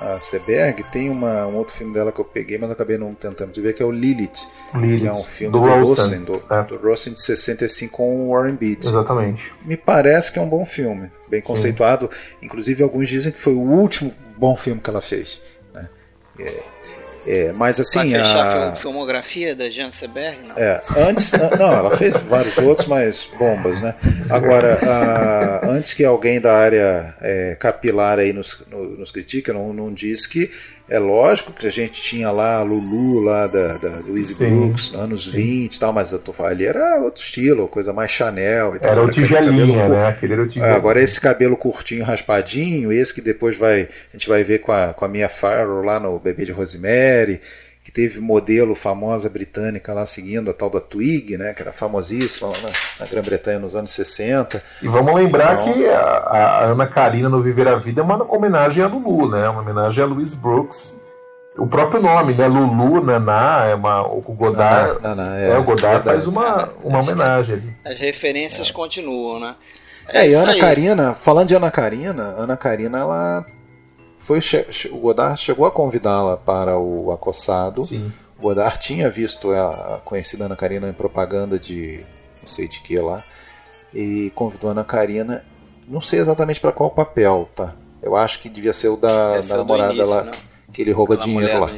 a 0.00 0.18
Seberg, 0.18 0.82
tem 0.90 1.08
uma, 1.08 1.46
um 1.46 1.56
outro 1.56 1.72
filme 1.72 1.94
dela 1.94 2.10
que 2.10 2.20
eu 2.20 2.24
peguei, 2.24 2.58
mas 2.58 2.68
acabei 2.72 2.98
não 2.98 3.14
tentando 3.14 3.52
de 3.52 3.60
ver, 3.60 3.72
que 3.72 3.80
é 3.80 3.86
o 3.86 3.92
Lilith. 3.92 4.48
Lilith, 4.74 5.00
que 5.02 5.06
é 5.06 5.12
um 5.12 5.22
filme 5.22 5.52
do 5.52 5.60
do, 5.60 5.68
Rosen, 5.68 6.24
do, 6.24 6.42
é. 6.50 6.62
do 6.64 6.76
Rosen 6.76 7.14
de 7.14 7.20
65 7.20 7.96
com 7.96 8.26
o 8.26 8.32
Warren 8.32 8.56
Beatty. 8.56 8.88
Exatamente. 8.88 9.54
Me 9.64 9.76
parece 9.76 10.32
que 10.32 10.40
é 10.40 10.42
um 10.42 10.48
bom 10.48 10.66
filme, 10.66 11.08
bem 11.28 11.40
conceituado. 11.40 12.10
Inclusive, 12.42 12.82
alguns 12.82 13.08
dizem 13.08 13.30
que 13.30 13.38
foi 13.38 13.54
o 13.54 13.60
último 13.60 14.12
bom 14.36 14.56
filme 14.56 14.80
que 14.80 14.90
ela 14.90 15.00
fez. 15.00 15.40
Né? 15.72 15.88
É, 16.40 16.62
é, 17.28 17.52
mas 17.52 17.78
assim. 17.78 18.10
Vai 18.10 18.22
fechar 18.22 18.68
a... 18.68 18.74
filmografia 18.74 19.54
da 19.54 19.68
Jean 19.68 19.90
Seberg? 19.90 20.38
Não. 20.46 20.56
É, 20.56 20.80
antes, 20.96 21.32
não, 21.58 21.72
ela 21.72 21.96
fez 21.96 22.16
vários 22.16 22.56
outros, 22.58 22.86
mas 22.86 23.28
bombas, 23.38 23.80
né? 23.80 23.94
Agora, 24.30 24.78
a, 24.82 25.68
antes 25.68 25.92
que 25.92 26.04
alguém 26.04 26.40
da 26.40 26.54
área 26.54 27.14
é, 27.20 27.56
capilar 27.60 28.18
aí 28.18 28.32
nos, 28.32 28.64
no, 28.70 28.96
nos 28.96 29.10
critique, 29.10 29.52
não, 29.52 29.72
não 29.72 29.92
diz 29.92 30.26
que 30.26 30.50
é 30.88 30.98
lógico 30.98 31.52
que 31.52 31.66
a 31.66 31.70
gente 31.70 32.00
tinha 32.00 32.30
lá 32.30 32.56
a 32.56 32.62
Lulu 32.62 33.20
lá 33.20 33.46
da, 33.46 33.76
da 33.76 33.98
Louise 33.98 34.34
Sim, 34.34 34.48
Brooks, 34.48 34.90
nos 34.90 35.00
anos 35.00 35.26
20 35.26 35.74
e 35.74 35.80
tal, 35.80 35.92
mas 35.92 36.12
eu 36.12 36.18
tô 36.18 36.32
falando, 36.32 36.52
ali 36.52 36.66
era 36.66 36.96
outro 37.00 37.22
estilo, 37.22 37.68
coisa 37.68 37.92
mais 37.92 38.10
Chanel 38.10 38.74
e 38.74 38.78
tal. 38.78 38.92
Era 38.92 39.02
o 39.02 39.10
tigelinha, 39.10 39.88
né? 39.88 40.06
Aquele 40.06 40.32
era 40.32 40.42
o 40.42 40.44
é, 40.46 40.48
tigelinha. 40.48 40.74
agora 40.74 41.00
esse 41.00 41.20
cabelo 41.20 41.56
curtinho, 41.56 42.04
raspadinho, 42.04 42.90
esse 42.90 43.14
que 43.14 43.20
depois 43.20 43.56
vai 43.56 43.82
a 43.82 44.16
gente 44.16 44.28
vai 44.28 44.42
ver 44.42 44.60
com 44.60 44.72
a, 44.72 44.94
com 44.94 45.04
a 45.04 45.08
Mia 45.08 45.28
Farrow 45.28 45.82
lá 45.82 46.00
no 46.00 46.18
Bebê 46.18 46.46
de 46.46 46.52
Rosemary, 46.52 47.40
que 47.88 47.92
teve 47.92 48.20
modelo 48.20 48.74
famosa 48.74 49.30
britânica 49.30 49.94
lá 49.94 50.04
seguindo 50.04 50.50
a 50.50 50.52
tal 50.52 50.68
da 50.68 50.78
Twig, 50.78 51.38
né, 51.38 51.54
que 51.54 51.62
era 51.62 51.72
famosíssima 51.72 52.48
lá 52.50 52.58
na, 52.60 52.68
na 53.00 53.06
Grã-Bretanha 53.06 53.58
nos 53.58 53.74
anos 53.74 53.92
60. 53.92 54.62
E 54.82 54.88
vamos 54.88 55.14
lembrar 55.14 55.54
Então- 55.62 55.72
que 55.72 55.86
a, 55.86 55.98
a 55.98 56.64
Ana 56.66 56.86
Karina 56.86 57.30
no 57.30 57.42
Viver 57.42 57.66
a 57.66 57.76
Vida 57.76 58.02
é 58.02 58.04
uma 58.04 58.22
homenagem 58.30 58.84
a 58.84 58.86
Lulu, 58.86 59.30
né? 59.30 59.48
Uma 59.48 59.62
homenagem 59.62 60.04
a 60.04 60.06
Louise 60.06 60.36
Brooks. 60.36 60.98
O 61.56 61.66
próprio 61.66 62.02
nome, 62.02 62.34
né? 62.34 62.46
Lulu, 62.46 63.02
Naná, 63.02 63.64
é 63.64 63.74
uma, 63.74 64.02
o 64.06 64.20
Godard. 64.20 65.00
Naná, 65.02 65.14
Naná, 65.24 65.38
é, 65.38 65.56
o 65.56 65.62
Godard 65.62 66.04
verdade. 66.04 66.04
faz 66.04 66.26
uma, 66.26 66.68
uma 66.84 67.00
homenagem 67.00 67.54
ali. 67.54 67.72
As 67.86 67.98
referências 67.98 68.70
continuam, 68.70 69.40
né? 69.40 69.54
É, 70.10 70.26
e 70.26 70.28
isso 70.28 70.42
Ana 70.42 70.52
aí. 70.52 70.60
Karina, 70.60 71.14
falando 71.14 71.48
de 71.48 71.54
Ana 71.54 71.70
Karina, 71.70 72.34
Ana 72.36 72.54
Karina, 72.54 72.98
ela 72.98 73.46
foi 74.18 74.40
o 74.90 74.98
Godard 74.98 75.40
chegou 75.40 75.66
a 75.66 75.70
convidá-la 75.70 76.36
para 76.36 76.78
o 76.78 77.10
Acossado. 77.12 77.82
Sim. 77.82 78.12
O 78.38 78.42
Godard 78.42 78.78
tinha 78.80 79.10
visto 79.10 79.50
a 79.50 79.96
a 79.96 79.98
conhecida 79.98 80.44
Ana 80.44 80.56
Karina 80.56 80.88
em 80.88 80.92
propaganda 80.92 81.58
de 81.58 82.04
não 82.40 82.48
sei 82.48 82.68
de 82.68 82.80
que 82.80 82.98
lá 82.98 83.22
e 83.94 84.30
convidou 84.34 84.68
a 84.68 84.72
Ana 84.72 84.84
Karina, 84.84 85.44
não 85.86 86.00
sei 86.00 86.18
exatamente 86.20 86.60
para 86.60 86.72
qual 86.72 86.90
papel, 86.90 87.48
tá? 87.54 87.74
Eu 88.02 88.16
acho 88.16 88.40
que 88.40 88.48
devia 88.48 88.72
ser 88.72 88.88
o 88.88 88.96
da, 88.96 89.30
Deve 89.30 89.36
da 89.36 89.42
ser 89.42 89.52
do 89.54 89.58
namorada 89.58 89.94
início, 89.94 90.14
lá, 90.14 90.22
né? 90.24 90.32
que 90.72 90.82
ele 90.82 90.92
rouba 90.92 91.14
Aquela 91.14 91.26
dinheiro 91.26 91.60
lá. 91.60 91.70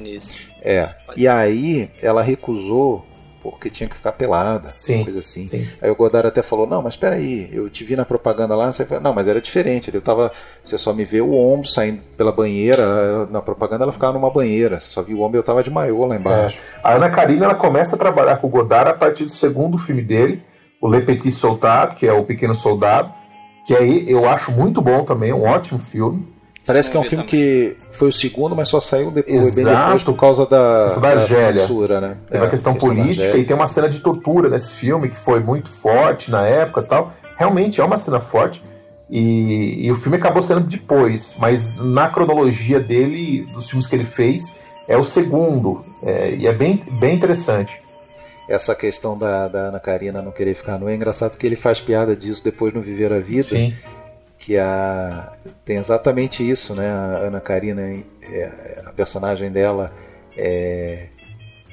É. 0.62 0.86
Pode 1.06 1.20
E 1.20 1.28
aí 1.28 1.90
ela 2.02 2.22
recusou 2.22 3.06
porque 3.42 3.70
tinha 3.70 3.88
que 3.88 3.96
ficar 3.96 4.12
pelada, 4.12 4.72
Sim, 4.76 5.04
coisa 5.04 5.20
assim. 5.20 5.46
sim. 5.46 5.66
Aí 5.80 5.90
o 5.90 5.94
Godard 5.96 6.28
até 6.28 6.42
falou: 6.42 6.66
Não, 6.66 6.82
mas 6.82 6.94
espera 6.94 7.16
aí, 7.16 7.48
eu 7.52 7.68
te 7.70 7.84
vi 7.84 7.96
na 7.96 8.04
propaganda 8.04 8.54
lá. 8.54 8.70
Você 8.70 8.84
falou, 8.84 9.02
não, 9.02 9.14
mas 9.14 9.26
era 9.26 9.40
diferente. 9.40 9.90
Eu 9.92 10.00
tava, 10.00 10.30
você 10.62 10.76
só 10.76 10.92
me 10.92 11.04
vê 11.04 11.20
o 11.20 11.34
ombro 11.34 11.66
saindo 11.66 12.02
pela 12.16 12.32
banheira. 12.32 13.26
Na 13.26 13.40
propaganda 13.40 13.84
ela 13.84 13.92
ficava 13.92 14.12
numa 14.12 14.30
banheira. 14.30 14.78
Você 14.78 14.88
só 14.88 15.02
viu 15.02 15.18
o 15.18 15.22
ombro 15.22 15.38
eu 15.38 15.42
tava 15.42 15.62
de 15.62 15.70
maiô 15.70 16.06
lá 16.06 16.16
embaixo. 16.16 16.58
A 16.82 16.94
Ana 16.94 17.10
Karina 17.10 17.46
ela 17.46 17.54
começa 17.54 17.96
a 17.96 17.98
trabalhar 17.98 18.36
com 18.36 18.46
o 18.46 18.50
Godard 18.50 18.90
a 18.90 18.94
partir 18.94 19.24
do 19.24 19.30
segundo 19.30 19.78
filme 19.78 20.02
dele, 20.02 20.42
o 20.80 20.88
Le 20.88 21.00
Petit 21.00 21.30
Soldat, 21.30 21.94
que 21.94 22.06
é 22.06 22.12
o 22.12 22.24
Pequeno 22.24 22.54
Soldado, 22.54 23.12
que 23.66 23.74
aí 23.74 24.04
eu 24.08 24.28
acho 24.28 24.50
muito 24.52 24.80
bom 24.80 25.04
também, 25.04 25.32
um 25.32 25.44
ótimo 25.44 25.78
filme. 25.78 26.26
Parece 26.66 26.90
que 26.90 26.96
é 26.96 27.00
um 27.00 27.04
filme 27.04 27.24
também. 27.24 27.40
que 27.40 27.76
foi 27.90 28.08
o 28.08 28.12
segundo, 28.12 28.54
mas 28.54 28.68
só 28.68 28.78
saiu 28.80 29.10
depois, 29.10 29.54
bem 29.54 29.64
Exato. 29.64 29.84
depois 29.84 30.02
por 30.02 30.16
causa 30.16 30.46
da, 30.46 30.86
da 30.86 30.94
da 30.98 31.08
Argélia. 31.22 31.56
censura, 31.62 32.00
né? 32.00 32.16
Tem 32.28 32.38
É, 32.38 32.42
uma 32.42 32.50
questão 32.50 32.74
política 32.74 33.36
e 33.36 33.44
tem 33.44 33.56
uma 33.56 33.66
cena 33.66 33.88
de 33.88 33.98
tortura 34.00 34.48
nesse 34.48 34.70
filme 34.72 35.08
que 35.08 35.16
foi 35.16 35.40
muito 35.40 35.68
forte 35.70 36.30
na 36.30 36.46
época 36.46 36.80
e 36.82 36.84
tal. 36.84 37.12
Realmente 37.36 37.80
é 37.80 37.84
uma 37.84 37.96
cena 37.96 38.20
forte. 38.20 38.62
E, 39.08 39.86
e 39.86 39.90
o 39.90 39.96
filme 39.96 40.16
acabou 40.18 40.40
sendo 40.42 40.60
depois, 40.60 41.34
mas 41.38 41.76
na 41.76 42.08
cronologia 42.08 42.78
dele, 42.78 43.44
dos 43.52 43.68
filmes 43.68 43.86
que 43.88 43.96
ele 43.96 44.04
fez, 44.04 44.54
é 44.86 44.96
o 44.96 45.02
segundo. 45.02 45.84
É, 46.02 46.34
e 46.38 46.46
é 46.46 46.52
bem, 46.52 46.84
bem 46.92 47.16
interessante. 47.16 47.80
Essa 48.48 48.74
questão 48.74 49.16
da, 49.18 49.48
da 49.48 49.58
Ana 49.68 49.80
Karina 49.80 50.20
não 50.22 50.30
querer 50.32 50.54
ficar 50.54 50.78
nu 50.78 50.88
é 50.88 50.94
engraçado 50.94 51.36
que 51.36 51.46
ele 51.46 51.56
faz 51.56 51.80
piada 51.80 52.14
disso 52.14 52.42
depois 52.44 52.72
no 52.72 52.80
Viver 52.80 53.12
a 53.12 53.18
Vida. 53.18 53.42
Sim. 53.44 53.74
Que 54.40 54.56
a 54.56 55.32
tem 55.64 55.76
exatamente 55.76 56.48
isso, 56.48 56.74
né? 56.74 56.90
A 56.90 57.26
Ana 57.26 57.40
Karina, 57.40 57.82
é, 57.82 58.82
a 58.86 58.90
personagem 58.90 59.52
dela 59.52 59.92
é, 60.36 61.06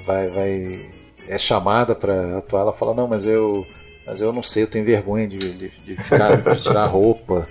vai, 0.06 0.28
vai 0.28 0.90
é 1.26 1.38
chamada 1.38 1.94
para 1.94 2.38
atuar. 2.38 2.60
Ela 2.60 2.72
fala 2.72 2.94
não, 2.94 3.08
mas 3.08 3.24
eu, 3.24 3.64
mas 4.06 4.20
eu 4.20 4.32
não 4.32 4.42
sei, 4.42 4.64
eu 4.64 4.66
tenho 4.68 4.84
vergonha 4.84 5.26
de, 5.26 5.38
de, 5.38 5.68
de 5.70 5.96
ficar, 5.96 6.36
de 6.36 6.62
tirar 6.62 6.84
a 6.84 6.86
roupa. 6.86 7.48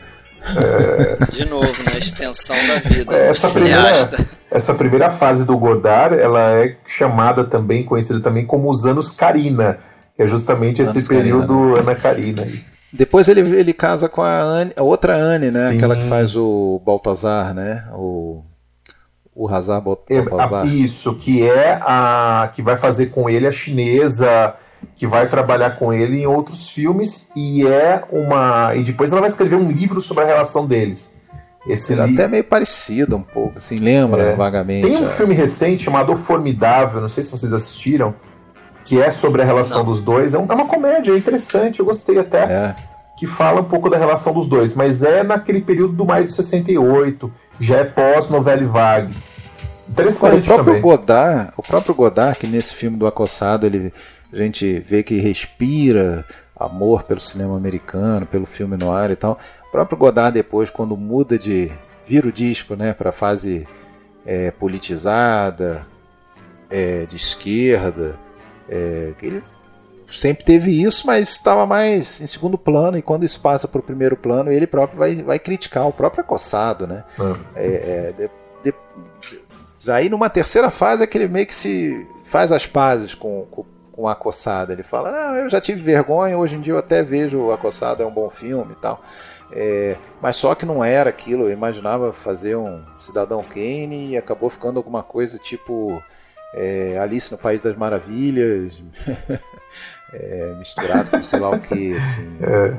De 1.32 1.46
novo, 1.46 1.84
na 1.84 1.98
extensão 1.98 2.56
da 2.68 2.76
vida 2.76 3.06
do 3.06 3.16
Essa 3.16 3.48
cineasta. 3.50 4.16
primeira, 4.16 4.38
essa 4.52 4.74
primeira 4.74 5.10
fase 5.10 5.44
do 5.44 5.58
Godard, 5.58 6.18
ela 6.18 6.64
é 6.64 6.78
chamada 6.86 7.44
também, 7.44 7.84
conhecida 7.84 8.20
também 8.20 8.46
como 8.46 8.70
os 8.70 8.86
anos 8.86 9.12
Karina, 9.12 9.80
que 10.16 10.22
é 10.22 10.28
justamente 10.28 10.82
esse 10.82 10.92
Anos 10.92 11.08
Karina, 11.08 11.24
período 11.24 11.76
Ana 11.76 11.96
Karina. 11.96 12.48
Depois 12.98 13.28
ele, 13.28 13.42
ele 13.58 13.74
casa 13.74 14.10
com 14.10 14.22
a, 14.22 14.40
Anne, 14.40 14.72
a 14.76 14.84
outra 14.84 15.16
Anne, 15.16 15.52
né? 15.52 15.70
Sim. 15.72 15.78
Aquela 15.78 15.96
que 15.96 16.08
faz 16.10 16.36
o 16.36 16.82
Baltazar, 16.86 17.54
né? 17.54 17.86
O 17.94 18.44
o 19.40 19.48
Hazar 19.48 19.84
É, 20.10 20.22
Baltazar. 20.22 20.64
a- 20.64 20.66
Isso, 20.66 21.14
que 21.14 21.48
é 21.48 21.74
a 21.82 22.50
que 22.52 22.64
vai 22.64 22.76
fazer 22.76 23.08
com 23.12 23.30
ele 23.30 23.46
a 23.46 23.52
chinesa, 23.52 24.56
que 24.96 25.06
vai 25.06 25.30
trabalhar 25.30 25.78
com 25.78 25.94
ele 25.94 26.22
em 26.24 26.26
outros 26.26 26.68
filmes 26.70 27.30
e 27.36 27.64
é 27.68 28.04
uma 28.12 28.76
e 28.76 28.82
depois 28.84 29.12
ela 29.12 29.22
vai 29.22 29.30
escrever 29.30 29.56
um 29.56 29.70
livro 29.72 30.02
sobre 30.02 30.24
a 30.24 30.28
relação 30.28 30.66
deles. 30.66 31.14
Esse 31.68 31.94
Ela 31.94 32.08
li- 32.08 32.14
até 32.16 32.28
meio 32.28 32.44
parecida 32.46 33.16
um 33.16 33.22
pouco, 33.22 33.58
assim, 33.58 33.76
lembra 33.78 34.24
É. 34.24 34.36
vagamente. 34.36 34.88
Tem 34.88 34.98
um 35.00 35.06
a- 35.06 35.10
filme 35.10 35.36
recente 35.36 35.84
chamado 35.84 36.14
O 36.14 36.18
Formidável, 36.18 37.00
não 37.00 37.10
sei 37.10 37.22
se 37.22 37.30
vocês 37.30 37.54
assistiram, 37.54 38.16
que 38.86 39.00
é 39.00 39.12
sobre 39.12 39.44
a 39.44 39.46
relação 39.46 39.80
Não. 39.80 39.86
dos 39.86 40.02
dois. 40.02 40.34
É 40.34 40.38
é 40.38 40.40
uma 40.40 40.66
comédia, 40.66 41.12
é 41.12 41.18
interessante, 41.18 41.80
eu 41.80 41.86
gostei 41.86 42.18
até. 42.18 42.40
É. 42.44 42.76
que 43.18 43.26
fala 43.26 43.62
um 43.62 43.64
pouco 43.64 43.90
da 43.90 43.98
relação 43.98 44.32
dos 44.32 44.48
dois, 44.48 44.76
mas 44.76 45.02
é 45.02 45.24
naquele 45.24 45.60
período 45.60 45.94
do 45.94 46.06
maio 46.06 46.28
de 46.28 46.34
68, 46.34 47.32
já 47.60 47.78
é 47.78 47.84
pós-novela 47.84 48.66
vague. 48.68 49.16
Interessante 49.90 50.42
o 50.42 50.44
próprio 50.44 50.66
também. 50.66 50.82
Godard, 50.82 51.52
o 51.58 51.64
próprio 51.64 51.96
Godard, 51.96 52.38
que 52.38 52.46
nesse 52.46 52.76
filme 52.76 52.96
do 52.96 53.08
Acossado, 53.08 53.66
ele, 53.66 53.92
a 54.32 54.38
gente 54.38 54.80
vê 54.80 55.02
que 55.02 55.20
respira 55.20 56.24
amor 56.56 57.04
pelo 57.04 57.20
cinema 57.20 57.58
americano, 57.58 58.26
pelo 58.26 58.46
filme 58.46 58.78
noir 58.78 59.10
e 59.10 59.16
tal. 59.16 59.40
O 59.68 59.72
próprio 59.72 59.98
Godard 59.98 60.34
depois, 60.34 60.70
quando 60.70 60.96
muda 60.96 61.40
de 61.40 61.72
vira 62.06 62.28
o 62.28 62.32
disco, 62.32 62.76
né, 62.76 62.94
para 62.94 63.12
fase 63.12 63.68
é, 64.26 64.52
politizada, 64.52 65.82
é, 66.70 67.06
de 67.06 67.16
esquerda, 67.16 68.16
é, 68.70 69.14
ele 69.22 69.44
sempre 70.12 70.44
teve 70.44 70.82
isso, 70.82 71.06
mas 71.06 71.30
estava 71.30 71.66
mais 71.66 72.22
em 72.22 72.28
segundo 72.28 72.58
plano, 72.58 72.98
e 72.98 73.02
quando 73.02 73.24
isso 73.24 73.40
passa 73.40 73.68
para 73.68 73.80
o 73.80 73.84
primeiro 73.84 74.16
plano, 74.16 74.52
ele 74.52 74.68
próprio 74.68 74.98
vai, 74.98 75.16
vai 75.16 75.40
criticar 75.40 75.88
o 75.88 75.94
próprio 75.94 76.22
acossado. 76.22 76.88
Né? 76.88 77.04
É, 77.56 77.66
é, 77.66 78.14
de, 78.64 78.72
de, 78.72 79.92
aí 79.92 80.10
numa 80.10 80.30
terceira 80.30 80.72
fase 80.72 81.04
é 81.04 81.08
que 81.08 81.18
ele 81.18 81.28
meio 81.28 81.46
que 81.46 81.54
se 81.54 82.08
faz 82.24 82.52
as 82.52 82.66
pazes 82.66 83.14
com, 83.14 83.46
com, 83.52 83.66
com 83.92 84.08
a 84.08 84.14
acossada. 84.14 84.74
Ele 84.74 84.84
fala, 84.84 85.12
não, 85.12 85.36
eu 85.36 85.50
já 85.50 85.60
tive 85.60 85.82
vergonha, 85.82 86.38
hoje 86.38 86.56
em 86.56 86.62
dia 86.62 86.74
eu 86.74 86.78
até 86.78 87.04
vejo 87.04 87.38
o 87.40 87.52
acossado 87.52 88.04
é 88.04 88.06
um 88.06 88.12
bom 88.12 88.30
filme 88.30 88.74
e 88.74 88.82
tal. 88.82 89.02
É, 89.52 89.96
mas 90.22 90.36
só 90.36 90.54
que 90.54 90.66
não 90.66 90.84
era 90.84 91.10
aquilo, 91.10 91.46
eu 91.46 91.52
imaginava 91.52 92.12
fazer 92.12 92.58
um 92.58 92.82
Cidadão 93.00 93.42
Kane 93.44 94.10
e 94.10 94.18
acabou 94.18 94.50
ficando 94.50 94.78
alguma 94.78 95.02
coisa 95.02 95.38
tipo 95.38 96.02
é, 96.54 96.98
Alice 97.00 97.32
no 97.32 97.38
País 97.38 97.62
das 97.62 97.76
Maravilhas, 97.76 98.82
é, 100.14 100.56
misturado 100.58 101.10
com 101.12 101.24
sei 101.24 101.40
lá 101.40 101.50
o 101.50 101.60
que. 101.60 101.96
Assim, 101.96 102.38
é. 102.42 102.70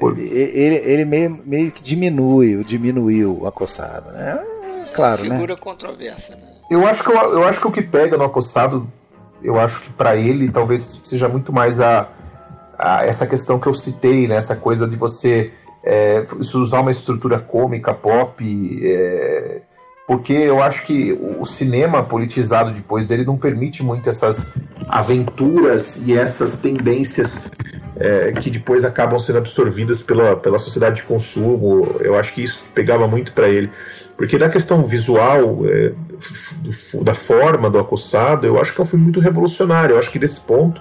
uma, 0.00 0.18
ele, 0.18 0.30
ele, 0.32 0.74
ele, 0.76 1.04
meio, 1.04 1.40
meio 1.44 1.72
que 1.72 1.82
diminui, 1.82 2.62
diminuiu 2.64 3.40
o 3.42 3.46
acossado. 3.46 4.12
Né? 4.12 4.38
Claro, 4.94 5.22
Figura 5.22 5.54
né? 5.54 5.60
controversa, 5.60 6.36
né? 6.36 6.42
Eu 6.70 6.86
acho, 6.86 7.02
que, 7.02 7.10
eu, 7.10 7.16
eu 7.16 7.44
acho 7.44 7.60
que 7.60 7.66
o 7.66 7.72
que 7.72 7.82
pega 7.82 8.16
no 8.16 8.24
acossado, 8.24 8.86
eu 9.42 9.58
acho 9.58 9.80
que 9.80 9.90
para 9.90 10.16
ele 10.16 10.50
talvez 10.50 11.00
seja 11.02 11.28
muito 11.28 11.52
mais 11.52 11.80
a, 11.80 12.08
a, 12.78 13.06
essa 13.06 13.26
questão 13.26 13.58
que 13.58 13.66
eu 13.66 13.74
citei, 13.74 14.28
né? 14.28 14.36
essa 14.36 14.54
coisa 14.54 14.86
de 14.86 14.94
você 14.94 15.50
é, 15.82 16.26
usar 16.54 16.80
uma 16.80 16.90
estrutura 16.90 17.40
cômica, 17.40 17.94
pop, 17.94 18.44
é, 18.84 19.62
porque 20.08 20.32
eu 20.32 20.62
acho 20.62 20.84
que 20.84 21.12
o 21.38 21.44
cinema 21.44 22.02
politizado 22.02 22.70
depois 22.70 23.04
dele 23.04 23.26
não 23.26 23.36
permite 23.36 23.82
muito 23.82 24.08
essas 24.08 24.56
aventuras 24.88 26.02
e 26.06 26.16
essas 26.16 26.62
tendências 26.62 27.44
é, 27.94 28.32
que 28.32 28.48
depois 28.48 28.86
acabam 28.86 29.18
sendo 29.18 29.36
absorvidas 29.36 30.00
pela, 30.00 30.34
pela 30.34 30.58
sociedade 30.58 30.96
de 30.96 31.02
consumo. 31.02 31.96
Eu 32.00 32.18
acho 32.18 32.32
que 32.32 32.42
isso 32.42 32.64
pegava 32.74 33.06
muito 33.06 33.32
para 33.32 33.50
ele. 33.50 33.70
Porque 34.16 34.38
na 34.38 34.48
questão 34.48 34.82
visual, 34.82 35.60
é, 35.66 35.92
da 37.02 37.14
forma 37.14 37.68
do 37.68 37.78
acossado, 37.78 38.46
eu 38.46 38.58
acho 38.58 38.72
que 38.72 38.80
é 38.80 38.82
um 38.82 38.86
filme 38.86 39.04
muito 39.04 39.20
revolucionário. 39.20 39.96
Eu 39.96 39.98
acho 39.98 40.10
que 40.10 40.18
nesse 40.18 40.40
ponto, 40.40 40.80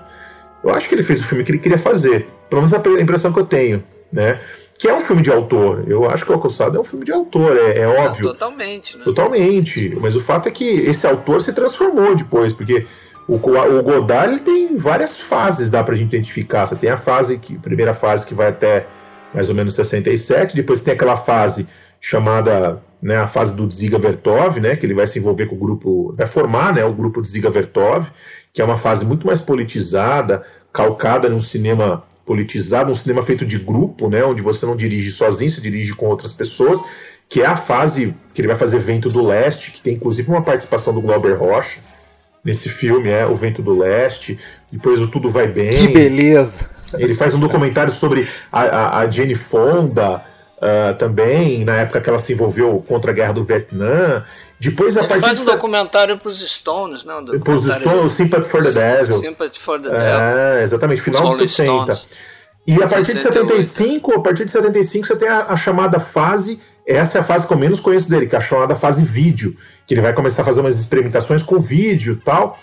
eu 0.64 0.70
acho 0.70 0.88
que 0.88 0.96
ele 0.96 1.04
fez 1.04 1.20
o 1.20 1.26
filme 1.26 1.44
que 1.44 1.52
ele 1.52 1.60
queria 1.60 1.78
fazer. 1.78 2.30
Pelo 2.50 2.62
menos 2.62 2.74
a 2.74 2.78
impressão 3.02 3.34
que 3.34 3.40
eu 3.42 3.46
tenho, 3.46 3.84
né? 4.10 4.40
Que 4.78 4.88
é 4.88 4.94
um 4.94 5.02
filme 5.02 5.22
de 5.22 5.32
autor. 5.32 5.86
Eu 5.88 6.10
acho 6.10 6.24
que 6.24 6.32
o 6.32 6.36
Acossado 6.36 6.78
é 6.78 6.80
um 6.80 6.84
filme 6.84 7.04
de 7.04 7.12
autor, 7.12 7.58
é, 7.58 7.80
é 7.80 7.88
óbvio. 7.88 8.28
Totalmente, 8.28 8.98
né? 8.98 9.04
Totalmente. 9.04 9.98
Mas 10.00 10.16
o 10.16 10.22
fato 10.22 10.48
é 10.48 10.52
que 10.52 10.66
esse 10.66 11.08
autor 11.08 11.42
se 11.42 11.52
transformou 11.52 12.16
depois, 12.16 12.54
porque 12.54 12.86
o, 13.28 13.36
o 13.36 13.84
Godard 13.84 14.34
ele 14.34 14.42
tem 14.42 14.78
várias 14.78 15.18
fases, 15.18 15.70
dá 15.70 15.84
pra 15.84 15.96
gente 15.96 16.10
identificar. 16.10 16.66
Você 16.66 16.76
tem 16.76 16.90
a 16.90 16.98
fase, 16.98 17.38
que, 17.40 17.58
primeira 17.58 17.94
fase 17.94 18.26
que 18.26 18.36
vai 18.36 18.50
até 18.50 18.86
mais 19.34 19.50
ou 19.50 19.56
menos 19.56 19.74
67, 19.74 20.56
depois 20.56 20.82
tem 20.82 20.94
aquela 20.94 21.18
fase 21.18 21.68
chamada 22.00 22.82
né, 23.02 23.18
a 23.18 23.28
fase 23.28 23.56
do 23.56 23.70
Ziga 23.70 24.00
Vertov, 24.00 24.60
né, 24.60 24.76
que 24.76 24.86
ele 24.86 24.94
vai 24.94 25.06
se 25.06 25.20
envolver 25.20 25.48
com 25.48 25.56
o 25.56 25.60
grupo, 25.60 26.14
vai 26.18 26.26
formar 26.26 26.74
né, 26.74 26.86
o 26.86 26.94
grupo 26.94 27.22
de 27.22 27.28
Ziga 27.28 27.50
Vertov, 27.50 28.10
que 28.54 28.62
é 28.62 28.66
uma 28.66 28.78
fase 28.78 29.06
muito 29.06 29.28
mais 29.28 29.42
politizada, 29.42 30.44
calcada 30.72 31.30
num 31.30 31.42
cinema 31.42 32.04
politizado, 32.28 32.92
um 32.92 32.96
cinema 32.96 33.24
feito 33.24 33.46
de 33.46 33.58
grupo, 33.58 34.10
né, 34.10 34.24
onde 34.24 34.42
você 34.42 34.66
não 34.66 34.76
dirige 34.76 35.10
sozinho, 35.10 35.50
você 35.50 35.62
dirige 35.62 35.94
com 35.94 36.08
outras 36.08 36.34
pessoas, 36.34 36.80
que 37.30 37.42
é 37.42 37.46
a 37.46 37.56
fase 37.56 38.14
que 38.34 38.42
ele 38.42 38.50
vai 38.50 38.58
fazer 38.58 38.80
Vento 38.80 39.10
do 39.10 39.26
Leste, 39.26 39.72
que 39.72 39.82
tem 39.82 39.96
inclusive 39.96 40.30
uma 40.30 40.42
participação 40.42 40.94
do 40.94 41.02
Glauber 41.02 41.38
Rocha 41.38 41.80
nesse 42.44 42.70
filme, 42.70 43.10
é 43.10 43.26
O 43.26 43.36
Vento 43.36 43.62
do 43.62 43.78
Leste, 43.78 44.38
depois 44.72 45.02
o 45.02 45.08
Tudo 45.08 45.30
Vai 45.30 45.48
Bem. 45.48 45.72
Que 45.72 45.88
beleza! 45.88 46.70
Ele 46.94 47.14
faz 47.14 47.34
um 47.34 47.40
documentário 47.40 47.92
sobre 47.92 48.28
a, 48.52 48.62
a, 48.62 49.00
a 49.00 49.10
Jane 49.10 49.36
Fonda, 49.36 50.24
uh, 50.58 50.96
também, 50.98 51.64
na 51.64 51.78
época 51.78 52.02
que 52.02 52.10
ela 52.10 52.20
se 52.20 52.34
envolveu 52.34 52.84
contra 52.88 53.12
a 53.12 53.14
guerra 53.14 53.34
do 53.34 53.44
Vietnã. 53.44 54.24
Depois, 54.60 54.98
a 54.98 55.04
Ele 55.04 55.20
faz 55.20 55.40
um 55.40 55.46
de... 55.46 55.52
documentário 55.52 56.18
para 56.18 56.30
os 56.30 56.40
Stones, 56.40 57.04
não? 57.04 57.20
Um 57.20 57.40
para 57.40 57.54
os 57.54 57.64
Stones, 57.64 58.12
Sympathy 58.14 58.50
for 58.50 58.64
the 58.64 58.72
Devil. 58.72 59.14
Sympathy 59.14 59.60
for 59.60 59.80
the 59.80 59.90
Devil. 59.90 60.08
É, 60.08 60.64
exatamente, 60.64 61.02
final 61.02 61.38
dos 61.38 61.52
60. 61.52 61.94
Stones. 61.94 62.08
E 62.66 62.74
a 62.74 62.88
partir 62.88 63.14
68. 63.14 63.56
de 63.56 63.64
75, 63.64 64.14
a 64.14 64.20
partir 64.20 64.46
de 64.46 64.52
75 64.52 65.08
você 65.08 65.16
tem 65.16 65.30
a, 65.30 65.46
a, 65.46 65.56
chamada 65.56 66.00
fase, 66.00 66.60
essa 66.86 67.20
é 67.20 67.22
a 67.22 67.24
fase 67.24 67.48
que 67.48 67.54
eu 67.54 67.58
menos 67.58 67.80
conheço 67.80 68.10
dele, 68.10 68.28
que 68.28 68.36
é 68.36 68.40
a 68.40 68.42
chamada 68.42 68.76
fase 68.76 69.04
vídeo, 69.04 69.56
que 69.86 69.94
ele 69.94 70.02
vai 70.02 70.12
começar 70.14 70.42
a 70.42 70.46
fazer 70.46 70.60
umas 70.60 70.78
experimentações 70.78 71.42
com 71.42 71.60
vídeo 71.60 72.14
e 72.14 72.26
tal. 72.26 72.60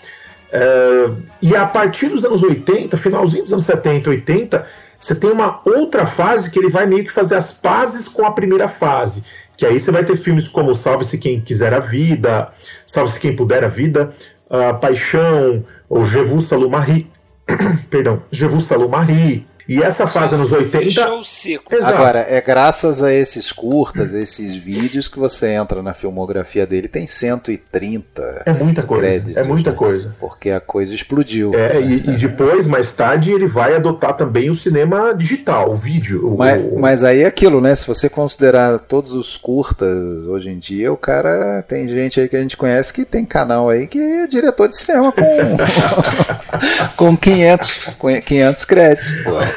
É, 0.51 1.09
e 1.41 1.55
a 1.55 1.65
partir 1.65 2.07
dos 2.09 2.23
anos 2.23 2.43
80, 2.43 2.95
finalzinho 2.97 3.43
dos 3.43 3.53
anos 3.53 3.65
70, 3.65 4.09
80, 4.09 4.67
você 4.99 5.15
tem 5.15 5.31
uma 5.31 5.61
outra 5.65 6.05
fase 6.05 6.51
que 6.51 6.59
ele 6.59 6.69
vai 6.69 6.85
meio 6.85 7.03
que 7.03 7.11
fazer 7.11 7.35
as 7.35 7.51
pazes 7.51 8.07
com 8.07 8.25
a 8.25 8.31
primeira 8.31 8.67
fase. 8.67 9.23
Que 9.57 9.65
aí 9.65 9.79
você 9.79 9.91
vai 9.91 10.03
ter 10.03 10.15
filmes 10.15 10.47
como 10.47 10.73
Salve-se 10.73 11.17
Quem 11.17 11.39
Quiser 11.39 11.73
a 11.73 11.79
Vida, 11.79 12.49
Salve-se 12.85 13.19
Quem 13.19 13.35
Puder 13.35 13.63
a 13.63 13.67
Vida, 13.67 14.11
uh, 14.49 14.77
Paixão, 14.79 15.65
ou 15.89 16.05
Je 16.05 16.19
vous 16.19 16.69
Marie. 16.69 17.07
Perdão, 17.89 18.21
Je 18.31 18.45
vous 18.45 18.89
Marie. 18.89 19.45
E 19.67 19.81
essa 19.81 20.05
fase 20.05 20.35
nos 20.35 20.51
80. 20.51 20.77
Fechou 20.77 21.19
o 21.19 21.23
ciclo. 21.23 21.75
Exato. 21.75 21.95
Agora, 21.95 22.25
é 22.29 22.39
graças 22.39 23.01
a 23.01 23.11
esses 23.11 23.51
curtas, 23.51 24.13
a 24.13 24.19
esses 24.19 24.55
vídeos, 24.55 25.07
que 25.07 25.17
você 25.17 25.49
entra 25.49 25.81
na 25.81 25.93
filmografia 25.93 26.67
dele. 26.67 26.87
Tem 26.87 27.07
130. 27.07 28.43
É 28.45 28.53
muita 28.53 28.83
coisa. 28.83 29.01
Créditos, 29.03 29.37
é 29.37 29.43
muita 29.43 29.71
né? 29.71 29.75
coisa. 29.75 30.15
Porque 30.19 30.51
a 30.51 30.59
coisa 30.59 30.93
explodiu. 30.93 31.53
É, 31.55 31.81
e, 31.81 31.95
e, 31.95 32.11
depois, 32.17 32.67
mais 32.67 32.93
tarde, 32.93 33.31
ele 33.31 33.47
vai 33.47 33.75
adotar 33.75 34.15
também 34.15 34.49
o 34.49 34.55
cinema 34.55 35.13
digital, 35.13 35.71
o 35.71 35.75
vídeo. 35.75 36.35
Mas, 36.37 36.63
o... 36.63 36.79
mas 36.79 37.03
aí 37.03 37.23
é 37.23 37.27
aquilo, 37.27 37.59
né? 37.59 37.73
Se 37.73 37.87
você 37.87 38.07
considerar 38.07 38.79
todos 38.79 39.11
os 39.13 39.35
curtas 39.35 40.25
hoje 40.27 40.51
em 40.51 40.59
dia, 40.59 40.93
o 40.93 40.97
cara. 40.97 41.63
Tem 41.67 41.87
gente 41.87 42.19
aí 42.19 42.29
que 42.29 42.35
a 42.35 42.41
gente 42.41 42.55
conhece 42.55 42.93
que 42.93 43.03
tem 43.03 43.25
canal 43.25 43.69
aí 43.69 43.87
que 43.87 43.99
é 43.99 44.27
diretor 44.27 44.67
de 44.67 44.77
cinema 44.77 45.11
com, 45.11 45.21
com 46.95 47.17
500, 47.17 47.97
500 48.23 48.65
créditos. 48.65 49.11
Pô. 49.23 49.54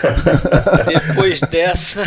Depois 0.87 1.41
dessa. 1.41 2.03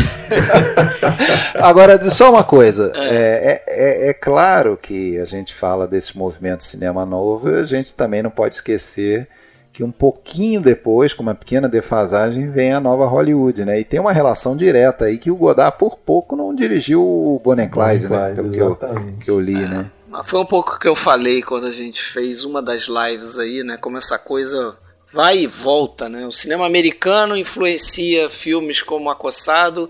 Agora, 1.55 2.01
só 2.09 2.31
uma 2.31 2.43
coisa. 2.43 2.91
É. 2.95 3.61
é. 3.67 3.71
É, 3.81 4.09
é, 4.09 4.13
claro 4.13 4.77
que 4.77 5.17
a 5.17 5.25
gente 5.25 5.53
fala 5.53 5.87
desse 5.87 6.17
movimento 6.17 6.63
cinema 6.63 7.05
novo, 7.05 7.49
a 7.49 7.65
gente 7.65 7.95
também 7.95 8.21
não 8.21 8.29
pode 8.29 8.55
esquecer 8.55 9.27
que 9.73 9.83
um 9.83 9.91
pouquinho 9.91 10.61
depois, 10.61 11.13
com 11.13 11.23
uma 11.23 11.33
pequena 11.33 11.69
defasagem, 11.69 12.51
vem 12.51 12.73
a 12.73 12.79
nova 12.79 13.05
Hollywood, 13.05 13.63
né? 13.63 13.79
E 13.79 13.85
tem 13.85 13.99
uma 13.99 14.11
relação 14.11 14.55
direta 14.55 15.05
aí 15.05 15.17
que 15.17 15.31
o 15.31 15.35
Godard 15.35 15.77
por 15.77 15.97
pouco 15.97 16.35
não 16.35 16.53
dirigiu 16.53 17.01
o 17.01 17.41
Bonnie 17.43 17.69
Clyde, 17.69 18.09
né? 18.09 18.33
Pelo 18.35 18.51
que 18.51 18.59
eu, 18.59 18.75
que 19.23 19.31
eu, 19.31 19.39
li, 19.39 19.53
né? 19.53 19.89
Foi 20.25 20.41
um 20.41 20.45
pouco 20.45 20.77
que 20.77 20.87
eu 20.87 20.95
falei 20.95 21.41
quando 21.41 21.67
a 21.67 21.71
gente 21.71 22.03
fez 22.03 22.43
uma 22.43 22.61
das 22.61 22.87
lives 22.87 23.39
aí, 23.39 23.63
né? 23.63 23.77
Como 23.77 23.97
essa 23.97 24.19
coisa 24.19 24.75
vai 25.13 25.39
e 25.39 25.47
volta, 25.47 26.07
né? 26.07 26.25
O 26.25 26.31
cinema 26.31 26.65
americano 26.65 27.35
influencia 27.35 28.29
filmes 28.29 28.81
como 28.81 29.09
Acossado 29.09 29.89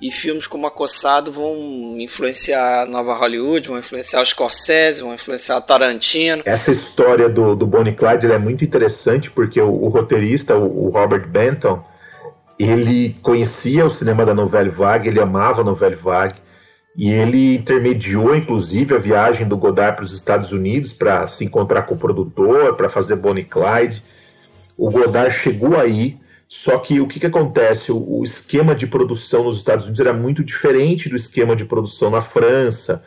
e 0.00 0.10
filmes 0.10 0.46
como 0.46 0.66
Acossado 0.66 1.32
vão 1.32 1.96
influenciar 1.98 2.82
a 2.82 2.86
nova 2.86 3.14
Hollywood, 3.14 3.68
vão 3.68 3.78
influenciar 3.78 4.20
o 4.20 4.26
Scorsese, 4.26 5.02
vão 5.02 5.14
influenciar 5.14 5.56
o 5.56 5.60
Tarantino. 5.60 6.42
Essa 6.44 6.70
história 6.70 7.28
do, 7.28 7.54
do 7.54 7.66
Bonnie 7.66 7.94
Clyde 7.94 8.30
é 8.30 8.38
muito 8.38 8.64
interessante 8.64 9.30
porque 9.30 9.60
o, 9.60 9.70
o 9.70 9.88
roteirista, 9.88 10.54
o, 10.54 10.86
o, 10.86 10.90
Robert 10.90 11.26
Benton, 11.28 11.82
ele 12.58 13.16
conhecia 13.22 13.84
o 13.84 13.90
cinema 13.90 14.24
da 14.24 14.34
Nouvelle 14.34 14.70
Vague, 14.70 15.08
ele 15.08 15.20
amava 15.20 15.62
a 15.62 15.64
Nouvelle 15.64 15.96
Vague 15.96 16.36
e 16.96 17.10
ele 17.10 17.56
intermediou, 17.56 18.34
inclusive, 18.34 18.94
a 18.94 18.98
viagem 18.98 19.46
do 19.46 19.56
Godard 19.56 19.96
para 19.96 20.04
os 20.04 20.12
Estados 20.12 20.50
Unidos 20.52 20.94
para 20.94 21.26
se 21.26 21.44
encontrar 21.44 21.82
com 21.82 21.94
o 21.94 21.98
produtor, 21.98 22.74
para 22.74 22.88
fazer 22.88 23.16
Bonnie 23.16 23.44
Clyde. 23.44 24.02
O 24.76 24.90
Godard 24.90 25.34
chegou 25.38 25.78
aí, 25.78 26.18
só 26.48 26.78
que 26.78 27.00
o 27.00 27.06
que, 27.06 27.18
que 27.18 27.26
acontece? 27.26 27.90
O, 27.90 28.18
o, 28.18 28.22
esquema 28.22 28.74
de 28.74 28.86
produção 28.86 29.44
nos 29.44 29.56
Estados 29.56 29.84
Unidos 29.84 30.00
era 30.00 30.12
muito 30.12 30.44
diferente 30.44 31.08
do 31.08 31.16
esquema 31.16 31.56
de 31.56 31.64
produção 31.64 32.10
na 32.10 32.20
França. 32.20 33.02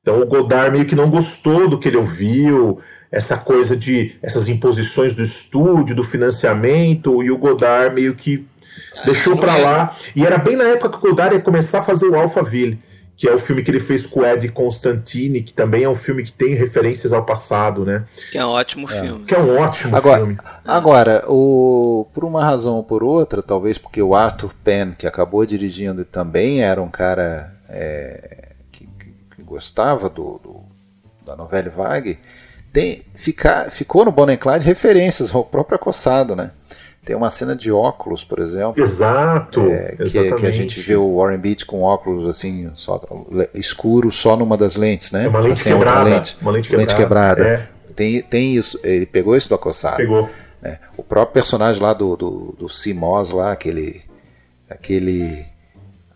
Então 0.00 0.20
o 0.20 0.26
Godard 0.26 0.72
meio 0.72 0.86
que 0.86 0.94
não 0.94 1.10
gostou 1.10 1.68
do 1.68 1.78
que 1.78 1.88
ele 1.88 1.96
ouviu, 1.96 2.80
essa 3.10 3.36
coisa 3.36 3.76
de 3.76 4.16
essas 4.22 4.48
imposições 4.48 5.14
do 5.14 5.22
estúdio, 5.22 5.94
do 5.94 6.02
financiamento, 6.02 7.22
e 7.22 7.30
o 7.30 7.38
Godard 7.38 7.94
meio 7.94 8.14
que 8.14 8.44
ah, 8.96 9.02
deixou 9.04 9.36
para 9.36 9.56
lá. 9.56 9.96
E 10.16 10.24
era 10.24 10.38
bem 10.38 10.56
na 10.56 10.64
época 10.64 10.90
que 10.90 10.96
o 10.96 11.10
Godard 11.10 11.36
ia 11.36 11.40
começar 11.40 11.78
a 11.78 11.82
fazer 11.82 12.06
o 12.06 12.14
Alphaville. 12.16 12.78
Que 13.16 13.28
é 13.28 13.34
o 13.34 13.38
filme 13.38 13.62
que 13.62 13.70
ele 13.70 13.78
fez 13.78 14.04
com 14.06 14.20
o 14.20 14.26
Ed 14.26 14.48
Constantine, 14.48 15.42
que 15.42 15.52
também 15.54 15.84
é 15.84 15.88
um 15.88 15.94
filme 15.94 16.22
que 16.24 16.32
tem 16.32 16.54
referências 16.54 17.12
ao 17.12 17.24
passado, 17.24 17.84
né? 17.84 18.04
Que 18.32 18.38
é 18.38 18.44
um 18.44 18.48
ótimo 18.48 18.86
filme. 18.88 19.24
Que 19.24 19.34
é 19.34 19.38
um 19.38 19.58
ótimo 19.60 19.96
Agora- 19.96 20.16
filme. 20.18 20.38
Agora, 20.64 21.24
o, 21.28 22.06
por 22.12 22.24
uma 22.24 22.44
razão 22.44 22.74
ou 22.76 22.82
por 22.84 23.02
outra, 23.04 23.42
talvez 23.42 23.78
porque 23.78 24.02
o 24.02 24.14
Arthur 24.14 24.52
Penn, 24.64 24.92
que 24.96 25.06
acabou 25.06 25.44
dirigindo, 25.46 26.04
também 26.04 26.62
era 26.62 26.82
um 26.82 26.88
cara 26.90 27.52
é, 27.68 28.48
que, 28.72 28.86
que- 28.86 29.14
que 29.36 29.42
gostava 29.42 30.08
do, 30.08 30.40
do- 30.42 30.62
da 31.24 31.36
novela 31.36 31.70
Vague, 31.70 32.18
tem, 32.72 33.02
fica, 33.14 33.70
ficou 33.70 34.04
no 34.04 34.10
Bonnie 34.10 34.36
Clyde 34.36 34.64
referências 34.64 35.32
ao 35.34 35.44
próprio 35.44 35.76
Acossado, 35.76 36.34
né? 36.34 36.50
Tem 37.04 37.16
uma 37.16 37.30
cena 37.30 37.56
de 37.56 37.72
óculos, 37.72 38.22
por 38.22 38.38
exemplo, 38.38 38.80
Exato, 38.80 39.60
é, 39.62 39.96
que, 39.96 40.32
que 40.34 40.46
a 40.46 40.50
gente 40.52 40.78
vê 40.80 40.94
o 40.94 41.16
Warren 41.16 41.38
Beach 41.38 41.66
com 41.66 41.82
óculos 41.82 42.28
assim, 42.28 42.70
só, 42.76 43.00
escuro 43.54 44.12
só 44.12 44.36
numa 44.36 44.56
das 44.56 44.76
lentes, 44.76 45.10
né? 45.10 45.24
É 45.24 45.28
uma 45.28 45.40
lente 45.40 45.58
sem 45.58 45.72
a 45.72 45.76
outra 45.76 45.90
quebrada. 45.90 46.10
lente. 46.16 46.36
Uma 46.40 46.50
lente 46.52 46.76
Lente 46.76 46.94
quebrada. 46.94 47.42
quebrada. 47.44 47.70
Tem, 47.96 48.22
tem 48.22 48.54
isso, 48.54 48.78
ele 48.84 49.04
pegou 49.04 49.36
isso 49.36 49.48
do 49.48 49.54
Acossado. 49.56 49.96
Pegou. 49.96 50.30
né? 50.62 50.78
O 50.96 51.02
próprio 51.02 51.34
personagem 51.34 51.82
lá 51.82 51.92
do, 51.92 52.16
do, 52.16 52.54
do 52.56 52.68
Simós 52.68 53.30
lá, 53.30 53.50
aquele, 53.50 54.02
aquele 54.70 55.44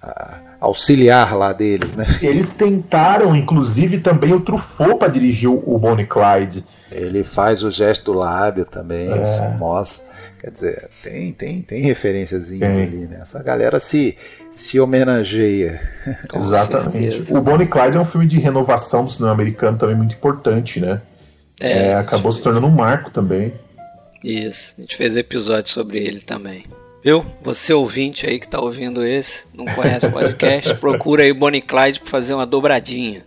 ah, 0.00 0.38
auxiliar 0.60 1.36
lá 1.36 1.52
deles, 1.52 1.96
né? 1.96 2.06
Eles 2.22 2.52
tentaram, 2.54 3.34
inclusive, 3.34 3.98
também 3.98 4.32
o 4.32 4.40
Truffaut 4.40 4.98
para 4.98 5.08
dirigir 5.08 5.50
o 5.50 5.78
Bonnie 5.78 6.06
Clyde. 6.06 6.64
Ele 6.92 7.24
faz 7.24 7.64
o 7.64 7.70
gesto 7.72 8.12
do 8.12 8.18
lábio 8.20 8.64
também, 8.64 9.10
É. 9.10 9.20
o 9.20 9.26
Simós. 9.26 10.04
Quer 10.40 10.50
dizer, 10.50 10.88
tem, 11.02 11.32
tem, 11.32 11.62
tem 11.62 11.82
referenciazinhas 11.82 12.74
Tem. 12.74 12.82
ali, 12.82 13.06
né? 13.06 13.18
Essa 13.22 13.42
galera 13.42 13.80
se, 13.80 14.16
se 14.50 14.78
homenageia. 14.78 15.80
Com 16.28 16.38
Exatamente. 16.38 17.10
certeza. 17.12 17.38
O 17.38 17.42
Bonnie 17.42 17.66
Clyde 17.66 17.96
é 17.96 18.00
um 18.00 18.04
filme 18.04 18.26
de 18.26 18.38
renovação 18.38 19.04
do 19.04 19.10
cinema 19.10 19.32
americano 19.32 19.78
também 19.78 19.96
muito 19.96 20.14
importante, 20.14 20.78
né? 20.78 21.00
É, 21.58 21.88
É, 21.88 21.94
acabou 21.94 22.30
se 22.32 22.42
tornando 22.42 22.66
um 22.66 22.70
marco 22.70 23.10
também. 23.10 23.54
Isso, 24.22 24.74
a 24.76 24.80
gente 24.82 24.96
fez 24.96 25.16
episódio 25.16 25.70
sobre 25.70 25.98
ele 25.98 26.20
também. 26.20 26.64
Viu? 27.02 27.24
Você 27.42 27.72
ouvinte 27.72 28.26
aí 28.26 28.40
que 28.40 28.48
tá 28.48 28.60
ouvindo 28.60 29.06
esse, 29.06 29.46
não 29.54 29.64
conhece 29.64 30.06
o 30.06 30.12
podcast, 30.12 30.74
procura 30.80 31.22
aí 31.22 31.32
Bonnie 31.32 31.62
Clyde 31.62 32.00
pra 32.00 32.10
fazer 32.10 32.34
uma 32.34 32.44
dobradinha. 32.44 33.24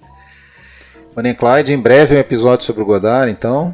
Bonnie 1.15 1.33
Clyde, 1.33 1.73
em 1.73 1.79
breve 1.79 2.15
um 2.15 2.19
episódio 2.19 2.65
sobre 2.65 2.83
o 2.83 2.85
Godard, 2.85 3.31
então. 3.31 3.73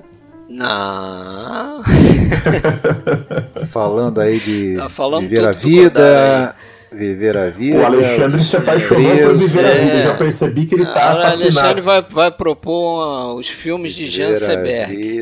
Não. 0.56 1.84
Falando 3.72 4.22
aí 4.22 4.40
de 4.40 4.77
falando 4.90 5.27
viver 5.27 5.45
a 5.45 5.52
vida. 5.52 6.56
Viver 6.91 7.36
a 7.36 7.49
vida. 7.49 7.80
O 7.80 7.86
Alexandre 7.86 8.41
se 8.44 8.56
apaixonou 8.56 9.18
por 9.18 9.38
viver 9.38 9.65
a 9.65 9.69
é. 9.69 9.84
vida. 9.86 10.03
Já 10.03 10.14
percebi 10.15 10.65
que 10.65 10.76
ele 10.76 10.84
Ah, 10.86 10.94
tá 10.94 11.14
o 11.15 11.22
Alexandre 11.34 11.82
vai, 11.82 12.02
vai 12.02 12.32
propor 12.32 12.95
uma- 12.95 13.34
os 13.34 13.49
filmes 13.49 13.94
de 13.94 14.06
Jean 14.06 14.27
Viver 14.34 14.38
a 14.38 14.40
Seberg. 14.40 15.22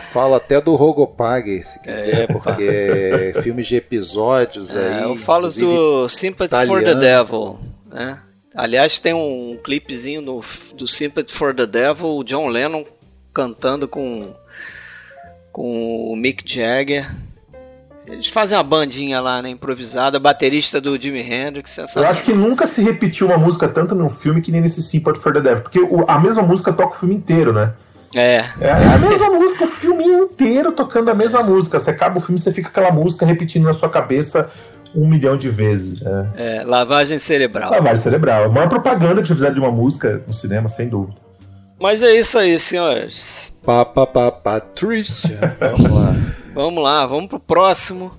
falo 0.12 0.34
até 0.34 0.60
do 0.60 0.74
Rogopag, 0.76 1.62
se 1.62 1.78
quiser, 1.80 2.22
É, 2.22 2.26
porque 2.26 2.62
é 2.62 3.42
filmes 3.42 3.66
de 3.66 3.76
episódios 3.76 4.74
É, 4.74 4.94
aí. 4.94 5.02
eu 5.02 5.16
falo 5.16 5.50
do 5.50 6.08
Sympathy 6.08 6.66
for 6.66 6.82
the 6.82 6.90
italiano. 6.92 7.00
Devil, 7.26 7.58
né? 7.90 8.18
Aliás, 8.54 8.98
tem 8.98 9.12
um 9.14 9.58
clipezinho 9.62 10.22
do, 10.22 10.40
do 10.74 10.88
Sympathy 10.88 11.32
for 11.32 11.54
the 11.54 11.66
Devil, 11.66 12.16
o 12.16 12.24
John 12.24 12.48
Lennon 12.48 12.84
cantando 13.32 13.86
com, 13.88 14.32
com 15.52 16.12
o 16.12 16.16
Mick 16.16 16.42
Jagger. 16.46 17.10
Eles 18.06 18.28
fazem 18.28 18.56
uma 18.58 18.64
bandinha 18.64 19.20
lá, 19.20 19.40
né, 19.40 19.50
improvisada, 19.50 20.18
baterista 20.18 20.80
do 20.80 21.00
Jimi 21.00 21.20
Hendrix, 21.20 21.78
Eu 21.78 21.84
acho 21.84 21.92
sensacional. 21.94 22.22
que 22.24 22.32
nunca 22.32 22.66
se 22.66 22.82
repetiu 22.82 23.28
uma 23.28 23.38
música 23.38 23.68
tanto 23.68 23.94
num 23.94 24.08
filme 24.08 24.40
que 24.40 24.50
nem 24.50 24.60
nesse 24.60 24.82
Sympathy 24.82 25.20
for 25.20 25.32
the 25.32 25.40
Devil. 25.40 25.62
Porque 25.62 25.78
a 26.08 26.18
mesma 26.18 26.42
música 26.42 26.72
toca 26.72 26.96
o 26.96 26.98
filme 26.98 27.14
inteiro, 27.14 27.52
né? 27.52 27.72
É, 28.12 28.44
É 28.60 28.72
a 28.72 28.98
mesma 28.98 29.30
música, 29.30 29.64
o 29.64 29.68
filme 29.68 30.04
inteiro 30.04 30.72
tocando 30.72 31.10
a 31.10 31.14
mesma 31.14 31.42
música. 31.44 31.78
Você 31.78 31.90
acaba 31.90 32.18
o 32.18 32.20
filme, 32.20 32.40
você 32.40 32.50
fica 32.52 32.68
aquela 32.68 32.90
música 32.90 33.24
repetindo 33.24 33.64
na 33.64 33.72
sua 33.72 33.88
cabeça 33.88 34.50
um 34.92 35.06
milhão 35.06 35.36
de 35.36 35.48
vezes. 35.48 36.02
É. 36.36 36.58
é, 36.58 36.64
lavagem 36.64 37.18
cerebral. 37.18 37.70
Lavagem 37.70 38.02
cerebral. 38.02 38.44
A 38.46 38.48
maior 38.48 38.68
propaganda 38.68 39.22
que 39.22 39.28
já 39.28 39.34
fizeram 39.36 39.54
de 39.54 39.60
uma 39.60 39.70
música 39.70 40.20
no 40.26 40.34
cinema, 40.34 40.68
sem 40.68 40.88
dúvida. 40.88 41.16
Mas 41.80 42.02
é 42.02 42.14
isso 42.14 42.38
aí, 42.38 42.58
senhores. 42.58 43.52
Pá, 43.64 43.84
pá, 43.84 44.06
Patrícia. 44.30 45.56
Vamos 45.60 45.90
lá. 45.90 46.14
Vamos 46.54 46.82
lá, 46.82 47.06
vamos 47.06 47.28
pro 47.28 47.38
próximo. 47.40 48.10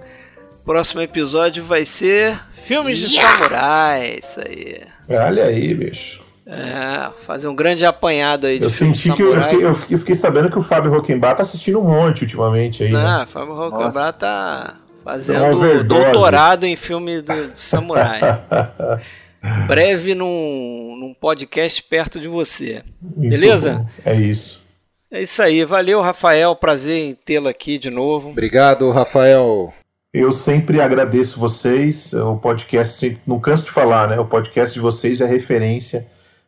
Próximo 0.66 1.02
episódio 1.02 1.64
vai 1.64 1.84
ser 1.86 2.40
Filmes 2.64 2.98
de 2.98 3.10
Samurai. 3.20 4.20
Isso 4.24 4.40
aí. 4.40 4.82
Olha 5.10 5.46
aí, 5.46 5.74
bicho. 5.74 6.22
É, 6.48 7.10
fazer 7.26 7.48
um 7.50 7.56
grande 7.56 7.86
apanhado 7.86 8.48
aí 8.48 8.58
de 8.58 8.66
Eu 8.66 8.70
filmes 8.70 8.98
de 8.98 9.04
senti 9.04 9.16
que 9.16 9.22
eu, 9.22 9.34
eu 9.36 9.42
fiquei, 9.44 9.66
eu 9.66 9.76
fiquei- 9.76 9.96
eu 9.96 10.00
fiquei 10.00 10.16
sabendo 10.16 10.50
que 10.50 10.58
o 10.58 10.62
Fábio 10.62 10.92
Rockenbach 10.92 11.36
tá 11.36 11.42
assistindo 11.44 11.80
um 11.80 11.84
monte 11.84 12.22
ultimamente 12.24 12.84
aí. 12.84 12.92
né? 12.92 13.00
Ah, 13.06 13.26
Fábio 13.28 13.54
Rocambá 13.54 13.86
Nossa. 13.86 14.14
tá 14.14 14.76
É 14.78 15.04
fazendo 15.04 15.58
overdose. 15.58 16.04
doutorado 16.04 16.64
em 16.66 16.76
filme 16.76 17.22
do, 17.22 17.48
de 17.50 17.60
samurai. 17.60 18.20
Breve 19.68 20.14
num, 20.16 20.91
num 21.02 21.16
podcast 21.16 21.82
perto 21.82 22.20
de 22.20 22.28
você. 22.28 22.84
Muito 23.02 23.32
Beleza? 23.32 23.74
bom. 23.74 23.90
É 24.06 24.16
isso. 24.16 24.62
É 25.10 25.24
isso 25.24 25.42
aí. 25.42 25.66
Valeu, 25.66 26.00
Rafael. 26.00 26.56
Prazer 26.56 27.10
em 27.10 27.16
tê-lo 27.16 27.48
aqui 27.48 27.80
de 27.80 27.90
novo. 27.90 28.30
Obrigado, 28.30 28.90
Rafael. 28.92 29.74
Eu 30.14 30.32
sempre 30.32 30.80
agradeço 30.80 31.40
vocês. 31.40 32.14
O 32.14 32.38
podcast, 32.38 33.00
sempre, 33.00 33.20
não 33.26 33.40
canso 33.40 33.66
de 33.66 33.72
falar, 33.72 34.10
né? 34.10 34.20
O 34.20 34.26
podcast 34.26 34.74
de 34.76 34.80
vocês 34.80 35.20
é 35.22 35.26
referência. 35.26 36.06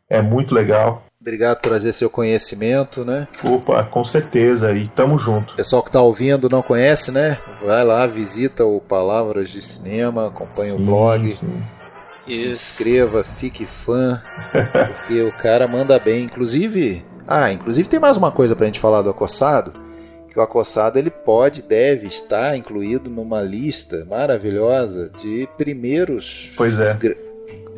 É 0.08 0.22
muito 0.22 0.54
legal. 0.54 1.04
Obrigado 1.20 1.56
por 1.56 1.70
trazer 1.70 1.92
seu 1.94 2.10
conhecimento, 2.10 3.04
né? 3.04 3.28
Opa, 3.44 3.84
com 3.86 4.04
certeza. 4.04 4.72
E 4.78 4.88
tamo 4.88 5.18
junto. 5.18 5.54
O 5.54 5.56
pessoal 5.56 5.82
que 5.82 5.90
está 5.90 6.02
ouvindo 6.02 6.48
não 6.48 6.62
conhece, 6.62 7.12
né? 7.12 7.40
Vai 7.66 7.84
lá, 7.84 8.06
visita 8.06 8.66
o 8.66 8.80
Palavras 8.80 9.50
de 9.50 9.62
Cinema, 9.62 10.28
acompanha 10.28 10.76
o 10.76 10.78
Sim, 10.78 10.86
blog, 10.86 11.30
sim. 11.30 11.64
Se 12.32 12.34
Isso. 12.50 12.52
inscreva, 12.52 13.24
fique 13.24 13.66
fã, 13.66 14.22
porque 14.52 15.22
o 15.22 15.32
cara 15.32 15.68
manda 15.68 16.00
bem. 16.00 16.24
Inclusive, 16.24 17.04
ah, 17.28 17.52
inclusive 17.52 17.88
tem 17.88 18.00
mais 18.00 18.18
uma 18.18 18.32
coisa 18.32 18.56
pra 18.56 18.66
gente 18.66 18.80
falar 18.80 19.02
do 19.02 19.10
Acossado, 19.10 19.74
que 20.30 20.40
o 20.40 20.42
Acossado 20.42 20.98
ele 20.98 21.12
pode, 21.12 21.62
deve 21.62 22.08
estar 22.08 22.58
incluído 22.58 23.10
numa 23.10 23.42
lista 23.42 24.06
maravilhosa 24.10 25.10
de 25.22 25.48
primeiros 25.58 26.50
Pois 26.56 26.80
é. 26.80 26.98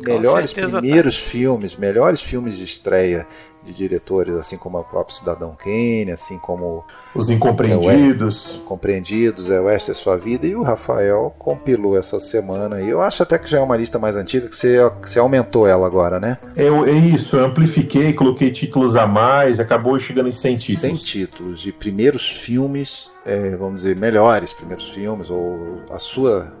melhores 0.02 0.52
tá. 0.52 0.68
primeiros 0.68 1.16
filmes, 1.16 1.76
melhores 1.76 2.20
filmes 2.20 2.56
de 2.56 2.64
estreia 2.64 3.26
de 3.66 3.74
diretores, 3.74 4.34
assim 4.34 4.56
como 4.56 4.78
o 4.78 4.84
próprio 4.84 5.16
Cidadão 5.16 5.54
Kane, 5.56 6.10
assim 6.12 6.38
como 6.38 6.84
Os 7.14 7.28
incompreendidos. 7.28 8.62
Compreendidos, 8.64 9.50
é 9.50 9.60
o 9.60 9.68
Esta 9.68 9.90
é 9.90 9.94
Sua 9.94 10.16
Vida, 10.16 10.46
e 10.46 10.54
o 10.54 10.62
Rafael 10.62 11.34
compilou 11.38 11.98
essa 11.98 12.20
semana. 12.20 12.80
E 12.80 12.88
eu 12.88 13.02
acho 13.02 13.22
até 13.22 13.38
que 13.38 13.48
já 13.48 13.58
é 13.58 13.60
uma 13.60 13.76
lista 13.76 13.98
mais 13.98 14.16
antiga, 14.16 14.48
que 14.48 14.56
você, 14.56 14.78
que 15.02 15.10
você 15.10 15.18
aumentou 15.18 15.66
ela 15.66 15.86
agora, 15.86 16.20
né? 16.20 16.38
Eu, 16.56 16.84
é 16.84 16.92
isso, 16.92 17.36
eu 17.36 17.44
amplifiquei, 17.44 18.12
coloquei 18.12 18.50
títulos 18.50 18.96
a 18.96 19.06
mais, 19.06 19.58
acabou 19.58 19.98
chegando 19.98 20.28
em 20.28 20.32
100 20.32 20.54
títulos. 20.54 20.80
100 20.80 20.94
títulos 20.94 21.60
de 21.60 21.72
primeiros 21.72 22.28
filmes, 22.28 23.10
é, 23.24 23.56
vamos 23.56 23.82
dizer, 23.82 23.96
melhores 23.96 24.52
primeiros 24.52 24.88
filmes, 24.90 25.30
ou 25.30 25.80
a 25.90 25.98
sua, 25.98 26.52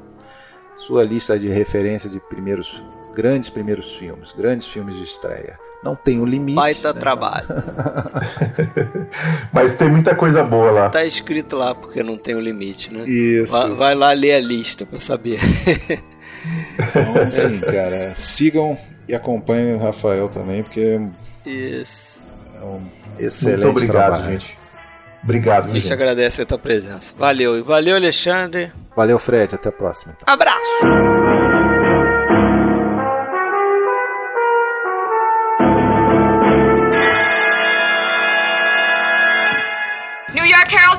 sua 0.76 1.04
lista 1.04 1.38
de 1.38 1.48
referência 1.48 2.10
de 2.10 2.18
primeiros, 2.18 2.82
grandes 3.14 3.48
primeiros 3.48 3.94
filmes, 3.94 4.32
grandes 4.36 4.66
filmes 4.66 4.96
de 4.96 5.04
estreia. 5.04 5.58
Não 5.82 5.94
tem 5.94 6.18
um 6.18 6.24
limite. 6.24 6.56
Baita 6.56 6.92
né? 6.92 6.98
trabalho. 7.00 7.46
Mas 9.52 9.74
tem 9.76 9.88
muita 9.88 10.14
coisa 10.14 10.42
boa 10.42 10.70
lá. 10.70 10.88
Tá 10.88 11.04
escrito 11.04 11.56
lá 11.56 11.74
porque 11.74 12.02
não 12.02 12.16
tem 12.16 12.34
o 12.34 12.40
limite, 12.40 12.92
né? 12.92 13.04
Isso. 13.04 13.52
Vai, 13.52 13.70
vai 13.70 13.94
lá 13.94 14.12
ler 14.12 14.32
a 14.34 14.40
lista 14.40 14.84
pra 14.84 14.98
saber. 15.00 15.38
Então, 16.74 17.30
sim, 17.30 17.60
cara. 17.60 18.14
Sigam 18.14 18.76
e 19.08 19.14
acompanhem 19.14 19.74
o 19.74 19.78
Rafael 19.78 20.28
também, 20.28 20.62
porque 20.62 21.00
Isso. 21.44 22.22
é 22.60 22.64
um 22.64 22.82
excelente 23.18 23.64
Muito 23.64 23.76
obrigado, 23.78 24.08
trabalho. 24.12 24.32
gente. 24.40 24.58
Obrigado, 25.22 25.64
A 25.64 25.68
gente 25.68 25.82
gente. 25.82 25.92
agradece 25.92 26.42
a 26.42 26.46
tua 26.46 26.58
presença. 26.58 27.14
Valeu. 27.18 27.58
E 27.58 27.62
valeu, 27.62 27.96
Alexandre. 27.96 28.72
Valeu, 28.94 29.18
Fred. 29.18 29.54
Até 29.56 29.68
a 29.68 29.72
próxima. 29.72 30.14
então. 30.16 30.32
Abraço. 30.32 32.05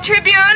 tribute. 0.08 0.47